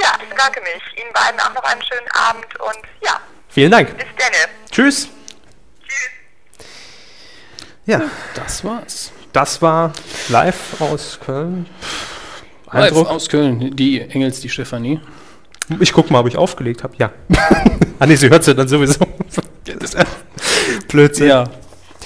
Ja, 0.00 0.08
ich 0.20 0.28
bedanke 0.28 0.60
mich. 0.62 0.82
Ihnen 1.00 1.12
beiden 1.12 1.38
auch 1.40 1.54
noch 1.54 1.62
einen 1.70 1.82
schönen 1.82 2.08
Abend 2.28 2.46
und 2.60 2.78
ja, 3.04 3.18
Vielen 3.50 3.70
Dank. 3.70 3.88
bis 3.96 4.06
denne. 4.16 4.52
Tschüss. 4.70 5.08
Ja, 7.86 8.02
Das 8.34 8.64
war's. 8.64 9.12
das 9.32 9.60
war 9.60 9.92
live 10.28 10.80
aus 10.80 11.18
Köln. 11.24 11.66
Live 12.72 12.84
Eindruck? 12.92 13.08
aus 13.08 13.28
Köln. 13.28 13.74
Die 13.76 14.00
Engels, 14.00 14.40
die 14.40 14.48
Stefanie. 14.48 15.00
Ich 15.80 15.92
guck 15.92 16.10
mal, 16.10 16.20
ob 16.20 16.28
ich 16.28 16.36
aufgelegt 16.36 16.82
habe. 16.84 16.94
Ja. 16.98 17.10
ah 17.98 18.06
nee, 18.06 18.16
sie 18.16 18.30
hört 18.30 18.46
ja 18.46 18.54
dann 18.54 18.68
sowieso. 18.68 19.00
Blödsinn. 20.88 21.26
Ja. 21.28 21.44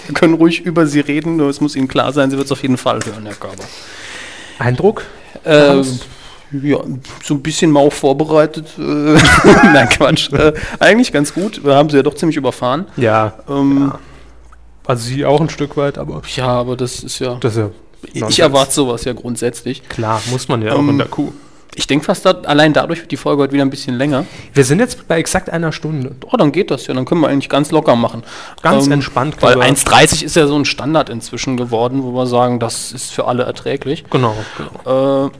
Wir 0.07 0.14
können 0.14 0.35
ruhig 0.35 0.61
über 0.61 0.87
sie 0.87 1.01
reden, 1.01 1.37
nur 1.37 1.51
es 1.51 1.61
muss 1.61 1.74
Ihnen 1.74 1.89
klar 1.89 2.12
sein, 2.12 2.31
sie 2.31 2.37
wird 2.37 2.47
es 2.47 2.53
auf 2.53 2.62
jeden 2.62 2.77
Fall 2.77 3.01
hören, 3.05 3.27
Herr 3.27 3.35
Körber. 3.35 3.64
Eindruck? 4.59 5.03
Äh, 5.45 5.83
ja, 6.62 6.79
so 7.24 7.35
ein 7.35 7.43
bisschen 7.43 7.70
mau 7.72 7.91
vorbereitet. 7.91 8.66
Äh, 8.79 8.83
Nein, 9.64 9.89
Quatsch. 9.89 10.33
Äh, 10.33 10.53
eigentlich 10.79 11.12
ganz 11.12 11.35
gut. 11.35 11.64
Wir 11.64 11.74
haben 11.74 11.91
sie 11.91 11.97
ja 11.97 12.03
doch 12.05 12.14
ziemlich 12.14 12.37
überfahren. 12.37 12.87
Ja. 12.97 13.35
Ähm, 13.49 13.93
Also 14.87 15.05
sie 15.07 15.24
auch 15.24 15.41
ein 15.41 15.51
Stück 15.51 15.76
weit, 15.76 15.99
aber 15.99 16.22
ja. 16.34 16.47
aber 16.47 16.76
das 16.76 17.03
ist 17.03 17.18
ja. 17.18 17.37
das 17.41 17.57
ist 17.57 17.59
ja 17.59 17.70
ich 18.28 18.41
erwarte 18.41 18.72
sowas 18.72 19.05
ja 19.05 19.12
grundsätzlich. 19.12 19.89
Klar, 19.89 20.20
muss 20.30 20.49
man 20.49 20.62
ja 20.62 20.72
auch 20.74 20.78
Ähm, 20.78 20.91
in 20.91 20.99
der 20.99 21.09
Kuh. 21.09 21.32
Ich 21.78 21.87
denke 21.87 22.07
fast, 22.07 22.24
da, 22.24 22.30
allein 22.30 22.72
dadurch 22.72 23.01
wird 23.01 23.11
die 23.11 23.18
Folge 23.18 23.43
heute 23.43 23.53
wieder 23.53 23.64
ein 23.64 23.68
bisschen 23.68 23.97
länger. 23.97 24.24
Wir 24.55 24.64
sind 24.64 24.78
jetzt 24.78 25.09
bei 25.09 25.18
exakt 25.18 25.51
einer 25.51 25.72
Stunde. 25.72 26.16
Oh, 26.24 26.37
dann 26.39 26.51
geht 26.51 26.70
das 26.70 26.87
ja. 26.87 26.95
Dann 26.95 27.05
können 27.05 27.20
wir 27.20 27.28
eigentlich 27.28 27.51
ganz 27.51 27.70
locker 27.70 27.97
machen. 27.97 28.22
Ganz 28.62 28.87
entspannt 28.87 29.37
Weil 29.41 29.55
können 29.59 29.62
wir- 29.64 29.68
1,30 29.76 30.24
ist 30.24 30.37
ja 30.37 30.47
so 30.47 30.57
ein 30.57 30.64
Standard 30.64 31.11
inzwischen 31.11 31.59
geworden, 31.59 32.03
wo 32.03 32.12
wir 32.12 32.26
sagen, 32.26 32.61
das 32.61 32.93
ist 32.93 33.12
für 33.12 33.26
alle 33.26 33.43
erträglich. 33.43 34.05
Genau, 34.09 34.34
genau. 34.57 35.26
Äh, 35.26 35.30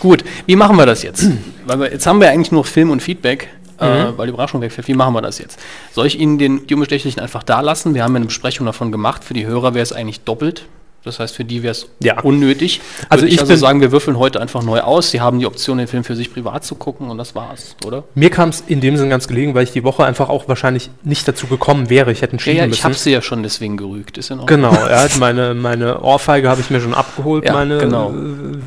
gut, 0.00 0.22
wie 0.44 0.56
machen 0.56 0.76
wir 0.76 0.84
das 0.84 1.02
jetzt? 1.02 1.26
weil 1.66 1.80
wir, 1.80 1.92
jetzt 1.92 2.06
haben 2.06 2.20
wir 2.20 2.28
eigentlich 2.30 2.52
nur 2.52 2.64
Film 2.66 2.90
und 2.90 3.00
Feedback, 3.00 3.48
äh, 3.82 4.18
weil 4.18 4.26
die 4.26 4.32
Überraschung 4.32 4.60
wegfällt. 4.60 4.88
Wie 4.88 4.94
machen 4.94 5.14
wir 5.14 5.22
das 5.22 5.38
jetzt? 5.38 5.58
Soll 5.92 6.06
ich 6.06 6.18
Ihnen 6.18 6.38
den 6.38 6.66
die 6.66 6.74
Unbestechlichen 6.74 7.20
einfach 7.20 7.42
da 7.42 7.60
lassen? 7.60 7.94
Wir 7.94 8.04
haben 8.04 8.12
ja 8.12 8.16
eine 8.16 8.26
Besprechung 8.26 8.66
davon 8.66 8.92
gemacht. 8.92 9.24
Für 9.24 9.34
die 9.34 9.46
Hörer 9.46 9.74
wäre 9.74 9.82
es 9.82 9.92
eigentlich 9.92 10.20
doppelt. 10.20 10.66
Das 11.04 11.18
heißt, 11.18 11.34
für 11.34 11.44
die 11.44 11.62
wäre 11.62 11.72
es 11.72 11.88
Ja. 12.00 12.20
unnötig. 12.20 12.80
Also 13.08 13.22
Also 13.22 13.26
ich 13.26 13.34
ich 13.34 13.40
also 13.40 13.56
sagen, 13.56 13.80
wir 13.80 13.90
würfeln 13.92 14.18
heute 14.18 14.40
einfach 14.40 14.62
neu 14.62 14.80
aus. 14.80 15.10
Sie 15.10 15.20
haben 15.20 15.38
die 15.40 15.46
Option, 15.46 15.78
den 15.78 15.86
Film 15.88 16.04
für 16.04 16.14
sich 16.14 16.32
privat 16.32 16.64
zu 16.64 16.74
gucken 16.76 17.10
und 17.10 17.18
das 17.18 17.34
war's, 17.34 17.74
oder? 17.84 18.04
Mir 18.14 18.30
kam 18.30 18.50
es 18.50 18.62
in 18.66 18.80
dem 18.80 18.96
Sinn 18.96 19.10
ganz 19.10 19.26
gelegen, 19.26 19.54
weil 19.54 19.64
ich 19.64 19.72
die 19.72 19.82
Woche 19.82 20.04
einfach 20.04 20.28
auch 20.28 20.46
wahrscheinlich 20.48 20.90
nicht 21.02 21.26
dazu 21.26 21.46
gekommen 21.48 21.90
wäre. 21.90 22.12
Ich 22.12 22.22
hätte 22.22 22.32
Ja, 22.32 22.34
entschieden 22.34 22.56
ja, 22.58 22.64
ich 22.64 22.70
müssen. 22.70 22.84
habe 22.84 22.94
sie 22.94 23.10
ja 23.10 23.20
schon 23.20 23.42
deswegen 23.42 23.76
gerügt. 23.76 24.16
Ist 24.16 24.30
in 24.30 24.38
Ordnung. 24.40 24.60
Genau, 24.62 24.72
ja, 24.74 25.06
meine, 25.18 25.54
meine 25.54 26.00
Ohrfeige 26.00 26.48
habe 26.48 26.60
ich 26.60 26.70
mir 26.70 26.80
schon 26.80 26.94
abgeholt, 26.94 27.44
Ja, 27.44 27.52
meine 27.52 27.78
genau. 27.78 28.10
äh, 28.10 28.14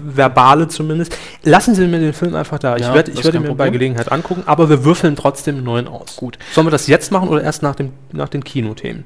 verbale 0.03 0.67
zumindest. 0.67 1.17
Lassen 1.43 1.73
Sie 1.75 1.88
mir 1.88 1.99
den 1.99 2.13
Film 2.13 2.36
einfach 2.36 2.59
da. 2.59 2.75
Ich 2.75 2.81
Ja, 2.83 2.93
werde 2.93 3.11
ich 3.11 3.23
werde 3.23 3.39
kein 3.39 3.47
mir 3.47 3.55
bei. 3.55 3.69
Gelegenheit 3.69 4.11
angucken, 4.11 4.43
aber 4.45 4.69
wir 4.69 4.83
würfeln 4.86 5.15
trotzdem 5.15 5.55
einen 5.55 5.63
neuen 5.63 5.88
aus. 5.88 6.17
Gut. 6.17 6.38
Sollen 6.53 6.67
wir 6.67 6.71
das 6.71 6.88
jetzt 6.88 7.11
machen 7.11 7.29
oder 7.29 7.41
erst 7.43 7.63
nach, 7.63 7.75
dem, 7.75 7.91
nach 8.11 8.29
den 8.29 8.43
Kinothemen? 8.43 9.05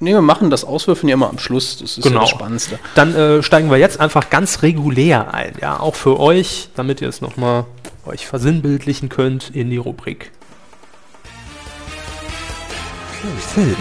Nee, 0.00 0.12
wir 0.12 0.22
machen 0.22 0.48
das 0.50 0.64
Auswürfeln 0.64 1.08
ja 1.08 1.14
immer 1.14 1.28
am 1.28 1.38
Schluss. 1.38 1.78
Das 1.78 1.98
ist 1.98 2.04
ja 2.04 2.10
Genau. 2.10 2.20
das 2.20 2.30
Spannendste. 2.30 2.78
Dann 2.94 3.14
äh, 3.14 3.42
steigen 3.42 3.68
wir 3.70 3.78
jetzt 3.78 3.98
einfach 3.98 4.30
ganz 4.30 4.62
regulär 4.62 5.34
ein, 5.34 5.54
ja, 5.60 5.80
auch 5.80 5.96
für 5.96 6.20
euch, 6.20 6.68
damit 6.76 7.00
ihr 7.00 7.08
es 7.08 7.20
nochmal 7.20 7.64
euch 8.06 8.26
versinnbildlichen 8.26 9.08
könnt 9.08 9.50
in 9.50 9.70
die 9.70 9.76
Rubrik. 9.76 10.30
Film. 13.54 13.76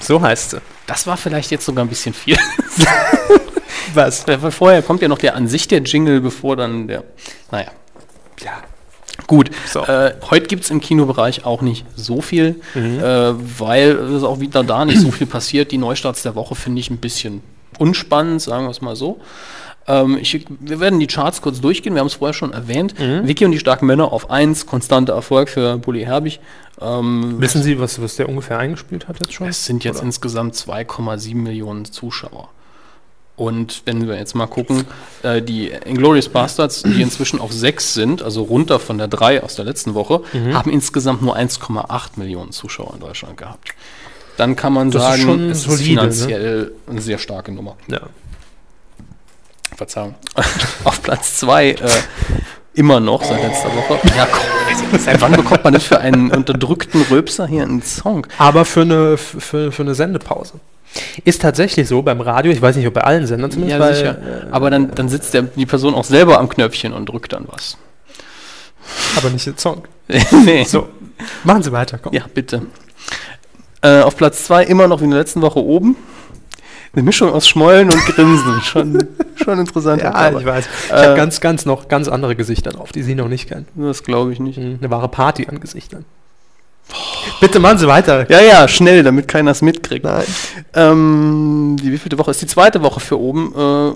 So 0.00 0.20
heißt 0.22 0.52
sie. 0.52 0.60
Das 0.86 1.06
war 1.06 1.16
vielleicht 1.18 1.50
jetzt 1.50 1.66
sogar 1.66 1.84
ein 1.84 1.88
bisschen 1.88 2.14
viel. 2.14 2.38
Was? 3.94 4.24
Vorher 4.50 4.82
kommt 4.82 5.02
ja 5.02 5.08
noch 5.08 5.18
der 5.18 5.34
an 5.36 5.46
sich 5.46 5.68
der 5.68 5.80
Jingle, 5.82 6.20
bevor 6.20 6.56
dann 6.56 6.88
der. 6.88 7.04
Naja. 7.50 7.70
Ja. 8.42 8.62
Gut. 9.30 9.50
So. 9.66 9.84
Äh, 9.84 10.14
heute 10.28 10.48
gibt 10.48 10.64
es 10.64 10.70
im 10.70 10.80
Kinobereich 10.80 11.44
auch 11.46 11.62
nicht 11.62 11.86
so 11.94 12.20
viel, 12.20 12.56
Mhm. 12.74 12.98
äh, 12.98 13.32
weil 13.60 13.90
es 13.92 14.24
auch 14.24 14.40
wieder 14.40 14.64
da 14.64 14.84
nicht 14.84 14.98
so 15.00 15.12
viel 15.12 15.26
passiert. 15.28 15.70
Die 15.70 15.78
Neustarts 15.78 16.22
der 16.24 16.34
Woche 16.34 16.56
finde 16.56 16.80
ich 16.80 16.90
ein 16.90 16.96
bisschen 16.98 17.40
unspannend, 17.78 18.42
sagen 18.42 18.64
wir 18.64 18.70
es 18.70 18.80
mal 18.80 18.96
so. 18.96 19.20
Ähm, 19.86 20.18
ich, 20.20 20.44
wir 20.58 20.80
werden 20.80 20.98
die 20.98 21.06
Charts 21.06 21.42
kurz 21.42 21.60
durchgehen, 21.60 21.94
wir 21.94 22.00
haben 22.00 22.08
es 22.08 22.14
vorher 22.14 22.34
schon 22.34 22.52
erwähnt. 22.52 22.98
Mhm. 22.98 23.28
Vicky 23.28 23.44
und 23.44 23.52
die 23.52 23.60
starken 23.60 23.86
Männer 23.86 24.12
auf 24.12 24.30
1, 24.30 24.66
konstanter 24.66 25.12
Erfolg 25.14 25.48
für 25.48 25.78
Bully 25.78 26.02
Herbig. 26.04 26.40
Ähm, 26.80 27.36
Wissen 27.38 27.62
Sie, 27.62 27.78
was, 27.78 28.02
was 28.02 28.16
der 28.16 28.28
ungefähr 28.28 28.58
eingespielt 28.58 29.06
hat 29.06 29.20
jetzt 29.20 29.32
schon? 29.32 29.46
es 29.46 29.64
sind 29.64 29.84
jetzt 29.84 29.98
Oder? 29.98 30.06
insgesamt 30.06 30.54
2,7 30.56 31.36
Millionen 31.36 31.84
Zuschauer. 31.84 32.48
Und 33.40 33.80
wenn 33.86 34.06
wir 34.06 34.16
jetzt 34.18 34.34
mal 34.34 34.46
gucken, 34.46 34.84
äh, 35.22 35.40
die 35.40 35.68
Inglourious 35.70 36.28
Bastards, 36.28 36.82
die 36.82 37.00
inzwischen 37.00 37.40
auf 37.40 37.50
6 37.54 37.94
sind, 37.94 38.22
also 38.22 38.42
runter 38.42 38.78
von 38.78 38.98
der 38.98 39.08
3 39.08 39.42
aus 39.42 39.54
der 39.54 39.64
letzten 39.64 39.94
Woche, 39.94 40.20
Mhm. 40.34 40.52
haben 40.52 40.70
insgesamt 40.70 41.22
nur 41.22 41.34
1,8 41.36 42.18
Millionen 42.18 42.52
Zuschauer 42.52 42.92
in 42.92 43.00
Deutschland 43.00 43.38
gehabt. 43.38 43.70
Dann 44.36 44.56
kann 44.56 44.74
man 44.74 44.90
Das 44.90 45.02
ist 45.02 45.08
sagen, 45.08 45.22
schon 45.22 45.50
es 45.50 45.58
ist 45.58 45.64
solide, 45.64 45.84
finanziell 45.84 46.72
eine 46.86 47.00
sehr 47.00 47.16
starke 47.16 47.50
Nummer. 47.50 47.76
Ja. 47.88 48.00
Verzeihung. 49.74 50.16
auf 50.84 51.02
Platz 51.02 51.38
2 51.38 51.70
äh, 51.70 51.76
immer 52.74 53.00
noch 53.00 53.24
seit 53.24 53.42
letzter 53.42 53.68
Woche. 53.74 53.98
Ja, 54.18 54.28
komm, 54.30 54.98
seit 55.00 55.18
wann 55.22 55.32
bekommt 55.32 55.64
man 55.64 55.72
das 55.72 55.84
für 55.84 55.98
einen 55.98 56.30
unterdrückten 56.30 57.00
Röpser 57.10 57.46
hier 57.46 57.62
einen 57.62 57.80
Song? 57.82 58.26
Aber 58.36 58.66
für 58.66 58.82
eine, 58.82 59.16
für, 59.16 59.72
für 59.72 59.82
eine 59.82 59.94
Sendepause. 59.94 60.60
Ist 61.24 61.42
tatsächlich 61.42 61.86
so 61.88 62.02
beim 62.02 62.20
Radio, 62.20 62.50
ich 62.52 62.60
weiß 62.60 62.76
nicht, 62.76 62.86
ob 62.86 62.94
bei 62.94 63.02
allen 63.02 63.26
Sendern 63.26 63.50
zumindest, 63.50 63.78
Ja, 63.78 63.84
weil, 63.84 63.94
sicher. 63.94 64.18
äh, 64.48 64.50
Aber 64.50 64.70
dann, 64.70 64.90
dann 64.92 65.08
sitzt 65.08 65.34
der, 65.34 65.42
die 65.42 65.66
Person 65.66 65.94
auch 65.94 66.04
selber 66.04 66.38
am 66.38 66.48
Knöpfchen 66.48 66.92
und 66.92 67.08
drückt 67.08 67.32
dann 67.32 67.46
was. 67.48 67.76
aber 69.16 69.30
nicht 69.30 69.46
den 69.46 69.56
Song. 69.58 69.84
nee. 70.44 70.64
So, 70.64 70.88
machen 71.44 71.62
Sie 71.62 71.70
weiter, 71.72 71.98
komm. 71.98 72.12
Ja, 72.12 72.24
bitte. 72.32 72.62
Äh, 73.82 74.00
auf 74.02 74.16
Platz 74.16 74.44
2 74.44 74.64
immer 74.64 74.88
noch 74.88 75.00
wie 75.00 75.04
in 75.04 75.10
der 75.10 75.20
letzten 75.20 75.42
Woche 75.42 75.62
oben. 75.62 75.96
Eine 76.92 77.04
Mischung 77.04 77.32
aus 77.32 77.46
Schmollen 77.46 77.88
und 77.90 78.04
Grinsen. 78.06 78.60
schon, 78.64 79.06
schon 79.36 79.58
interessant. 79.60 80.02
Ja, 80.02 80.12
aber 80.12 80.40
ich 80.40 80.46
weiß. 80.46 80.64
Ich 80.86 80.90
Äh, 80.92 80.96
habe 80.96 81.14
ganz, 81.16 81.40
ganz 81.40 81.64
noch 81.64 81.86
ganz 81.86 82.08
andere 82.08 82.34
Gesichter 82.34 82.70
drauf, 82.72 82.90
die 82.90 83.02
Sie 83.04 83.14
noch 83.14 83.28
nicht 83.28 83.48
kennen. 83.48 83.68
Das 83.76 84.02
glaube 84.02 84.32
ich 84.32 84.40
nicht. 84.40 84.58
Eine 84.58 84.90
wahre 84.90 85.08
Party 85.08 85.46
an 85.48 85.60
Gesichtern. 85.60 86.04
Bitte 87.40 87.60
machen 87.60 87.78
Sie 87.78 87.86
weiter. 87.86 88.28
Ja, 88.30 88.40
ja, 88.40 88.68
schnell, 88.68 89.02
damit 89.02 89.28
keiner 89.28 89.52
es 89.52 89.62
mitkriegt. 89.62 90.04
Nein. 90.04 90.24
Ähm, 90.74 91.76
die 91.82 91.92
wievielte 91.92 92.18
Woche 92.18 92.30
ist 92.30 92.42
die 92.42 92.46
zweite 92.46 92.82
Woche 92.82 93.00
für 93.00 93.18
oben? 93.18 93.54
Äh, 93.56 93.92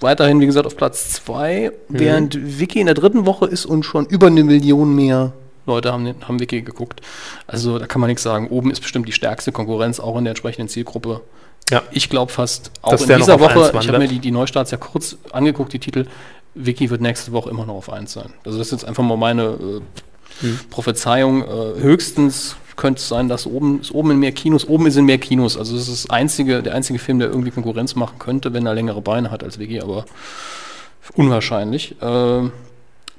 weiterhin, 0.00 0.40
wie 0.40 0.46
gesagt, 0.46 0.66
auf 0.66 0.76
Platz 0.76 1.12
2, 1.12 1.72
während 1.88 2.58
Wiki 2.58 2.80
in 2.80 2.86
der 2.86 2.94
dritten 2.94 3.26
Woche 3.26 3.46
ist 3.46 3.66
und 3.66 3.84
schon 3.84 4.06
über 4.06 4.28
eine 4.28 4.44
Million 4.44 4.94
mehr 4.94 5.32
Leute 5.66 5.92
haben, 5.92 6.14
haben 6.26 6.40
Wiki 6.40 6.62
geguckt. 6.62 7.00
Also 7.46 7.78
da 7.78 7.86
kann 7.86 8.00
man 8.00 8.08
nichts 8.08 8.22
sagen. 8.22 8.48
Oben 8.48 8.70
ist 8.70 8.80
bestimmt 8.80 9.06
die 9.06 9.12
stärkste 9.12 9.52
Konkurrenz, 9.52 10.00
auch 10.00 10.16
in 10.18 10.24
der 10.24 10.32
entsprechenden 10.32 10.68
Zielgruppe. 10.68 11.20
Ja. 11.70 11.82
Ich 11.92 12.10
glaube 12.10 12.32
fast, 12.32 12.70
auch 12.82 12.90
Dass 12.90 13.02
in 13.02 13.16
dieser 13.16 13.38
Woche, 13.38 13.58
ich 13.58 13.64
habe 13.66 13.74
wandert. 13.74 13.98
mir 13.98 14.08
die, 14.08 14.18
die 14.18 14.32
Neustarts 14.32 14.72
ja 14.72 14.78
kurz 14.78 15.16
angeguckt, 15.30 15.72
die 15.72 15.78
Titel, 15.78 16.06
Wiki 16.54 16.90
wird 16.90 17.00
nächste 17.00 17.32
Woche 17.32 17.50
immer 17.50 17.64
noch 17.64 17.76
auf 17.76 17.90
1 17.90 18.12
sein. 18.12 18.32
Also 18.44 18.58
das 18.58 18.68
ist 18.68 18.72
jetzt 18.72 18.84
einfach 18.84 19.02
mal 19.02 19.16
meine 19.16 19.42
äh, 19.42 19.80
Hm. 20.40 20.58
Prophezeiung. 20.70 21.42
Äh, 21.42 21.80
höchstens 21.80 22.56
könnte 22.76 23.00
es 23.00 23.08
sein, 23.08 23.28
dass 23.28 23.46
oben 23.46 23.80
ist 23.80 23.92
oben 23.92 24.12
in 24.12 24.18
mehr 24.18 24.32
Kinos, 24.32 24.66
oben 24.66 24.86
ist 24.86 24.96
in 24.96 25.04
mehr 25.04 25.18
Kinos. 25.18 25.56
Also 25.56 25.76
das 25.76 25.88
ist 25.88 26.04
das 26.04 26.10
einzige, 26.10 26.62
der 26.62 26.74
einzige 26.74 26.98
Film, 26.98 27.18
der 27.18 27.28
irgendwie 27.28 27.50
Konkurrenz 27.50 27.94
machen 27.94 28.18
könnte, 28.18 28.52
wenn 28.52 28.66
er 28.66 28.74
längere 28.74 29.00
Beine 29.00 29.30
hat 29.30 29.44
als 29.44 29.58
Wiki, 29.58 29.80
aber 29.80 30.04
unwahrscheinlich. 31.14 31.96
Äh, 32.00 32.50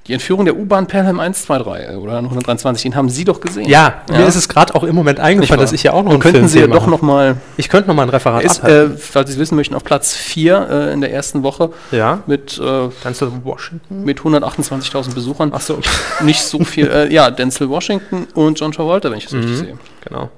Die 0.06 0.12
Entführung 0.12 0.44
der 0.44 0.54
U-Bahn 0.56 0.86
Pelham 0.86 1.18
123 1.18 1.96
oder 1.96 2.18
123, 2.18 2.82
den 2.82 2.94
haben 2.94 3.08
Sie 3.08 3.24
doch 3.24 3.40
gesehen. 3.40 3.66
Ja, 3.66 4.02
mir 4.10 4.20
Ja. 4.20 4.26
ist 4.26 4.34
es 4.36 4.50
gerade 4.50 4.74
auch 4.74 4.84
im 4.84 4.94
Moment 4.94 5.18
eingefallen, 5.18 5.60
dass 5.62 5.72
ich 5.72 5.82
ja 5.82 5.94
auch 5.94 6.02
noch 6.02 6.12
Und 6.12 6.20
könnten 6.20 6.40
Film 6.40 6.48
Sie 6.48 6.60
ja 6.60 6.66
doch 6.66 6.82
mache. 6.82 6.90
noch 6.90 7.00
mal 7.00 7.36
Ich 7.56 7.70
könnte 7.70 7.88
noch 7.88 7.94
mal 7.96 8.02
ein 8.02 8.10
Referat 8.10 8.44
ist, 8.44 8.58
abhalten. 8.62 8.96
äh, 8.96 8.98
falls 8.98 9.28
Sie 9.30 9.34
es 9.34 9.40
wissen 9.40 9.56
möchten, 9.56 9.74
auf 9.74 9.82
Platz 9.82 10.12
4 10.14 10.68
äh, 10.70 10.92
in 10.92 11.00
der 11.00 11.10
ersten 11.10 11.42
Woche 11.42 11.70
ja. 11.90 12.22
mit, 12.26 12.58
äh, 12.58 12.88
Denzel 13.02 13.30
Washington. 13.44 14.04
mit 14.04 14.20
128.000 14.20 15.14
Besuchern. 15.14 15.52
Ach 15.54 15.62
so. 15.62 15.78
Nicht 16.20 16.42
so 16.42 16.62
viel. 16.64 16.86
Äh, 16.90 17.10
ja, 17.10 17.30
Denzel 17.30 17.70
Washington 17.70 18.26
und 18.34 18.60
John 18.60 18.72
Travolta, 18.72 19.10
wenn 19.10 19.16
ich 19.16 19.24
das 19.24 19.32
Mhm. 19.32 19.40
richtig 19.40 19.58
sehe. 19.58 19.78
Genau. 20.06 20.28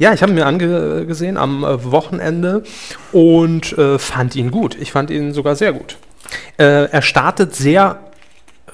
Ja, 0.00 0.12
ich 0.12 0.22
habe 0.22 0.32
ihn 0.32 0.36
mir 0.36 0.46
angesehen 0.46 1.36
am 1.36 1.62
äh, 1.62 1.84
Wochenende 1.90 2.64
und 3.12 3.78
äh, 3.78 3.98
fand 4.00 4.34
ihn 4.34 4.50
gut. 4.50 4.76
Ich 4.80 4.90
fand 4.90 5.10
ihn 5.10 5.32
sogar 5.32 5.54
sehr 5.54 5.72
gut. 5.72 5.96
Äh, 6.56 6.86
er 6.90 7.02
startet 7.02 7.54
sehr 7.54 8.00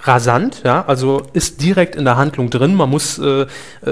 rasant, 0.05 0.63
ja, 0.65 0.85
also 0.87 1.23
ist 1.33 1.61
direkt 1.63 1.97
in 1.97 2.05
der 2.05 2.17
Handlung 2.17 2.49
drin. 2.51 2.75
Man 2.75 2.89
muss, 2.91 3.19
äh, 3.19 3.43
äh, 3.43 3.47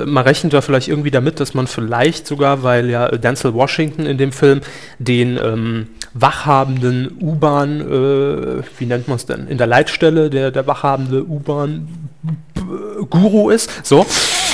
man 0.07 0.25
rechnet 0.25 0.53
da 0.55 0.61
vielleicht 0.63 0.89
irgendwie 0.89 1.11
damit, 1.11 1.41
dass 1.41 1.53
man 1.55 1.67
vielleicht 1.67 2.27
sogar, 2.27 2.63
weil 2.63 2.89
ja 2.89 3.07
äh, 3.09 3.19
Denzel 3.19 3.53
Washington 3.55 4.07
in 4.07 4.17
dem 4.19 4.31
Film 4.33 4.61
den 4.99 5.37
ähm, 5.37 5.89
wachhabenden 6.15 7.19
U-Bahn, 7.21 7.81
äh, 7.81 8.63
wie 8.79 8.87
nennt 8.87 9.09
man 9.09 9.17
es 9.17 9.27
denn, 9.27 9.47
in 9.49 9.59
der 9.59 9.67
Leitstelle, 9.67 10.31
der, 10.31 10.51
der 10.51 10.67
wachhabende 10.67 11.25
U-Bahn-Guru 11.25 13.51
ist. 13.51 13.71
So, 13.87 14.07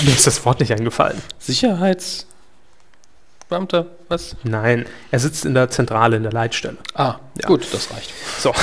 mir 0.02 0.10
ist 0.12 0.26
das 0.26 0.44
Wort 0.44 0.58
nicht 0.60 0.72
eingefallen. 0.72 1.20
Sicherheitsbeamter, 1.38 3.86
was? 4.08 4.34
Nein, 4.42 4.86
er 5.12 5.20
sitzt 5.20 5.44
in 5.44 5.54
der 5.54 5.70
Zentrale, 5.70 6.16
in 6.16 6.24
der 6.24 6.32
Leitstelle. 6.32 6.78
Ah, 6.94 7.14
Ja. 7.40 7.46
gut, 7.46 7.64
das 7.72 7.92
reicht. 7.92 8.10
So. 8.40 8.52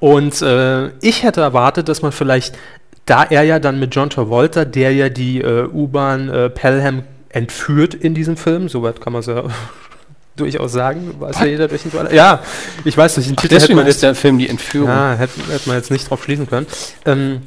Und 0.00 0.40
äh, 0.42 0.88
ich 1.00 1.22
hätte 1.22 1.42
erwartet, 1.42 1.88
dass 1.88 2.02
man 2.02 2.10
vielleicht, 2.10 2.58
da 3.06 3.22
er 3.22 3.42
ja 3.42 3.58
dann 3.58 3.78
mit 3.78 3.94
John 3.94 4.10
Travolta, 4.10 4.64
der 4.64 4.92
ja 4.92 5.08
die 5.10 5.40
äh, 5.40 5.68
U-Bahn 5.68 6.28
äh, 6.28 6.50
Pelham 6.50 7.02
entführt 7.28 7.94
in 7.94 8.14
diesem 8.14 8.36
Film, 8.36 8.68
soweit 8.68 9.00
kann 9.00 9.12
man 9.12 9.20
es 9.20 9.26
ja 9.26 9.44
durchaus 10.36 10.72
sagen, 10.72 11.14
weiß 11.18 11.40
ja 11.40 11.46
jeder 11.46 11.68
durch 11.68 11.82
den 11.82 11.92
Trailer. 11.92 12.12
Ja, 12.12 12.42
ich 12.84 12.96
weiß 12.96 13.18
nicht, 13.18 13.28
den 13.28 13.36
Titel 13.36 13.54
hätte 13.54 13.60
Deswegen 13.60 13.78
man 13.78 13.86
ist 13.86 14.02
der 14.02 14.14
Film 14.14 14.38
die 14.38 14.48
Entführung. 14.48 14.88
ja, 14.88 15.12
hätte, 15.12 15.40
hätte 15.52 15.68
man 15.68 15.76
jetzt 15.76 15.90
nicht 15.90 16.08
drauf 16.08 16.24
schließen 16.24 16.48
können. 16.48 16.66
Ähm, 17.04 17.42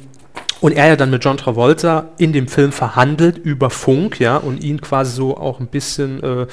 und 0.60 0.72
er 0.72 0.86
ja 0.86 0.96
dann 0.96 1.10
mit 1.10 1.24
John 1.24 1.36
Travolta 1.36 2.08
in 2.16 2.32
dem 2.32 2.48
Film 2.48 2.72
verhandelt 2.72 3.36
über 3.36 3.68
Funk, 3.68 4.20
ja, 4.20 4.36
und 4.36 4.62
ihn 4.62 4.80
quasi 4.80 5.14
so 5.14 5.36
auch 5.36 5.60
ein 5.60 5.66
bisschen 5.66 6.22
äh, 6.22 6.46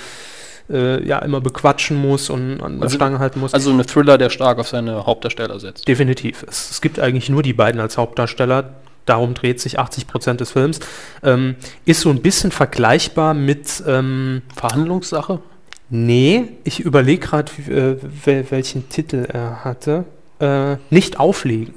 äh, 0.71 1.05
ja 1.07 1.19
immer 1.19 1.41
bequatschen 1.41 1.97
muss 1.97 2.29
und 2.29 2.61
an 2.61 2.75
der 2.77 2.83
Also- 2.83 2.95
Stange 2.95 3.19
halten 3.19 3.39
muss. 3.39 3.53
Also 3.53 3.71
ein 3.71 3.81
Thriller, 3.85 4.17
der 4.17 4.29
stark 4.29 4.59
auf 4.59 4.67
seine 4.67 5.05
Hauptdarsteller 5.05 5.59
setzt. 5.59 5.87
Definitiv. 5.87 6.43
Es, 6.47 6.71
es 6.71 6.81
gibt 6.81 6.99
eigentlich 6.99 7.29
nur 7.29 7.43
die 7.43 7.53
beiden 7.53 7.79
als 7.81 7.97
Hauptdarsteller. 7.97 8.73
Darum 9.05 9.33
dreht 9.33 9.59
sich 9.59 9.79
80 9.79 10.07
Prozent 10.07 10.41
des 10.41 10.51
Films. 10.51 10.79
Ähm, 11.23 11.55
ist 11.85 12.01
so 12.01 12.09
ein 12.09 12.21
bisschen 12.21 12.51
vergleichbar 12.51 13.33
mit. 13.33 13.83
Ähm, 13.87 14.41
Verhandlungssache? 14.55 15.39
nee, 15.89 16.45
ich 16.63 16.79
überlege 16.79 17.19
gerade, 17.27 17.51
äh, 17.69 17.97
wel, 18.25 18.45
welchen 18.49 18.87
Titel 18.89 19.25
er 19.27 19.65
hatte. 19.65 20.05
Äh, 20.39 20.77
nicht 20.89 21.19
auflegen. 21.19 21.73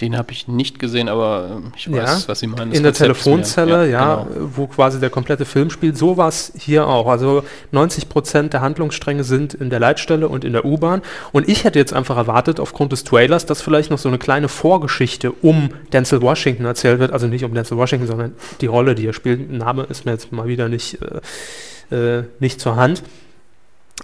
Den 0.00 0.18
habe 0.18 0.32
ich 0.32 0.48
nicht 0.48 0.80
gesehen, 0.80 1.08
aber 1.08 1.48
ähm, 1.56 1.72
ich 1.76 1.88
weiß, 1.90 2.22
Ja, 2.22 2.28
was 2.28 2.40
Sie 2.40 2.48
meinen. 2.48 2.72
In 2.72 2.82
der 2.82 2.90
mir- 2.90 2.98
Telefonzelle, 2.98 3.88
ja, 3.88 4.24
genau. 4.24 4.44
äh, 4.46 4.56
wo 4.56 4.66
quasi 4.66 4.98
der 4.98 5.08
komplette 5.08 5.44
Film 5.44 5.70
spielt. 5.70 5.96
So 5.96 6.16
war 6.16 6.26
es 6.28 6.52
hier 6.58 6.88
auch. 6.88 7.06
Also 7.06 7.44
90 7.70 8.08
Prozent 8.08 8.52
der 8.52 8.60
Handlungsstränge 8.60 9.22
sind 9.22 9.54
in 9.54 9.70
der 9.70 9.78
Leitstelle 9.78 10.28
und 10.28 10.44
in 10.44 10.52
der 10.52 10.64
U-Bahn. 10.64 11.00
Und 11.30 11.48
ich 11.48 11.62
hätte 11.62 11.78
jetzt 11.78 11.92
einfach 11.92 12.16
erwartet, 12.16 12.58
aufgrund 12.58 12.90
des 12.90 13.04
Trailers, 13.04 13.46
dass 13.46 13.62
vielleicht 13.62 13.90
noch 13.92 13.98
so 13.98 14.08
eine 14.08 14.18
kleine 14.18 14.48
Vorgeschichte 14.48 15.30
um 15.30 15.70
Denzel 15.92 16.20
Washington 16.22 16.64
erzählt 16.64 16.98
wird. 16.98 17.12
Also 17.12 17.28
nicht 17.28 17.44
um 17.44 17.54
Denzel 17.54 17.76
Washington, 17.76 18.08
sondern 18.08 18.32
die 18.60 18.66
Rolle, 18.66 18.96
die 18.96 19.06
er 19.06 19.12
spielt. 19.12 19.48
Name 19.50 19.84
ist 19.84 20.04
mir 20.06 20.12
jetzt 20.12 20.32
mal 20.32 20.48
wieder 20.48 20.68
nicht, 20.68 20.98
äh, 21.90 22.18
äh, 22.18 22.24
nicht 22.40 22.60
zur 22.60 22.74
Hand. 22.74 23.04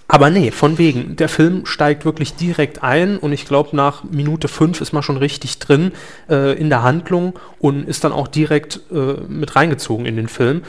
Aber 0.09 0.31
nee, 0.31 0.51
von 0.51 0.79
wegen. 0.79 1.17
Der 1.17 1.29
Film 1.29 1.67
steigt 1.67 2.05
wirklich 2.05 2.35
direkt 2.35 2.83
ein 2.83 3.17
und 3.17 3.33
ich 3.33 3.45
glaube, 3.45 3.77
nach 3.77 4.05
Minute 4.05 4.49
5 4.49 4.81
ist 4.81 4.93
man 4.93 5.03
schon 5.03 5.17
richtig 5.17 5.59
drin 5.59 5.93
äh, 6.29 6.59
in 6.59 6.69
der 6.69 6.83
Handlung 6.83 7.39
und 7.59 7.89
ist 7.89 8.03
dann 8.05 8.13
auch 8.13 8.29
direkt 8.29 8.81
äh, 8.93 9.21
mit 9.29 9.55
reingezogen 9.55 10.07
in 10.07 10.17
den 10.17 10.29
Film. 10.29 10.63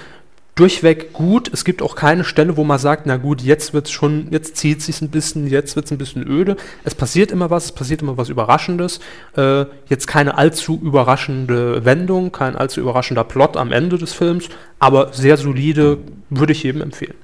Durchweg 0.56 1.14
gut. 1.14 1.50
Es 1.54 1.66
gibt 1.66 1.82
auch 1.82 1.96
keine 1.96 2.24
Stelle, 2.24 2.58
wo 2.58 2.64
man 2.64 2.78
sagt, 2.78 3.06
na 3.06 3.18
gut, 3.18 3.42
jetzt 3.42 3.74
wird's 3.74 3.90
schon, 3.90 4.28
jetzt 4.32 4.58
zieht 4.58 4.82
sich 4.82 5.02
ein 5.02 5.10
bisschen, 5.10 5.48
jetzt 5.48 5.76
wird's 5.76 5.92
ein 5.92 5.98
bisschen 5.98 6.28
öde. 6.28 6.58
Es 6.84 6.94
passiert 6.94 7.32
immer 7.32 7.50
was, 7.50 7.66
es 7.66 7.72
passiert 7.72 8.02
immer 8.02 8.18
was 8.18 8.30
Überraschendes. 8.30 9.00
Äh, 9.38 9.66
jetzt 9.88 10.08
keine 10.08 10.38
allzu 10.38 10.80
überraschende 10.84 11.86
Wendung, 11.86 12.32
kein 12.32 12.56
allzu 12.56 12.82
überraschender 12.82 13.24
Plot 13.24 13.58
am 13.58 13.72
Ende 13.72 13.98
des 13.98 14.14
Films, 14.14 14.50
aber 14.78 15.14
sehr 15.14 15.38
solide, 15.38 15.98
würde 16.30 16.52
ich 16.52 16.64
jedem 16.64 16.82
empfehlen. 16.82 17.16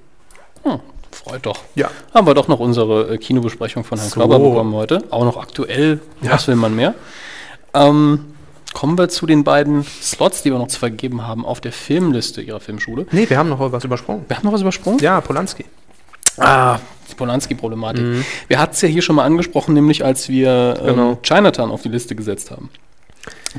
Hm, 0.63 0.79
freut 1.27 1.45
doch. 1.45 1.59
Ja. 1.75 1.89
Haben 2.13 2.27
wir 2.27 2.33
doch 2.33 2.47
noch 2.47 2.59
unsere 2.59 3.13
äh, 3.13 3.17
Kinobesprechung 3.17 3.83
von 3.83 3.97
Herrn 3.97 4.09
So. 4.09 4.15
Knauber 4.15 4.39
bekommen 4.39 4.73
heute. 4.73 5.03
Auch 5.09 5.23
noch 5.25 5.37
aktuell. 5.37 5.99
Ja. 6.21 6.31
Was 6.31 6.47
will 6.47 6.55
man 6.55 6.75
mehr? 6.75 6.93
Ähm, 7.73 8.25
kommen 8.73 8.97
wir 8.97 9.09
zu 9.09 9.25
den 9.25 9.43
beiden 9.43 9.83
Slots, 9.83 10.43
die 10.43 10.51
wir 10.51 10.57
noch 10.59 10.67
zu 10.67 10.79
vergeben 10.79 11.25
haben 11.27 11.45
auf 11.45 11.61
der 11.61 11.71
Filmliste 11.71 12.41
Ihrer 12.41 12.59
Filmschule. 12.59 13.05
Nee, 13.11 13.29
wir 13.29 13.37
haben 13.37 13.49
noch 13.49 13.71
was 13.71 13.83
übersprungen. 13.83 14.25
Wir 14.27 14.37
haben 14.37 14.45
noch 14.45 14.53
was 14.53 14.61
übersprungen? 14.61 14.99
Ja, 14.99 15.21
Polanski. 15.21 15.65
Ah, 16.37 16.77
die 17.09 17.15
Polanski-Problematik. 17.15 18.23
Wir 18.47 18.59
hatten 18.59 18.73
es 18.73 18.81
ja 18.81 18.87
hier 18.87 19.01
schon 19.01 19.15
mal 19.15 19.23
angesprochen, 19.23 19.73
nämlich 19.73 20.05
als 20.05 20.29
wir 20.29 20.75
ähm, 20.81 20.85
Genau. 20.85 21.19
Chinatown 21.23 21.71
auf 21.71 21.81
die 21.81 21.89
Liste 21.89 22.15
gesetzt 22.15 22.51
haben. 22.51 22.69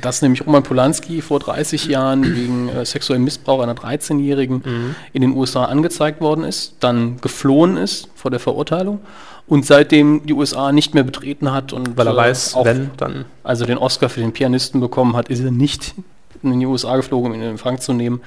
Dass 0.01 0.23
nämlich 0.23 0.47
Roman 0.47 0.63
Polanski 0.63 1.23
vor 1.23 1.41
30 1.41 1.87
Jahren 1.87 2.37
wegen 2.37 2.69
äh, 2.69 2.85
sexuellem 2.85 3.25
Missbrauch 3.25 3.61
einer 3.63 3.75
13-Jährigen 3.75 4.95
in 5.13 5.23
den 5.23 5.33
USA 5.33 5.65
angezeigt 5.65 6.21
worden 6.21 6.45
ist, 6.45 6.77
dann 6.81 7.21
geflohen 7.21 7.77
ist 7.77 8.09
vor 8.15 8.31
der 8.31 8.39
Verurteilung 8.39 9.01
und 9.49 9.65
seitdem 9.65 10.27
die 10.27 10.35
USA 10.35 10.73
nicht 10.73 10.95
mehr 10.95 11.05
betreten 11.05 11.53
hat 11.53 11.73
und 11.73 11.97
Weil 11.97 12.07
er 12.07 12.13
äh, 12.13 12.17
weiß, 12.17 12.55
auch 12.55 12.65
wenn, 12.65 12.91
dann. 12.97 13.25
also 13.43 13.65
den 13.65 13.79
Oscar 13.79 14.09
für 14.09 14.21
den 14.21 14.33
Pianisten 14.33 14.81
bekommen 14.81 15.17
hat, 15.17 15.29
ist 15.29 15.43
er 15.43 15.51
nicht 15.51 15.95
in 16.43 16.61
die 16.61 16.67
USA 16.67 16.97
geflogen, 16.97 17.33
um 17.33 17.35
ihn 17.35 17.43
in 17.43 17.51
Empfang 17.51 17.81
zu 17.81 17.93
nehmen, 17.93 18.21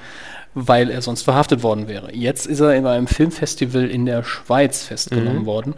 weil 0.54 0.90
er 0.90 1.00
sonst 1.00 1.22
verhaftet 1.22 1.62
worden 1.62 1.88
wäre. 1.88 2.14
Jetzt 2.14 2.46
ist 2.46 2.60
er 2.60 2.74
in 2.74 2.86
einem 2.86 3.06
Filmfestival 3.06 3.84
in 3.84 4.04
der 4.04 4.22
Schweiz 4.24 4.84
festgenommen 4.84 5.46
worden 5.46 5.74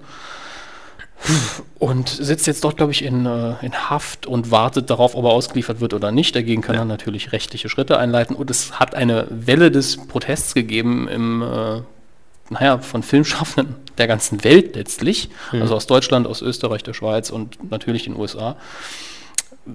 und 1.78 2.08
sitzt 2.08 2.46
jetzt 2.46 2.64
dort, 2.64 2.76
glaube 2.76 2.92
ich, 2.92 3.04
in, 3.04 3.26
äh, 3.26 3.54
in 3.62 3.90
Haft 3.90 4.26
und 4.26 4.50
wartet 4.50 4.90
darauf, 4.90 5.14
ob 5.14 5.24
er 5.24 5.30
ausgeliefert 5.30 5.80
wird 5.80 5.94
oder 5.94 6.12
nicht. 6.12 6.36
Dagegen 6.36 6.62
kann 6.62 6.76
er 6.76 6.84
natürlich 6.84 7.32
rechtliche 7.32 7.68
Schritte 7.68 7.98
einleiten 7.98 8.36
und 8.36 8.50
es 8.50 8.78
hat 8.78 8.94
eine 8.94 9.26
Welle 9.30 9.70
des 9.70 9.96
Protests 10.06 10.54
gegeben 10.54 11.08
im 11.08 11.42
äh, 11.42 11.80
naja, 12.50 12.78
von 12.78 13.02
Filmschaffenden 13.02 13.76
der 13.96 14.06
ganzen 14.06 14.44
Welt 14.44 14.76
letztlich, 14.76 15.30
also 15.52 15.76
aus 15.76 15.86
Deutschland, 15.86 16.26
aus 16.26 16.42
Österreich, 16.42 16.82
der 16.82 16.92
Schweiz 16.92 17.30
und 17.30 17.70
natürlich 17.70 18.04
den 18.04 18.16
USA. 18.16 18.56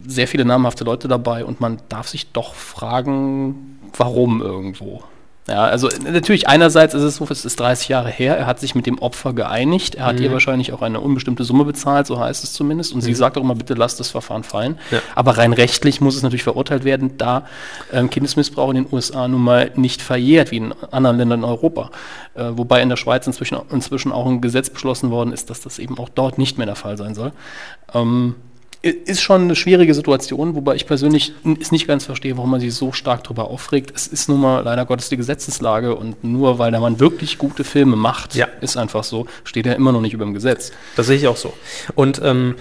Sehr 0.06 0.28
viele 0.28 0.46
namhafte 0.46 0.84
Leute 0.84 1.08
dabei 1.08 1.44
und 1.46 1.62
man 1.62 1.82
darf 1.90 2.08
sich 2.08 2.32
doch 2.32 2.54
fragen, 2.54 3.80
warum 3.98 4.42
irgendwo. 4.42 5.04
Ja, 5.50 5.66
also 5.66 5.89
natürlich 6.04 6.47
einerseits 6.47 6.93
ist 6.93 7.02
es 7.02 7.16
so, 7.16 7.28
es 7.30 7.43
ist 7.43 7.60
30 7.60 7.89
Jahre 7.89 8.10
her, 8.10 8.38
er 8.38 8.45
hat 8.45 8.60
sich 8.60 8.76
mit 8.76 8.86
dem 8.86 9.00
Opfer 9.00 9.34
geeinigt, 9.34 9.95
er 9.95 10.06
hat 10.06 10.20
ihr 10.20 10.32
wahrscheinlich 10.32 10.74
auch 10.74 10.84
eine 10.84 11.00
unbestimmte 11.00 11.43
Summe 11.43 11.66
bezahlt, 11.66 12.06
so 12.06 12.20
heißt 12.20 12.43
es 12.43 12.54
zumindest, 12.54 12.93
und 12.93 13.02
sie 13.02 13.16
sagt 13.16 13.38
auch 13.38 13.41
immer, 13.41 13.56
bitte 13.56 13.74
lasst 13.74 14.00
das 14.00 14.12
Verfahren 14.12 14.43
fallen. 14.43 14.78
Ja. 14.91 15.00
Aber 15.16 15.38
rein 15.38 15.54
rechtlich 15.54 16.02
muss 16.02 16.16
es 16.16 16.22
natürlich 16.24 16.43
verurteilt 16.43 16.84
werden, 16.84 17.18
da 17.18 17.47
ähm, 17.91 18.10
Kindesmissbrauch 18.10 18.70
in 18.70 18.84
den 18.84 18.88
USA 18.91 19.28
nun 19.28 19.41
mal 19.41 19.72
nicht 19.76 20.02
verjährt, 20.02 20.52
wie 20.52 20.58
in 20.58 20.74
anderen 20.91 21.18
Ländern 21.18 21.39
in 21.39 21.45
Europa. 21.45 21.89
Äh, 22.36 22.52
wobei 22.52 22.82
in 22.82 22.89
der 22.89 22.97
Schweiz 22.97 23.26
inzwischen, 23.26 23.58
inzwischen 23.72 24.11
auch 24.11 24.28
ein 24.28 24.41
Gesetz 24.41 24.69
beschlossen 24.69 25.10
worden 25.10 25.34
ist, 25.34 25.49
dass 25.49 25.61
das 25.61 25.80
eben 25.80 25.98
auch 25.98 26.10
dort 26.10 26.38
nicht 26.38 26.57
mehr 26.57 26.68
der 26.68 26.76
Fall 26.76 26.98
sein 26.98 27.15
soll. 27.15 27.32
Ähm, 27.94 28.36
ist 28.81 29.22
schon 29.22 29.41
eine 29.43 29.56
schwierige 29.56 29.93
Situation, 29.93 30.56
wobei 30.56 30.76
ich 30.76 30.88
persönlich 30.88 31.34
es 31.60 31.72
nicht 31.72 31.85
ganz 31.88 32.06
verstehe, 32.06 32.38
warum 32.38 32.51
man 32.51 32.61
sich 32.61 32.73
so 32.73 32.91
stark 32.93 33.23
darüber 33.26 33.49
aufregt. 33.49 33.91
Es 33.93 34.07
ist 34.07 34.30
nun 34.30 34.39
mal 34.39 34.61
leider 34.64 34.85
Gottes 34.85 35.10
die 35.10 35.18
Gesetzeslage 35.18 35.95
und 35.95 36.23
nur 36.23 36.60
weil 36.60 36.72
der 36.72 36.80
Mann 36.80 36.99
wirklich 36.99 37.38
gute 37.38 37.64
Filme 37.65 37.97
macht, 37.97 38.35
Ja. 38.35 38.47
ist 38.61 38.77
einfach 38.77 39.03
so, 39.03 39.26
steht 39.43 39.65
er 39.68 39.76
immer 39.76 39.91
noch 39.91 40.01
nicht 40.01 40.14
über 40.14 40.23
dem 40.23 40.34
Gesetz. 40.34 40.72
Das 40.95 41.07
sehe 41.07 41.18
ich 41.18 41.27
auch 41.27 41.35
so. 41.38 41.53
Und 41.95 42.22
ähm, 42.23 42.56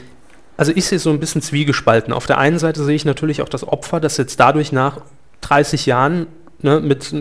also 0.56 0.72
ich 0.74 0.86
sehe 0.86 0.98
so 0.98 1.10
ein 1.10 1.20
bisschen 1.20 1.40
zwiegespalten. 1.40 2.12
Auf 2.12 2.26
der 2.26 2.38
einen 2.38 2.58
Seite 2.58 2.82
sehe 2.82 2.96
ich 2.96 3.04
natürlich 3.04 3.40
auch 3.42 3.48
das 3.48 3.66
Opfer, 3.66 4.00
das 4.00 4.16
jetzt 4.16 4.40
dadurch 4.40 4.72
nach 4.72 5.00
30 5.42 5.86
Jahren 5.86 6.26
ne, 6.62 6.80
mit, 6.80 7.14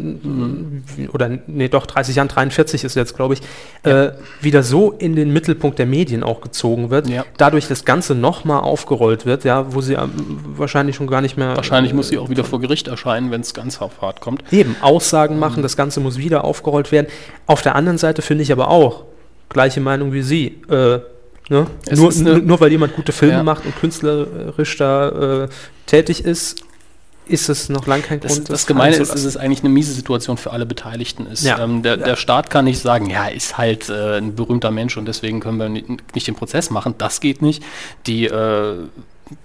oder 1.14 1.30
nee, 1.48 1.68
doch 1.68 1.86
30 1.86 2.16
Jahren, 2.16 2.28
43 2.28 2.84
ist 2.84 2.96
jetzt, 2.96 3.16
glaube 3.16 3.36
ich, 3.36 3.42
äh, 3.84 4.12
wieder 4.42 4.64
so 4.64 4.92
in 4.92 5.16
den 5.16 5.32
Mittelpunkt 5.32 5.80
der 5.80 5.86
Medien 5.86 6.24
auch 6.24 6.42
gezogen 6.42 6.90
wird. 6.90 7.08
Ja. 7.10 7.26
Dadurch 7.38 7.68
das 7.68 7.86
Ganze 7.86 8.16
nochmal 8.16 8.62
aufgerollt 8.62 9.26
wird, 9.26 9.44
ja, 9.44 9.74
wo 9.74 9.82
sie 9.82 9.94
ähm, 9.94 10.10
wahrscheinlich 10.56 10.96
schon 10.96 11.08
gar 11.08 11.22
nicht 11.22 11.38
mehr. 11.38 11.56
Wahrscheinlich 11.56 11.94
muss 11.94 12.10
sie 12.10 12.18
auch 12.18 12.30
wieder 12.30 12.44
vor 12.44 12.60
Gericht 12.60 12.88
erscheinen, 12.88 13.32
wenn 13.32 13.42
es 13.42 13.54
ganz 13.54 13.82
auf 13.82 14.02
hart 14.02 14.22
kommt. 14.22 14.44
Eben, 14.52 14.76
Aussagen 14.82 15.40
machen, 15.40 15.64
das 15.64 15.78
Ganze 15.78 16.00
muss 16.00 16.18
wieder 16.18 16.44
aufgerollt 16.44 16.92
werden. 16.92 17.08
Auf 17.46 17.62
der 17.62 17.76
anderen 17.76 17.98
Seite 17.98 18.22
finde 18.22 18.44
ich 18.44 18.52
aber 18.52 18.70
auch, 18.70 19.04
gleiche 19.50 19.80
Meinung 19.80 20.14
wie 20.14 20.22
Sie, 20.22 20.62
äh, 20.70 21.00
Ne? 21.50 21.66
Nur, 21.96 22.12
nur 22.14 22.60
weil 22.60 22.72
jemand 22.72 22.94
gute 22.94 23.14
Filme 23.14 23.36
Ja. 23.36 23.44
macht 23.44 23.66
und 23.66 23.74
künstlerisch 23.80 24.76
da 24.76 25.44
äh, 25.44 25.48
tätig 25.86 26.26
ist, 26.26 26.62
ist 27.30 27.50
es 27.50 27.70
noch 27.70 27.86
lang 27.88 28.02
kein 28.02 28.20
Das, 28.20 28.34
Grund, 28.34 28.50
das 28.50 28.66
Gemeine 28.68 28.96
ist, 28.96 29.12
dass 29.14 29.24
es 29.24 29.38
eigentlich 29.38 29.60
eine 29.62 29.70
miese 29.70 29.94
Situation 29.94 30.38
für 30.38 30.52
alle 30.52 30.66
Beteiligten 30.66 31.28
ist. 31.28 31.44
Ja. 31.44 31.60
Ähm, 31.60 31.84
der, 31.84 31.98
der 31.98 32.16
Staat 32.16 32.50
kann 32.50 32.66
nicht 32.66 32.80
sagen, 32.80 33.10
ja, 33.10 33.28
ist 33.28 33.58
halt 33.58 33.90
äh, 33.90 34.18
ein 34.18 34.36
berühmter 34.36 34.72
Mensch 34.72 34.98
und 34.98 35.06
deswegen 35.06 35.40
können 35.40 35.58
wir 35.60 35.70
ni- 35.70 35.86
nicht 36.14 36.28
den 36.28 36.36
Prozess 36.36 36.70
machen. 36.70 36.96
Das 36.98 37.20
geht 37.20 37.42
nicht. 37.42 37.64
Die, 38.06 38.26
äh, 38.26 38.76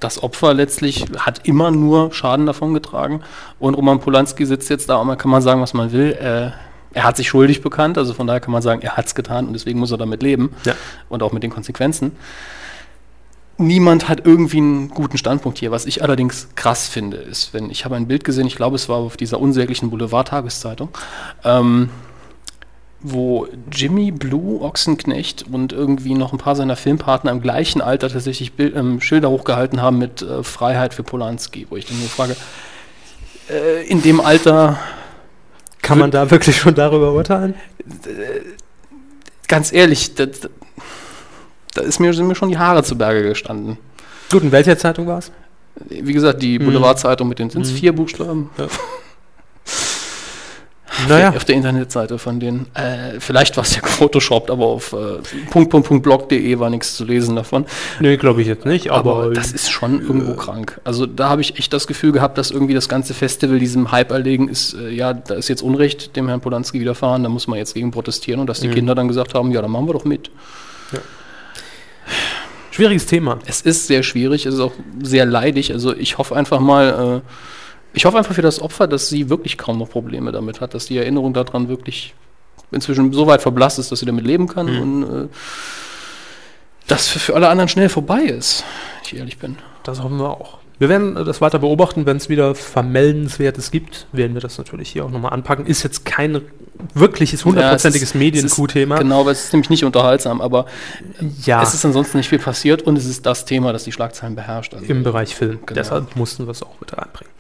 das 0.01 0.23
Opfer 0.23 0.55
letztlich 0.55 1.07
hat 1.19 1.41
immer 1.47 1.71
nur 1.71 2.13
Schaden 2.13 2.47
davon 2.47 2.73
getragen. 2.75 3.23
Und 3.59 3.75
Roman 3.75 3.99
Polanski 4.01 4.47
sitzt 4.47 4.71
jetzt 4.71 4.89
da 4.89 4.97
und 4.97 5.07
man 5.09 5.19
kann 5.19 5.31
man 5.31 5.43
sagen, 5.43 5.61
was 5.61 5.75
man 5.75 5.93
will. 5.93 6.13
Äh, 6.13 6.51
er 6.95 7.05
hat 7.05 7.17
sich 7.17 7.29
schuldig 7.29 7.63
bekannt, 7.63 7.97
also 7.97 8.13
von 8.13 8.27
daher 8.27 8.41
kann 8.41 8.53
man 8.53 8.61
sagen, 8.63 8.83
er 8.83 8.97
hat 8.99 9.07
es 9.07 9.15
getan 9.15 9.47
und 9.47 9.55
deswegen 9.55 9.79
muss 9.79 9.91
er 9.91 9.97
damit 9.99 10.23
leben 10.23 10.55
Ja. 10.65 10.75
und 11.09 11.23
auch 11.23 11.33
mit 11.33 11.43
den 11.43 11.51
Konsequenzen. 11.51 12.13
Niemand 13.63 14.09
hat 14.09 14.27
irgendwie 14.27 14.59
einen 14.59 14.89
guten 14.89 15.19
Standpunkt 15.19 15.59
hier. 15.59 15.71
Was 15.71 15.87
ich 15.87 16.03
allerdings 16.03 16.49
krass 16.55 16.89
finde, 16.89 17.17
ist, 17.17 17.55
wenn 17.55 17.71
ich 17.71 17.85
habe 17.85 17.97
ein 17.97 18.07
Bild 18.07 18.25
gesehen, 18.25 18.47
ich 18.47 18.57
glaube, 18.57 18.77
es 18.77 18.89
war 18.89 18.97
auf 18.97 19.17
dieser 19.17 19.41
unsäglichen 19.41 19.91
Boulevard-Tageszeitung, 19.91 20.91
ähm, 21.45 21.89
wo 23.01 23.49
Jimmy 23.71 24.11
Blue 24.11 24.61
Ochsenknecht 24.61 25.47
und 25.51 25.73
irgendwie 25.73 26.15
noch 26.15 26.33
ein 26.33 26.39
paar 26.39 26.57
seiner 26.57 26.77
Filmpartner 26.77 27.31
im 27.31 27.41
gleichen 27.41 27.81
Alter 27.81 28.09
tatsächlich 28.09 28.53
Bild, 28.53 28.77
ähm, 28.77 29.01
Schilder 29.01 29.31
hochgehalten 29.31 29.81
haben 29.81 29.99
mit 29.99 30.23
äh, 30.23 30.43
Freiheit 30.43 30.95
für 30.95 31.03
Polanski, 31.03 31.67
wo 31.71 31.77
ich 31.77 31.87
dann 31.87 31.99
nur 31.99 32.09
frage, 32.09 32.37
äh, 33.51 33.87
in 33.87 34.03
dem 34.03 34.21
Alter 34.21 34.79
Kann 35.83 35.99
man 35.99 36.11
da 36.11 36.31
wirklich 36.31 36.57
schon 36.57 36.75
darüber 36.75 37.13
urteilen? 37.13 37.55
ganz 39.49 39.73
ehrlich, 39.73 40.15
da, 40.15 40.27
da- 41.75 41.83
ist 41.83 41.99
mir, 42.01 42.13
sind 42.15 42.27
mir 42.27 42.35
schon 42.35 42.49
die 42.49 42.59
Haare 42.59 42.83
zu 42.83 42.97
Berge 42.97 43.23
gestanden. 43.23 43.79
Gut, 44.31 44.43
in 44.43 44.53
welcher 44.53 44.79
Zeitung 44.79 45.07
war 45.07 45.19
es? 45.19 45.31
Wie 45.89 46.13
gesagt, 46.13 46.43
die 46.43 46.59
Mhm. 46.59 46.65
Boulevardzeitung 46.67 47.29
mit 47.29 47.39
den 47.39 47.51
sind's 47.51 47.71
Mhm. 47.71 47.77
vier 47.77 47.93
Buchstaben. 47.95 48.51
Naja, 51.09 51.31
Auf 51.31 51.47
der 51.47 51.55
Internetseite 51.57 52.19
von 52.19 52.39
denen. 52.39 52.67
Äh, 52.75 53.19
vielleicht 53.19 53.57
war 53.57 53.65
es 53.65 53.75
ja 53.75 53.81
gefotoshoppt, 53.81 54.51
aber 54.51 54.67
auf 54.67 54.93
äh, 54.93 55.19
blog.de 55.99 56.59
war 56.59 56.69
nichts 56.69 56.95
zu 56.97 57.05
lesen 57.05 57.35
davon. 57.35 57.65
nee, 57.99 58.17
glaube 58.19 58.43
ich 58.43 58.47
jetzt 58.47 58.67
nicht, 58.67 58.91
aber, 58.91 59.17
Aber, 59.25 59.31
das 59.33 59.53
ist 59.53 59.71
schon 59.71 60.03
irgendwo 60.03 60.35
krank. 60.35 60.81
Also 60.85 61.07
da 61.07 61.31
habe 61.31 61.41
ich 61.41 61.59
echt 61.59 61.73
das 61.73 61.87
Gefühl 61.87 62.13
gehabt, 62.13 62.37
dass 62.37 62.51
irgendwie 62.51 62.75
das 62.75 62.91
ganze 62.91 63.15
Festival 63.15 63.59
diesem 63.59 63.91
Hype 63.91 64.11
erlegen 64.13 64.49
ist, 64.49 64.75
äh, 64.75 64.91
ja, 64.91 65.15
da 65.15 65.35
ist 65.35 65.49
jetzt 65.49 65.63
Unrecht 65.63 66.15
dem 66.15 66.29
Herrn 66.29 66.43
Polanski 66.43 66.79
widerfahren, 66.79 67.23
da 67.23 67.31
muss 67.31 67.47
man 67.49 67.59
jetzt 67.59 67.73
gegen 67.75 67.91
protestieren 67.91 68.39
und 68.41 68.47
dass 68.49 68.61
die 68.61 68.69
Mhm. 68.69 68.75
Kinder 68.75 68.95
dann 68.95 69.09
gesagt 69.09 69.35
haben, 69.35 69.51
ja, 69.51 69.63
dann 69.63 69.71
machen 69.71 69.87
wir 69.89 69.95
doch 69.95 70.05
mit. 70.05 70.31
Schwieriges 72.73 73.07
Thema. 73.07 73.39
Es 73.47 73.61
ist 73.61 73.87
sehr 73.87 74.03
schwierig, 74.03 74.47
es 74.47 74.55
ist 74.55 74.61
auch 74.61 74.73
sehr 75.01 75.27
leidig. 75.27 75.73
Also 75.73 75.95
ich 75.95 76.19
hoffe 76.19 76.35
einfach 76.35 76.59
mal, 76.59 77.23
äh, 77.23 77.29
ich 77.95 78.05
hoffe 78.05 78.19
einfach 78.19 78.35
für 78.35 78.43
das 78.43 78.61
Opfer, 78.61 78.89
dass 78.89 79.09
sie 79.09 79.29
wirklich 79.31 79.59
kaum 79.59 79.79
noch 79.79 79.91
Probleme 79.91 80.33
damit 80.33 80.61
hat, 80.61 80.75
dass 80.75 80.87
die 80.87 80.97
Erinnerung 80.99 81.35
daran 81.35 81.69
wirklich 81.69 82.15
inzwischen 82.71 83.13
so 83.13 83.27
weit 83.27 83.43
verblasst 83.43 83.79
ist, 83.79 83.93
dass 83.93 84.01
sie 84.01 84.07
damit 84.07 84.27
leben 84.27 84.49
kann 84.49 84.81
und 84.81 85.03
äh, 85.03 85.29
dass 86.89 87.09
für, 87.09 87.19
für 87.19 87.35
alle 87.35 87.49
anderen 87.49 87.69
schnell 87.69 87.89
vorbei 87.89 88.23
ist, 88.23 88.65
wenn 88.97 89.05
ich 89.05 89.19
ehrlich 89.19 89.39
bin. 89.39 89.59
Das 89.83 90.03
hoffen 90.03 90.19
wir 90.19 90.31
auch. 90.31 90.59
Wir 90.79 90.89
werden 90.89 91.17
äh, 91.17 91.25
das 91.25 91.41
weiter 91.41 91.59
beobachten, 91.59 92.07
wenn 92.07 92.17
es 92.17 92.29
wieder 92.29 92.55
Vermeldenswertes 92.55 93.71
gibt, 93.71 94.07
werden 94.13 94.35
wir 94.35 94.41
das 94.41 94.59
natürlich 94.59 94.91
hier 94.91 95.05
auch 95.05 95.11
nochmal 95.11 95.33
anpacken. 95.33 95.67
Ist 95.67 95.83
jetzt 95.83 96.05
kein 96.05 96.41
wirkliches 96.95 97.45
hundertprozentiges 97.45 98.13
Ja, 98.13 98.19
Medien-Q-Thema. 98.19 98.99
Genau, 98.99 99.21
aber 99.21 99.31
es 99.33 99.45
ist 99.45 99.53
nämlich 99.53 99.71
nicht 99.71 99.85
unterhaltsam, 99.85 100.41
aber 100.41 100.67
Ja, 101.45 101.63
es 101.63 101.75
ist 101.75 101.85
ansonsten 101.85 102.19
nicht 102.19 102.29
viel 102.29 102.39
passiert 102.39 102.83
und 102.83 102.97
es 102.99 103.07
ist 103.07 103.25
das 103.27 103.45
Thema, 103.45 103.73
das 103.73 103.85
die 103.85 103.93
Schlagzeilen 103.93 104.35
beherrscht. 104.35 104.75
Also, 104.75 104.87
im 104.87 105.03
Bereich 105.03 105.35
Film. 105.35 105.59
Genau. 105.67 105.75
Deshalb 105.81 106.17
mussten 106.17 106.47
wir 106.47 106.51
es 106.53 106.63
auch 106.63 106.75
mit 106.81 106.93
reinbringen. 106.97 107.33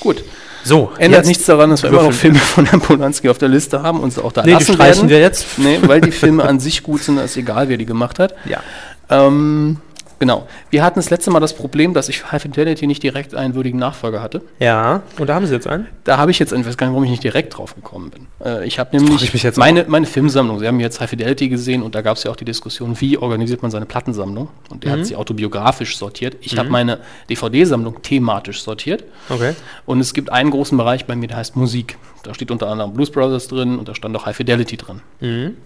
Gut, 0.00 0.22
So, 0.64 0.90
ändert 0.98 1.26
nichts 1.26 1.46
daran, 1.46 1.70
dass 1.70 1.82
wir 1.82 1.90
immer 1.90 2.02
noch. 2.02 2.12
Filme 2.12 2.38
von 2.38 2.66
Herrn 2.66 2.80
Polanski 2.80 3.28
auf 3.28 3.38
der 3.38 3.48
Liste 3.48 3.82
haben 3.82 4.00
und 4.00 4.12
sie 4.12 4.22
auch 4.22 4.32
da 4.32 4.42
Nee, 4.42 4.48
die 4.48 4.52
lassen 4.54 4.74
streichen 4.74 4.96
werden. 5.02 5.08
wir 5.10 5.20
jetzt. 5.20 5.46
Nee, 5.58 5.78
weil 5.82 6.00
die 6.00 6.12
Filme 6.12 6.44
an 6.44 6.60
sich 6.60 6.82
gut 6.82 7.02
sind, 7.02 7.18
ist 7.18 7.36
egal, 7.36 7.68
wer 7.68 7.76
die 7.76 7.86
gemacht 7.86 8.18
hat. 8.18 8.34
Ja. 8.44 8.60
Ähm, 9.08 9.78
genau. 10.18 10.46
Wir 10.70 10.82
hatten 10.84 10.98
das 10.98 11.10
letzte 11.10 11.30
Mal 11.30 11.40
das 11.40 11.54
Problem, 11.54 11.94
dass 11.94 12.08
ich 12.08 12.30
High 12.32 12.42
Fidelity 12.42 12.86
nicht 12.86 13.02
direkt 13.02 13.34
einen 13.34 13.54
würdigen 13.54 13.78
Nachfolger 13.78 14.22
hatte. 14.22 14.42
Ja, 14.58 15.02
und 15.18 15.28
da 15.28 15.34
haben 15.34 15.46
Sie 15.46 15.52
jetzt 15.54 15.66
einen? 15.66 15.86
Da 16.04 16.18
habe 16.18 16.30
ich 16.30 16.38
jetzt, 16.38 16.52
ich 16.52 16.66
weiß 16.66 16.76
gar 16.76 16.86
nicht, 16.86 16.92
warum 16.92 17.04
ich 17.04 17.10
nicht 17.10 17.24
direkt 17.24 17.56
drauf 17.56 17.74
gekommen 17.74 18.10
bin. 18.10 18.26
Äh, 18.44 18.66
ich 18.66 18.78
habe 18.78 18.96
nämlich 18.96 19.22
ich 19.22 19.32
mich 19.32 19.42
jetzt 19.42 19.58
meine, 19.58 19.84
meine 19.88 20.06
Filmsammlung, 20.06 20.58
Sie 20.58 20.66
haben 20.66 20.80
jetzt 20.80 21.00
High 21.00 21.10
Fidelity 21.10 21.48
gesehen 21.48 21.82
und 21.82 21.94
da 21.94 22.02
gab 22.02 22.16
es 22.16 22.24
ja 22.24 22.30
auch 22.30 22.36
die 22.36 22.44
Diskussion, 22.44 23.00
wie 23.00 23.18
organisiert 23.18 23.62
man 23.62 23.70
seine 23.70 23.86
Plattensammlung? 23.86 24.48
Und 24.70 24.84
der 24.84 24.94
Mhm. 24.94 24.98
hat 25.00 25.06
sie 25.06 25.16
autobiografisch 25.16 25.96
sortiert. 25.96 26.36
Ich 26.40 26.56
habe 26.58 26.68
meine 26.70 26.98
DVD-Sammlung 27.30 28.02
thematisch 28.02 28.62
sortiert. 28.62 29.04
Okay. 29.28 29.54
Und 29.84 30.00
es 30.00 30.14
gibt 30.14 30.30
einen 30.30 30.50
großen 30.50 30.76
Bereich 30.78 31.04
bei 31.06 31.16
mir, 31.16 31.28
der 31.28 31.36
heißt 31.38 31.56
Musik. 31.56 31.98
Da 32.22 32.34
steht 32.34 32.50
unter 32.50 32.68
anderem 32.68 32.92
Blues 32.92 33.10
Brothers 33.10 33.48
drin 33.48 33.78
und 33.78 33.88
da 33.88 33.94
stand 33.94 34.16
auch 34.16 34.26
High 34.26 34.36
Fidelity 34.36 34.76
drin. 34.76 35.00
Mhm. 35.20 35.56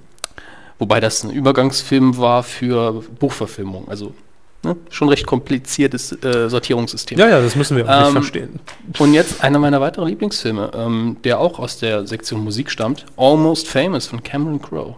Wobei 0.78 1.01
das 1.01 1.24
ein 1.24 1.31
Übergangsfilm 1.31 2.16
war 2.16 2.43
für 2.43 3.02
Buchverfilmung. 3.18 3.89
Also 3.89 4.14
ne, 4.62 4.77
schon 4.91 5.09
recht 5.09 5.27
kompliziertes 5.27 6.12
äh, 6.24 6.49
Sortierungssystem. 6.49 7.19
Ja, 7.19 7.28
ja, 7.28 7.41
das 7.41 7.57
müssen 7.57 7.77
wir 7.77 7.85
auch 7.89 7.99
nicht 7.99 8.07
Ähm, 8.09 8.12
verstehen. 8.12 8.61
Und 8.99 9.15
jetzt 9.15 9.43
einer 9.43 9.59
meiner 9.59 9.81
weiteren 9.81 10.09
Lieblingsfilme, 10.09 10.70
ähm, 10.74 11.16
der 11.24 11.39
auch 11.41 11.59
aus 11.59 11.78
der 11.78 12.07
Sektion 12.07 12.43
Musik 12.45 12.70
stammt, 12.70 13.07
Almost 13.16 13.69
Famous 13.69 14.07
von 14.07 14.23
Cameron 14.23 14.61
Crowe. 14.61 14.97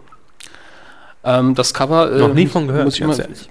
Ähm, 1.25 1.55
das 1.55 1.73
Cover 1.73 2.13
äh, 2.13 2.19
Noch 2.19 2.35
nie 2.35 2.47
von 2.47 2.67
gehört, 2.67 2.85
muss 2.85 2.95
ich 2.95 3.01
ganz 3.01 3.19
immer, 3.19 3.29
ehrlich. 3.29 3.49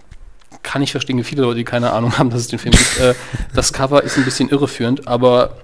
kann 0.64 0.82
ich 0.82 0.92
verstehen, 0.92 1.18
wie 1.18 1.24
viele 1.24 1.44
Leute, 1.44 1.58
die 1.58 1.64
keine 1.64 1.92
Ahnung 1.94 2.18
haben, 2.18 2.30
dass 2.30 2.42
es 2.42 2.48
den 2.48 2.60
Film 2.60 2.74
gibt. 2.74 3.00
Äh, 3.00 3.14
das 3.56 3.72
Cover 3.72 4.04
ist 4.04 4.18
ein 4.18 4.26
bisschen 4.26 4.50
irreführend, 4.50 5.08
aber 5.08 5.56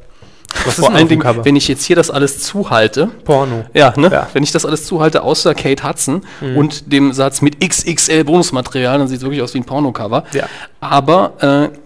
Was 0.68 0.76
vor 0.76 0.94
allen 0.94 1.08
Dingen, 1.08 1.24
wenn 1.44 1.56
ich 1.56 1.68
jetzt 1.68 1.84
hier 1.86 1.96
das 1.96 2.10
alles 2.12 2.40
zuhalte, 2.44 3.08
Porno. 3.26 3.66
ja, 3.74 3.94
ne? 3.98 4.10
Ja. 4.12 4.28
Wenn 4.34 4.44
ich 4.44 4.52
das 4.52 4.66
alles 4.66 4.86
zuhalte, 4.86 5.24
außer 5.24 5.56
Kate 5.56 5.88
Hudson 5.88 6.22
Mhm. 6.42 6.58
und 6.58 6.92
dem 6.92 7.14
Satz 7.14 7.42
mit 7.42 7.60
XXL 7.60 8.24
Bonusmaterial, 8.24 8.98
dann 9.00 9.08
sieht 9.08 9.18
es 9.18 9.24
wirklich 9.24 9.42
aus 9.42 9.54
wie 9.54 9.60
ein 9.60 9.66
Pornocover. 9.66 10.26
Ja. 10.34 10.46
Aber 10.80 11.72
äh, 11.72 11.78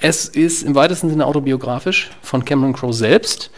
es 0.00 0.26
ist 0.28 0.62
im 0.62 0.74
weitesten 0.74 1.08
Sinne 1.10 1.24
autobiografisch 1.26 2.10
von 2.22 2.44
Cameron 2.44 2.72
Crowe 2.74 2.92
selbst, 2.92 3.50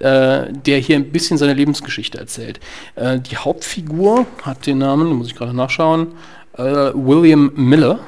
äh, 0.00 0.44
der 0.52 0.78
hier 0.78 0.96
ein 0.96 1.12
bisschen 1.12 1.38
seine 1.38 1.54
Lebensgeschichte 1.54 2.18
erzählt. 2.18 2.60
Äh, 2.96 3.20
die 3.20 3.36
Hauptfigur 3.36 4.26
hat 4.42 4.66
den 4.66 4.78
Namen, 4.78 5.08
muss 5.14 5.28
ich 5.28 5.34
gerade 5.36 5.54
nachschauen, 5.54 6.08
äh, 6.58 6.62
William 6.94 7.52
Miller 7.54 8.00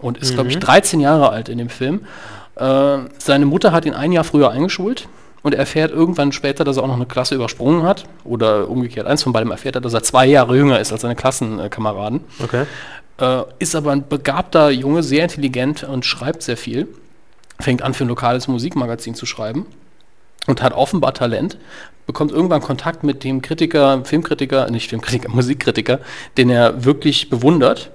und 0.00 0.18
ist, 0.18 0.34
glaube 0.34 0.48
ich, 0.50 0.58
13 0.58 1.00
Jahre 1.00 1.30
alt 1.30 1.48
in 1.48 1.58
dem 1.58 1.68
Film. 1.68 2.02
Äh, 2.56 2.98
seine 3.18 3.46
Mutter 3.46 3.72
hat 3.72 3.84
ihn 3.84 3.94
ein 3.94 4.12
Jahr 4.12 4.24
früher 4.24 4.50
eingeschult 4.50 5.08
und 5.48 5.54
er 5.54 5.60
erfährt 5.60 5.92
irgendwann 5.92 6.30
später, 6.30 6.62
dass 6.62 6.76
er 6.76 6.82
auch 6.82 6.88
noch 6.88 6.96
eine 6.96 7.06
Klasse 7.06 7.34
übersprungen 7.34 7.84
hat. 7.84 8.04
Oder 8.22 8.68
umgekehrt, 8.68 9.06
eins 9.06 9.22
von 9.22 9.32
beidem 9.32 9.50
erfährt 9.50 9.76
er, 9.76 9.80
dass 9.80 9.94
er 9.94 10.02
zwei 10.02 10.26
Jahre 10.26 10.54
jünger 10.54 10.78
ist 10.78 10.92
als 10.92 11.00
seine 11.00 11.16
Klassenkameraden. 11.16 12.20
Okay. 12.44 12.66
Äh, 13.18 13.44
ist 13.58 13.74
aber 13.74 13.92
ein 13.92 14.06
begabter 14.06 14.68
Junge, 14.68 15.02
sehr 15.02 15.22
intelligent 15.22 15.84
und 15.84 16.04
schreibt 16.04 16.42
sehr 16.42 16.58
viel. 16.58 16.86
Fängt 17.58 17.80
an, 17.80 17.94
für 17.94 18.04
ein 18.04 18.08
lokales 18.08 18.46
Musikmagazin 18.46 19.14
zu 19.14 19.24
schreiben 19.24 19.64
und 20.46 20.60
hat 20.60 20.74
offenbar 20.74 21.14
Talent. 21.14 21.56
Bekommt 22.06 22.30
irgendwann 22.30 22.60
Kontakt 22.60 23.02
mit 23.02 23.24
dem 23.24 23.40
Kritiker, 23.40 24.04
Filmkritiker, 24.04 24.70
nicht 24.70 24.90
Filmkritiker, 24.90 25.30
Musikkritiker, 25.34 26.00
den 26.36 26.50
er 26.50 26.84
wirklich 26.84 27.30
bewundert 27.30 27.90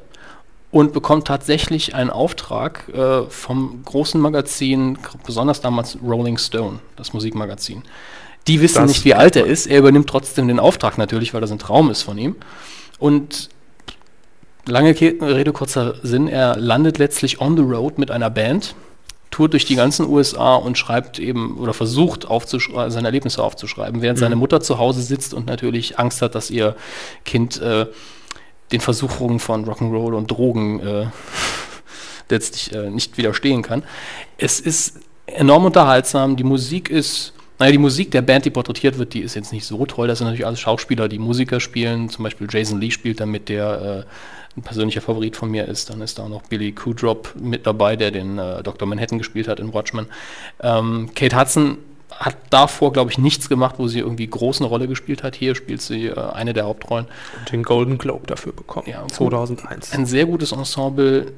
und 0.73 0.91
bekommt 0.91 1.27
tatsächlich 1.27 1.93
einen 1.93 2.09
Auftrag 2.09 2.89
äh, 2.89 3.21
vom 3.29 3.83
großen 3.85 4.19
Magazin, 4.19 4.97
besonders 5.23 5.61
damals 5.61 5.99
Rolling 6.03 6.39
Stone, 6.39 6.79
das 6.95 7.13
Musikmagazin. 7.13 7.83
Die 8.47 8.59
wissen 8.59 8.79
Das 8.81 8.87
nicht, 8.89 9.05
wie 9.05 9.13
alt 9.13 9.35
er 9.35 9.45
ist. 9.45 9.67
Er 9.67 9.77
übernimmt 9.77 10.09
trotzdem 10.09 10.47
den 10.47 10.59
Auftrag 10.59 10.97
natürlich, 10.97 11.31
weil 11.33 11.41
das 11.41 11.51
ein 11.51 11.59
Traum 11.59 11.91
ist 11.91 12.01
von 12.01 12.17
ihm. 12.17 12.35
Und 12.97 13.49
lange 14.65 14.95
Ke- 14.95 15.15
Rede, 15.21 15.53
kurzer 15.53 15.93
Sinn, 16.01 16.27
er 16.27 16.55
landet 16.57 16.97
letztlich 16.97 17.39
on 17.39 17.55
the 17.55 17.61
road 17.63 17.99
mit 17.99 18.09
einer 18.09 18.31
Band, 18.31 18.73
tourt 19.29 19.53
durch 19.53 19.65
die 19.65 19.75
ganzen 19.75 20.07
USA 20.09 20.55
und 20.55 20.75
schreibt 20.77 21.19
eben 21.19 21.55
oder 21.59 21.75
versucht 21.75 22.25
aufzuschrei- 22.27 22.89
seine 22.89 23.09
Erlebnisse 23.09 23.43
aufzuschreiben, 23.43 24.01
während 24.01 24.17
seine 24.17 24.35
Mutter 24.35 24.59
zu 24.59 24.79
Hause 24.79 25.03
sitzt 25.03 25.35
und 25.35 25.45
natürlich 25.45 25.99
Angst 25.99 26.23
hat, 26.23 26.33
dass 26.33 26.49
ihr 26.49 26.75
Kind 27.25 27.61
äh, 27.61 27.85
den 28.73 28.81
Versuchungen 28.81 29.39
von 29.39 29.65
Rock'n'Roll 29.65 30.13
und 30.15 30.29
Drogen 30.29 30.79
äh, 30.81 31.05
letztlich 32.29 32.73
äh, 32.75 32.89
nicht 32.89 33.17
widerstehen 33.17 33.61
kann. 33.61 33.83
Es 34.37 34.59
ist 34.59 34.99
enorm 35.27 35.65
unterhaltsam, 35.65 36.35
die 36.35 36.43
Musik 36.43 36.89
ist, 36.89 37.33
naja, 37.59 37.71
die 37.71 37.77
Musik 37.77 38.11
der 38.11 38.23
Band, 38.23 38.45
die 38.45 38.49
porträtiert 38.49 38.97
wird, 38.97 39.13
die 39.13 39.21
ist 39.21 39.35
jetzt 39.35 39.53
nicht 39.53 39.65
so 39.65 39.85
toll. 39.85 40.07
Das 40.07 40.17
sind 40.17 40.25
natürlich 40.25 40.45
alles 40.45 40.59
Schauspieler, 40.59 41.07
die 41.07 41.19
Musiker 41.19 41.59
spielen. 41.59 42.09
Zum 42.09 42.23
Beispiel 42.23 42.47
Jason 42.49 42.81
Lee 42.81 42.91
spielt 42.91 43.19
damit, 43.19 43.47
der 43.47 44.05
äh, 44.05 44.57
ein 44.57 44.63
persönlicher 44.63 45.01
Favorit 45.01 45.37
von 45.37 45.49
mir 45.49 45.67
ist. 45.67 45.89
Dann 45.89 46.01
ist 46.01 46.17
da 46.17 46.23
auch 46.23 46.29
noch 46.29 46.41
Billy 46.43 46.71
Kudrop 46.71 47.35
mit 47.39 47.65
dabei, 47.67 47.95
der 47.95 48.11
den 48.11 48.39
äh, 48.39 48.63
Dr. 48.63 48.87
Manhattan 48.87 49.19
gespielt 49.19 49.47
hat 49.47 49.59
in 49.59 49.73
Watchmen. 49.73 50.07
Ähm, 50.61 51.11
Kate 51.15 51.39
Hudson 51.39 51.77
hat 52.19 52.37
davor, 52.49 52.93
glaube 52.93 53.11
ich, 53.11 53.17
nichts 53.17 53.49
gemacht, 53.49 53.75
wo 53.77 53.87
sie 53.87 53.99
irgendwie 53.99 54.27
groß 54.27 54.59
eine 54.61 54.67
Rolle 54.69 54.87
gespielt 54.87 55.23
hat. 55.23 55.35
Hier 55.35 55.55
spielt 55.55 55.81
sie 55.81 56.07
äh, 56.07 56.19
eine 56.33 56.53
der 56.53 56.65
Hauptrollen. 56.65 57.05
Und 57.39 57.51
den 57.51 57.63
Golden 57.63 57.97
Globe 57.97 58.27
dafür 58.27 58.53
bekommen. 58.53 58.87
Ja, 58.89 59.05
2001. 59.07 59.91
Ein 59.93 60.05
sehr 60.05 60.25
gutes 60.25 60.51
Ensemble. 60.51 61.33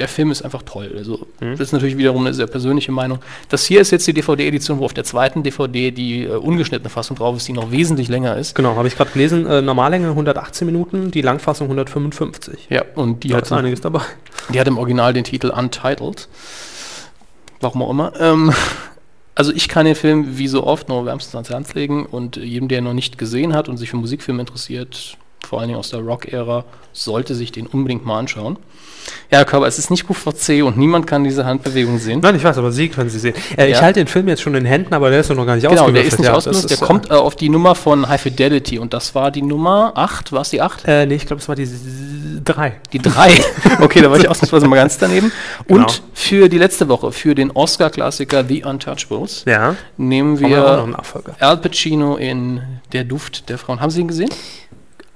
Der 0.00 0.08
Film 0.08 0.32
ist 0.32 0.42
einfach 0.42 0.62
toll. 0.62 0.92
Also, 0.98 1.24
Mhm. 1.40 1.52
das 1.52 1.60
ist 1.60 1.72
natürlich 1.72 1.96
wiederum 1.96 2.22
eine 2.26 2.34
sehr 2.34 2.48
persönliche 2.48 2.90
Meinung. 2.90 3.20
Das 3.48 3.64
hier 3.64 3.80
ist 3.80 3.92
jetzt 3.92 4.04
die 4.08 4.12
DVD-Edition, 4.12 4.80
wo 4.80 4.84
auf 4.86 4.92
der 4.92 5.04
zweiten 5.04 5.44
DVD 5.44 5.92
die 5.92 6.24
äh, 6.24 6.30
ungeschnittene 6.30 6.90
Fassung 6.90 7.16
drauf 7.16 7.36
ist, 7.36 7.46
die 7.46 7.52
noch 7.52 7.70
wesentlich 7.70 8.08
länger 8.08 8.36
ist. 8.36 8.56
Genau, 8.56 8.74
habe 8.74 8.88
ich 8.88 8.96
gerade 8.96 9.12
gelesen. 9.12 9.46
Äh, 9.46 9.62
Normallänge 9.62 10.08
118 10.08 10.66
Minuten, 10.66 11.12
die 11.12 11.22
Langfassung 11.22 11.68
155. 11.68 12.66
Ja, 12.70 12.82
und 12.96 13.22
die 13.22 13.28
Da 13.28 13.36
hat, 13.36 13.44
ist 13.44 13.52
einiges 13.52 13.80
dabei. 13.82 14.00
die 14.52 14.58
hat 14.58 14.66
im 14.66 14.78
Original 14.78 15.12
den 15.12 15.22
Titel 15.22 15.50
Untitled. 15.50 16.26
Warum 17.60 17.82
auch 17.82 17.90
immer. 17.90 18.12
Ähm, 18.18 18.52
also 19.34 19.52
ich 19.52 19.68
kann 19.68 19.86
den 19.86 19.94
Film 19.94 20.38
wie 20.38 20.48
so 20.48 20.64
oft 20.64 20.88
nur 20.88 21.06
wärmstens 21.06 21.34
ans 21.34 21.50
Herz 21.50 21.74
legen 21.74 22.06
und 22.06 22.36
jedem, 22.36 22.68
der 22.68 22.78
ihn 22.78 22.84
noch 22.84 22.94
nicht 22.94 23.18
gesehen 23.18 23.54
hat 23.54 23.68
und 23.68 23.76
sich 23.76 23.90
für 23.90 23.96
Musikfilme 23.96 24.40
interessiert, 24.40 25.16
vor 25.44 25.60
allen 25.60 25.68
Dingen 25.68 25.78
aus 25.78 25.90
der 25.90 26.00
Rock-Ära, 26.00 26.64
sollte 26.92 27.34
sich 27.34 27.52
den 27.52 27.66
unbedingt 27.66 28.04
mal 28.04 28.18
anschauen. 28.18 28.56
Ja, 29.30 29.38
Herr 29.38 29.44
Körber, 29.44 29.66
es 29.66 29.78
ist 29.78 29.90
nicht 29.90 30.06
QVC 30.08 30.62
und 30.64 30.78
niemand 30.78 31.06
kann 31.06 31.24
diese 31.24 31.44
Handbewegung 31.44 31.98
sehen. 31.98 32.20
Nein, 32.22 32.36
ich 32.36 32.44
weiß, 32.44 32.56
aber 32.56 32.72
Sie 32.72 32.88
können 32.88 33.10
sie 33.10 33.18
sehen. 33.18 33.34
Äh, 33.58 33.66
Ich 33.66 33.76
Ja. 33.76 33.82
halte 33.82 34.00
den 34.00 34.06
Film 34.06 34.28
jetzt 34.28 34.40
schon 34.40 34.54
in 34.54 34.64
Händen, 34.64 34.94
aber 34.94 35.10
der 35.10 35.20
ist 35.20 35.28
noch 35.28 35.44
gar 35.44 35.56
nicht 35.56 35.62
Genau, 35.64 35.74
der 35.74 35.82
ausgewürfelt. 35.82 36.12
ist 36.12 36.18
nicht 36.20 36.28
Ja, 36.28 36.34
ausgenutzt, 36.34 36.64
das 36.64 36.68
der 36.70 36.78
ist, 36.78 36.86
kommt 36.86 37.10
äh, 37.10 37.14
auf 37.14 37.36
die 37.36 37.50
Nummer 37.50 37.74
von 37.74 38.08
High 38.08 38.20
Fidelity 38.22 38.78
und 38.78 38.94
das 38.94 39.14
war 39.14 39.30
die 39.30 39.42
Nummer 39.42 39.92
8, 39.96 40.32
war 40.32 40.40
es 40.40 40.48
die 40.50 40.62
8? 40.62 40.84
Äh, 40.86 41.04
nee, 41.04 41.16
ich 41.16 41.26
glaube, 41.26 41.42
es 41.42 41.48
war 41.48 41.54
die 41.54 41.68
3. 42.42 42.76
Die 42.94 42.98
3. 42.98 43.30
Okay, 43.82 44.00
da 44.00 44.10
war 44.10 44.18
ich 44.18 44.28
ausnahmsweise 44.28 44.66
mal 44.68 44.76
ganz 44.76 44.96
daneben. 44.96 45.30
Genau. 45.66 45.80
Und 45.82 46.02
für 46.14 46.48
die 46.48 46.58
letzte 46.58 46.88
Woche, 46.88 47.12
für 47.12 47.34
den 47.34 47.50
Oscar-Klassiker 47.50 48.42
The 48.48 48.64
Untouchables, 48.64 49.44
Ja. 49.46 49.76
nehmen 49.98 50.40
wir. 50.40 50.88
Al 51.40 51.56
Pacino 51.58 52.16
in 52.16 52.62
Der 52.92 53.04
Duft 53.04 53.50
der 53.50 53.58
Frauen. 53.58 53.80
Haben 53.80 53.90
Sie 53.90 54.00
ihn 54.00 54.08
gesehen? 54.08 54.30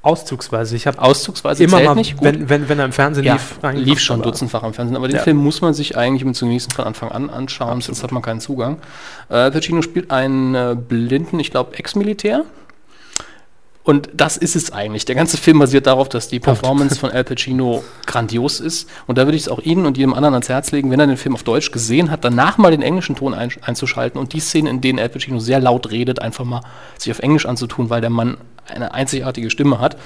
Auszugsweise. 0.08 0.74
Ich 0.74 0.86
habe 0.86 1.00
Auszugsweise 1.00 1.62
immer 1.62 1.80
mal, 1.80 1.94
nicht. 1.94 2.16
Gut. 2.16 2.24
wenn, 2.24 2.48
wenn, 2.48 2.68
wenn 2.68 2.78
er 2.78 2.86
im 2.86 2.92
Fernsehen 2.92 3.24
ja, 3.24 3.34
lief, 3.34 3.58
lief, 3.74 4.00
schon 4.00 4.22
dutzendfach 4.22 4.62
am 4.62 4.72
Fernsehen, 4.72 4.96
aber 4.96 5.06
den 5.06 5.16
Ja. 5.16 5.22
Film 5.22 5.36
muss 5.36 5.60
man 5.60 5.74
sich 5.74 5.98
eigentlich 5.98 6.24
mit 6.24 6.34
zu 6.34 6.46
genießen 6.46 6.70
von 6.70 6.86
Anfang 6.86 7.10
an 7.10 7.28
anschauen, 7.28 7.82
sonst 7.82 8.02
hat 8.02 8.10
man 8.10 8.22
keinen 8.22 8.40
Zugang. 8.40 8.78
Äh, 9.28 9.50
Pacino 9.50 9.82
spielt 9.82 10.10
einen 10.10 10.54
äh, 10.54 10.74
blinden, 10.76 11.38
ich 11.38 11.50
glaube, 11.50 11.76
Ex-Militär. 11.76 12.44
Und 13.88 14.10
das 14.12 14.36
ist 14.36 14.54
es 14.54 14.70
eigentlich. 14.70 15.06
Der 15.06 15.14
ganze 15.14 15.38
Film 15.38 15.60
basiert 15.60 15.86
darauf, 15.86 16.10
dass 16.10 16.28
die 16.28 16.40
Performance 16.40 17.00
von 17.00 17.10
Al 17.10 17.24
Pacino 17.24 17.82
grandios 18.04 18.60
ist. 18.60 18.86
Und 19.06 19.16
da 19.16 19.26
würde 19.26 19.36
ich 19.36 19.44
es 19.44 19.48
auch 19.48 19.60
Ihnen 19.60 19.86
und 19.86 19.96
jedem 19.96 20.12
anderen 20.12 20.34
ans 20.34 20.50
Herz 20.50 20.72
legen, 20.72 20.90
wenn 20.90 21.00
er 21.00 21.06
den 21.06 21.16
Film 21.16 21.34
auf 21.34 21.42
Deutsch 21.42 21.70
gesehen 21.70 22.10
hat, 22.10 22.22
danach 22.22 22.58
mal 22.58 22.70
den 22.70 22.82
englischen 22.82 23.16
Ton 23.16 23.32
ein, 23.32 23.50
einzuschalten 23.62 24.20
und 24.20 24.34
die 24.34 24.40
Szenen, 24.40 24.66
in 24.66 24.80
denen 24.82 24.98
Al 24.98 25.08
Pacino 25.08 25.38
sehr 25.38 25.58
laut 25.58 25.90
redet, 25.90 26.20
einfach 26.20 26.44
mal 26.44 26.60
sich 26.98 27.10
auf 27.10 27.20
Englisch 27.20 27.46
anzutun, 27.46 27.88
weil 27.88 28.02
der 28.02 28.10
Mann 28.10 28.36
eine 28.66 28.92
einzigartige 28.92 29.48
Stimme 29.48 29.80
hat 29.80 29.96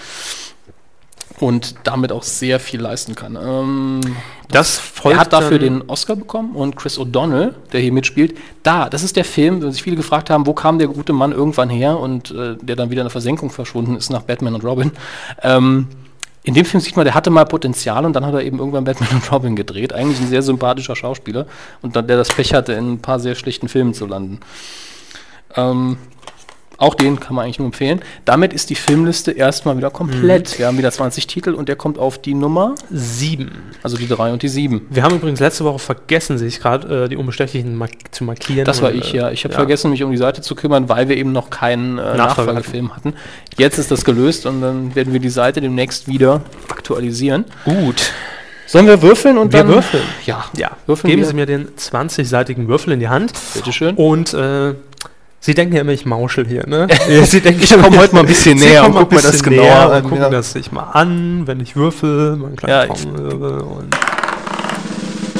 und 1.42 1.74
damit 1.82 2.12
auch 2.12 2.22
sehr 2.22 2.60
viel 2.60 2.80
leisten 2.80 3.16
kann. 3.16 3.36
Ähm, 3.36 4.00
Das 4.48 4.76
er 4.76 4.82
folgt 4.82 5.18
hat 5.18 5.32
dafür 5.32 5.58
den 5.58 5.82
Oscar 5.88 6.14
bekommen 6.14 6.54
und 6.54 6.76
Chris 6.76 6.98
O'Donnell, 6.98 7.54
der 7.72 7.80
hier 7.80 7.92
mitspielt, 7.92 8.38
da, 8.62 8.88
das 8.88 9.02
ist 9.02 9.16
der 9.16 9.24
Film, 9.24 9.60
wenn 9.60 9.72
sich 9.72 9.82
viele 9.82 9.96
gefragt 9.96 10.30
haben, 10.30 10.46
wo 10.46 10.52
kam 10.54 10.78
der 10.78 10.86
gute 10.86 11.12
Mann 11.12 11.32
irgendwann 11.32 11.68
her 11.68 11.98
und 11.98 12.30
äh, 12.30 12.56
der 12.60 12.76
dann 12.76 12.90
wieder 12.90 13.02
in 13.02 13.06
der 13.06 13.10
Versenkung 13.10 13.50
verschwunden 13.50 13.96
ist 13.96 14.10
nach 14.10 14.22
Batman 14.22 14.54
und 14.54 14.64
Robin. 14.64 14.92
Ähm, 15.42 15.88
in 16.44 16.54
dem 16.54 16.64
Film 16.64 16.80
sieht 16.80 16.96
man, 16.96 17.04
der 17.04 17.14
hatte 17.14 17.30
mal 17.30 17.44
Potenzial 17.44 18.04
und 18.04 18.14
dann 18.14 18.24
hat 18.24 18.34
er 18.34 18.42
eben 18.42 18.58
irgendwann 18.58 18.84
Batman 18.84 19.10
und 19.12 19.32
Robin 19.32 19.56
gedreht. 19.56 19.92
Eigentlich 19.92 20.20
ein 20.20 20.28
sehr 20.28 20.42
sympathischer 20.42 20.94
Schauspieler 20.94 21.46
und 21.82 21.96
dann, 21.96 22.06
der 22.06 22.16
das 22.16 22.28
Pech 22.28 22.54
hatte, 22.54 22.72
in 22.74 22.94
ein 22.94 22.98
paar 23.00 23.18
sehr 23.18 23.34
schlechten 23.34 23.68
Filmen 23.68 23.94
zu 23.94 24.06
landen. 24.06 24.38
Ähm, 25.56 25.98
auch 26.82 26.94
den 26.94 27.20
kann 27.20 27.36
man 27.36 27.44
eigentlich 27.44 27.58
nur 27.60 27.66
empfehlen. 27.66 28.00
Damit 28.24 28.52
ist 28.52 28.68
die 28.68 28.74
Filmliste 28.74 29.30
erstmal 29.30 29.76
wieder 29.76 29.90
komplett. 29.90 30.58
Wir 30.58 30.66
haben 30.66 30.76
wieder 30.78 30.90
20 30.90 31.26
Titel 31.28 31.54
und 31.54 31.68
der 31.68 31.76
kommt 31.76 31.96
auf 31.96 32.20
die 32.20 32.34
Nummer, 32.34 32.74
Sieben. 32.90 33.52
also 33.82 33.96
die 33.96 34.08
3 34.08 34.32
und 34.32 34.42
die 34.42 34.48
7. 34.48 34.88
Wir 34.90 35.04
haben 35.04 35.14
übrigens 35.14 35.38
letzte 35.38 35.64
Woche 35.64 35.78
vergessen, 35.78 36.38
sich 36.38 36.60
gerade 36.60 37.04
äh, 37.04 37.08
die 37.08 37.16
Unbestechlichen 37.16 37.76
mark 37.76 37.92
zu 38.10 38.24
markieren. 38.24 38.64
Das 38.64 38.82
war 38.82 38.90
Und, 38.90 38.98
ich, 38.98 39.12
ja. 39.12 39.30
Ich 39.30 39.44
habe 39.44 39.54
vergessen, 39.54 39.90
mich 39.90 40.02
um 40.02 40.10
die 40.10 40.16
Seite 40.16 40.42
zu 40.42 40.54
kümmern, 40.56 40.88
weil 40.88 41.08
wir 41.08 41.16
eben 41.16 41.30
noch 41.32 41.50
keinen 41.50 41.98
äh, 41.98 42.16
Nachfolgefilm 42.16 42.96
hatten. 42.96 43.14
Jetzt 43.56 43.78
ist 43.78 43.90
das 43.92 44.04
gelöst 44.04 44.44
und 44.46 44.60
dann 44.60 44.94
werden 44.94 45.12
wir 45.12 45.20
die 45.20 45.30
Seite 45.30 45.60
demnächst 45.60 46.08
wieder 46.08 46.42
aktualisieren. 46.68 47.44
Gut. 47.64 48.12
Sollen 48.66 48.86
wir 48.86 49.02
würfeln 49.02 49.36
und 49.38 49.52
Wir 49.52 49.60
dann... 49.60 49.68
würfeln. 49.68 50.02
Ja, 50.24 50.46
Ja, 50.56 50.70
Würfeln 50.86 51.10
geben 51.10 51.22
wir. 51.22 51.28
Sie 51.28 51.34
mir 51.34 51.46
den 51.46 51.68
20-seitigen 51.76 52.68
Würfel 52.68 52.94
in 52.94 53.00
die 53.00 53.08
Hand. 53.08 53.32
bitteschön. 53.54 53.94
Und 53.96 54.32
äh, 54.32 54.74
Sie 55.44 55.54
denken 55.54 55.74
ja 55.74 55.80
immer, 55.80 55.90
ich 55.90 56.06
mauschel 56.06 56.46
hier, 56.46 56.64
ne? 56.68 56.86
Sie 57.26 57.40
denken, 57.40 57.60
Ich 57.64 57.70
komm 57.74 57.98
heute 57.98 58.14
mal 58.14 58.20
ein 58.20 58.26
bisschen 58.26 58.56
näher 58.60 58.84
und 58.86 58.92
guck 58.94 59.10
mir 59.10 59.20
das 59.20 59.42
genauer 59.42 59.74
an, 59.74 59.96
Und 60.04 60.10
gucken 60.10 60.22
ja. 60.22 60.30
das 60.30 60.52
sich 60.52 60.70
mal 60.70 60.84
an, 60.92 61.48
wenn 61.48 61.58
ich 61.58 61.74
würfel, 61.74 62.36
mal 62.36 62.46
einen 62.46 62.56
kleinen 62.56 62.88
Ja, 62.88 63.18
höre 63.18 63.66
und 63.66 63.96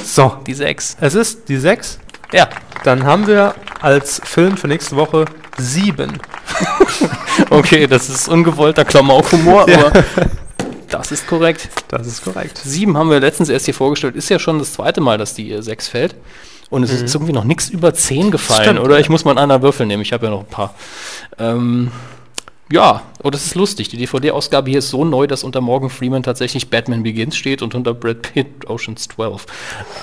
so, 0.05 0.33
Die 0.45 0.55
6. 0.55 0.97
es 1.01 1.15
ist 1.15 1.49
die 1.49 1.57
6. 1.57 2.01
Ja, 2.33 2.49
Dann 2.83 3.05
haben 3.05 3.29
wir 3.29 3.55
als 3.81 4.21
Film 4.25 4.57
für 4.57 4.67
nächste 4.67 4.97
Woche 4.97 5.25
7. 5.59 6.19
okay, 7.51 7.87
das 7.87 8.09
ist 8.11 8.29
ungewollter 8.29 8.85
Klamaukhumor, 8.85 9.71
Ja. 9.71 9.87
aber 9.87 9.93
das 10.91 11.13
ist 11.13 11.29
korrekt. 11.29 11.69
Das 11.89 12.09
ist 12.09 12.25
korrekt. 12.25 12.59
7 12.59 12.97
haben 12.99 13.09
wir 13.09 13.21
letztens 13.21 13.49
erst 13.51 13.67
hier 13.67 13.75
vorgestellt. 13.75 14.17
Ist 14.17 14.29
ja 14.31 14.41
schon 14.41 14.59
das 14.59 14.73
zweite 14.73 15.01
Mal, 15.01 15.17
dass 15.17 15.35
die 15.35 15.57
6 15.63 15.87
fällt. 15.87 16.17
Und 16.73 16.85
es 16.85 16.91
ist 16.91 17.15
irgendwie 17.15 17.35
noch 17.35 17.45
nichts 17.45 17.69
über 17.69 17.93
10 17.93 18.31
gefallen, 18.31 18.63
Stimmt. 18.65 18.81
oder? 18.81 18.99
Ich 18.99 19.11
muss 19.11 19.27
mal 19.27 19.33
einen 19.33 19.41
anderen 19.41 19.61
Würfel 19.61 19.85
nehmen. 19.85 20.01
Ich 20.01 20.15
habe 20.15 20.25
ja 20.25 20.31
noch 20.31 20.41
ein 20.41 20.47
paar. 20.47 20.75
Ähm, 21.39 21.93
ja, 22.71 23.03
oh, 23.23 23.29
das 23.29 23.45
ist 23.45 23.55
lustig. 23.55 23.91
Die 23.91 23.99
DVD-Ausgabe 23.99 24.71
hier 24.71 24.79
ist 24.79 24.89
so 24.89 25.05
neu, 25.05 25.27
dass 25.27 25.45
unter 25.45 25.61
Morgan 25.61 25.91
Freeman 25.91 26.23
tatsächlich 26.23 26.71
Batman 26.71 27.03
Begins 27.03 27.37
steht 27.37 27.61
und 27.61 27.75
unter 27.75 27.93
Brad 27.93 28.23
Pitt 28.23 28.71
Oceans 28.71 29.07
12. 29.09 29.45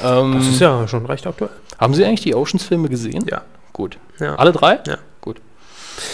Ähm, 0.06 0.34
Das 0.38 0.48
ist 0.48 0.60
ja 0.62 0.88
schon 0.88 1.08
recht 1.08 1.26
aktuell. 1.26 1.50
haben 1.80 1.96
Sie 1.96 2.06
eigentlich 2.06 2.22
die 2.22 2.36
Oceans-Filme 2.36 2.88
gesehen? 2.88 3.26
Ja. 3.28 3.41
Gut. 3.74 3.98
Ja. 4.20 4.36
Alle 4.36 4.52
drei? 4.52 4.80
Ja. 4.86 5.00
Gut. 5.22 5.38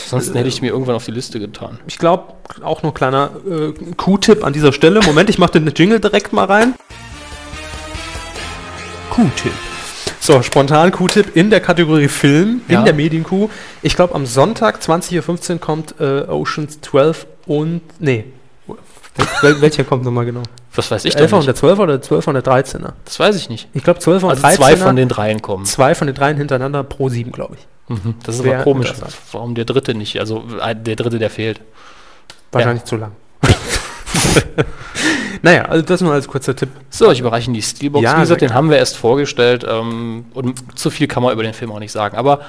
Ansonsten 0.06 0.36
hätte 0.38 0.48
ich 0.48 0.62
mir 0.62 0.70
irgendwann 0.70 0.96
auf 0.96 1.04
die 1.04 1.12
Liste 1.12 1.42
getan. 1.42 1.80
Ich 1.86 1.98
glaube, 1.98 2.32
auch 2.64 2.82
noch 2.82 2.94
kleiner 2.94 3.32
äh, 3.46 3.74
Q-Tipp 3.98 4.46
an 4.46 4.54
dieser 4.54 4.72
Stelle. 4.72 5.02
Moment, 5.02 5.30
ich 5.30 5.38
mache 5.38 5.60
den 5.60 5.68
Jingle 5.76 6.00
direkt 6.00 6.32
mal 6.32 6.46
rein. 6.46 6.76
Q-Tipp. 9.10 9.52
So, 10.26 10.42
spontan 10.42 10.92
Q-Tipp 10.92 11.36
in 11.36 11.52
der 11.52 11.60
Kategorie 11.62 12.08
Film, 12.08 12.62
Ja. 12.68 12.80
in 12.80 12.86
der 12.86 12.96
Medien-Q. 12.96 13.48
Ich 13.84 13.96
glaube, 13.96 14.16
am 14.16 14.26
Sonntag 14.26 14.80
20.15 14.82 15.52
Uhr 15.54 15.60
kommt 15.60 15.94
äh, 16.00 16.22
Oceans 16.28 16.82
12 16.82 17.28
und. 17.46 17.82
Nee. 18.00 18.26
Wel 19.42 19.62
welcher 19.62 19.84
kommt 19.84 20.04
nochmal 20.04 20.26
genau? 20.26 20.42
Was 20.74 20.90
weiß 20.90 21.06
ich 21.06 21.14
Der 21.16 21.28
11er 21.28 21.30
doch 21.30 21.38
und 21.38 21.46
der 21.46 21.54
nicht. 21.54 21.64
12er 21.64 21.80
oder 21.80 21.98
der 22.00 22.10
12er 22.10 22.28
und 22.30 22.34
der 22.34 22.44
13er? 22.44 22.94
Das 23.06 23.20
weiß 23.20 23.36
ich 23.36 23.50
nicht. 23.50 23.68
Ich 23.76 23.84
glaube, 23.84 24.00
12er 24.00 24.24
und 24.24 24.30
Also 24.32 24.44
13er. 24.48 24.56
zwei 24.56 24.78
von 24.78 24.96
den 24.96 25.10
dreien 25.10 25.42
kommen. 25.44 25.64
zwei 25.66 25.94
von 25.94 26.08
den 26.08 26.16
dreien 26.16 26.38
hintereinander 26.38 26.82
pro 26.84 27.08
sieben, 27.10 27.32
glaube 27.32 27.56
ich. 27.58 27.68
Mhm. 27.96 28.16
Das 28.24 28.36
ist 28.38 28.42
Sehr 28.42 28.56
aber 28.56 28.64
komisch. 28.64 28.94
Warum 29.32 29.54
der 29.54 29.66
dritte 29.66 29.94
nicht? 29.94 30.20
Also 30.20 30.44
äh, 30.60 30.76
der 30.76 30.96
dritte, 30.96 31.20
der 31.20 31.30
fehlt. 31.30 31.62
Wahrscheinlich 32.52 32.84
zu 32.86 32.96
lang. 32.98 33.12
naja, 35.46 35.66
also 35.66 35.86
das 35.86 36.02
nur 36.02 36.12
als 36.12 36.28
kurzer 36.28 36.56
Tipp. 36.56 36.70
So, 36.90 37.12
ich 37.12 37.20
überreiche 37.20 37.52
die 37.52 37.62
Steelbox. 37.62 38.04
Ja, 38.04 38.18
Wie 38.18 38.22
gesagt, 38.22 38.42
den 38.42 38.56
haben 38.56 38.72
wir 38.72 38.78
erst 38.78 38.98
vorgestellt 38.98 39.64
ähm, 39.70 40.26
und 40.34 40.56
zu 40.76 40.90
viel 40.90 41.06
kann 41.06 41.22
man 41.22 41.34
über 41.34 41.44
den 41.44 41.54
Film 41.54 41.72
auch 41.72 41.78
nicht 41.78 41.92
sagen. 41.92 42.18
Aber 42.18 42.40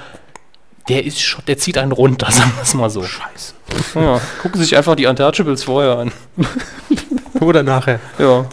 der 0.89 1.05
ist 1.05 1.21
schon, 1.21 1.43
der 1.45 1.57
zieht 1.57 1.77
einen 1.77 1.91
runter, 1.91 2.27
sagen 2.31 2.51
wir 2.55 2.63
es 2.63 2.73
mal 2.73 2.89
so. 2.89 3.03
Scheiße. 3.03 3.53
Ja, 3.95 4.19
gucken 4.41 4.59
Sie 4.59 4.65
sich 4.65 4.77
einfach 4.77 4.95
die 4.95 5.05
Untouchables 5.07 5.63
vorher 5.63 5.97
an. 5.97 6.11
Oder 7.41 7.61
nachher. 7.63 7.99
Ja. 8.17 8.45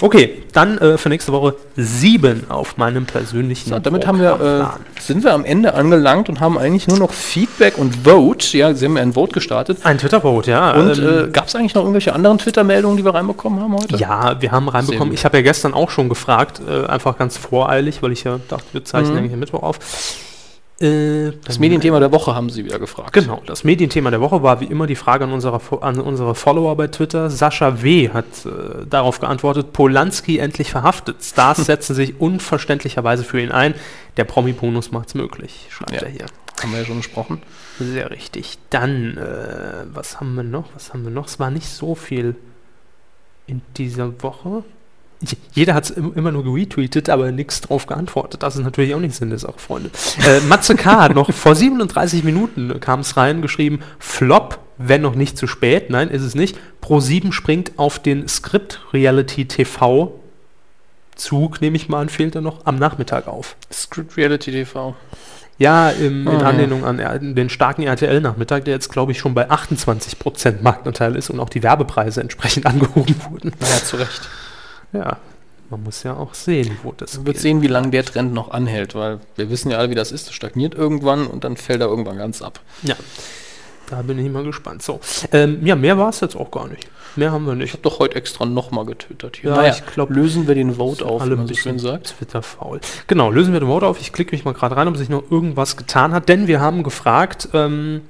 Okay, 0.00 0.42
dann 0.52 0.78
äh, 0.78 0.98
für 0.98 1.08
nächste 1.08 1.32
Woche 1.32 1.54
sieben 1.76 2.44
auf 2.50 2.76
meinem 2.76 3.06
persönlichen 3.06 3.70
So, 3.70 3.78
damit 3.78 4.06
haben 4.06 4.20
wir, 4.20 4.78
äh, 4.98 5.00
sind 5.00 5.24
wir 5.24 5.32
am 5.32 5.44
Ende 5.44 5.74
angelangt 5.74 6.28
und 6.28 6.40
haben 6.40 6.58
eigentlich 6.58 6.86
nur 6.88 6.98
noch 6.98 7.12
Feedback 7.12 7.78
und 7.78 8.04
Vote. 8.04 8.56
Ja, 8.56 8.74
Sie 8.74 8.84
haben 8.84 8.96
ja 8.96 9.02
ein 9.02 9.14
Vote 9.14 9.32
gestartet. 9.32 9.78
ein 9.84 9.98
Twitter-Vote, 9.98 10.50
ja. 10.50 10.72
Und 10.72 10.98
ähm, 10.98 11.28
äh, 11.28 11.28
gab 11.30 11.46
es 11.46 11.54
eigentlich 11.54 11.74
noch 11.74 11.82
irgendwelche 11.82 12.12
anderen 12.12 12.38
Twitter-Meldungen, 12.38 12.96
die 12.98 13.04
wir 13.04 13.14
reinbekommen 13.14 13.60
haben 13.60 13.74
heute? 13.74 13.96
ja, 13.96 14.40
wir 14.40 14.52
haben 14.52 14.68
reinbekommen. 14.68 15.14
Ich 15.14 15.24
habe 15.24 15.38
ja 15.38 15.42
gestern 15.42 15.72
auch 15.72 15.90
schon 15.90 16.08
gefragt, 16.08 16.60
äh, 16.68 16.86
einfach 16.86 17.16
ganz 17.16 17.38
voreilig, 17.38 18.02
weil 18.02 18.12
ich 18.12 18.24
ja 18.24 18.38
dachte, 18.48 18.64
wir 18.72 18.84
zeichnen 18.84 19.12
Mhm. 19.12 19.18
eigentlich 19.18 19.32
am 19.32 19.40
Mittwoch 19.40 19.62
auf. 19.62 19.78
Äh, 20.80 21.32
Das 21.44 21.58
Medienthema 21.58 22.00
der 22.00 22.12
Woche 22.12 22.34
haben 22.34 22.50
Sie 22.50 22.64
wieder 22.64 22.78
gefragt. 22.78 23.12
Genau, 23.14 23.42
das 23.46 23.64
Medienthema 23.64 24.10
der 24.10 24.20
Woche 24.20 24.42
war 24.42 24.60
wie 24.60 24.66
immer 24.66 24.86
die 24.86 24.94
Frage 24.94 25.24
an 25.24 25.32
unsere, 25.32 25.60
an 25.82 25.98
unsere 26.00 26.34
Follower 26.34 26.76
bei 26.76 26.86
Twitter. 26.88 27.30
Sascha 27.30 27.82
W. 27.82 28.10
hat 28.10 28.26
äh, 28.44 28.84
darauf 28.88 29.18
geantwortet, 29.20 29.72
Polanski 29.72 30.38
endlich 30.38 30.70
verhaftet. 30.70 31.22
Stars 31.22 31.58
setzen 31.64 31.94
sich 31.94 32.20
unverständlicherweise 32.20 33.24
für 33.24 33.40
ihn 33.40 33.52
ein. 33.52 33.74
Der 34.18 34.24
Promi-Bonus 34.24 34.92
macht's 34.92 35.14
möglich, 35.14 35.66
schreibt 35.70 35.92
Ja. 35.92 36.00
er 36.02 36.08
hier. 36.08 36.26
Haben 36.62 36.72
wir 36.72 36.80
ja 36.80 36.84
schon 36.84 36.96
besprochen. 36.98 37.42
Sehr 37.78 38.10
richtig. 38.10 38.58
Dann, 38.70 39.16
äh, 39.18 39.84
was 39.92 40.20
haben 40.20 40.34
wir 40.34 40.42
noch? 40.42 40.64
Was 40.74 40.92
haben 40.92 41.04
wir 41.04 41.10
noch? 41.10 41.26
Es 41.26 41.38
war 41.38 41.50
nicht 41.50 41.68
so 41.68 41.94
viel 41.94 42.34
in 43.46 43.62
dieser 43.76 44.22
Woche. 44.22 44.62
Jeder 45.52 45.74
hat 45.74 45.84
es 45.84 45.90
immer 45.90 46.30
nur 46.30 46.54
retweetet, 46.54 47.08
aber 47.08 47.32
nichts 47.32 47.60
drauf 47.62 47.86
geantwortet. 47.86 48.42
Das 48.42 48.56
ist 48.56 48.62
natürlich 48.62 48.94
auch 48.94 49.00
nicht 49.00 49.14
Sinn 49.14 49.30
der 49.30 49.38
Sache, 49.38 49.58
Freunde. 49.58 49.90
Äh, 50.26 50.40
Matze 50.40 50.74
K. 50.74 51.00
hat 51.02 51.14
noch 51.14 51.32
vor 51.32 51.54
37 51.54 52.22
Minuten 52.22 52.78
kam 52.80 53.00
es 53.00 53.16
rein, 53.16 53.40
geschrieben, 53.40 53.80
Flop, 53.98 54.58
wenn 54.76 55.00
noch 55.00 55.14
nicht 55.14 55.38
zu 55.38 55.46
spät. 55.46 55.88
Nein, 55.90 56.10
ist 56.10 56.22
es 56.22 56.34
nicht. 56.34 56.58
Pro7 56.82 57.32
springt 57.32 57.72
auf 57.76 57.98
den 57.98 58.28
Script 58.28 58.80
Reality 58.92 59.46
TV 59.46 60.12
Zug, 61.16 61.60
nehme 61.62 61.76
ich 61.76 61.88
mal 61.88 62.00
an, 62.02 62.08
fehlt 62.08 62.34
er 62.34 62.42
noch, 62.42 62.66
am 62.66 62.76
Nachmittag 62.76 63.26
auf. 63.26 63.56
Script 63.72 64.16
Reality 64.16 64.52
TV. 64.52 64.94
Ja, 65.58 65.88
im, 65.88 66.22
in 66.22 66.28
Ah, 66.28 66.40
ja. 66.40 66.46
Anlehnung 66.48 66.84
an 66.84 67.34
den 67.34 67.48
starken 67.48 67.82
RTL-Nachmittag, 67.82 68.66
der 68.66 68.74
jetzt, 68.74 68.92
glaube 68.92 69.12
ich, 69.12 69.18
schon 69.18 69.32
bei 69.32 69.50
28% 69.50 70.60
Marktanteil 70.60 71.16
ist 71.16 71.30
und 71.30 71.40
auch 71.40 71.48
die 71.48 71.62
Werbepreise 71.62 72.20
entsprechend 72.20 72.66
angehoben 72.66 73.16
wurden. 73.30 73.52
Ja, 73.60 73.82
zu 73.82 73.96
Recht. 73.96 74.28
Ja, 74.96 75.18
man 75.70 75.82
muss 75.82 76.02
ja 76.04 76.14
auch 76.14 76.34
sehen, 76.34 76.78
wo 76.82 76.92
das 76.96 77.16
Man 77.16 77.26
wird 77.26 77.38
sehen, 77.38 77.60
wie 77.62 77.66
lange 77.66 77.90
der 77.90 78.04
Trend 78.04 78.32
noch 78.32 78.50
anhält, 78.50 78.94
weil 78.94 79.20
wir 79.36 79.50
wissen 79.50 79.70
ja 79.70 79.78
alle, 79.78 79.90
wie 79.90 79.94
das 79.96 80.12
ist. 80.12 80.28
Das 80.28 80.34
stagniert 80.34 80.74
irgendwann 80.74 81.26
und 81.26 81.44
dann 81.44 81.56
fällt 81.56 81.80
er 81.80 81.88
irgendwann 81.88 82.18
ganz 82.18 82.40
ab. 82.42 82.60
Ja, 82.82 82.94
da 83.90 84.02
bin 84.02 84.18
ich 84.18 84.30
mal 84.30 84.44
gespannt. 84.44 84.82
So, 84.82 85.00
ähm, 85.32 85.64
ja, 85.66 85.74
mehr 85.76 85.98
war 85.98 86.08
es 86.10 86.20
jetzt 86.20 86.36
auch 86.36 86.50
gar 86.50 86.68
nicht. 86.68 86.88
Mehr 87.16 87.32
haben 87.32 87.46
wir 87.46 87.52
Ich 87.54 87.58
nicht. 87.58 87.72
habe 87.72 87.82
doch 87.82 87.98
heute 87.98 88.14
extra 88.16 88.44
nochmal 88.44 88.84
getötet 88.84 89.38
hier. 89.40 89.50
Ja, 89.50 89.66
ich 89.68 89.84
glaub, 89.86 90.10
lösen 90.10 90.46
wir 90.46 90.54
den 90.54 90.74
Vote 90.74 91.04
auf, 91.04 91.22
Alle 91.22 91.32
wie 91.32 91.36
man 91.38 91.46
so 91.48 91.54
schön 91.54 91.78
sagt. 91.78 92.14
Twitter 92.18 92.42
faul. 92.42 92.80
Genau, 93.06 93.30
lösen 93.30 93.52
wir 93.54 93.60
den 93.60 93.68
Vote 93.68 93.86
auf. 93.86 94.00
Ich 94.00 94.12
klicke 94.12 94.34
mich 94.36 94.44
mal 94.44 94.52
gerade 94.54 94.76
rein, 94.76 94.86
ob 94.86 94.96
sich 94.98 95.08
noch 95.08 95.30
irgendwas 95.30 95.76
getan 95.78 96.12
hat, 96.12 96.28
denn 96.28 96.46
wir 96.46 96.60
haben 96.60 96.82
gefragt, 96.82 97.48
ähm, 97.54 98.02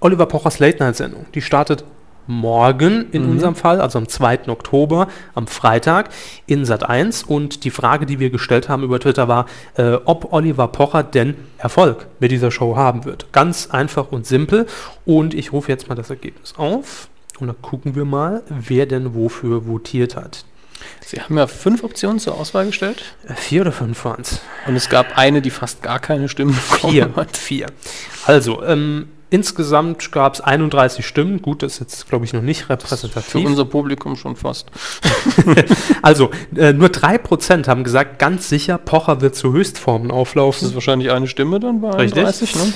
Oliver 0.00 0.26
Pochers 0.26 0.58
Late 0.58 0.78
Night 0.78 0.96
Sendung, 0.96 1.26
die 1.34 1.42
startet 1.42 1.84
morgen 2.26 3.06
in 3.12 3.24
Mhm. 3.24 3.30
unserem 3.32 3.54
Fall, 3.54 3.80
also 3.80 3.98
am 3.98 4.08
2. 4.08 4.48
Oktober, 4.48 5.08
am 5.34 5.46
Freitag 5.46 6.10
in 6.46 6.64
Sat 6.64 6.88
1 6.88 7.24
und 7.24 7.64
die 7.64 7.70
Frage, 7.70 8.06
die 8.06 8.18
wir 8.20 8.30
gestellt 8.30 8.68
haben 8.68 8.82
über 8.82 8.98
Twitter 9.00 9.28
war, 9.28 9.46
äh, 9.76 9.92
ob 10.04 10.32
Oliver 10.32 10.68
Pocher 10.68 11.02
denn 11.02 11.34
Erfolg 11.58 12.06
mit 12.20 12.30
dieser 12.30 12.50
Show 12.50 12.76
haben 12.76 13.04
wird. 13.04 13.32
Ganz 13.32 13.68
einfach 13.70 14.12
und 14.12 14.26
simpel 14.26 14.66
und 15.04 15.34
ich 15.34 15.52
rufe 15.52 15.70
jetzt 15.70 15.88
mal 15.88 15.94
das 15.94 16.10
Ergebnis 16.10 16.54
auf 16.56 17.08
und 17.40 17.46
dann 17.48 17.60
gucken 17.62 17.94
wir 17.94 18.04
mal, 18.04 18.42
wer 18.48 18.86
denn 18.86 19.14
wofür 19.14 19.66
votiert 19.66 20.16
hat. 20.16 20.44
Sie 21.04 21.20
haben 21.20 21.36
ja 21.36 21.46
fünf 21.46 21.84
Optionen 21.84 22.18
zur 22.20 22.38
Auswahl 22.38 22.64
gestellt 22.66 23.02
Äh, 23.28 23.34
Vier 23.34 23.62
oder 23.62 23.72
fünf 23.72 24.02
waren 24.06 24.22
es? 24.22 24.40
und 24.66 24.76
es 24.76 24.88
gab 24.88 25.18
eine, 25.18 25.42
die 25.42 25.50
fast 25.50 25.82
gar 25.82 25.98
keine 25.98 26.28
Stimmen 26.28 26.54
Vier. 26.54 27.04
bekommen 27.06 27.16
hat. 27.16 27.36
Vier. 27.36 27.66
Also, 28.24 28.62
ähm, 28.64 29.08
insgesamt 29.30 30.12
gab 30.12 30.34
es 30.34 30.40
31 30.40 31.06
Stimmen. 31.06 31.40
Gut, 31.40 31.62
das 31.62 31.74
ist 31.74 31.80
jetzt, 31.80 32.08
glaube 32.08 32.24
ich, 32.24 32.32
noch 32.32 32.42
nicht 32.42 32.64
Für 32.64 32.70
repräsentativ. 32.70 33.46
unser 33.46 33.64
Publikum 33.64 34.16
schon 34.16 34.36
fast. 34.36 34.70
Also, 36.02 36.30
äh, 36.56 36.72
nur 36.72 36.88
3% 36.88 37.66
haben 37.68 37.84
gesagt, 37.84 38.18
ganz 38.18 38.48
sicher, 38.48 38.78
Pocher 38.78 39.20
wird 39.20 39.34
zu 39.34 39.52
Höchstformen 39.52 40.08
Das 40.08 40.16
ist 40.16 40.20
auflaufen. 40.20 40.74
wahrscheinlich 40.74 41.10
eine 41.10 41.26
Stimme 41.26 41.60
dann 41.60 41.80
bei 41.80 41.90
Richtig. 41.90 42.18
31, 42.24 42.54
ne? 42.56 42.72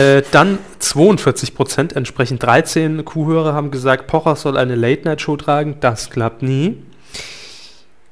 Äh, 0.00 0.22
dann 0.32 0.58
42%, 0.80 1.94
entsprechend 1.94 2.42
13 2.42 3.04
Kuhhörer 3.04 3.54
haben 3.54 3.70
gesagt, 3.70 4.06
Pocher 4.06 4.36
soll 4.36 4.56
eine 4.56 4.74
Late-Night-Show 4.74 5.36
tragen. 5.36 5.76
Das 5.80 6.10
klappt 6.10 6.42
nie. 6.42 6.78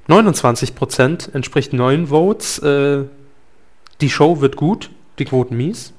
29% 0.08 1.34
entspricht 1.34 1.72
9 1.72 2.08
Votes. 2.08 2.58
Äh, 2.58 3.04
die 4.00 4.10
Show 4.10 4.40
wird 4.40 4.56
gut, 4.56 4.90
die 5.18 5.24
Quoten 5.24 5.56
mies. 5.56 5.92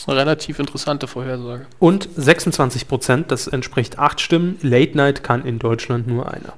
Das 0.00 0.04
ist 0.04 0.08
eine 0.08 0.18
relativ 0.18 0.58
interessante 0.58 1.06
Vorhersage. 1.06 1.66
Und 1.78 2.08
26 2.16 2.88
Prozent, 2.88 3.30
das 3.30 3.46
entspricht 3.46 3.98
acht 3.98 4.22
Stimmen. 4.22 4.58
Late 4.62 4.96
Night 4.96 5.22
kann 5.22 5.44
in 5.44 5.58
Deutschland 5.58 6.06
nur 6.06 6.26
einer. 6.26 6.54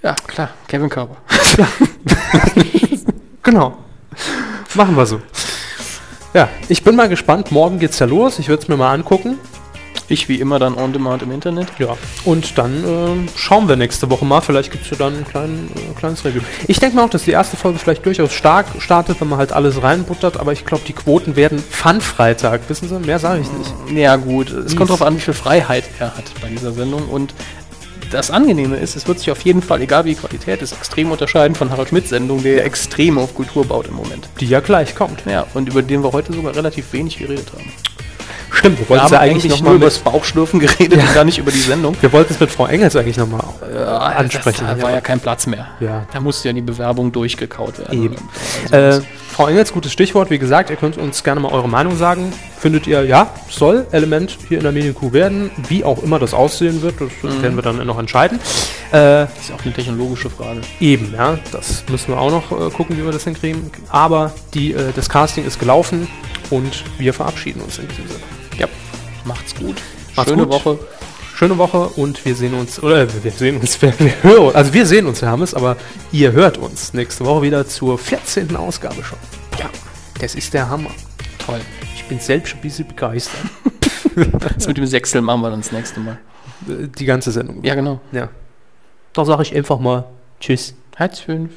Ja, 0.00 0.14
klar, 0.14 0.50
Kevin 0.68 0.88
Körber. 0.88 1.16
Genau. 3.42 3.78
Machen 4.74 4.96
wir 4.96 5.06
so. 5.06 5.20
Ja, 6.34 6.48
ich 6.68 6.82
bin 6.82 6.96
mal 6.96 7.08
gespannt. 7.08 7.52
Morgen 7.52 7.78
geht's 7.78 8.00
ja 8.00 8.06
los. 8.06 8.40
Ich 8.40 8.48
würde 8.48 8.62
es 8.62 8.68
mir 8.68 8.76
mal 8.76 8.92
angucken. 8.92 9.38
Ich 10.08 10.28
wie 10.28 10.36
immer 10.36 10.58
dann 10.58 10.74
on 10.74 10.92
demand 10.92 11.22
im 11.22 11.32
Internet. 11.32 11.68
Ja. 11.78 11.96
Und 12.24 12.58
dann 12.58 12.84
äh, 12.84 13.28
schauen 13.36 13.68
wir 13.68 13.76
nächste 13.76 14.08
Woche 14.10 14.24
mal. 14.24 14.40
Vielleicht 14.40 14.70
gibt 14.70 14.84
es 14.84 14.90
ja 14.90 14.96
dann 14.96 15.16
ein 15.16 15.26
kleinen, 15.26 15.70
äh, 15.74 15.98
kleines 15.98 16.24
Review. 16.24 16.42
Ich 16.68 16.78
denke 16.78 16.96
mal 16.96 17.04
auch, 17.04 17.10
dass 17.10 17.24
die 17.24 17.32
erste 17.32 17.56
Folge 17.56 17.78
vielleicht 17.78 18.06
durchaus 18.06 18.32
stark 18.32 18.66
startet, 18.78 19.20
wenn 19.20 19.28
man 19.28 19.38
halt 19.38 19.52
alles 19.52 19.82
reinbuttert. 19.82 20.38
Aber 20.38 20.52
ich 20.52 20.64
glaube, 20.64 20.84
die 20.86 20.92
Quoten 20.92 21.34
werden 21.34 21.58
Fun-Freitag. 21.58 22.62
Wissen 22.68 22.88
Sie? 22.88 22.98
Mehr 23.00 23.18
sage 23.18 23.42
ich 23.42 23.52
nicht. 23.52 23.98
Ja, 23.98 24.16
gut. 24.16 24.50
Es 24.50 24.76
kommt 24.76 24.90
darauf 24.90 25.02
an, 25.02 25.16
wie 25.16 25.20
viel 25.20 25.34
Freiheit 25.34 25.84
er 25.98 26.16
hat 26.16 26.24
bei 26.40 26.48
dieser 26.48 26.72
Sendung. 26.72 27.08
Und 27.08 27.34
das 28.10 28.30
Angenehme 28.30 28.76
ist, 28.76 28.94
es 28.94 29.08
wird 29.08 29.18
sich 29.18 29.30
auf 29.30 29.40
jeden 29.42 29.62
Fall, 29.62 29.82
egal 29.82 30.04
wie 30.04 30.10
die 30.10 30.20
Qualität 30.20 30.62
ist, 30.62 30.72
extrem 30.72 31.10
unterscheiden 31.10 31.56
von 31.56 31.70
Harald 31.70 31.88
Schmidts 31.88 32.10
Sendung, 32.10 32.42
der 32.42 32.64
extrem 32.64 33.18
auf 33.18 33.34
Kultur 33.34 33.64
baut 33.64 33.88
im 33.88 33.94
Moment. 33.94 34.28
Die 34.40 34.46
ja 34.46 34.60
gleich 34.60 34.94
kommt. 34.94 35.24
Ja, 35.26 35.46
und 35.54 35.68
über 35.68 35.82
den 35.82 36.02
wir 36.04 36.12
heute 36.12 36.32
sogar 36.32 36.54
relativ 36.54 36.92
wenig 36.92 37.18
geredet 37.18 37.52
haben. 37.52 37.72
Stimmt, 38.50 38.78
wir 38.78 38.88
wollten 38.88 39.12
ja 39.12 39.20
eigentlich, 39.20 39.44
eigentlich 39.44 39.50
nur 39.50 39.56
nochmal 39.58 39.74
über 39.76 39.84
das 39.86 39.98
Bauchschlürfen 39.98 40.60
geredet 40.60 40.98
und 41.00 41.14
gar 41.14 41.24
nicht 41.24 41.38
über 41.38 41.50
die 41.50 41.60
Sendung. 41.60 41.96
wir 42.00 42.12
wollten 42.12 42.32
es 42.32 42.40
mit 42.40 42.50
Frau 42.50 42.66
Engels 42.66 42.96
eigentlich 42.96 43.16
nochmal 43.16 43.42
Ja, 43.72 43.98
ansprechen. 43.98 44.64
Das, 44.66 44.76
da 44.78 44.82
war 44.82 44.90
ja 44.92 45.00
kein 45.00 45.20
Platz 45.20 45.46
mehr. 45.46 45.68
Ja. 45.80 46.06
Da 46.12 46.20
musste 46.20 46.48
ja 46.48 46.52
die 46.52 46.60
Bewerbung 46.62 47.12
durchgekaut 47.12 47.78
werden. 47.78 48.02
Eben. 48.04 48.16
Also, 48.70 48.98
Äh, 49.00 49.02
Frau 49.30 49.48
Engels, 49.48 49.72
gutes 49.72 49.92
Stichwort. 49.92 50.30
Wie 50.30 50.38
gesagt, 50.38 50.70
ihr 50.70 50.76
könnt 50.76 50.96
uns 50.96 51.22
gerne 51.22 51.40
mal 51.40 51.52
eure 51.52 51.68
Meinung 51.68 51.94
sagen. 51.96 52.32
Findet 52.58 52.86
ihr, 52.86 53.04
ja, 53.04 53.28
soll 53.50 53.86
Element 53.92 54.38
hier 54.48 54.56
in 54.56 54.62
der 54.62 54.72
Medienkuh 54.72 55.12
werden? 55.12 55.50
Wie 55.68 55.84
auch 55.84 56.02
immer 56.02 56.18
das 56.18 56.32
aussehen 56.32 56.80
wird, 56.80 56.94
das 57.00 57.42
werden 57.42 57.54
wir 57.54 57.62
dann 57.62 57.84
noch 57.86 57.98
entscheiden. 57.98 58.38
Äh, 58.92 59.26
das 59.26 59.28
ist 59.42 59.52
auch 59.52 59.62
eine 59.62 59.74
technologische 59.74 60.30
Frage. 60.30 60.62
eben, 60.80 61.12
ja, 61.14 61.38
das 61.52 61.84
müssen 61.90 62.08
wir 62.14 62.18
auch 62.18 62.30
noch 62.30 62.50
äh, 62.50 62.70
gucken, 62.70 62.96
wie 62.96 63.04
wir 63.04 63.12
das 63.12 63.24
hinkriegen. 63.24 63.70
Aber 63.90 64.32
die, 64.54 64.72
äh, 64.72 64.92
das 64.96 65.10
Casting 65.10 65.44
ist 65.44 65.60
gelaufen 65.60 66.08
und 66.48 66.84
wir 66.96 67.12
verabschieden 67.12 67.60
uns 67.60 67.78
in 67.78 67.88
diesem 67.88 68.06
Sinne. 68.08 68.20
Ja, 68.58 68.66
macht's 69.24 69.54
gut. 69.54 69.76
Macht's 70.14 70.30
Schöne 70.30 70.44
gut. 70.44 70.52
Woche. 70.52 70.78
Schöne 71.34 71.58
Woche 71.58 71.88
und 71.96 72.24
wir 72.24 72.34
sehen 72.34 72.54
uns, 72.54 72.82
oder 72.82 73.06
wir 73.22 73.30
sehen 73.30 73.58
uns, 73.58 73.80
wir, 73.82 73.92
wir 73.98 74.22
hören, 74.22 74.54
also 74.54 74.72
wir 74.72 74.86
sehen 74.86 75.06
uns, 75.06 75.20
Herr 75.20 75.30
Hammes, 75.30 75.52
aber 75.52 75.76
ihr 76.10 76.32
hört 76.32 76.56
uns 76.56 76.94
nächste 76.94 77.26
Woche 77.26 77.42
wieder 77.42 77.66
zur 77.66 77.98
14. 77.98 78.56
Ausgabe 78.56 79.04
schon. 79.04 79.18
Ja, 79.58 79.68
das 80.18 80.34
ist 80.34 80.54
der 80.54 80.70
Hammer. 80.70 80.90
Toll. 81.44 81.60
Ich 81.94 82.04
bin 82.04 82.18
selbst 82.20 82.54
ein 82.54 82.60
bisschen 82.60 82.88
begeistert. 82.88 83.40
Das 84.56 84.66
mit 84.66 84.78
dem 84.78 84.86
Sechsel 84.86 85.20
machen 85.20 85.42
wir 85.42 85.50
dann 85.50 85.60
das 85.60 85.72
nächste 85.72 86.00
Mal. 86.00 86.18
Die 86.66 87.04
ganze 87.04 87.30
Sendung. 87.32 87.62
Ja, 87.62 87.74
genau. 87.74 88.00
ja. 88.12 88.30
Da 89.12 89.26
sage 89.26 89.42
ich 89.42 89.54
einfach 89.54 89.78
mal 89.78 90.04
Tschüss. 90.40 90.74
Herz 90.96 91.20
fünf. 91.20 91.50